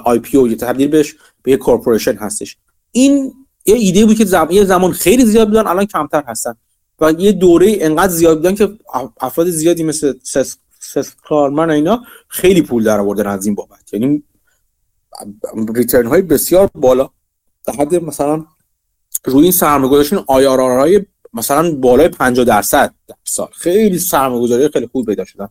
IPO 0.06 0.48
تبدیل 0.48 0.88
بهش 0.88 1.16
به 1.44 1.52
یک 1.52 1.60
corporation 1.60 2.16
هستش. 2.16 2.58
این 2.92 3.34
یه 3.66 3.76
ایده 3.76 4.06
بود 4.06 4.18
که 4.18 4.26
زم... 4.26 4.48
یه 4.52 4.66
زمان 4.66 4.92
خیلی 4.92 5.26
زیاد 5.26 5.48
بودن 5.48 5.68
الان 5.68 5.86
کمتر 5.86 6.24
هستن. 6.28 6.56
و 7.02 7.12
یه 7.12 7.32
دوره 7.32 7.78
انقدر 7.80 8.12
زیاد 8.12 8.38
بودن 8.38 8.56
که 8.56 8.70
افراد 9.20 9.50
زیادی 9.50 9.84
مثل 9.84 10.14
Seth, 10.24 10.58
Seth 10.80 11.16
Klarman 11.16 11.70
اینا 11.70 12.04
خیلی 12.28 12.62
پول 12.62 12.84
در 12.84 13.00
آوردن 13.00 13.28
از 13.28 13.46
این 13.46 13.56
بابت. 13.56 13.94
یعنی 13.94 14.24
ریترن 15.76 16.08
های 16.08 16.22
بسیار 16.22 16.70
بالا. 16.76 17.10
در 17.66 17.74
حد 17.74 17.96
مثلا 17.96 18.46
روی 19.26 19.44
این 19.44 19.52
سرمایه 19.52 19.92
گذاریشون 19.92 20.24
های 20.28 21.06
مثلا 21.34 21.76
بالای 21.76 22.08
50 22.08 22.46
درصد 22.46 22.94
در 23.08 23.16
سال. 23.24 23.48
خیلی 23.52 24.00
سرمایه 24.00 24.42
گذاری 24.42 24.70
خیلی 24.70 24.88
خوب 24.88 25.06
پیدا 25.06 25.26
شدن. 25.26 25.50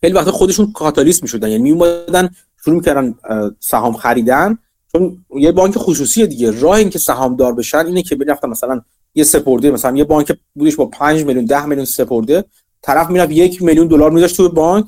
خیلی 0.00 0.14
وقتا 0.14 0.32
خودشون 0.32 0.72
کاتالیست 0.72 1.22
می‌شدن. 1.22 1.48
یعنی 1.48 1.62
میومدن 1.62 2.30
شروع 2.64 2.76
می‌کردن 2.76 3.14
سهام 3.60 3.92
خریدن. 3.92 4.58
چون 4.92 5.24
یه 5.36 5.52
بانک 5.52 5.74
خصوصی 5.76 6.26
دیگه. 6.26 6.60
راه 6.60 6.76
اینکه 6.76 6.98
سهامدار 6.98 7.54
بشن 7.54 7.86
اینه 7.86 8.02
که 8.02 8.16
برفتن 8.16 8.48
مثلا 8.48 8.80
یه 9.14 9.24
سپرده 9.24 9.70
مثلا 9.70 9.96
یه 9.96 10.04
بانک 10.04 10.38
بودش 10.54 10.76
با 10.76 10.86
5 10.86 11.24
میلیون 11.24 11.44
10 11.44 11.66
میلیون 11.66 11.84
سپرده 11.84 12.44
طرف 12.82 13.10
می‌رفت 13.10 13.32
یک 13.32 13.62
میلیون 13.62 13.86
دلار 13.86 14.10
میذاشت 14.10 14.36
تو 14.36 14.48
بانک. 14.48 14.86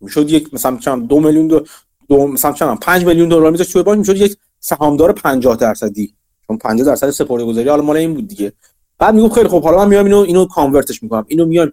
می‌شد 0.00 0.30
یک 0.30 0.54
مثلا 0.54 0.76
چند 0.76 1.08
دو 1.08 1.20
میلیون 1.20 1.64
دو, 2.08 2.26
مثلا 2.26 2.52
چند 2.52 2.78
5 2.80 3.04
میلیون 3.04 3.28
دلار 3.28 3.50
میذاشت 3.50 3.72
تو 3.72 3.82
بانک 3.82 3.98
می‌شد 3.98 4.16
یک 4.16 4.36
سهامدار 4.60 5.12
50 5.12 5.56
درصدی. 5.56 6.14
چون 6.46 6.58
50 6.58 6.86
درصد 6.86 7.10
سپرده 7.10 7.44
گذاری 7.44 7.68
حالا 7.68 7.82
مال 7.82 7.96
این 7.96 8.14
بود 8.14 8.28
دیگه. 8.28 8.52
بعد 8.98 9.14
میگم 9.14 9.28
خیلی 9.28 9.48
خب 9.48 9.62
حالا 9.62 9.76
من 9.76 9.88
میام 9.88 10.04
اینو 10.04 10.18
اینو 10.18 10.46
کانورتش 10.46 11.02
می‌کنم. 11.02 11.24
اینو 11.28 11.46
میام 11.46 11.72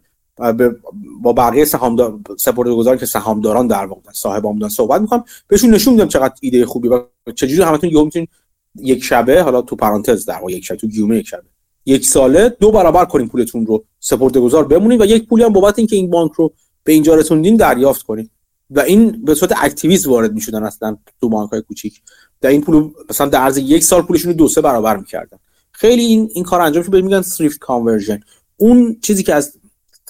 با 1.21 1.33
بقیه 1.33 1.65
سهامدار 1.65 2.19
سپرده 2.37 2.73
گذار 2.73 2.97
که 2.97 3.05
سهامداران 3.05 3.67
در 3.67 3.85
واقع 3.85 4.11
صاحب 4.13 4.43
بودن 4.43 4.69
صحبت 4.69 5.01
می‌کنم 5.01 5.23
بهشون 5.47 5.69
نشون 5.69 5.93
میدم 5.93 6.07
چقدر 6.07 6.33
ایده 6.41 6.65
خوبی 6.65 6.87
و 6.87 7.01
چجوری 7.35 7.61
همتون 7.61 7.89
یهو 7.89 8.03
می‌تونین 8.05 8.27
یک 8.75 9.03
شبه 9.03 9.43
حالا 9.43 9.61
تو 9.61 9.75
پرانتز 9.75 10.25
در 10.25 10.35
واقع 10.39 10.51
یک 10.51 10.65
شبه 10.65 10.77
تو 10.77 10.87
گیومه 10.87 11.17
یک 11.17 11.27
شبه. 11.27 11.43
یک 11.85 12.05
ساله 12.05 12.49
دو 12.59 12.71
برابر 12.71 13.05
کنیم 13.05 13.27
پولتون 13.27 13.65
رو 13.65 13.83
سپرده 13.99 14.39
گذار 14.39 14.63
بمونید 14.63 15.01
و 15.01 15.05
یک 15.05 15.27
پولی 15.27 15.43
هم 15.43 15.53
بابت 15.53 15.79
اینکه 15.79 15.95
این 15.95 16.09
بانک 16.09 16.31
رو 16.31 16.53
به 16.83 16.93
اینجا 16.93 17.15
رسوندین 17.15 17.55
دریافت 17.55 18.03
کنید 18.03 18.31
و 18.69 18.79
این 18.79 19.25
به 19.25 19.35
صورت 19.35 19.53
activist 19.57 20.07
وارد 20.07 20.33
می‌شدن 20.33 20.63
اصلا 20.63 20.97
تو 21.21 21.29
بانک 21.29 21.51
های 21.51 21.61
کوچیک. 21.61 22.01
در 22.41 22.49
این 22.49 22.61
پول 22.61 22.91
مثلا 23.09 23.27
در 23.27 23.39
عرض 23.39 23.57
یک 23.57 23.83
سال 23.83 24.01
پولشون 24.01 24.31
رو 24.31 24.37
دو 24.37 24.47
سه 24.47 24.61
برابر 24.61 24.97
می‌کردن. 24.97 25.37
خیلی 25.71 26.03
این 26.03 26.29
این 26.33 26.43
کار 26.43 26.61
انجام 26.61 26.83
شده 26.83 27.01
میگن 27.01 27.21
thrift 27.21 27.59
conversion 27.59 28.19
اون 28.57 28.99
چیزی 29.01 29.23
که 29.23 29.33
از 29.33 29.57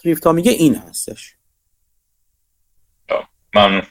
thrift 0.04 0.26
ها 0.26 0.32
میگه 0.32 0.52
این 0.52 0.76
هستش. 0.76 1.36
ممنون. 3.56 3.82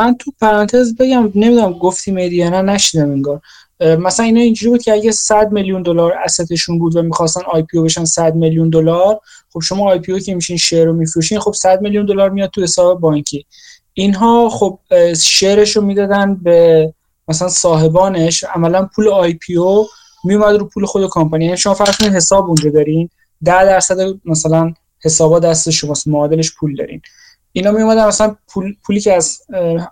من 0.00 0.14
تو 0.18 0.32
پرانتز 0.40 0.94
بگم 0.96 1.22
نمی‌دونم 1.34 1.72
گفتی 1.72 2.10
میدی 2.10 2.36
یا 2.36 2.50
نه 2.50 2.62
نشیدم 2.62 3.10
انگار. 3.10 3.40
مثلا 3.82 4.26
اینا 4.26 4.40
اینجوری 4.40 4.70
بود 4.70 4.82
که 4.82 4.92
اگه 4.92 5.10
100 5.10 5.52
میلیون 5.52 5.82
دلار 5.82 6.12
asset 6.24 6.54
شون 6.54 6.78
بود 6.78 6.96
و 6.96 7.02
می‌خواستن 7.02 7.40
IPO 7.52 7.84
بشن 7.84 8.04
100 8.04 8.34
میلیون 8.34 8.70
دلار 8.70 9.20
خب 9.52 9.60
شما 9.60 9.90
IPO 9.90 10.18
که 10.18 10.34
میشین 10.34 10.56
share 10.56 10.84
رو 10.84 10.92
میفروشین 10.92 11.40
خب 11.40 11.52
100 11.52 11.80
میلیون 11.80 12.06
دلار 12.06 12.30
میاد 12.30 12.50
تو 12.50 12.62
حساب 12.62 13.00
بانکی. 13.00 13.46
اینها 13.94 14.48
خب 14.48 14.78
شیرش 15.20 15.76
رو 15.76 15.82
می‌دادن 15.82 16.34
به 16.34 16.92
مثلا 17.28 17.48
صاحبانش. 17.48 18.44
عملا 18.44 18.88
پول 18.94 19.08
IPO 19.08 19.86
میومد 20.24 20.56
رو 20.56 20.64
پول 20.66 20.86
خود 20.86 21.08
کمپانی. 21.10 21.44
یعنی 21.44 21.56
شما 21.56 21.74
فرض 21.74 22.00
حساب 22.00 22.44
اونجا 22.44 22.70
دارین 22.70 23.08
10 23.44 23.64
درصد 23.64 23.96
مثلا 24.24 24.74
حسابا 25.04 25.38
دست 25.38 25.70
شماست 25.70 26.08
معادلش 26.08 26.54
پول 26.54 26.76
دارین. 26.76 27.00
اینا 27.52 27.70
می 27.70 27.82
اومدن 27.82 28.06
مثلا 28.06 28.36
پول، 28.48 28.74
پولی 28.84 29.00
که 29.00 29.14
از 29.14 29.38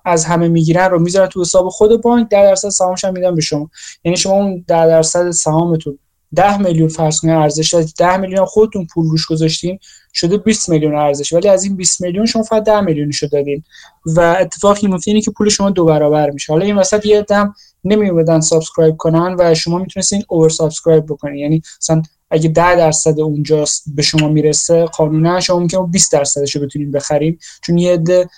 از 0.04 0.24
همه 0.24 0.48
می‌گیرن 0.48 0.90
رو 0.90 0.98
می‌ذارن 0.98 1.28
تو 1.28 1.40
حساب 1.40 1.68
خود 1.68 2.02
بانک 2.02 2.28
10 2.28 2.42
درصد 2.42 2.68
سهامش 2.68 3.04
هم 3.04 3.12
میدن 3.12 3.34
به 3.34 3.40
شما. 3.40 3.70
یعنی 4.04 4.16
شما 4.16 4.32
اون 4.32 4.64
10 4.68 4.86
درصد 4.86 5.30
سهامتون 5.30 5.98
10 6.34 6.58
میلیون 6.58 6.88
فرض 6.88 7.20
کنید 7.20 7.34
ارزش 7.34 7.74
داشت 7.74 7.94
10 7.98 8.16
میلیون 8.16 8.44
خودتون 8.44 8.86
پول 8.94 9.06
روش 9.06 9.26
گذاشتین 9.26 9.78
شده 10.14 10.36
20 10.36 10.68
میلیون 10.68 10.94
ارزش. 10.94 11.32
ولی 11.32 11.48
از 11.48 11.64
این 11.64 11.76
20 11.76 12.00
میلیون 12.00 12.26
شما 12.26 12.42
فقط 12.42 12.64
10 12.64 12.80
میلیونشو 12.80 13.26
دادین. 13.26 13.62
و 14.06 14.36
اتفاقی 14.40 14.86
میفته 14.86 15.10
اینه 15.10 15.20
که 15.20 15.30
پول 15.30 15.48
شما 15.48 15.70
دو 15.70 15.84
برابر 15.84 16.30
میشه. 16.30 16.52
حالا 16.52 16.64
این 16.64 16.76
وسط 16.76 17.06
یه 17.06 17.22
عده‌م 17.22 17.54
نمیومدن 17.84 18.40
subscribe 18.40 18.96
کنن 18.96 19.36
و 19.38 19.54
شما 19.54 19.78
می‌تونستین 19.78 20.24
over 20.28 20.48
subscribe 20.48 21.04
بکنین. 21.06 21.36
یعنی 21.36 21.62
مثلا 21.82 22.02
اگه 22.30 22.48
10 22.48 22.76
درصد 22.76 23.20
اونجاست 23.20 23.84
به 23.94 24.02
شما 24.02 24.28
می‌رسه 24.28 24.84
قانونا 24.84 25.40
شما 25.40 25.58
ممکنه 25.58 25.86
20 25.86 26.12
درصدش 26.12 26.56
رو 26.56 26.62
بتونین 26.62 26.90
بخرین 26.90 27.38
چون 27.62 27.78
یه 27.78 27.92
عده 27.92 28.28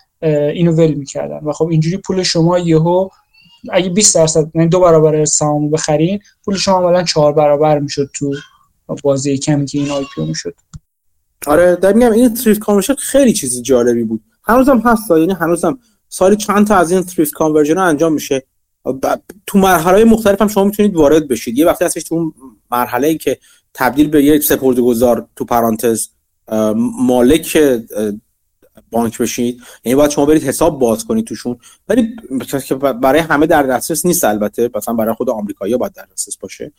اینو 0.54 0.72
ول 0.72 0.94
می‌کردن. 0.94 1.38
و 1.38 1.52
خب 1.52 1.66
اینجوری 1.66 1.96
پول 1.96 2.22
شما 2.22 2.58
یهو 2.58 3.08
اگه 3.70 3.90
20 3.90 4.14
درصد 4.14 4.50
یعنی 4.54 4.68
دو 4.68 4.80
برابر 4.80 5.24
سهامو 5.24 5.68
بخرین 5.68 6.20
پول 6.44 6.56
شما 6.56 6.78
عملا 6.78 7.02
4 7.02 7.32
برابر 7.32 7.78
می‌شد 7.78 8.10
تو 8.14 8.34
بازه 9.02 9.38
کمی 9.38 9.66
که 9.66 9.78
این 9.78 9.90
IPO 9.90 10.24
می‌شد. 10.24 10.54
آره 11.46 11.76
در 11.76 11.92
میگم 11.92 12.12
این 12.12 12.34
thrift 12.34 12.60
conversion 12.60 12.94
خیلی 12.94 13.32
چیز 13.32 13.62
جالبی 13.62 14.04
بود. 14.04 14.22
هنوزم 14.44 14.78
هست 14.78 15.10
یعنی 15.10 15.32
هنوزم 15.32 15.78
سالی 16.08 16.36
چند 16.36 16.66
تا 16.66 16.76
از 16.76 16.92
این 16.92 17.02
thrift 17.02 17.32
conversion 17.32 17.78
انجام 17.78 18.12
میشه. 18.12 18.42
تو 19.46 19.58
مرحله 19.58 20.04
مختلف 20.04 20.42
هم 20.42 20.48
شما 20.48 20.64
می‌تونید 20.64 20.96
وارد 20.96 21.28
بشید. 21.28 21.58
یه 21.58 21.66
وقتی 21.66 21.84
هستش 21.84 22.02
تو 22.02 22.14
اون 22.14 22.32
مرحله 22.70 23.08
ای 23.08 23.18
که 23.18 23.38
تبدیل 23.74 24.08
به 24.08 24.24
یک 24.24 24.42
سپردهگذار 24.42 25.28
تو 25.36 25.44
پرانتز 25.44 26.08
مالک 26.98 27.58
بانک 28.90 29.18
بشید. 29.18 29.60
یعنی 29.84 29.96
باید 29.96 30.10
شما 30.10 30.26
برید 30.26 30.42
حساب 30.42 30.78
باز 30.78 31.04
کنید 31.04 31.24
توشون. 31.24 31.58
ولی 31.88 32.16
برای 33.02 33.20
همه 33.20 33.46
در 33.46 33.62
دسترس 33.62 34.06
نیست 34.06 34.24
البته. 34.24 34.70
مثلا 34.74 34.94
برای 34.94 35.14
خود 35.14 35.30
آمریکایی‌ها 35.30 35.78
باید 35.78 35.92
در 35.92 36.06
دسترس 36.12 36.36
باشه. 36.36 36.72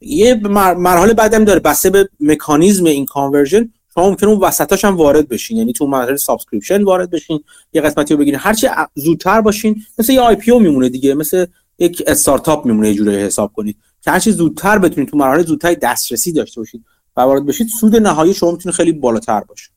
یه 0.00 0.34
مرحله 0.34 1.14
بعدم 1.14 1.44
داره 1.44 1.60
بسته 1.60 1.90
به 1.90 2.08
مکانیزم 2.20 2.84
این 2.84 3.06
conversion. 3.06 3.72
شما 3.94 4.10
ممکنه 4.10 4.30
اون 4.30 4.38
وسطاش 4.38 4.84
هم 4.84 4.96
وارد 4.96 5.28
بشین. 5.28 5.56
یعنی 5.56 5.72
تو 5.72 5.86
مرحله 5.86 6.16
subscription 6.16 6.82
وارد 6.82 7.10
بشین. 7.10 7.44
یه 7.72 7.82
قسمتی 7.82 8.14
رو 8.14 8.20
بگیرین 8.20 8.40
هرچی 8.42 8.68
زودتر 8.94 9.40
باشین. 9.40 9.82
مثل 9.98 10.12
یه 10.12 10.20
IPO 10.20 10.60
میمونه 10.60 10.88
دیگه. 10.88 11.14
مثل 11.14 11.46
یک 11.78 12.02
استارتاپ 12.06 12.66
میمونه 12.66 12.88
یه 12.88 12.94
جوری 12.94 13.16
حساب 13.16 13.52
کنید. 13.52 13.76
که 14.00 14.10
هرچی 14.10 14.32
زودتر 14.32 14.78
بتونید 14.78 15.10
تو 15.10 15.16
مرحله 15.16 15.42
زودتر 15.42 15.74
دسترسی 15.74 16.32
داشته 16.32 16.60
باشید 16.60 16.84
و 17.16 17.20
وارد 17.20 17.46
بشید 17.46 17.68
سود 17.68 17.96
نهایی 17.96 18.34
شما 18.34 18.50
می‌تونه 18.50 18.72
خیلی 18.72 18.92
بالاتر 18.92 19.40
باشه. 19.40 19.70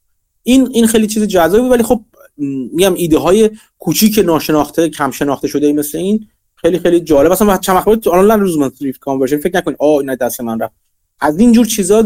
این 0.43 0.69
این 0.73 0.87
خیلی 0.87 1.07
چیز 1.07 1.23
جذابی 1.23 1.69
ولی 1.69 1.83
خب 1.83 2.01
میگم 2.37 2.93
ایده 2.93 3.17
های 3.17 3.49
کوچیک 3.79 4.19
ناشناخته 4.25 4.89
کم 4.89 5.11
شناخته 5.11 5.47
شده 5.47 5.73
مثل 5.73 5.97
این 5.97 6.27
خیلی 6.55 6.79
خیلی 6.79 6.99
جالب. 6.99 7.31
اصلا 7.31 7.57
چند 7.57 7.75
وقت 7.75 8.07
آنلاین 8.07 8.39
روزمان 8.39 8.69
thrift 8.69 8.99
conversion 8.99 9.37
فکر 9.37 9.57
نکنید. 9.57 9.77
آ 9.79 9.99
اینا 9.99 10.15
دست 10.15 10.41
من 10.41 10.59
رفت. 10.59 10.73
از 11.19 11.39
این 11.39 11.51
جور 11.51 11.65
چیزا 11.65 12.05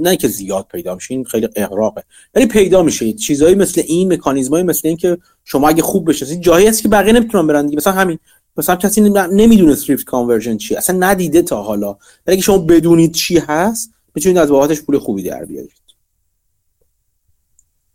نه 0.00 0.16
که 0.16 0.28
زیاد 0.28 0.66
پیدا 0.72 0.94
میشه 0.94 1.14
این 1.14 1.24
خیلی 1.24 1.48
اغراقه. 1.56 2.02
ولی 2.34 2.46
پیدا 2.46 2.82
میشه. 2.82 3.12
چیزایی 3.12 3.54
مثل 3.54 3.82
این 3.86 4.12
مکانیزمایی 4.12 4.64
مثل 4.64 4.88
این 4.88 4.96
که 4.96 5.18
شما 5.44 5.68
اگه 5.68 5.82
خوب 5.82 6.08
بشناسید 6.08 6.40
جایی 6.40 6.66
هست 6.66 6.82
که 6.82 6.88
بقیه 6.88 7.12
نمی‌تونن 7.12 7.46
برن 7.46 7.66
دیگه. 7.66 7.76
مثلا 7.76 7.92
همین 7.92 8.18
مثلا 8.56 8.76
کسی 8.76 9.00
نمی‌دونه 9.32 9.74
thrift 9.74 10.04
conversion 10.04 10.56
چی 10.56 10.76
اصلا 10.76 10.96
ندیده 10.98 11.42
تا 11.42 11.62
حالا. 11.62 11.90
ولی 12.26 12.36
اگه 12.36 12.42
شما 12.42 12.58
بدونید 12.58 13.12
چی 13.12 13.38
هست 13.38 13.90
می‌تونید 14.14 14.38
از 14.38 14.48
بابتش 14.48 14.82
پول 14.82 14.98
خوبی 14.98 15.22
در 15.22 15.44
بیارید. 15.44 15.84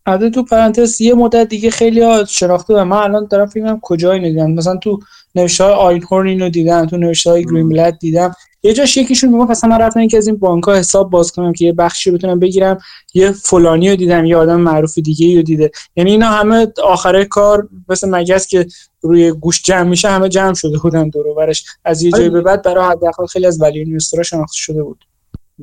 البته 0.05 0.29
تو 0.29 0.43
پرانتز 0.43 1.01
یه 1.01 1.13
مدت 1.13 1.49
دیگه 1.49 1.69
خیلی 1.69 2.01
ها 2.01 2.25
شناخته 2.25 2.73
و 2.73 2.83
من 2.83 2.97
الان 2.97 3.27
دارم 3.31 3.45
فکر 3.45 3.77
کجای 3.81 4.19
دیدم 4.19 4.51
مثلا 4.51 4.75
تو 4.75 4.99
نوشته 5.35 5.63
های 5.63 5.73
آین 5.73 6.27
اینو 6.27 6.49
دیدم 6.49 6.85
تو 6.85 6.97
نوشته 6.97 7.29
های 7.29 7.45
گرین 7.45 7.97
دیدم. 7.99 8.33
یه 8.63 8.73
جاش 8.73 8.97
یکیشون 8.97 9.29
می‌گفت 9.29 9.51
مثلا 9.51 9.69
من 9.69 9.77
رفتم 9.77 10.07
که 10.07 10.17
از 10.17 10.27
این 10.27 10.37
بانک 10.37 10.63
ها 10.63 10.75
حساب 10.75 11.09
باز 11.09 11.31
کنم 11.31 11.53
که 11.53 11.65
یه 11.65 11.73
بخشی 11.73 12.11
بتونم 12.11 12.39
بگیرم. 12.39 12.77
یه 13.13 13.31
فلانی 13.31 13.89
رو 13.89 13.95
دیدم 13.95 14.25
یه 14.25 14.37
آدم 14.37 14.59
معروف 14.61 14.97
دیگه 14.97 15.35
رو 15.35 15.41
دیده. 15.41 15.71
یعنی 15.95 16.11
اینا 16.11 16.27
همه 16.27 16.67
آخره 16.83 17.25
کار 17.25 17.69
مثل 17.89 18.09
مگس 18.09 18.47
که 18.47 18.67
روی 19.01 19.31
گوش 19.31 19.61
جمع 19.63 19.89
میشه 19.89 20.09
همه 20.09 20.29
جمع 20.29 20.53
شده 20.53 20.77
بودن 20.77 21.09
دور 21.09 21.27
ورش 21.27 21.65
از 21.85 22.01
یه 22.01 22.11
جایی 22.11 22.29
به 22.29 22.41
بعد 22.41 22.61
برای 22.61 22.85
حداقل 22.85 23.25
خیلی 23.25 23.45
از 23.45 23.61
ولی 23.61 23.79
اینوسترها 23.79 24.23
شناخته 24.23 24.57
شده 24.57 24.83
بود. 24.83 25.05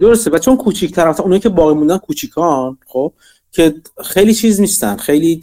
درسته 0.00 0.30
و 0.30 0.38
چون 0.38 0.56
کوچیک 0.56 0.94
طرف 0.94 1.20
اونایی 1.20 1.40
که 1.40 1.48
باقی 1.48 1.74
موندن 1.74 1.98
کوچیکان 1.98 2.78
خب 2.86 3.12
که 3.52 3.74
خیلی 4.04 4.34
چیز 4.34 4.60
نیستن 4.60 4.96
خیلی 4.96 5.40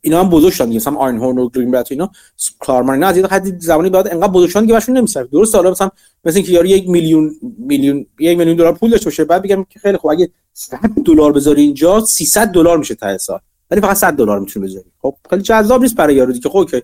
اینا 0.00 0.20
هم 0.20 0.30
بزرگ 0.30 0.52
شدن 0.52 0.76
مثلا 0.76 0.94
آین 0.94 1.16
هورن 1.16 1.38
و 1.38 1.48
گرین 1.48 1.70
بلت 1.70 1.92
اینا 1.92 2.10
کارمن 2.58 2.98
نه 2.98 3.06
از 3.06 3.16
یه 3.16 3.26
حدی 3.26 3.52
زمانی 3.58 3.90
بعد 3.90 4.08
انقدر 4.08 4.32
بزرگ 4.32 4.50
شدن 4.50 4.66
که 4.66 4.72
بهشون 4.72 4.96
نمیسر 4.96 5.22
درست 5.22 5.54
حالا 5.54 5.70
مثلا 5.70 5.90
مثلا 6.24 6.36
اینکه 6.36 6.52
یارو 6.52 6.66
یک 6.66 6.88
میلیون 6.88 7.30
میلیون 7.58 8.06
یک 8.18 8.38
میلیون 8.38 8.56
دلار 8.56 8.74
پول 8.74 8.90
داشته 8.90 9.04
باشه 9.04 9.24
بعد 9.24 9.42
بگم 9.42 9.66
که 9.70 9.78
خیلی 9.78 9.96
خوب 9.96 10.10
اگه 10.10 10.30
100 10.52 10.78
دلار 11.06 11.32
بذاری 11.32 11.62
اینجا 11.62 12.00
300 12.00 12.48
دلار 12.48 12.78
میشه 12.78 12.94
تا 12.94 13.18
سال. 13.18 13.40
ولی 13.70 13.80
فقط 13.80 13.96
100 13.96 14.12
دلار 14.12 14.40
می‌تونی 14.40 14.66
بذاری. 14.66 14.90
خب 15.02 15.16
خیلی 15.30 15.42
جذاب 15.42 15.82
نیست 15.82 15.94
برای 15.94 16.14
یارو 16.14 16.32
دیگه. 16.32 16.50
خب 16.50 16.68
که 16.70 16.82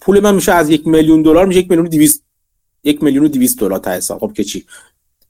پول 0.00 0.20
من 0.20 0.34
میشه 0.34 0.52
از 0.52 0.70
یک 0.70 0.86
میلیون 0.86 1.22
دلار 1.22 1.46
میشه 1.46 1.60
یک 1.60 1.70
میلیون 1.70 1.88
200 1.88 2.22
یک 2.84 3.02
میلیون 3.02 3.24
و 3.24 3.28
200 3.28 3.60
دلار 3.60 3.78
تا 3.78 4.00
سال 4.00 4.18
خب 4.18 4.32
که 4.32 4.44
چی؟ 4.44 4.64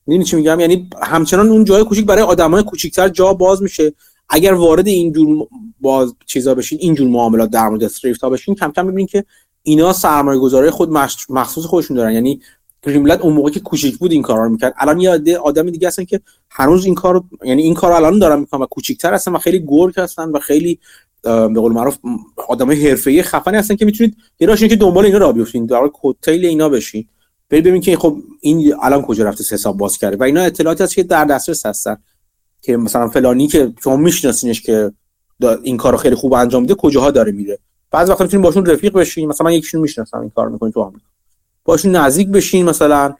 می‌دونی 0.07 0.25
چی 0.25 0.37
میگم؟ 0.37 0.61
یعنی 0.61 0.91
همچنان 1.03 1.49
اون 1.49 1.65
جای 1.65 1.85
کوچیک 1.85 2.07
برای 2.07 2.23
آدمای 2.23 2.63
کوچیک‌تر 2.63 3.09
جا 3.09 3.35
باز 3.35 3.63
میشه. 3.63 3.93
اگر 4.29 4.55
وارد 4.55 4.89
اینجور 4.89 5.49
باز 5.81 6.15
چیزا 6.27 6.55
بشین 6.55 6.79
اینجور 6.83 7.09
معاملات 7.09 7.51
در 7.51 7.69
مورد 7.69 7.85
استریفت 7.85 8.21
ها 8.21 8.31
بشین 8.31 8.55
کم 8.55 8.73
کم 8.73 8.87
می‌بینین 8.87 9.07
که 9.07 9.25
اینا 9.63 9.93
سرمایه 9.93 10.41
گذاری 10.41 10.71
خود 10.71 10.91
مخصوص 11.29 11.65
خودشون 11.65 11.97
دارن. 11.97 12.13
یعنی 12.13 12.41
گریملت 12.83 13.21
اون 13.21 13.33
موقع 13.33 13.51
که 13.51 13.61
کوچیک 13.61 13.99
بود 13.99 14.13
این 14.13 14.23
کارا 14.23 14.45
رو 14.45 14.51
می‌کرد. 14.51 14.75
الان 14.77 15.01
یه 15.01 15.39
آدم 15.39 15.71
دیگه 15.71 15.89
هستن 15.89 16.05
که 16.05 16.21
هنوز 16.51 16.85
این 16.85 16.95
کار 16.95 17.25
یعنی 17.45 17.63
این 17.63 17.75
کار 17.75 17.93
الان 17.93 18.19
دارن 18.19 18.41
می‌کنن 18.41 18.61
و 18.61 18.67
کوچیکتر 18.67 19.15
هستن 19.15 19.33
و 19.33 19.39
خیلی 19.39 19.65
گرگ 19.67 20.01
هستن 20.01 20.31
و 20.31 20.39
خیلی 20.39 20.79
به 21.23 21.61
قول 21.61 21.73
معروف 21.73 21.99
آدمای 22.49 22.89
حرفه‌ای 22.89 23.23
خفنی 23.23 23.57
هستن 23.57 23.77
که 23.77 23.85
می‌تونید 23.85 24.17
یه 24.41 24.57
که 24.57 24.77
دنبال 24.77 25.05
اینا 25.05 25.19
را 25.19 25.33
بیفتین 25.33 25.67
در 25.67 25.89
کوتیل 25.89 26.45
اینا 26.45 26.69
بشین. 26.69 27.09
برید 27.51 27.65
ببینید 27.65 27.83
که 27.83 27.97
خب 27.97 28.17
این 28.41 28.75
الان 28.83 29.03
کجا 29.03 29.25
رفته 29.25 29.55
حساب 29.55 29.77
باز 29.77 29.99
کرده. 29.99 30.17
و 30.17 30.23
اینا 30.23 30.41
اطلاعاتی 30.41 30.85
هست 30.85 30.95
که 30.95 31.03
در 31.03 31.25
دسترس 31.25 31.67
هستن. 31.67 31.97
که 32.63 32.77
مثلا 32.77 33.09
فلانی 33.09 33.47
که 33.47 33.73
شما 33.85 33.97
میشناسینش 33.97 34.63
که 34.63 34.93
این 35.63 35.77
کارو 35.77 35.97
خیلی 35.99 36.15
خوب 36.15 36.33
انجام 36.35 36.63
میده 36.63 36.75
کجاها 36.75 37.11
داره 37.11 37.33
میره. 37.33 37.59
بعضی 37.91 38.11
وقتا 38.11 38.25
می‌تونید 38.25 38.45
باشون 38.45 38.67
رفیق 38.67 38.93
بشین. 38.93 39.29
مثلا 39.29 39.45
من 39.45 39.53
یکیشون 39.53 39.81
می‌شناسم 39.81 40.19
این 40.19 40.31
کار 40.31 40.49
می‌کنه 40.49 40.71
تو 40.71 40.81
آمریکا. 40.81 41.07
باشون 41.65 41.97
نزدیک 41.97 42.29
بشین 42.29 42.65
مثلا. 42.65 43.15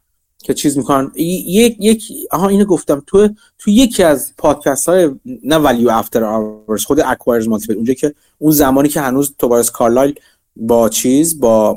که 0.45 0.55
چیز 0.55 0.79
می‌کنن. 0.79 1.13
یک 1.15 1.77
یک 1.81 2.13
آها 2.31 2.49
اینو 2.49 2.65
گفتم. 2.65 3.03
تو 3.07 3.29
تو 3.59 3.71
یکی 3.71 4.03
از 4.03 4.33
پادکست 4.39 4.89
های 4.89 5.11
نه 5.45 5.57
ولیو 5.57 5.89
افتر 5.89 6.25
آورز 6.25 6.85
خود 6.85 7.01
اکوایرز 7.01 7.49
مالتی 7.49 7.73
اونجا 7.73 7.95
که 7.95 8.15
اون 8.39 8.53
زمانی 8.53 8.89
که 8.89 9.01
هنوز 9.01 9.35
توبارس 9.39 9.71
کارلایل 9.71 10.15
با 10.57 10.89
چیز 10.89 11.41
با 11.41 11.77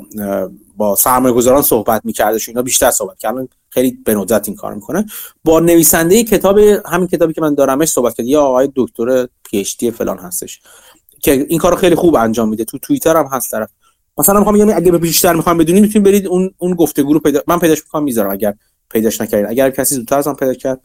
با 0.76 0.96
سرمایه 0.96 1.34
گذاران 1.34 1.62
صحبت 1.62 2.04
میکردش 2.04 2.48
اینا 2.48 2.62
بیشتر 2.62 2.90
صحبت 2.90 3.18
کردن 3.18 3.48
خیلی 3.68 3.98
به 4.04 4.14
ندرت 4.14 4.48
این 4.48 4.56
کار 4.56 4.74
می‌کنه. 4.74 5.06
با 5.44 5.60
نویسنده 5.60 6.24
کتاب 6.24 6.58
همین 6.58 7.06
کتابی 7.06 7.32
که 7.32 7.40
من 7.40 7.54
دارمش 7.54 7.88
صحبت 7.88 8.14
کرد 8.14 8.26
یا 8.26 8.42
آقای 8.42 8.72
دکتر 8.76 9.28
پی 9.44 9.90
فلان 9.90 10.18
هستش 10.18 10.60
که 11.22 11.46
این 11.48 11.58
کارو 11.58 11.76
خیلی 11.76 11.94
خوب 11.94 12.16
انجام 12.16 12.48
میده. 12.48 12.64
تو 12.64 12.78
توییتر 12.78 13.16
هم 13.16 13.26
هست 13.26 13.50
طرف. 13.50 13.70
مثلا 14.18 14.38
می‌خوام 14.38 14.56
یعنی 14.56 14.72
اگه 14.72 14.92
بیشتر 14.92 15.34
می‌خوام 15.34 15.58
بدونید 15.58 15.82
می‌تونید 15.82 16.06
برید 16.06 16.26
اون 16.26 16.54
اون 16.58 16.74
گفتگو 16.74 17.12
رو 17.12 17.20
پیدا 17.20 17.42
من 17.46 17.58
پیداش 17.58 17.82
می‌کنم 17.82 18.02
می‌ذارم. 18.02 18.30
اگر 18.30 18.54
پیداش 18.90 19.20
نکردید 19.20 19.46
اگر 19.50 19.70
کسی 19.70 19.94
زودتر 19.94 20.18
ازم 20.18 20.34
پیدا 20.34 20.54
کرد 20.54 20.80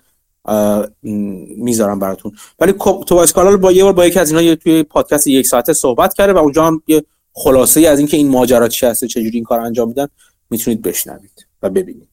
می‌ذارم 1.57 1.99
براتون. 1.99 2.31
ولی 2.59 2.73
تو 3.07 3.15
اسکالال 3.15 3.57
با 3.57 3.71
یه 3.71 3.83
بار 3.83 3.93
با 3.93 4.05
یکی 4.05 4.19
از 4.19 4.31
اینا 4.31 4.55
توی 4.55 4.83
پادکست 4.83 5.27
یک 5.27 5.47
ساعته 5.47 5.73
صحبت 5.73 6.13
کرده 6.13 6.33
و 6.33 6.37
اونجا 6.37 6.65
هم 6.65 6.81
یه 6.87 7.03
خلاصه 7.33 7.79
ای 7.79 7.85
از 7.85 7.99
اینکه 7.99 8.17
این 8.17 8.29
ماجرا 8.29 8.67
چی 8.67 8.85
هست 8.85 9.05
چه 9.05 9.21
جوری 9.21 9.37
این 9.37 9.43
کار 9.43 9.59
انجام 9.59 9.87
میدن 9.87 10.07
می‌تونید 10.49 10.81
بشنوید 10.81 11.47
و 11.61 11.69
ببینید. 11.69 12.09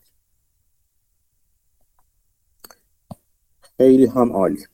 خیلی 3.77 4.07
هم 4.07 4.33
عالی. 4.33 4.67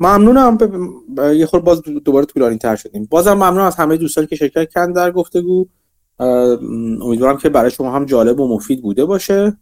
ممنونم. 0.00 0.56
ب... 0.56 1.32
یه 1.34 1.46
خور 1.46 1.60
باز 1.60 1.82
دوباره 1.82 2.26
طولانی 2.26 2.58
تر 2.58 2.76
شدیم. 2.76 3.08
بازم 3.10 3.32
ممنون 3.32 3.60
از 3.60 3.76
همه 3.76 3.96
دوستانی 3.96 4.26
که 4.26 4.36
شرکت 4.36 4.70
کردن 4.70 4.92
در 4.92 5.10
گفتگو. 5.10 5.66
امیدوارم 7.02 7.38
که 7.38 7.48
برای 7.48 7.70
شما 7.70 7.92
هم 7.92 8.04
جالب 8.04 8.40
و 8.40 8.54
مفید 8.54 8.82
بوده 8.82 9.04
باشه. 9.04 9.56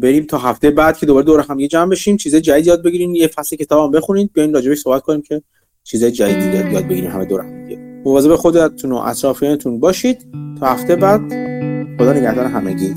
بریم 0.00 0.24
تا 0.24 0.38
هفته 0.38 0.70
بعد 0.70 0.98
که 0.98 1.06
دوباره 1.06 1.26
دور 1.26 1.40
هم 1.40 1.60
یه 1.60 1.68
جمع 1.68 1.90
بشیم 1.90 2.16
چیز 2.16 2.36
جدید 2.36 2.66
یاد 2.66 2.82
بگیریم. 2.82 3.14
یه 3.14 3.26
فصل 3.26 3.56
کتاب 3.56 3.84
هم 3.84 3.90
بخونید. 4.00 4.30
بیاین 4.32 4.54
راجبش 4.54 4.78
صحبت 4.78 5.02
کنیم 5.02 5.22
که 5.22 5.42
چیز 5.84 6.04
جدیدی 6.04 6.72
یاد 6.74 6.84
بگیریم 6.84 7.10
همه 7.10 7.24
دور 7.24 7.40
هم 7.40 7.64
دیگه. 7.64 8.02
مواظب 8.04 8.36
خودتون 8.36 8.92
و 8.92 8.96
اطرافیانتون 8.96 9.80
باشید. 9.80 10.26
تا 10.60 10.66
هفته 10.66 10.96
بعد 10.96 11.20
خدا 11.98 12.12
نگهدار 12.12 12.46
همگی. 12.46 12.94